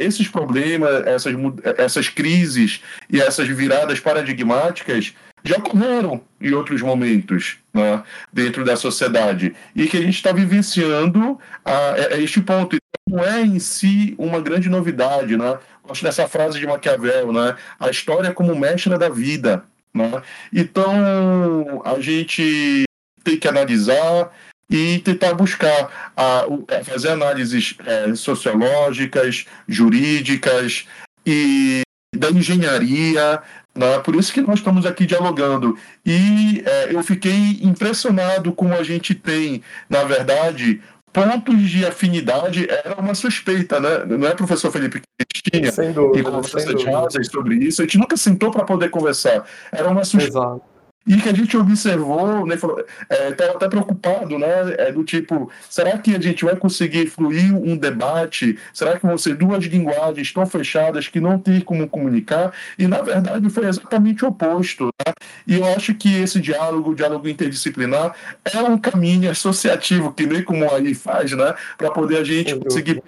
esses 0.00 0.26
problemas, 0.26 1.06
essas, 1.06 1.34
essas 1.78 2.08
crises 2.08 2.82
e 3.08 3.20
essas 3.20 3.46
viradas 3.48 4.00
paradigmáticas 4.00 5.14
já 5.46 5.56
ocorreram 5.56 6.20
em 6.40 6.52
outros 6.52 6.82
momentos 6.82 7.58
né, 7.72 8.02
dentro 8.32 8.64
da 8.64 8.76
sociedade 8.76 9.54
e 9.74 9.86
que 9.86 9.96
a 9.96 10.00
gente 10.00 10.16
está 10.16 10.32
vivenciando 10.32 11.38
a, 11.64 11.92
a, 11.92 12.20
este 12.20 12.40
ponto. 12.40 12.76
Então, 12.76 13.18
não 13.18 13.24
é 13.24 13.42
em 13.42 13.58
si 13.58 14.14
uma 14.18 14.40
grande 14.40 14.68
novidade. 14.68 15.36
Né? 15.36 15.58
Gosto 15.86 16.02
dessa 16.02 16.26
frase 16.26 16.58
de 16.58 16.66
Maquiavel, 16.66 17.32
né? 17.32 17.56
a 17.78 17.88
história 17.88 18.28
é 18.28 18.32
como 18.32 18.56
mestra 18.56 18.98
da 18.98 19.08
vida. 19.08 19.64
Né? 19.94 20.22
Então, 20.52 21.82
a 21.84 22.00
gente 22.00 22.84
tem 23.22 23.38
que 23.38 23.48
analisar 23.48 24.32
e 24.68 24.98
tentar 24.98 25.34
buscar 25.34 26.12
a, 26.16 26.44
fazer 26.84 27.10
análises 27.10 27.76
é, 27.86 28.14
sociológicas, 28.16 29.46
jurídicas 29.68 30.86
e 31.24 31.82
da 32.16 32.30
engenharia 32.30 33.42
né? 33.76 33.98
Por 33.98 34.16
isso 34.16 34.32
que 34.32 34.40
nós 34.40 34.58
estamos 34.58 34.86
aqui 34.86 35.06
dialogando. 35.06 35.76
E 36.04 36.62
é, 36.64 36.94
eu 36.94 37.02
fiquei 37.02 37.58
impressionado 37.62 38.52
como 38.52 38.74
a 38.74 38.82
gente 38.82 39.14
tem, 39.14 39.62
na 39.88 40.04
verdade, 40.04 40.80
pontos 41.12 41.70
de 41.70 41.84
afinidade. 41.86 42.66
Era 42.68 43.00
uma 43.00 43.14
suspeita, 43.14 43.78
né? 43.80 44.04
não 44.04 44.26
é, 44.26 44.34
professor 44.34 44.70
Felipe, 44.70 45.00
que 45.00 45.50
tinha 45.50 45.92
dúvida, 45.92 46.18
e 46.18 46.22
conversas 46.22 46.84
rasas 46.84 47.26
sobre 47.28 47.56
isso. 47.56 47.82
A 47.82 47.84
gente 47.84 47.98
nunca 47.98 48.16
sentou 48.16 48.50
para 48.50 48.64
poder 48.64 48.90
conversar. 48.90 49.44
Era 49.72 49.88
uma 49.88 50.04
sugestão 50.04 50.60
e 51.06 51.16
que 51.16 51.28
a 51.28 51.32
gente 51.32 51.56
observou, 51.56 52.44
né, 52.44 52.56
falou, 52.56 52.84
é, 53.08 53.28
até 53.28 53.68
preocupado, 53.68 54.38
né, 54.38 54.74
é, 54.78 54.92
do 54.92 55.04
tipo, 55.04 55.50
será 55.70 55.96
que 55.98 56.14
a 56.14 56.20
gente 56.20 56.44
vai 56.44 56.56
conseguir 56.56 57.06
fluir 57.06 57.54
um 57.54 57.76
debate? 57.76 58.58
Será 58.72 58.98
que 58.98 59.06
vão 59.06 59.16
ser 59.16 59.36
duas 59.36 59.64
linguagens 59.64 60.32
tão 60.32 60.44
fechadas 60.46 61.06
que 61.06 61.20
não 61.20 61.38
tem 61.38 61.60
como 61.60 61.88
comunicar? 61.88 62.52
E 62.76 62.88
na 62.88 63.00
verdade 63.02 63.48
foi 63.48 63.66
exatamente 63.66 64.24
o 64.24 64.28
oposto, 64.28 64.86
né? 64.86 65.12
E 65.46 65.54
eu 65.54 65.64
acho 65.66 65.94
que 65.94 66.12
esse 66.20 66.40
diálogo, 66.40 66.90
o 66.90 66.94
diálogo 66.94 67.28
interdisciplinar, 67.28 68.14
é 68.44 68.58
um 68.62 68.76
caminho 68.76 69.30
associativo 69.30 70.12
que 70.12 70.26
nem 70.26 70.42
como 70.42 70.68
aí 70.72 70.94
faz, 70.94 71.32
né, 71.32 71.54
para 71.78 71.90
poder 71.90 72.18
a 72.18 72.24
gente 72.24 72.56
conseguir 72.56 73.02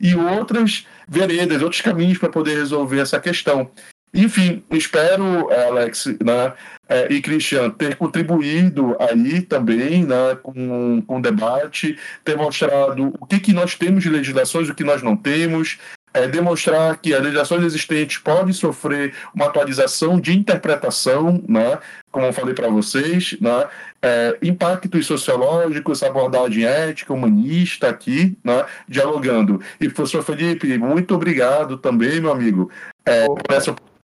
e 0.00 0.14
outras 0.14 0.86
veredas, 1.08 1.60
outros 1.60 1.80
caminhos 1.80 2.18
para 2.18 2.28
poder 2.28 2.56
resolver 2.56 3.00
essa 3.00 3.18
questão. 3.18 3.68
Enfim, 4.14 4.62
espero, 4.70 5.50
Alex 5.52 6.06
né, 6.06 6.52
é, 6.88 7.12
e 7.12 7.20
Cristian, 7.20 7.70
ter 7.70 7.96
contribuído 7.96 8.96
aí 8.98 9.42
também 9.42 10.04
né, 10.04 10.36
com, 10.42 11.02
com 11.02 11.18
o 11.18 11.22
debate, 11.22 11.98
ter 12.24 12.36
mostrado 12.36 13.12
o 13.20 13.26
que, 13.26 13.38
que 13.38 13.52
nós 13.52 13.74
temos 13.74 14.02
de 14.02 14.08
legislações, 14.08 14.68
o 14.68 14.74
que 14.74 14.84
nós 14.84 15.02
não 15.02 15.16
temos, 15.16 15.78
é, 16.14 16.26
demonstrar 16.26 16.96
que 16.98 17.12
as 17.12 17.20
legislações 17.20 17.62
existentes 17.62 18.18
podem 18.18 18.52
sofrer 18.52 19.14
uma 19.34 19.46
atualização 19.46 20.18
de 20.18 20.36
interpretação, 20.36 21.42
né, 21.46 21.78
como 22.10 22.26
eu 22.26 22.32
falei 22.32 22.54
para 22.54 22.68
vocês, 22.68 23.36
né, 23.40 23.68
é, 24.00 24.38
impactos 24.42 25.06
sociológicos, 25.06 26.02
abordagem 26.02 26.64
ética, 26.64 27.12
humanista 27.12 27.88
aqui, 27.88 28.36
né, 28.42 28.64
dialogando. 28.88 29.60
E, 29.80 29.88
professor 29.88 30.22
Felipe, 30.22 30.78
muito 30.78 31.14
obrigado 31.14 31.76
também, 31.76 32.20
meu 32.20 32.32
amigo, 32.32 32.70
é, 33.04 33.26
por 33.26 33.54
essa 33.54 33.70
oportunidade 33.72 33.97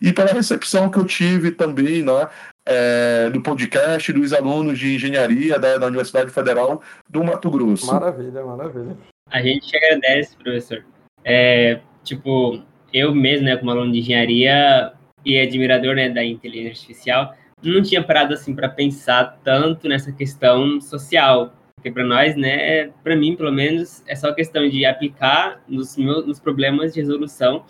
e 0.00 0.12
pela 0.12 0.32
recepção 0.32 0.90
que 0.90 0.98
eu 0.98 1.04
tive 1.04 1.50
também 1.50 2.02
né, 2.02 2.28
é, 2.66 3.30
do 3.30 3.42
podcast 3.42 4.12
dos 4.12 4.32
alunos 4.32 4.78
de 4.78 4.94
engenharia 4.94 5.58
da, 5.58 5.78
da, 5.78 5.86
Universidade 5.86 6.30
Federal 6.30 6.82
do 7.08 7.24
Mato 7.24 7.50
Grosso. 7.50 7.86
Maravilha, 7.86 8.44
maravilha. 8.44 8.96
A 9.30 9.42
gente 9.42 9.76
agradece, 9.76 10.36
professor. 10.36 10.84
É, 11.24 11.80
tipo, 12.04 12.62
eu 12.92 13.14
mesmo, 13.14 13.46
né, 13.46 13.56
como 13.56 13.70
aluno 13.70 13.92
de 13.92 13.98
engenharia 13.98 14.92
e 15.24 15.38
admirador 15.38 15.94
né, 15.94 16.08
da 16.08 16.24
inteligência 16.24 16.70
artificial, 16.70 17.34
não 17.62 17.82
tinha 17.82 18.02
parado 18.02 18.34
assim 18.34 18.54
para 18.54 18.68
pensar 18.68 19.38
tanto 19.44 19.88
nessa 19.88 20.12
questão 20.12 20.80
social, 20.80 21.52
porque 21.76 21.90
para 21.90 22.04
nós, 22.04 22.36
né, 22.36 22.88
para 23.02 23.16
mim 23.16 23.36
pelo 23.36 23.52
menos, 23.52 24.02
é 24.06 24.14
só 24.14 24.32
questão 24.32 24.68
de 24.68 24.84
aplicar 24.84 25.62
nos, 25.68 25.96
meus, 25.96 26.26
nos 26.26 26.40
problemas 26.40 26.92
de 26.92 27.00
resolução 27.00 27.64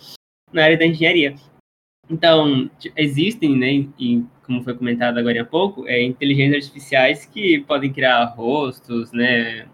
na 0.52 0.64
área 0.64 0.78
da 0.78 0.86
engenharia. 0.86 1.34
Então, 2.12 2.70
existem, 2.94 3.56
né, 3.56 3.88
e 3.98 4.22
como 4.44 4.62
foi 4.62 4.74
comentado 4.74 5.16
agora 5.16 5.40
há 5.40 5.46
pouco, 5.46 5.88
é, 5.88 6.02
inteligências 6.02 6.66
artificiais 6.66 7.24
que 7.24 7.60
podem 7.60 7.90
criar 7.90 8.22
rostos, 8.24 9.10
né, 9.12 9.66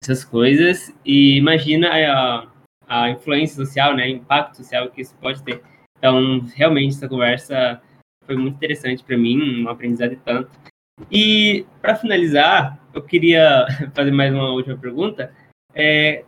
essas 0.00 0.24
coisas, 0.24 0.94
e 1.04 1.36
imagina 1.36 1.88
a, 1.88 2.46
a 2.86 3.10
influência 3.10 3.56
social, 3.56 3.96
né, 3.96 4.04
o 4.04 4.10
impacto 4.10 4.58
social 4.58 4.88
que 4.88 5.00
isso 5.00 5.16
pode 5.16 5.42
ter. 5.42 5.60
Então, 5.98 6.42
realmente, 6.54 6.94
essa 6.94 7.08
conversa 7.08 7.82
foi 8.24 8.36
muito 8.36 8.54
interessante 8.54 9.02
para 9.02 9.18
mim, 9.18 9.64
um 9.64 9.68
aprendizado 9.68 10.16
tanto. 10.24 10.50
E, 11.10 11.66
para 11.82 11.96
finalizar, 11.96 12.78
eu 12.94 13.02
queria 13.02 13.66
fazer 13.96 14.12
mais 14.12 14.32
uma 14.32 14.52
última 14.52 14.76
pergunta. 14.76 15.34
É, 15.74 16.24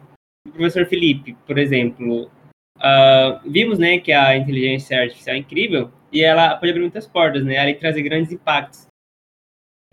professor 0.53 0.87
Felipe, 0.87 1.37
por 1.47 1.57
exemplo, 1.57 2.33
Uh, 2.77 3.51
vimos, 3.51 3.79
né, 3.79 3.99
que 3.99 4.13
a 4.13 4.37
inteligência 4.37 5.01
artificial 5.01 5.35
é 5.37 5.39
incrível 5.39 5.91
e 6.13 6.23
ela 6.23 6.57
pode 6.57 6.71
abrir 6.71 6.83
muitas 6.83 7.07
portas, 7.07 7.45
né, 7.45 7.55
ela 7.55 7.75
trazer 7.75 8.03
grandes 8.03 8.33
impactos. 8.33 8.87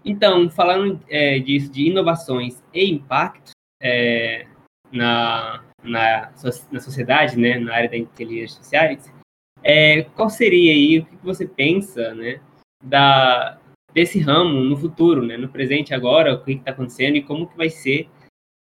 Então, 0.06 0.50
falando 0.50 1.00
é, 1.08 1.40
disso, 1.40 1.72
de 1.72 1.88
inovações 1.88 2.62
e 2.74 2.92
impactos 2.92 3.54
é, 3.82 4.46
na, 4.92 5.64
na, 5.82 6.34
na 6.72 6.80
sociedade, 6.80 7.38
né, 7.38 7.58
na 7.58 7.74
área 7.74 7.90
da 7.90 7.98
inteligência 7.98 8.82
artificial, 8.82 9.24
é, 9.64 10.04
qual 10.04 10.30
seria 10.30 10.74
aí, 10.74 11.00
o 11.00 11.06
que 11.06 11.16
você 11.24 11.48
pensa, 11.48 12.14
né, 12.14 12.42
da, 12.84 13.58
desse 13.94 14.20
ramo 14.20 14.62
no 14.62 14.76
futuro, 14.76 15.26
né, 15.26 15.38
no 15.38 15.48
presente 15.48 15.94
agora, 15.94 16.34
o 16.34 16.44
que 16.44 16.52
está 16.52 16.72
acontecendo 16.72 17.16
e 17.16 17.24
como 17.24 17.48
que 17.48 17.56
vai 17.56 17.70
ser 17.70 18.10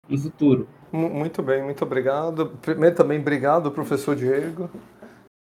no 0.09 0.19
futuro? 0.19 0.69
Muito 0.93 1.43
bem, 1.43 1.63
muito 1.63 1.85
obrigado. 1.85 2.59
Primeiro 2.63 2.97
também 2.97 3.21
obrigado, 3.21 3.71
professor 3.71 4.17
Diego. 4.17 4.71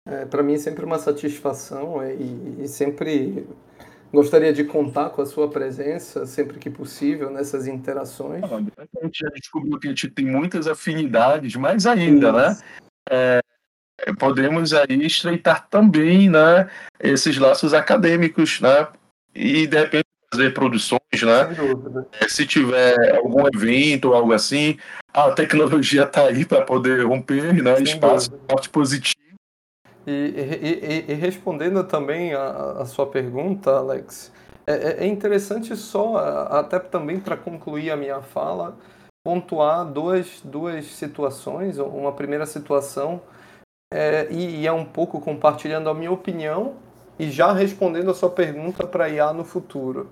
É, 0.07 0.25
Para 0.25 0.43
mim 0.43 0.53
é 0.53 0.57
sempre 0.57 0.85
uma 0.85 0.99
satisfação 0.99 2.01
é, 2.01 2.13
e, 2.13 2.63
e, 2.63 2.67
sempre 2.67 3.47
gostaria 4.13 4.53
de 4.53 4.63
contar 4.63 5.09
com 5.09 5.21
a 5.21 5.25
sua 5.25 5.49
presença 5.49 6.25
sempre 6.25 6.59
que 6.59 6.69
possível 6.69 7.29
nessas 7.29 7.67
interações. 7.67 8.43
A 8.43 9.03
gente 9.03 9.19
já 9.19 9.29
descobriu 9.29 9.79
que 9.79 9.87
a 9.87 9.89
gente 9.89 10.09
tem 10.09 10.25
muitas 10.25 10.67
afinidades, 10.67 11.55
mais 11.55 11.85
ainda, 11.85 12.31
né? 12.31 12.51
Isso. 12.51 12.61
né? 12.61 12.65
É, 13.09 13.41
podemos 14.19 14.73
aí 14.73 15.05
estreitar 15.05 15.67
também, 15.69 16.29
né, 16.29 16.69
esses 16.99 17.37
laços 17.37 17.73
acadêmicos, 17.73 18.59
né? 18.61 18.87
E 19.33 19.67
de 19.67 19.77
repente 19.77 20.04
fazer 20.35 20.53
produções, 20.53 20.99
né? 21.23 21.55
É, 22.19 22.27
se 22.27 22.45
tiver 22.45 23.15
algum 23.15 23.47
evento 23.47 24.09
ou 24.09 24.13
algo 24.13 24.33
assim, 24.33 24.77
a 25.13 25.31
tecnologia 25.31 26.03
está 26.03 26.25
aí 26.25 26.45
para 26.45 26.61
poder 26.61 27.05
romper, 27.05 27.63
né? 27.63 27.75
Sem 27.77 27.83
Espaço 27.85 28.31
forte 28.49 28.69
positivo. 28.69 29.15
E, 30.05 30.11
e, 30.11 31.11
e, 31.11 31.11
e, 31.11 31.13
respondendo 31.15 31.83
também 31.83 32.33
a, 32.33 32.81
a, 32.81 32.85
sua 32.85 33.07
pergunta, 33.07 33.71
Alex, 33.71 34.31
é, 34.67 34.73
é, 34.73 35.03
é 35.03 35.07
interessante 35.07 35.75
só, 35.75 36.17
até 36.51 36.77
também 36.77 37.19
para 37.19 37.35
concluir 37.35 37.89
a 37.89 37.97
minha 37.97 38.21
fala, 38.21 38.77
pontuar 39.23 39.83
duas, 39.85 40.41
duas 40.43 40.85
situações. 40.85 41.79
Uma 41.79 42.11
primeira 42.11 42.45
situação, 42.45 43.19
é, 43.91 44.27
e, 44.29 44.61
e 44.61 44.67
é 44.67 44.71
um 44.71 44.85
pouco 44.85 45.19
compartilhando 45.19 45.89
a 45.89 45.93
minha 45.93 46.11
opinião 46.11 46.75
e 47.17 47.31
já 47.31 47.51
respondendo 47.51 48.11
a 48.11 48.13
sua 48.13 48.29
pergunta 48.29 48.85
para 48.85 49.09
IA 49.09 49.33
no 49.33 49.43
futuro. 49.43 50.07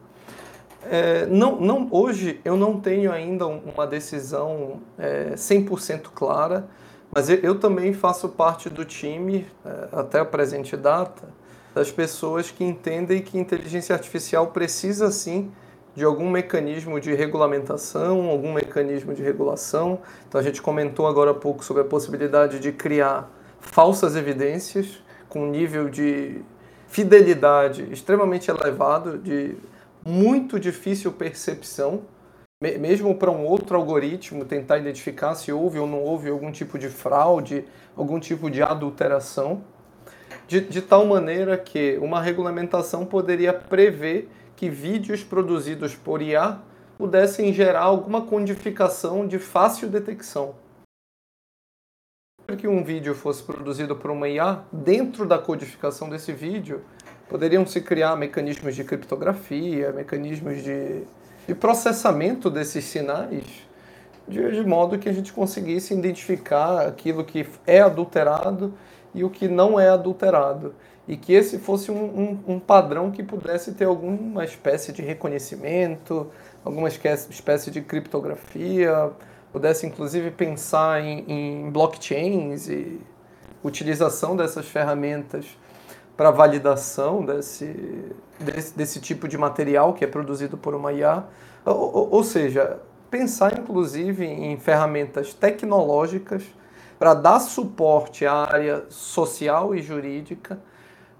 É, 0.89 1.26
não, 1.27 1.60
não, 1.60 1.88
hoje 1.91 2.39
eu 2.43 2.57
não 2.57 2.80
tenho 2.80 3.11
ainda 3.11 3.47
uma 3.47 3.88
decisão 3.88 4.81
é, 4.97 5.34
100% 5.35 6.10
clara, 6.14 6.68
mas 7.14 7.30
eu, 7.30 7.38
eu, 7.38 7.60
também 7.60 7.93
faço 7.93 8.30
parte 8.30 8.69
do 8.69 8.84
time, 8.84 9.45
é, 9.65 9.88
até 9.91 10.19
a 10.19 10.26
presente 10.26 10.76
data, 10.76 11.27
das 11.73 11.91
pessoas 11.91 12.51
que 12.51 12.64
entendem 12.64 13.22
que 13.22 13.38
inteligência 13.38 13.95
artificial 13.95 14.47
precisa 14.47 15.11
sim 15.11 15.51
de 15.95 16.03
algum 16.03 16.30
mecanismo 16.30 16.99
de 16.99 17.14
regulamentação, 17.14 18.30
algum 18.30 18.51
mecanismo 18.53 19.14
de 19.14 19.22
regulação. 19.22 19.99
Então 20.27 20.39
a 20.41 20.43
gente 20.43 20.61
comentou 20.61 21.07
agora 21.07 21.31
há 21.31 21.35
pouco 21.35 21.64
sobre 21.64 21.84
a 21.84 21.85
possibilidade 21.85 22.60
de 22.60 22.72
criar 22.72 23.31
falsas 23.60 24.15
evidências 24.15 25.01
com 25.30 25.47
nível 25.47 25.89
de 25.89 26.41
fidelidade 26.88 27.88
extremamente 27.91 28.51
elevado, 28.51 29.18
de 29.18 29.55
muito 30.05 30.59
difícil 30.59 31.11
percepção, 31.13 32.03
mesmo 32.61 33.15
para 33.15 33.31
um 33.31 33.45
outro 33.45 33.75
algoritmo 33.77 34.45
tentar 34.45 34.77
identificar 34.77 35.35
se 35.35 35.51
houve 35.51 35.80
ou 35.80 35.88
não 35.88 36.01
houve 36.01 36.30
algum 36.30 36.51
tipo 36.51 36.77
de 36.77 36.89
fraude, 36.89 37.65
algum 37.95 38.19
tipo 38.19 38.49
de 38.49 38.61
adulteração, 38.61 39.63
de, 40.47 40.61
de 40.61 40.81
tal 40.81 41.05
maneira 41.05 41.57
que 41.57 41.97
uma 42.01 42.21
regulamentação 42.21 43.05
poderia 43.05 43.53
prever 43.53 44.30
que 44.55 44.69
vídeos 44.69 45.23
produzidos 45.23 45.95
por 45.95 46.21
IA 46.21 46.59
pudessem 46.97 47.51
gerar 47.51 47.81
alguma 47.81 48.21
codificação 48.21 49.27
de 49.27 49.39
fácil 49.39 49.89
detecção. 49.89 50.55
Que 52.57 52.67
um 52.67 52.84
vídeo 52.84 53.15
fosse 53.15 53.41
produzido 53.41 53.95
por 53.95 54.11
uma 54.11 54.27
IA, 54.27 54.63
dentro 54.71 55.25
da 55.25 55.39
codificação 55.39 56.09
desse 56.09 56.31
vídeo, 56.31 56.84
poderiam 57.30 57.66
se 57.66 57.82
criar 57.82 58.16
mecanismos 58.16 58.76
de 58.76 58.84
criptografia, 58.84 59.91
mecanismos 59.91 60.64
de, 60.64 61.04
de 61.48 61.56
processamento 61.56 62.50
desses 62.50 62.86
sinais, 62.86 63.44
de, 64.28 64.52
de, 64.52 64.64
modo 64.64 64.98
que 64.98 65.10
a 65.10 65.14
gente 65.14 65.34
conseguisse 65.34 65.94
identificar 65.94 66.88
aquilo 66.88 67.24
que 67.24 67.45
é 67.66 67.82
adulterado 67.82 68.74
e 69.14 69.24
o 69.24 69.30
que 69.30 69.48
não 69.48 69.80
é 69.80 69.90
adulterado. 69.90 70.74
E 71.06 71.18
que 71.18 71.34
esse 71.34 71.60
fosse 71.60 71.91
um, 71.91 72.40
um, 72.48 72.54
um 72.54 72.60
padrão 72.60 73.12
que 73.12 73.22
pudesse 73.22 73.74
ter 73.74 73.84
alguma 73.84 74.45
espécie 74.45 74.94
de 74.94 75.02
reconhecimento, 75.02 76.32
alguma 76.64 76.88
espécie 76.88 77.70
de 77.70 77.82
criptografia, 77.82 79.12
pudesse 79.52 79.86
inclusive 79.86 80.32
pensar 80.32 81.04
em, 81.04 81.26
em 81.28 81.70
blockchains 81.70 82.70
e 82.70 83.02
utilização 83.62 84.36
dessas 84.36 84.66
ferramentas 84.66 85.45
para 86.15 86.31
validação 86.31 87.26
desse, 87.26 88.14
desse, 88.40 88.77
desse, 88.77 88.99
tipo 88.99 89.27
de 89.27 89.38
material 89.38 89.94
que 89.94 90.03
é 90.03 90.07
produzido 90.07 90.57
por 90.57 90.76
uma 90.76 90.94
IA. 90.94 91.23
Ou, 91.65 92.10
ou 92.11 92.23
seja, 92.23 92.80
pensar 93.10 93.57
inclusive 93.57 94.26
em 94.26 94.57
ferramentas 94.57 95.34
tecnológicas 95.34 96.44
para 96.99 97.14
dar 97.14 97.40
suporte 97.40 98.26
à 98.26 98.44
área 98.44 98.85
social 98.90 99.76
e 99.76 99.81
jurídica 99.81 100.60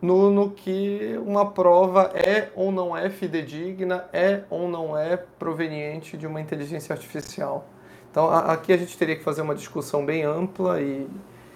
no, 0.02 0.30
no 0.30 0.52
que 0.52 1.18
uma 1.26 1.52
prova 1.52 2.12
é 2.14 2.50
ou 2.56 2.72
não 2.72 2.96
é 2.96 3.10
fidedigna, 3.10 4.06
é 4.12 4.44
ou 4.50 4.68
não 4.68 4.98
é 4.98 5.16
proveniente 5.16 6.18
de 6.18 6.28
uma 6.28 6.42
inteligência 6.42 6.94
artificial. 6.94 7.66
Então, 8.12 8.30
aqui 8.30 8.74
a 8.74 8.78
gente 8.78 8.98
teria 8.98 9.16
que 9.16 9.24
fazer 9.24 9.42
uma 9.42 9.56
discussão 9.56 10.06
bem 10.06 10.24
ampla 10.24 10.82
e, 10.82 11.08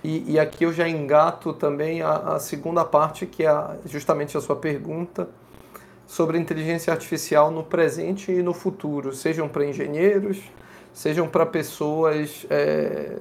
e, 0.03 0.33
e 0.33 0.39
aqui 0.39 0.63
eu 0.63 0.71
já 0.71 0.87
engato 0.87 1.53
também 1.53 2.01
a, 2.01 2.35
a 2.35 2.39
segunda 2.39 2.85
parte, 2.85 3.25
que 3.25 3.45
é 3.45 3.77
justamente 3.85 4.37
a 4.37 4.41
sua 4.41 4.55
pergunta 4.55 5.27
sobre 6.05 6.37
inteligência 6.37 6.93
artificial 6.93 7.51
no 7.51 7.63
presente 7.63 8.31
e 8.31 8.41
no 8.41 8.53
futuro, 8.53 9.13
sejam 9.13 9.49
para 9.49 9.65
engenheiros, 9.65 10.41
sejam 10.93 11.27
para 11.27 11.45
pessoas, 11.45 12.45
é, 12.49 13.17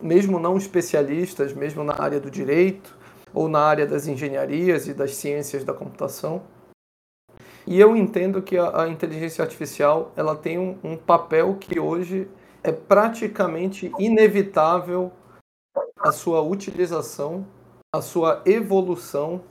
mesmo 0.00 0.38
não 0.38 0.56
especialistas, 0.56 1.52
mesmo 1.52 1.82
na 1.82 2.00
área 2.00 2.20
do 2.20 2.30
direito 2.30 2.96
ou 3.34 3.48
na 3.48 3.60
área 3.60 3.86
das 3.86 4.06
engenharias 4.06 4.86
e 4.86 4.94
das 4.94 5.14
ciências 5.16 5.64
da 5.64 5.74
computação. 5.74 6.42
E 7.66 7.78
eu 7.78 7.96
entendo 7.96 8.40
que 8.40 8.56
a, 8.56 8.82
a 8.82 8.88
inteligência 8.88 9.42
artificial 9.42 10.12
ela 10.16 10.36
tem 10.36 10.58
um, 10.58 10.78
um 10.82 10.96
papel 10.96 11.56
que 11.58 11.78
hoje 11.78 12.28
é 12.62 12.72
praticamente 12.72 13.92
inevitável 13.98 15.12
a 16.08 16.12
sua 16.12 16.40
utilização, 16.40 17.46
a 17.94 18.00
sua 18.00 18.42
evolução 18.46 19.42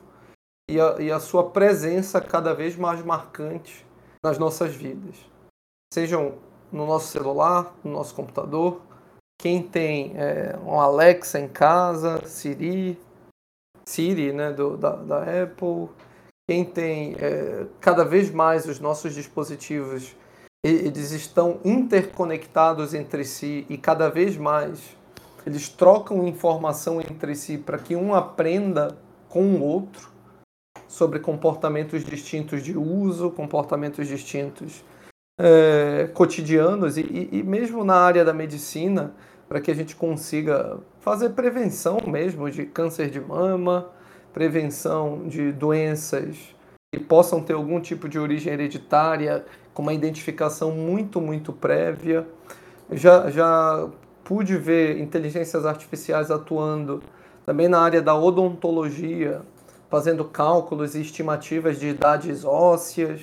e 0.67 0.81
a, 0.81 0.99
e 0.99 1.11
a 1.11 1.19
sua 1.19 1.51
presença 1.51 2.19
cada 2.19 2.53
vez 2.53 2.75
mais 2.75 3.03
marcante 3.03 3.85
nas 4.23 4.39
nossas 4.39 4.73
vidas. 4.73 5.15
Sejam 5.93 6.39
no 6.71 6.87
nosso 6.87 7.09
celular, 7.09 7.75
no 7.83 7.91
nosso 7.91 8.15
computador, 8.15 8.81
quem 9.39 9.61
tem 9.61 10.13
é, 10.17 10.57
um 10.65 10.79
Alexa 10.79 11.39
em 11.39 11.47
casa, 11.47 12.25
Siri, 12.25 12.99
Siri 13.87 14.33
né, 14.33 14.51
do, 14.51 14.75
da, 14.75 14.95
da 14.95 15.43
Apple, 15.43 15.89
quem 16.49 16.65
tem 16.65 17.15
é, 17.19 17.67
cada 17.79 18.03
vez 18.03 18.31
mais 18.31 18.65
os 18.65 18.79
nossos 18.79 19.13
dispositivos, 19.13 20.15
eles 20.65 21.11
estão 21.11 21.61
interconectados 21.63 22.95
entre 22.95 23.23
si 23.23 23.63
e 23.69 23.77
cada 23.77 24.09
vez 24.09 24.35
mais 24.35 24.96
eles 25.47 25.69
trocam 25.69 26.27
informação 26.27 26.99
entre 26.99 27.33
si 27.33 27.57
para 27.57 27.77
que 27.77 27.95
um 27.95 28.13
aprenda 28.13 28.97
com 29.29 29.45
o 29.45 29.63
outro 29.63 30.11
sobre 30.89 31.19
comportamentos 31.19 32.03
distintos 32.03 32.61
de 32.61 32.77
uso, 32.77 33.31
comportamentos 33.31 34.09
distintos 34.09 34.83
é, 35.39 36.09
cotidianos 36.13 36.97
e, 36.97 37.29
e, 37.31 37.43
mesmo 37.43 37.85
na 37.85 37.95
área 37.95 38.25
da 38.25 38.33
medicina, 38.33 39.13
para 39.47 39.61
que 39.61 39.71
a 39.71 39.73
gente 39.73 39.95
consiga 39.95 40.79
fazer 40.99 41.29
prevenção 41.29 41.99
mesmo 42.05 42.51
de 42.51 42.65
câncer 42.65 43.09
de 43.09 43.21
mama, 43.21 43.89
prevenção 44.33 45.29
de 45.29 45.53
doenças 45.53 46.53
que 46.93 46.99
possam 46.99 47.41
ter 47.41 47.53
algum 47.53 47.79
tipo 47.79 48.09
de 48.09 48.19
origem 48.19 48.51
hereditária, 48.51 49.45
com 49.73 49.81
uma 49.81 49.93
identificação 49.93 50.71
muito, 50.71 51.21
muito 51.21 51.53
prévia. 51.53 52.27
Já, 52.91 53.29
já 53.29 53.89
pude 54.27 54.57
ver 54.57 54.99
inteligências 54.99 55.65
artificiais 55.65 56.29
atuando 56.29 57.01
também 57.45 57.69
na 57.69 57.79
área 57.79 58.01
da 58.01 58.13
odontologia, 58.13 59.41
fazendo 59.89 60.25
cálculos 60.25 60.95
e 60.95 61.01
estimativas 61.01 61.79
de 61.79 61.87
idades 61.87 62.43
ósseas. 62.43 63.21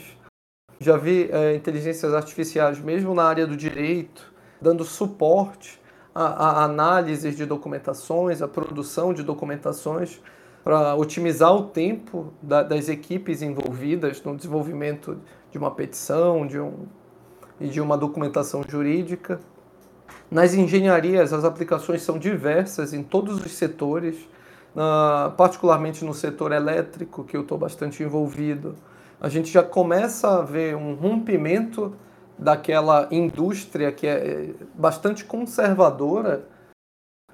Já 0.80 0.96
vi 0.96 1.28
é, 1.30 1.54
inteligências 1.54 2.14
artificiais, 2.14 2.80
mesmo 2.80 3.14
na 3.14 3.24
área 3.24 3.46
do 3.46 3.54
direito, 3.54 4.32
dando 4.62 4.82
suporte 4.82 5.78
a, 6.14 6.24
a 6.24 6.64
análises 6.64 7.36
de 7.36 7.44
documentações, 7.44 8.40
a 8.40 8.48
produção 8.48 9.12
de 9.12 9.22
documentações, 9.22 10.22
para 10.62 10.94
otimizar 10.94 11.54
o 11.54 11.64
tempo 11.64 12.32
da, 12.40 12.62
das 12.62 12.88
equipes 12.88 13.42
envolvidas 13.42 14.22
no 14.22 14.34
desenvolvimento 14.34 15.20
de 15.50 15.58
uma 15.58 15.70
petição 15.70 16.46
de 16.46 16.58
um, 16.58 16.86
e 17.60 17.68
de 17.68 17.78
uma 17.78 17.98
documentação 17.98 18.62
jurídica. 18.66 19.38
Nas 20.30 20.54
engenharias, 20.54 21.32
as 21.32 21.44
aplicações 21.44 22.02
são 22.02 22.18
diversas 22.18 22.92
em 22.92 23.02
todos 23.02 23.44
os 23.44 23.52
setores, 23.52 24.16
uh, 24.74 25.30
particularmente 25.36 26.04
no 26.04 26.14
setor 26.14 26.52
elétrico, 26.52 27.24
que 27.24 27.36
eu 27.36 27.42
estou 27.42 27.58
bastante 27.58 28.02
envolvido. 28.02 28.74
A 29.20 29.28
gente 29.28 29.50
já 29.50 29.62
começa 29.62 30.38
a 30.38 30.42
ver 30.42 30.76
um 30.76 30.94
rompimento 30.94 31.94
daquela 32.38 33.08
indústria 33.10 33.92
que 33.92 34.06
é 34.06 34.50
bastante 34.74 35.24
conservadora 35.24 36.46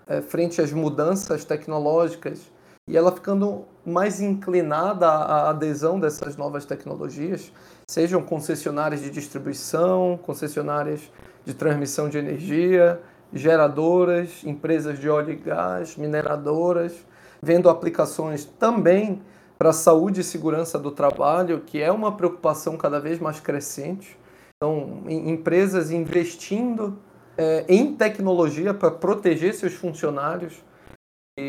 é, 0.06 0.20
frente 0.20 0.60
às 0.60 0.72
mudanças 0.72 1.44
tecnológicas 1.44 2.50
e 2.86 2.96
ela 2.96 3.12
ficando 3.12 3.64
mais 3.84 4.20
inclinada 4.20 5.06
à 5.08 5.50
adesão 5.50 5.98
dessas 5.98 6.36
novas 6.36 6.64
tecnologias, 6.64 7.52
sejam 7.88 8.22
concessionárias 8.22 9.00
de 9.00 9.10
distribuição, 9.10 10.18
concessionárias 10.22 11.10
de 11.44 11.54
transmissão 11.54 12.08
de 12.08 12.18
energia, 12.18 13.00
geradoras, 13.32 14.44
empresas 14.44 14.98
de 14.98 15.08
óleo 15.08 15.32
e 15.32 15.36
gás, 15.36 15.96
mineradoras, 15.96 16.94
vendo 17.42 17.68
aplicações 17.68 18.44
também 18.44 19.22
para 19.58 19.70
a 19.70 19.74
saúde 19.74 20.20
e 20.20 20.24
segurança 20.24 20.78
do 20.78 20.90
trabalho, 20.90 21.60
que 21.60 21.82
é 21.82 21.92
uma 21.92 22.12
preocupação 22.12 22.76
cada 22.76 22.98
vez 22.98 23.18
mais 23.18 23.40
crescente. 23.40 24.18
Então, 24.56 25.02
empresas 25.08 25.90
investindo 25.90 26.98
é, 27.36 27.64
em 27.68 27.94
tecnologia 27.94 28.74
para 28.74 28.90
proteger 28.90 29.54
seus 29.54 29.74
funcionários 29.74 30.62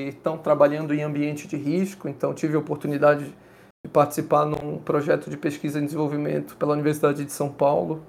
estão 0.10 0.38
trabalhando 0.38 0.94
em 0.94 1.04
ambiente 1.04 1.48
de 1.48 1.56
risco. 1.56 2.08
Então, 2.08 2.34
tive 2.34 2.56
a 2.56 2.60
oportunidade 2.60 3.26
de 3.26 3.92
participar 3.92 4.46
num 4.46 4.78
projeto 4.78 5.30
de 5.30 5.38
pesquisa 5.38 5.80
e 5.80 5.86
desenvolvimento 5.86 6.56
pela 6.56 6.74
Universidade 6.74 7.26
de 7.26 7.32
São 7.32 7.50
Paulo, 7.50 8.04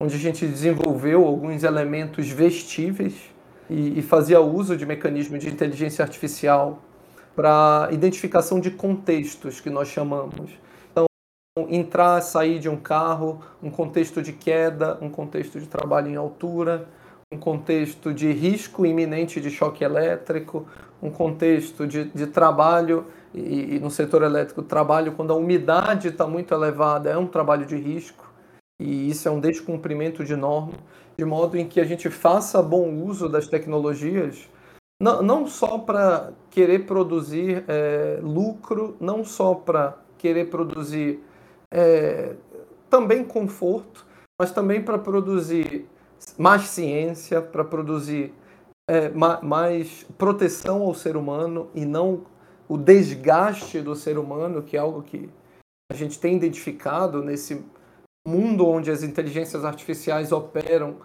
onde 0.00 0.14
a 0.14 0.18
gente 0.18 0.46
desenvolveu 0.46 1.26
alguns 1.26 1.62
elementos 1.62 2.28
vestíveis 2.28 3.14
e, 3.68 3.98
e 3.98 4.02
fazia 4.02 4.40
uso 4.40 4.76
de 4.76 4.86
mecanismos 4.86 5.40
de 5.40 5.48
inteligência 5.48 6.04
artificial 6.04 6.82
para 7.34 7.88
identificação 7.92 8.60
de 8.60 8.70
contextos 8.70 9.60
que 9.60 9.70
nós 9.70 9.88
chamamos. 9.88 10.50
Então, 10.90 11.06
entrar, 11.68 12.20
sair 12.20 12.58
de 12.58 12.68
um 12.68 12.76
carro, 12.76 13.40
um 13.62 13.70
contexto 13.70 14.22
de 14.22 14.32
queda, 14.32 14.98
um 15.00 15.08
contexto 15.08 15.60
de 15.60 15.66
trabalho 15.66 16.08
em 16.08 16.16
altura, 16.16 16.88
um 17.32 17.38
contexto 17.38 18.12
de 18.12 18.32
risco 18.32 18.84
iminente 18.84 19.40
de 19.40 19.50
choque 19.50 19.84
elétrico, 19.84 20.66
um 21.00 21.10
contexto 21.10 21.86
de, 21.86 22.06
de 22.06 22.26
trabalho 22.26 23.06
e, 23.32 23.76
e 23.76 23.78
no 23.78 23.88
setor 23.88 24.22
elétrico, 24.22 24.64
trabalho 24.64 25.12
quando 25.12 25.32
a 25.32 25.36
umidade 25.36 26.08
está 26.08 26.26
muito 26.26 26.52
elevada 26.52 27.08
é 27.08 27.16
um 27.16 27.28
trabalho 27.28 27.64
de 27.64 27.76
risco 27.76 28.28
e 28.80 29.08
isso 29.08 29.28
é 29.28 29.30
um 29.30 29.38
descumprimento 29.38 30.24
de 30.24 30.34
norma, 30.34 30.72
de 31.16 31.24
modo 31.24 31.56
em 31.56 31.68
que 31.68 31.80
a 31.80 31.84
gente 31.84 32.10
faça 32.10 32.60
bom 32.60 32.92
uso 33.04 33.28
das 33.28 33.46
tecnologias, 33.46 34.48
não, 35.00 35.22
não 35.22 35.46
só 35.46 35.78
para 35.78 36.32
querer 36.50 36.80
produzir 36.80 37.62
é, 37.68 38.18
lucro, 38.20 38.96
não 39.00 39.24
só 39.24 39.54
para 39.54 39.96
querer 40.18 40.46
produzir 40.50 41.20
é, 41.72 42.34
também 42.88 43.22
conforto, 43.22 44.04
mas 44.36 44.50
também 44.50 44.82
para 44.82 44.98
produzir 44.98 45.86
mais 46.38 46.62
ciência, 46.62 47.40
para 47.40 47.64
produzir 47.64 48.34
é, 48.88 49.08
mais 49.08 50.04
proteção 50.18 50.82
ao 50.82 50.94
ser 50.94 51.16
humano 51.16 51.70
e 51.74 51.84
não 51.84 52.26
o 52.68 52.76
desgaste 52.76 53.80
do 53.80 53.94
ser 53.94 54.18
humano, 54.18 54.62
que 54.62 54.76
é 54.76 54.80
algo 54.80 55.02
que 55.02 55.28
a 55.90 55.94
gente 55.94 56.18
tem 56.18 56.36
identificado 56.36 57.22
nesse 57.22 57.64
mundo 58.26 58.66
onde 58.66 58.90
as 58.90 59.02
inteligências 59.02 59.64
artificiais 59.64 60.30
operam 60.30 60.98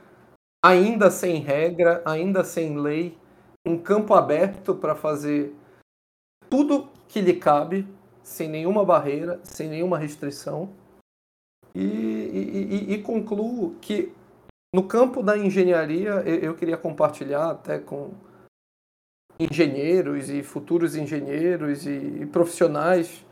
ainda 0.63 1.09
sem 1.11 1.41
regra, 1.41 2.01
ainda 2.05 2.43
sem 2.43 2.77
lei, 2.77 3.17
um 3.65 3.77
campo 3.77 4.13
aberto 4.13 4.75
para 4.75 4.95
fazer 4.95 5.55
tudo 6.49 6.89
que 7.07 7.21
lhe 7.21 7.33
cabe, 7.33 7.87
sem 8.23 8.47
nenhuma 8.47 8.83
barreira, 8.83 9.39
sem 9.43 9.69
nenhuma 9.69 9.97
restrição. 9.97 10.69
E, 11.73 11.83
e, 11.83 12.91
e, 12.91 12.93
e 12.93 13.01
concluo 13.01 13.75
que 13.81 14.13
no 14.75 14.83
campo 14.83 15.23
da 15.23 15.37
engenharia, 15.37 16.15
eu, 16.25 16.53
queria 16.53 16.75
compartilhar 16.75 17.51
até 17.51 17.79
com 17.79 18.11
engenheiros 19.39 20.29
e 20.29 20.43
futuros 20.43 20.97
engenheiros 20.97 21.87
e 21.87 22.27
profissionais 22.29 23.25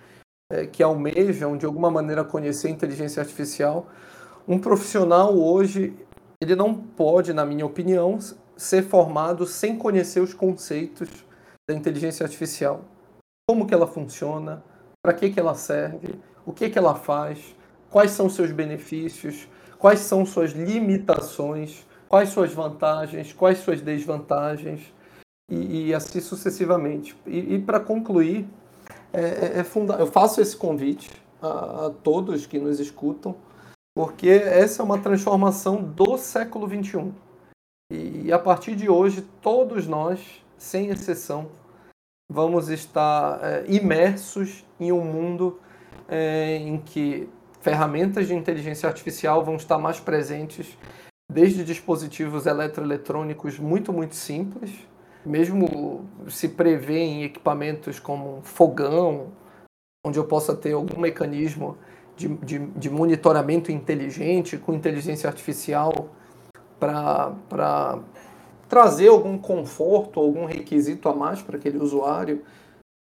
é, 0.49 0.65
que 0.65 0.81
almejam 0.81 1.57
de 1.57 1.65
alguma 1.65 1.91
maneira 1.91 2.23
conhecer 2.23 2.69
inteligência 2.69 3.19
artificial, 3.19 3.89
um 4.47 4.57
profissional 4.57 5.37
hoje 5.37 5.93
ele 6.41 6.55
não 6.55 6.73
pode, 6.73 7.33
na 7.33 7.45
minha 7.45 7.65
opinião, 7.65 8.17
ser 8.55 8.83
formado 8.83 9.45
sem 9.45 9.77
conhecer 9.77 10.21
os 10.21 10.33
conceitos 10.33 11.09
da 11.69 11.75
inteligência 11.75 12.23
artificial. 12.23 12.85
Como 13.49 13.67
que 13.67 13.73
ela 13.73 13.87
funciona, 13.87 14.63
para 15.01 15.13
que, 15.13 15.29
que 15.29 15.41
ela 15.41 15.55
serve, 15.55 16.15
o 16.45 16.53
que, 16.53 16.69
que 16.69 16.79
ela 16.79 16.95
faz, 16.95 17.53
quais 17.89 18.11
são 18.11 18.29
seus 18.29 18.51
benefícios, 18.51 19.49
quais 19.84 19.99
são 19.99 20.26
suas 20.26 20.51
limitações, 20.51 21.85
quais 22.07 22.30
suas 22.30 22.53
vantagens, 22.53 23.34
quais 23.34 23.57
suas 23.57 23.81
desvantagens. 23.81 24.93
e, 25.51 25.89
e 25.89 25.93
assim 25.93 26.22
sucessivamente. 26.22 27.14
E, 27.27 27.55
e 27.55 27.61
para 27.61 27.81
concluir, 27.81 28.47
é, 29.11 29.22
é, 29.22 29.60
é 29.60 29.64
funda 29.65 29.95
eu 29.95 30.07
faço 30.07 30.39
esse 30.39 30.55
convite 30.55 31.11
a, 31.41 31.88
a 31.88 31.89
todos 32.01 32.45
que 32.45 32.57
nos 32.57 32.80
escutam, 32.80 33.35
porque 33.93 34.30
essa 34.30 34.81
é 34.81 34.85
uma 34.85 34.99
transformação 34.99 35.84
do 35.84 36.18
século 36.18 36.65
XXI. 36.65 37.11
E 37.91 38.31
a 38.31 38.39
partir 38.39 38.77
de 38.77 38.89
hoje, 38.89 39.22
todos 39.41 39.85
nós, 39.85 40.41
sem 40.57 40.91
exceção, 40.91 41.49
vamos 42.31 42.69
estar 42.69 43.38
é, 43.43 43.65
imersos 43.68 44.65
em 44.80 44.93
um 44.93 45.03
mundo 45.03 45.60
é, 46.07 46.55
em 46.55 46.77
que 46.77 47.30
ferramentas 47.64 48.27
de 48.27 48.35
inteligência 48.35 48.90
artificial 48.90 49.41
vão 49.41 49.56
estar 49.56 49.77
mais 49.77 49.98
presentes, 49.98 50.77
desde 51.31 51.64
dispositivos 51.64 52.45
eletroeletrônicos 52.45 53.57
muito, 53.57 53.94
muito 53.94 54.15
simples, 54.15 54.72
mesmo 55.26 56.06
se 56.27 56.49
prevê 56.49 56.99
em 56.99 57.23
equipamentos 57.23 57.99
como 57.99 58.40
um 58.40 58.41
fogão, 58.41 59.30
onde 60.06 60.19
eu 60.19 60.26
possa 60.26 60.53
ter 60.53 60.73
algum 60.73 60.99
mecanismo 60.99 61.77
de, 62.18 62.27
de, 62.27 62.60
de 62.60 62.90
monitoramento 62.90 63.72
inteligente 63.72 64.57
com 64.57 64.73
inteligência 64.73 65.30
artificial 65.30 66.10
para 66.77 67.99
trazer 68.68 69.07
algum 69.07 69.38
conforto, 69.38 70.19
algum 70.19 70.44
requisito 70.44 71.07
a 71.07 71.15
mais 71.15 71.41
para 71.41 71.56
aquele 71.56 71.77
usuário, 71.77 72.44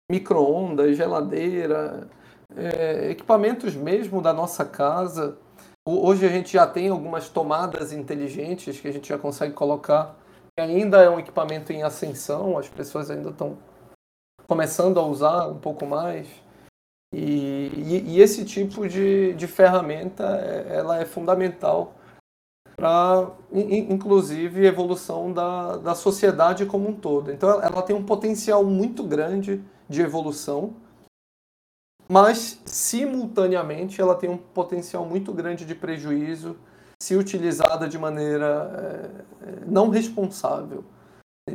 micro-ondas, 0.09 0.95
geladeira, 0.95 2.07
é, 2.55 3.11
equipamentos 3.11 3.75
mesmo 3.75 4.21
da 4.21 4.33
nossa 4.33 4.65
casa. 4.65 5.37
Hoje 5.87 6.25
a 6.25 6.29
gente 6.29 6.53
já 6.53 6.65
tem 6.65 6.89
algumas 6.89 7.29
tomadas 7.29 7.91
inteligentes 7.91 8.79
que 8.79 8.87
a 8.87 8.91
gente 8.91 9.07
já 9.07 9.17
consegue 9.17 9.53
colocar. 9.53 10.15
Ainda 10.57 11.01
é 11.01 11.09
um 11.09 11.19
equipamento 11.19 11.71
em 11.71 11.83
ascensão, 11.83 12.57
as 12.57 12.67
pessoas 12.67 13.11
ainda 13.11 13.29
estão 13.29 13.57
começando 14.47 14.99
a 14.99 15.03
usar 15.03 15.47
um 15.47 15.59
pouco 15.59 15.85
mais. 15.85 16.27
E, 17.13 17.71
e, 17.75 18.15
e 18.15 18.21
esse 18.21 18.45
tipo 18.45 18.87
de, 18.87 19.33
de 19.33 19.47
ferramenta 19.47 20.23
é, 20.23 20.77
ela 20.77 20.99
é 20.99 21.05
fundamental 21.05 21.93
para, 22.75 23.31
inclusive, 23.53 24.65
evolução 24.65 25.31
da, 25.31 25.77
da 25.77 25.95
sociedade 25.95 26.65
como 26.65 26.89
um 26.89 26.93
todo. 26.93 27.31
Então, 27.31 27.61
ela 27.61 27.81
tem 27.81 27.95
um 27.95 28.03
potencial 28.03 28.63
muito 28.65 29.03
grande 29.03 29.63
de 29.87 30.01
evolução, 30.01 30.73
mas, 32.07 32.61
simultaneamente, 32.65 33.99
ela 33.99 34.15
tem 34.15 34.29
um 34.29 34.37
potencial 34.37 35.05
muito 35.05 35.33
grande 35.33 35.65
de 35.65 35.73
prejuízo 35.73 36.55
se 37.01 37.15
utilizada 37.15 37.87
de 37.87 37.97
maneira 37.97 39.11
é, 39.41 39.65
não 39.65 39.89
responsável. 39.89 40.83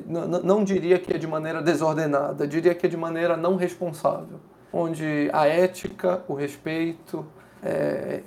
Não, 0.07 0.27
não 0.27 0.65
diria 0.65 0.99
que 0.99 1.13
é 1.13 1.19
de 1.19 1.27
maneira 1.27 1.61
desordenada, 1.61 2.47
diria 2.47 2.75
que 2.75 2.87
é 2.87 2.89
de 2.89 2.97
maneira 2.97 3.37
não 3.37 3.57
responsável, 3.57 4.39
onde 4.73 5.29
a 5.33 5.47
ética, 5.47 6.23
o 6.29 6.35
respeito, 6.35 7.27
é, 7.63 8.23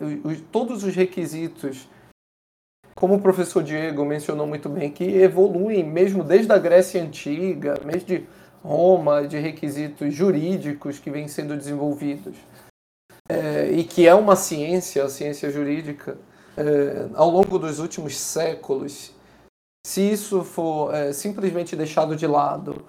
todos 0.51 0.83
os 0.83 0.93
requisitos 0.93 1.87
como 2.95 3.15
o 3.15 3.21
professor 3.21 3.63
Diego 3.63 4.05
mencionou 4.05 4.45
muito 4.45 4.69
bem, 4.69 4.91
que 4.91 5.03
evoluem 5.03 5.83
mesmo 5.83 6.23
desde 6.23 6.51
a 6.51 6.57
Grécia 6.57 7.01
Antiga, 7.01 7.75
mesmo 7.83 8.07
de 8.07 8.25
Roma, 8.63 9.27
de 9.27 9.37
requisitos 9.37 10.13
jurídicos 10.13 10.99
que 10.99 11.11
vêm 11.11 11.27
sendo 11.27 11.57
desenvolvidos. 11.57 12.35
É, 13.29 13.71
e 13.71 13.83
que 13.83 14.07
é 14.07 14.13
uma 14.13 14.35
ciência, 14.35 15.03
a 15.03 15.09
ciência 15.09 15.49
jurídica, 15.49 16.17
é, 16.57 17.07
ao 17.13 17.29
longo 17.29 17.59
dos 17.59 17.79
últimos 17.79 18.17
séculos, 18.17 19.11
se 19.85 20.01
isso 20.01 20.43
for 20.43 20.93
é, 20.93 21.11
simplesmente 21.11 21.75
deixado 21.75 22.15
de 22.15 22.25
lado 22.25 22.85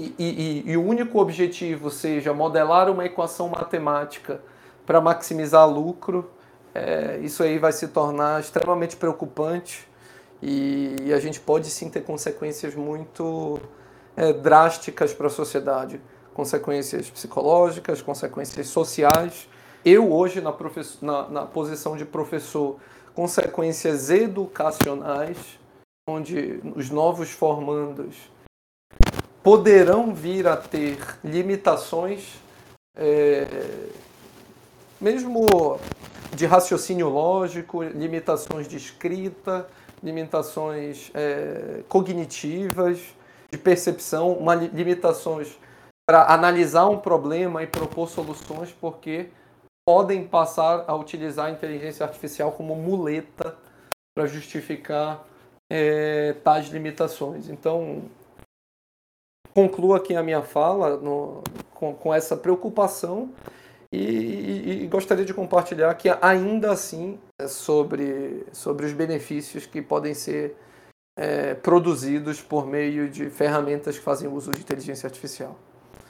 e, 0.00 0.14
e, 0.18 0.70
e, 0.70 0.76
o 0.78 0.82
único 0.82 1.20
objetivo 1.20 1.90
seja 1.90 2.32
modelar 2.32 2.88
uma 2.88 3.04
equação 3.04 3.48
matemática 3.48 4.40
para 4.86 4.98
maximizar 4.98 5.68
lucro, 5.68 6.30
é, 6.74 7.18
isso 7.22 7.42
aí 7.42 7.58
vai 7.58 7.70
se 7.72 7.86
tornar 7.88 8.40
extremamente 8.40 8.96
preocupante 8.96 9.86
e, 10.42 10.96
e, 11.02 11.12
a 11.12 11.20
gente 11.20 11.38
pode 11.38 11.68
sim 11.68 11.90
ter 11.90 12.00
consequências 12.00 12.74
muito 12.74 13.60
é, 14.20 14.34
drásticas 14.34 15.14
para 15.14 15.28
a 15.28 15.30
sociedade 15.30 15.98
consequências 16.34 17.08
psicológicas, 17.08 18.02
consequências 18.02 18.68
sociais. 18.68 19.48
Eu, 19.82 20.12
hoje, 20.12 20.42
na, 20.42 20.54
na, 21.00 21.28
na 21.28 21.46
posição 21.46 21.96
de 21.96 22.04
professor, 22.04 22.76
consequências 23.14 24.10
educacionais, 24.10 25.38
onde 26.06 26.60
os 26.76 26.90
novos 26.90 27.30
formandos 27.30 28.16
poderão 29.42 30.14
vir 30.14 30.46
a 30.46 30.56
ter 30.56 30.98
limitações, 31.24 32.38
é, 32.94 33.46
mesmo 35.00 35.78
de 36.34 36.44
raciocínio 36.44 37.08
lógico, 37.08 37.82
limitações 37.82 38.68
de 38.68 38.76
escrita, 38.76 39.66
limitações 40.02 41.10
é, 41.14 41.82
cognitivas, 41.88 43.14
de 43.50 43.58
percepção, 43.58 44.32
uma, 44.32 44.54
limitações 44.54 45.58
para 46.08 46.32
analisar 46.32 46.88
um 46.88 46.98
problema 46.98 47.62
e 47.62 47.66
propor 47.66 48.08
soluções, 48.08 48.72
porque 48.72 49.28
podem 49.86 50.26
passar 50.26 50.84
a 50.86 50.94
utilizar 50.94 51.46
a 51.46 51.50
inteligência 51.50 52.04
artificial 52.04 52.52
como 52.52 52.74
muleta 52.74 53.56
para 54.16 54.26
justificar 54.26 55.24
é, 55.70 56.32
tais 56.44 56.66
limitações. 56.68 57.48
Então, 57.48 58.02
concluo 59.54 59.94
aqui 59.94 60.14
a 60.14 60.22
minha 60.22 60.42
fala 60.42 60.96
no, 60.96 61.42
com, 61.74 61.94
com 61.94 62.14
essa 62.14 62.36
preocupação 62.36 63.32
e, 63.92 63.98
e, 63.98 64.82
e, 64.82 64.86
gostaria 64.86 65.24
de 65.24 65.34
compartilhar 65.34 65.92
que 65.94 66.08
ainda 66.20 66.70
assim 66.70 67.18
é 67.40 67.48
sobre, 67.48 68.46
sobre 68.52 68.86
os 68.86 68.92
benefícios 68.92 69.66
que 69.66 69.82
podem 69.82 70.14
ser 70.14 70.56
é, 71.16 71.54
produzidos 71.54 72.40
por 72.40 72.66
meio 72.66 73.08
de 73.08 73.30
ferramentas 73.30 73.98
que 73.98 74.04
fazem 74.04 74.28
uso 74.28 74.52
de 74.52 74.60
inteligência 74.60 75.06
artificial. 75.06 75.58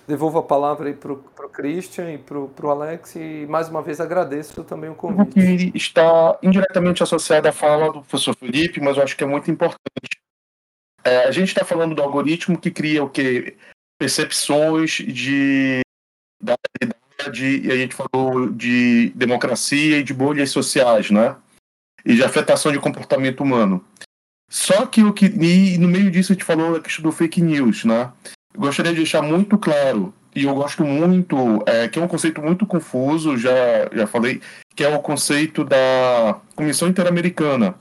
Devolvo 0.06 0.38
a 0.38 0.42
palavra 0.42 0.92
para 0.92 1.12
o 1.12 1.48
Christian 1.50 2.12
e 2.12 2.18
para 2.18 2.36
o 2.38 2.70
Alex 2.70 3.14
e 3.14 3.46
mais 3.48 3.68
uma 3.68 3.80
vez 3.80 4.00
agradeço 4.00 4.64
também 4.64 4.90
o 4.90 4.94
convite. 4.94 5.32
Que 5.70 5.76
está 5.76 6.36
indiretamente 6.42 7.02
associado 7.02 7.46
à 7.48 7.52
fala 7.52 7.92
do 7.92 8.00
professor 8.00 8.34
Felipe, 8.34 8.80
mas 8.80 8.96
eu 8.96 9.04
acho 9.04 9.16
que 9.16 9.22
é 9.22 9.26
muito 9.26 9.50
importante. 9.50 10.20
É, 11.04 11.24
a 11.24 11.30
gente 11.30 11.48
está 11.48 11.64
falando 11.64 11.94
do 11.94 12.02
algoritmo 12.02 12.58
que 12.58 12.70
cria 12.70 13.04
o 13.04 13.08
que 13.08 13.56
percepções 13.98 14.92
de 14.92 15.80
da 16.42 16.54
de, 17.30 17.66
e 17.66 17.70
a 17.70 17.76
gente 17.76 17.94
falou 17.94 18.48
de 18.48 19.10
democracia 19.14 19.98
e 19.98 20.02
de 20.02 20.14
bolhas 20.14 20.50
sociais, 20.50 21.10
né? 21.10 21.36
E 22.04 22.14
de 22.14 22.24
afetação 22.24 22.72
de 22.72 22.78
comportamento 22.78 23.42
humano. 23.42 23.84
Só 24.50 24.84
que 24.84 25.02
o 25.02 25.12
que. 25.12 25.26
E 25.26 25.78
no 25.78 25.88
meio 25.88 26.10
disso 26.10 26.32
a 26.32 26.34
gente 26.34 26.44
falou 26.44 26.76
a 26.76 26.80
questão 26.80 27.04
do 27.04 27.12
fake 27.12 27.40
news, 27.40 27.84
né? 27.84 28.12
Eu 28.52 28.60
gostaria 28.60 28.90
de 28.90 28.98
deixar 28.98 29.22
muito 29.22 29.56
claro, 29.56 30.12
e 30.34 30.44
eu 30.44 30.54
gosto 30.54 30.84
muito, 30.84 31.62
é, 31.66 31.88
que 31.88 31.98
é 31.98 32.02
um 32.02 32.08
conceito 32.08 32.42
muito 32.42 32.66
confuso, 32.66 33.36
já, 33.36 33.52
já 33.92 34.06
falei, 34.08 34.42
que 34.74 34.82
é 34.82 34.88
o 34.88 35.00
conceito 35.00 35.64
da 35.64 36.40
Comissão 36.56 36.88
Interamericana. 36.88 37.76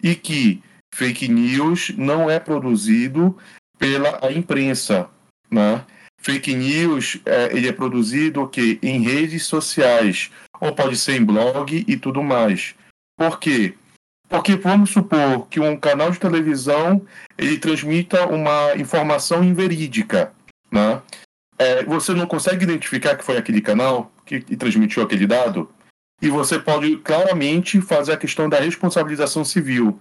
E 0.00 0.14
que 0.14 0.62
fake 0.94 1.28
news 1.28 1.92
não 1.96 2.30
é 2.30 2.38
produzido 2.38 3.36
pela 3.76 4.30
imprensa, 4.30 5.08
né? 5.50 5.84
fake 6.24 6.54
news 6.54 7.20
é, 7.26 7.54
ele 7.54 7.68
é 7.68 7.72
produzido 7.72 8.42
o 8.42 8.48
quê? 8.48 8.78
em 8.82 9.02
redes 9.02 9.44
sociais, 9.44 10.30
ou 10.58 10.74
pode 10.74 10.96
ser 10.96 11.20
em 11.20 11.24
blog 11.24 11.84
e 11.86 11.96
tudo 11.98 12.22
mais. 12.22 12.74
Por 13.16 13.38
quê? 13.38 13.74
Porque 14.28 14.56
vamos 14.56 14.90
supor 14.90 15.46
que 15.48 15.60
um 15.60 15.76
canal 15.76 16.10
de 16.10 16.18
televisão 16.18 17.02
ele 17.36 17.58
transmita 17.58 18.26
uma 18.26 18.74
informação 18.76 19.44
inverídica, 19.44 20.32
né? 20.70 21.00
É, 21.58 21.84
você 21.84 22.12
não 22.12 22.26
consegue 22.26 22.64
identificar 22.64 23.16
que 23.16 23.24
foi 23.24 23.36
aquele 23.36 23.60
canal 23.60 24.10
que, 24.24 24.40
que 24.40 24.56
transmitiu 24.56 25.02
aquele 25.02 25.26
dado 25.26 25.70
e 26.20 26.28
você 26.28 26.58
pode 26.58 26.96
claramente 26.98 27.80
fazer 27.80 28.12
a 28.12 28.16
questão 28.16 28.48
da 28.48 28.58
responsabilização 28.58 29.44
civil. 29.44 30.00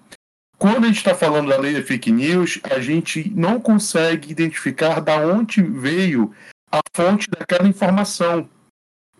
Quando 0.57 0.85
a 0.85 0.87
gente 0.87 0.97
está 0.97 1.13
falando 1.13 1.49
da 1.49 1.57
lei 1.57 1.73
de 1.73 1.83
fake 1.83 2.11
news, 2.11 2.59
a 2.63 2.79
gente 2.79 3.29
não 3.35 3.59
consegue 3.59 4.31
identificar 4.31 5.01
da 5.01 5.17
onde 5.17 5.61
veio 5.61 6.33
a 6.71 6.79
fonte 6.95 7.29
daquela 7.29 7.67
informação. 7.67 8.49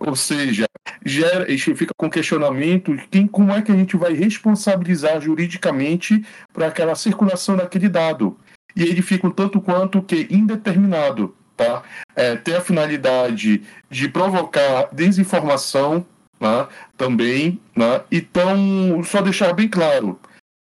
Ou 0.06 0.16
seja, 0.16 0.66
gera, 1.06 1.46
fica 1.58 1.94
com 1.96 2.10
questionamento 2.10 2.96
quem, 3.10 3.26
como 3.26 3.54
é 3.54 3.62
que 3.62 3.72
a 3.72 3.76
gente 3.76 3.96
vai 3.96 4.14
responsabilizar 4.14 5.22
juridicamente 5.22 6.26
para 6.52 6.68
aquela 6.68 6.94
circulação 6.94 7.56
daquele 7.56 7.88
dado. 7.88 8.38
E 8.76 8.84
ele 8.84 9.02
fica 9.02 9.28
um 9.28 9.32
tanto 9.32 9.62
quanto 9.62 10.02
que 10.02 10.28
indeterminado. 10.30 11.34
Tá? 11.56 11.84
É, 12.16 12.36
tem 12.36 12.56
a 12.56 12.62
finalidade 12.62 13.62
de 13.90 14.10
provocar 14.10 14.90
desinformação 14.92 16.06
né, 16.40 16.68
também. 16.98 17.62
Né? 17.76 18.02
Então, 18.12 19.02
só 19.06 19.22
deixar 19.22 19.54
bem 19.54 19.70
claro, 19.70 20.20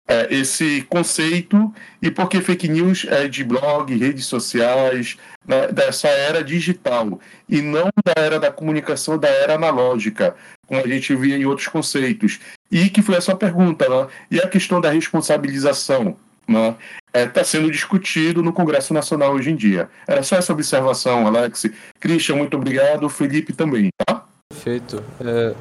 é, 0.07 0.33
esse 0.33 0.83
conceito 0.83 1.73
e 2.01 2.09
por 2.09 2.29
que 2.29 2.39
fake 2.39 2.67
news 2.69 3.05
é 3.09 3.27
de 3.27 3.43
blog, 3.43 3.95
redes 3.95 4.25
sociais, 4.25 5.17
né, 5.45 5.67
dessa 5.67 6.07
era 6.07 6.43
digital 6.43 7.19
e 7.49 7.61
não 7.61 7.89
da 8.05 8.13
era 8.15 8.39
da 8.39 8.51
comunicação, 8.51 9.17
da 9.17 9.27
era 9.27 9.55
analógica, 9.55 10.35
como 10.65 10.79
a 10.79 10.87
gente 10.87 11.13
via 11.15 11.37
em 11.37 11.45
outros 11.45 11.67
conceitos. 11.67 12.39
E 12.71 12.89
que 12.89 13.01
foi 13.01 13.17
a 13.17 13.21
sua 13.21 13.35
pergunta, 13.35 13.87
né? 13.87 14.07
e 14.31 14.39
a 14.39 14.47
questão 14.47 14.79
da 14.81 14.91
responsabilização 14.91 16.17
está 16.47 16.59
né? 16.59 16.75
é, 17.13 17.25
tá 17.25 17.43
sendo 17.43 17.69
discutido 17.69 18.41
no 18.41 18.53
Congresso 18.53 18.93
Nacional 18.93 19.33
hoje 19.33 19.51
em 19.51 19.55
dia. 19.55 19.89
Era 20.07 20.23
só 20.23 20.37
essa 20.37 20.53
observação, 20.53 21.27
Alex. 21.27 21.65
Christian, 21.99 22.35
muito 22.35 22.55
obrigado. 22.55 23.09
Felipe 23.09 23.53
também, 23.53 23.89
tá? 24.05 24.25
Perfeito. 24.49 25.03
É, 25.19 25.53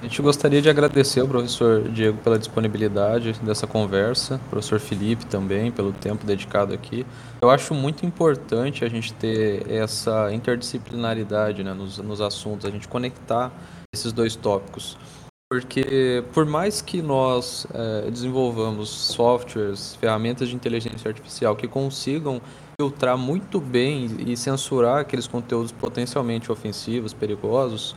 a 0.00 0.02
gente 0.02 0.20
gostaria 0.20 0.60
de 0.60 0.68
agradecer 0.68 1.20
ao 1.20 1.28
professor 1.28 1.88
Diego 1.88 2.18
pela 2.18 2.38
disponibilidade 2.38 3.32
dessa 3.42 3.66
conversa, 3.66 4.40
professor 4.50 4.78
Felipe 4.78 5.24
também 5.26 5.70
pelo 5.70 5.92
tempo 5.92 6.26
dedicado 6.26 6.74
aqui. 6.74 7.06
Eu 7.40 7.50
acho 7.50 7.74
muito 7.74 8.04
importante 8.04 8.84
a 8.84 8.88
gente 8.88 9.12
ter 9.14 9.70
essa 9.70 10.32
interdisciplinaridade 10.32 11.62
né, 11.62 11.72
nos, 11.72 11.98
nos 11.98 12.20
assuntos, 12.20 12.66
a 12.66 12.70
gente 12.70 12.86
conectar 12.86 13.52
esses 13.94 14.12
dois 14.12 14.36
tópicos. 14.36 14.98
Porque 15.50 16.24
por 16.32 16.44
mais 16.44 16.82
que 16.82 17.00
nós 17.00 17.66
é, 17.72 18.10
desenvolvamos 18.10 18.88
softwares, 18.88 19.94
ferramentas 19.96 20.48
de 20.48 20.56
inteligência 20.56 21.08
artificial 21.08 21.54
que 21.54 21.68
consigam 21.68 22.40
filtrar 22.80 23.16
muito 23.16 23.60
bem 23.60 24.16
e 24.26 24.36
censurar 24.36 25.00
aqueles 25.00 25.28
conteúdos 25.28 25.70
potencialmente 25.70 26.50
ofensivos, 26.50 27.14
perigosos, 27.14 27.94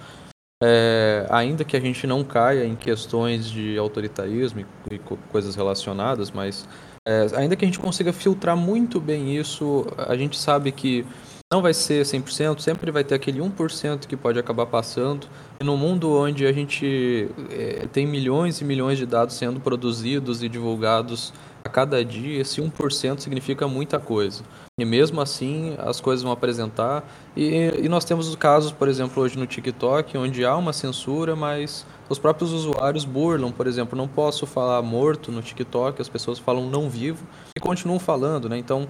é, 0.63 1.25
ainda 1.29 1.63
que 1.63 1.77
a 1.77 1.79
gente 1.79 2.07
não 2.07 2.23
caia 2.23 2.65
em 2.65 2.75
questões 2.75 3.49
de 3.49 3.77
autoritarismo 3.77 4.61
e, 4.89 4.95
e 4.95 4.99
coisas 5.31 5.55
relacionadas, 5.55 6.31
mas 6.31 6.67
é, 7.07 7.27
ainda 7.35 7.55
que 7.55 7.63
a 7.63 7.67
gente 7.67 7.79
consiga 7.79 8.11
filtrar 8.11 8.57
muito 8.57 8.99
bem 8.99 9.37
isso, 9.37 9.85
a 9.97 10.15
gente 10.15 10.37
sabe 10.37 10.71
que 10.71 11.05
não 11.51 11.61
vai 11.61 11.73
ser 11.73 12.03
100%, 12.03 12.59
sempre 12.59 12.91
vai 12.91 13.05
ter 13.05 13.15
aquele 13.15 13.39
1% 13.39 14.05
que 14.05 14.17
pode 14.17 14.37
acabar 14.37 14.65
passando. 14.65 15.27
E 15.61 15.63
no 15.63 15.77
mundo 15.77 16.11
onde 16.11 16.45
a 16.45 16.51
gente 16.51 17.29
é, 17.49 17.87
tem 17.87 18.05
milhões 18.05 18.59
e 18.59 18.65
milhões 18.65 18.97
de 18.97 19.05
dados 19.05 19.35
sendo 19.35 19.59
produzidos 19.59 20.43
e 20.43 20.49
divulgados 20.49 21.33
a 21.63 21.69
cada 21.69 22.03
dia, 22.03 22.41
esse 22.41 22.61
1% 22.61 23.19
significa 23.19 23.67
muita 23.67 23.97
coisa. 23.97 24.43
E 24.79 24.85
mesmo 24.85 25.19
assim, 25.19 25.75
as 25.79 25.99
coisas 25.99 26.21
vão 26.21 26.31
apresentar. 26.31 27.03
E, 27.35 27.71
e 27.79 27.89
nós 27.89 28.05
temos 28.05 28.35
casos, 28.35 28.71
por 28.71 28.87
exemplo, 28.87 29.23
hoje 29.23 29.35
no 29.35 29.47
TikTok, 29.47 30.15
onde 30.15 30.45
há 30.45 30.55
uma 30.55 30.71
censura, 30.71 31.35
mas 31.35 31.83
os 32.07 32.19
próprios 32.19 32.53
usuários 32.53 33.03
burlam. 33.03 33.51
Por 33.51 33.65
exemplo, 33.65 33.97
não 33.97 34.07
posso 34.07 34.45
falar 34.45 34.79
morto 34.83 35.31
no 35.31 35.41
TikTok, 35.41 35.99
as 35.99 36.07
pessoas 36.07 36.37
falam 36.37 36.69
não 36.69 36.91
vivo 36.91 37.25
e 37.55 37.59
continuam 37.59 37.97
falando, 37.97 38.47
né? 38.47 38.55
Então, 38.55 38.87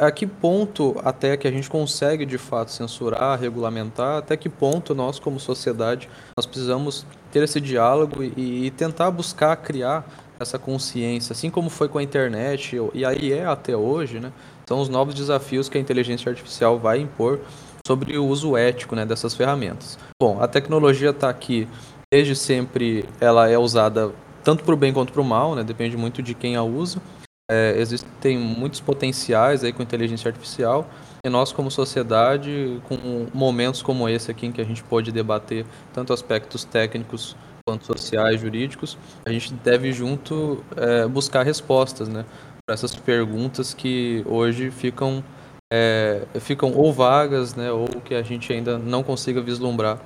a 0.00 0.10
que 0.10 0.26
ponto 0.26 1.00
até 1.04 1.36
que 1.36 1.46
a 1.46 1.50
gente 1.52 1.70
consegue 1.70 2.26
de 2.26 2.36
fato 2.36 2.72
censurar, 2.72 3.38
regulamentar, 3.38 4.18
até 4.18 4.36
que 4.36 4.48
ponto 4.48 4.96
nós 4.96 5.20
como 5.20 5.38
sociedade 5.38 6.08
nós 6.36 6.44
precisamos 6.44 7.06
ter 7.30 7.44
esse 7.44 7.60
diálogo 7.60 8.20
e, 8.20 8.66
e 8.66 8.70
tentar 8.72 9.12
buscar 9.12 9.56
criar 9.58 10.04
essa 10.40 10.58
consciência, 10.58 11.32
assim 11.32 11.50
como 11.50 11.70
foi 11.70 11.88
com 11.88 11.98
a 11.98 12.02
internet 12.02 12.76
e 12.94 13.04
aí 13.04 13.32
é 13.32 13.44
até 13.44 13.76
hoje, 13.76 14.18
né? 14.18 14.32
São 14.70 14.80
os 14.80 14.88
novos 14.88 15.16
desafios 15.16 15.68
que 15.68 15.76
a 15.76 15.80
inteligência 15.80 16.30
artificial 16.30 16.78
vai 16.78 17.00
impor 17.00 17.40
sobre 17.84 18.16
o 18.16 18.24
uso 18.24 18.56
ético 18.56 18.94
né, 18.94 19.04
dessas 19.04 19.34
ferramentas. 19.34 19.98
Bom, 20.22 20.40
a 20.40 20.46
tecnologia 20.46 21.10
está 21.10 21.28
aqui 21.28 21.66
desde 22.08 22.36
sempre, 22.36 23.04
ela 23.20 23.50
é 23.50 23.58
usada 23.58 24.12
tanto 24.44 24.62
para 24.62 24.72
o 24.72 24.76
bem 24.76 24.92
quanto 24.92 25.12
para 25.12 25.20
o 25.20 25.24
mal, 25.24 25.56
né? 25.56 25.64
Depende 25.64 25.96
muito 25.96 26.22
de 26.22 26.34
quem 26.34 26.54
a 26.54 26.62
usa. 26.62 27.02
É, 27.50 27.74
existem 27.78 28.38
muitos 28.38 28.78
potenciais 28.78 29.64
aí 29.64 29.72
com 29.72 29.82
inteligência 29.82 30.28
artificial 30.28 30.88
e 31.26 31.28
nós 31.28 31.50
como 31.50 31.68
sociedade, 31.68 32.80
com 32.88 33.26
momentos 33.34 33.82
como 33.82 34.08
esse 34.08 34.30
aqui 34.30 34.46
em 34.46 34.52
que 34.52 34.60
a 34.60 34.64
gente 34.64 34.84
pode 34.84 35.10
debater 35.10 35.66
tanto 35.92 36.12
aspectos 36.12 36.62
técnicos 36.62 37.34
quanto 37.66 37.86
sociais, 37.86 38.40
jurídicos, 38.40 38.96
a 39.24 39.30
gente 39.30 39.52
deve 39.52 39.92
junto 39.92 40.64
é, 40.76 41.06
buscar 41.06 41.44
respostas, 41.44 42.08
né, 42.08 42.24
para 42.70 42.74
essas 42.74 42.94
perguntas 42.94 43.74
que 43.74 44.22
hoje 44.28 44.70
ficam 44.70 45.24
é, 45.72 46.24
ficam 46.38 46.72
ou 46.72 46.92
vagas, 46.92 47.56
né, 47.56 47.72
ou 47.72 47.88
que 48.00 48.14
a 48.14 48.22
gente 48.22 48.52
ainda 48.52 48.78
não 48.78 49.02
consiga 49.02 49.40
vislumbrar 49.40 50.00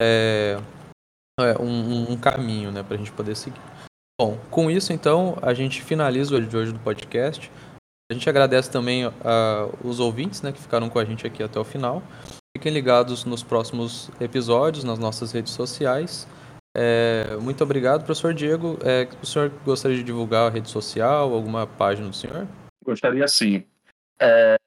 é, 0.00 0.58
é 1.38 1.60
um, 1.60 2.12
um, 2.12 2.16
caminho, 2.16 2.72
né, 2.72 2.82
para 2.82 2.94
a 2.94 2.98
gente 2.98 3.12
poder 3.12 3.36
seguir. 3.36 3.60
Bom, 4.18 4.38
com 4.50 4.70
isso 4.70 4.94
então 4.94 5.36
a 5.42 5.52
gente 5.52 5.82
finaliza 5.82 6.34
o 6.34 6.40
de 6.40 6.56
hoje 6.56 6.72
do 6.72 6.78
podcast. 6.78 7.52
A 8.10 8.14
gente 8.14 8.30
agradece 8.30 8.70
também 8.70 9.06
uh, 9.06 9.12
os 9.84 10.00
ouvintes 10.00 10.40
né, 10.40 10.52
que 10.52 10.60
ficaram 10.60 10.88
com 10.88 10.98
a 10.98 11.04
gente 11.04 11.26
aqui 11.26 11.42
até 11.42 11.60
o 11.60 11.64
final. 11.64 12.02
Fiquem 12.56 12.72
ligados 12.72 13.26
nos 13.26 13.42
próximos 13.42 14.10
episódios, 14.18 14.84
nas 14.84 14.98
nossas 14.98 15.32
redes 15.32 15.52
sociais. 15.52 16.26
É, 16.78 17.38
muito 17.40 17.64
obrigado, 17.64 18.04
professor 18.04 18.34
Diego. 18.34 18.78
É, 18.84 19.08
o 19.22 19.24
senhor 19.24 19.48
gostaria 19.64 19.96
de 19.96 20.02
divulgar 20.02 20.46
a 20.46 20.50
rede 20.50 20.68
social, 20.68 21.32
alguma 21.32 21.66
página 21.66 22.08
do 22.08 22.14
senhor? 22.14 22.46
Gostaria 22.84 23.26
sim. 23.26 23.64
É, 24.20 24.58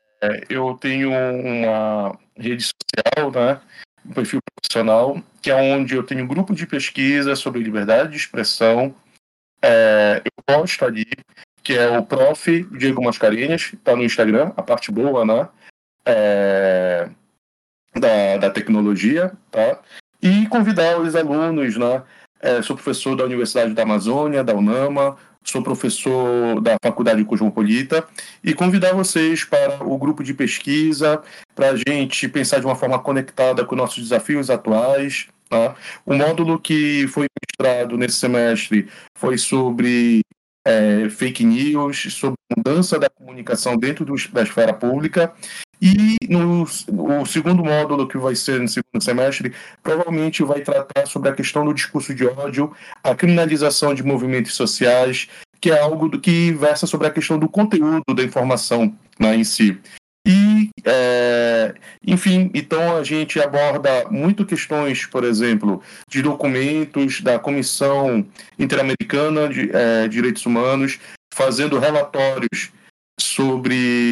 eu 0.50 0.76
tenho 0.82 1.12
uma 1.12 2.18
rede 2.36 2.64
social, 2.64 3.32
né, 3.32 3.62
um 4.04 4.12
perfil 4.12 4.40
profissional, 4.56 5.22
que 5.40 5.52
é 5.52 5.56
onde 5.56 5.96
eu 5.96 6.04
tenho 6.04 6.24
um 6.24 6.28
grupo 6.28 6.56
de 6.56 6.66
pesquisa 6.66 7.36
sobre 7.36 7.62
liberdade 7.62 8.10
de 8.10 8.18
expressão, 8.18 8.96
é, 9.62 10.24
eu 10.26 10.44
posto 10.44 10.86
ali, 10.86 11.06
que 11.62 11.74
é 11.74 11.96
o 11.96 12.04
prof. 12.04 12.64
Diego 12.76 13.04
Mascarenhas, 13.04 13.72
está 13.74 13.96
no 13.96 14.04
Instagram, 14.04 14.52
a 14.58 14.64
parte 14.64 14.92
boa, 14.92 15.24
né? 15.24 15.48
É, 16.06 17.10
da, 17.94 18.38
da 18.38 18.50
tecnologia, 18.50 19.32
tá? 19.52 19.80
E 20.22 20.46
convidar 20.48 21.00
os 21.00 21.16
alunos, 21.16 21.78
né? 21.78 22.04
É, 22.42 22.62
sou 22.62 22.76
professor 22.76 23.16
da 23.16 23.26
Universidade 23.26 23.74
da 23.74 23.84
Amazônia, 23.84 24.44
da 24.44 24.54
UNAMA, 24.54 25.18
sou 25.44 25.62
professor 25.62 26.62
da 26.62 26.78
Faculdade 26.84 27.24
Cosmopolita, 27.26 28.06
e 28.44 28.54
convidar 28.54 28.94
vocês 28.94 29.44
para 29.44 29.84
o 29.84 29.98
grupo 29.98 30.24
de 30.24 30.34
pesquisa, 30.34 31.22
para 31.54 31.72
a 31.72 31.76
gente 31.76 32.28
pensar 32.28 32.60
de 32.60 32.66
uma 32.66 32.76
forma 32.76 33.00
conectada 33.00 33.66
com 33.66 33.76
nossos 33.76 34.04
desafios 34.04 34.50
atuais, 34.50 35.28
Tá? 35.50 35.76
O 36.06 36.14
módulo 36.14 36.60
que 36.60 37.08
foi 37.08 37.26
ministrado 37.42 37.98
nesse 37.98 38.18
semestre 38.18 38.88
foi 39.16 39.36
sobre 39.36 40.22
é, 40.64 41.10
fake 41.10 41.44
news, 41.44 42.14
sobre 42.14 42.38
mudança 42.56 43.00
da 43.00 43.10
comunicação 43.10 43.76
dentro 43.76 44.06
do, 44.06 44.14
da 44.32 44.44
esfera 44.44 44.74
pública. 44.74 45.34
E 45.82 46.18
no, 46.28 46.64
o 46.64 47.26
segundo 47.26 47.64
módulo, 47.64 48.08
que 48.08 48.18
vai 48.18 48.36
ser 48.36 48.60
no 48.60 48.68
segundo 48.68 49.02
semestre, 49.02 49.54
provavelmente 49.82 50.44
vai 50.44 50.62
tratar 50.62 51.06
sobre 51.06 51.30
a 51.30 51.34
questão 51.34 51.66
do 51.66 51.74
discurso 51.74 52.14
de 52.14 52.26
ódio, 52.26 52.74
a 53.04 53.16
criminalização 53.16 53.94
de 53.94 54.04
movimentos 54.04 54.54
sociais, 54.56 55.30
que 55.62 55.72
é 55.72 55.80
algo 55.80 56.10
que 56.20 56.52
versa 56.52 56.86
sobre 56.86 57.08
a 57.08 57.12
questão 57.12 57.40
do 57.40 57.48
conteúdo 57.48 58.14
da 58.14 58.24
informação 58.24 58.94
né, 59.18 59.36
em 59.36 59.44
si. 59.44 59.80
E, 60.28 60.70
é, 60.86 61.74
enfim, 62.06 62.52
então 62.54 62.98
a 62.98 63.04
gente 63.04 63.40
aborda 63.40 64.06
muito 64.12 64.46
questões, 64.46 65.06
por 65.06 65.24
exemplo, 65.24 65.82
de 66.10 66.22
documentos 66.22 67.22
da 67.22 67.40
Comissão 67.40 68.26
Interamericana 68.58 69.48
de 69.48 69.72
é, 69.74 70.08
Direitos 70.08 70.46
Humanos, 70.46 71.00
fazendo 71.34 71.80
relatórios 71.80 72.72
sobre 73.20 74.12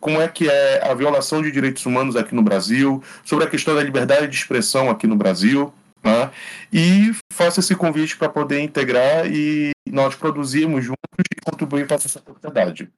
como 0.00 0.20
é 0.20 0.28
que 0.28 0.48
é 0.48 0.90
a 0.90 0.94
violação 0.94 1.42
de 1.42 1.50
direitos 1.50 1.84
humanos 1.86 2.16
aqui 2.16 2.34
no 2.34 2.42
Brasil, 2.42 3.02
sobre 3.24 3.44
a 3.44 3.48
questão 3.48 3.74
da 3.74 3.82
liberdade 3.82 4.28
de 4.28 4.36
expressão 4.36 4.90
aqui 4.90 5.06
no 5.06 5.16
Brasil. 5.16 5.72
Né? 6.02 6.30
E 6.72 7.12
faço 7.32 7.60
esse 7.60 7.74
convite 7.74 8.16
para 8.16 8.28
poder 8.28 8.60
integrar 8.60 9.26
e 9.26 9.70
nós 9.90 10.14
produzirmos 10.14 10.84
juntos 10.84 10.98
e 11.32 11.50
contribuir 11.50 11.86
para 11.86 11.96
essa 11.96 12.08
sociedade. 12.08 12.88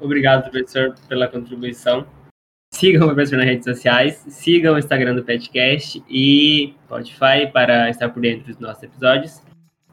Obrigado, 0.00 0.50
professor, 0.50 0.94
pela 1.08 1.28
contribuição. 1.28 2.06
Sigam 2.72 3.02
o 3.02 3.06
professor 3.06 3.36
nas 3.36 3.46
redes 3.46 3.64
sociais, 3.64 4.24
sigam 4.28 4.74
o 4.74 4.78
Instagram 4.78 5.14
do 5.14 5.24
Petcast 5.24 6.02
e 6.08 6.74
Spotify 6.84 7.50
para 7.52 7.88
estar 7.88 8.10
por 8.10 8.20
dentro 8.20 8.46
dos 8.46 8.58
nossos 8.58 8.82
episódios. 8.82 9.42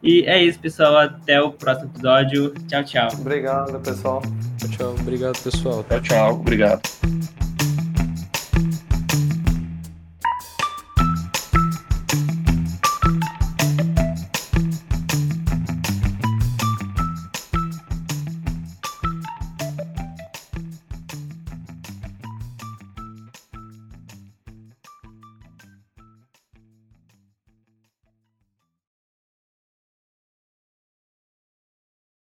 E 0.02 0.22
é 0.22 0.42
isso, 0.42 0.58
pessoal. 0.58 0.96
Até 0.98 1.40
o 1.40 1.50
próximo 1.52 1.90
episódio. 1.90 2.54
Tchau, 2.68 2.84
tchau. 2.84 3.08
Obrigado, 3.18 3.80
pessoal. 3.80 4.22
Tchau, 4.58 4.70
tchau. 4.70 4.94
Obrigado, 5.00 5.42
pessoal. 5.42 5.84
Tchau, 5.88 6.00
tchau. 6.00 6.34
Obrigado. 6.34 6.82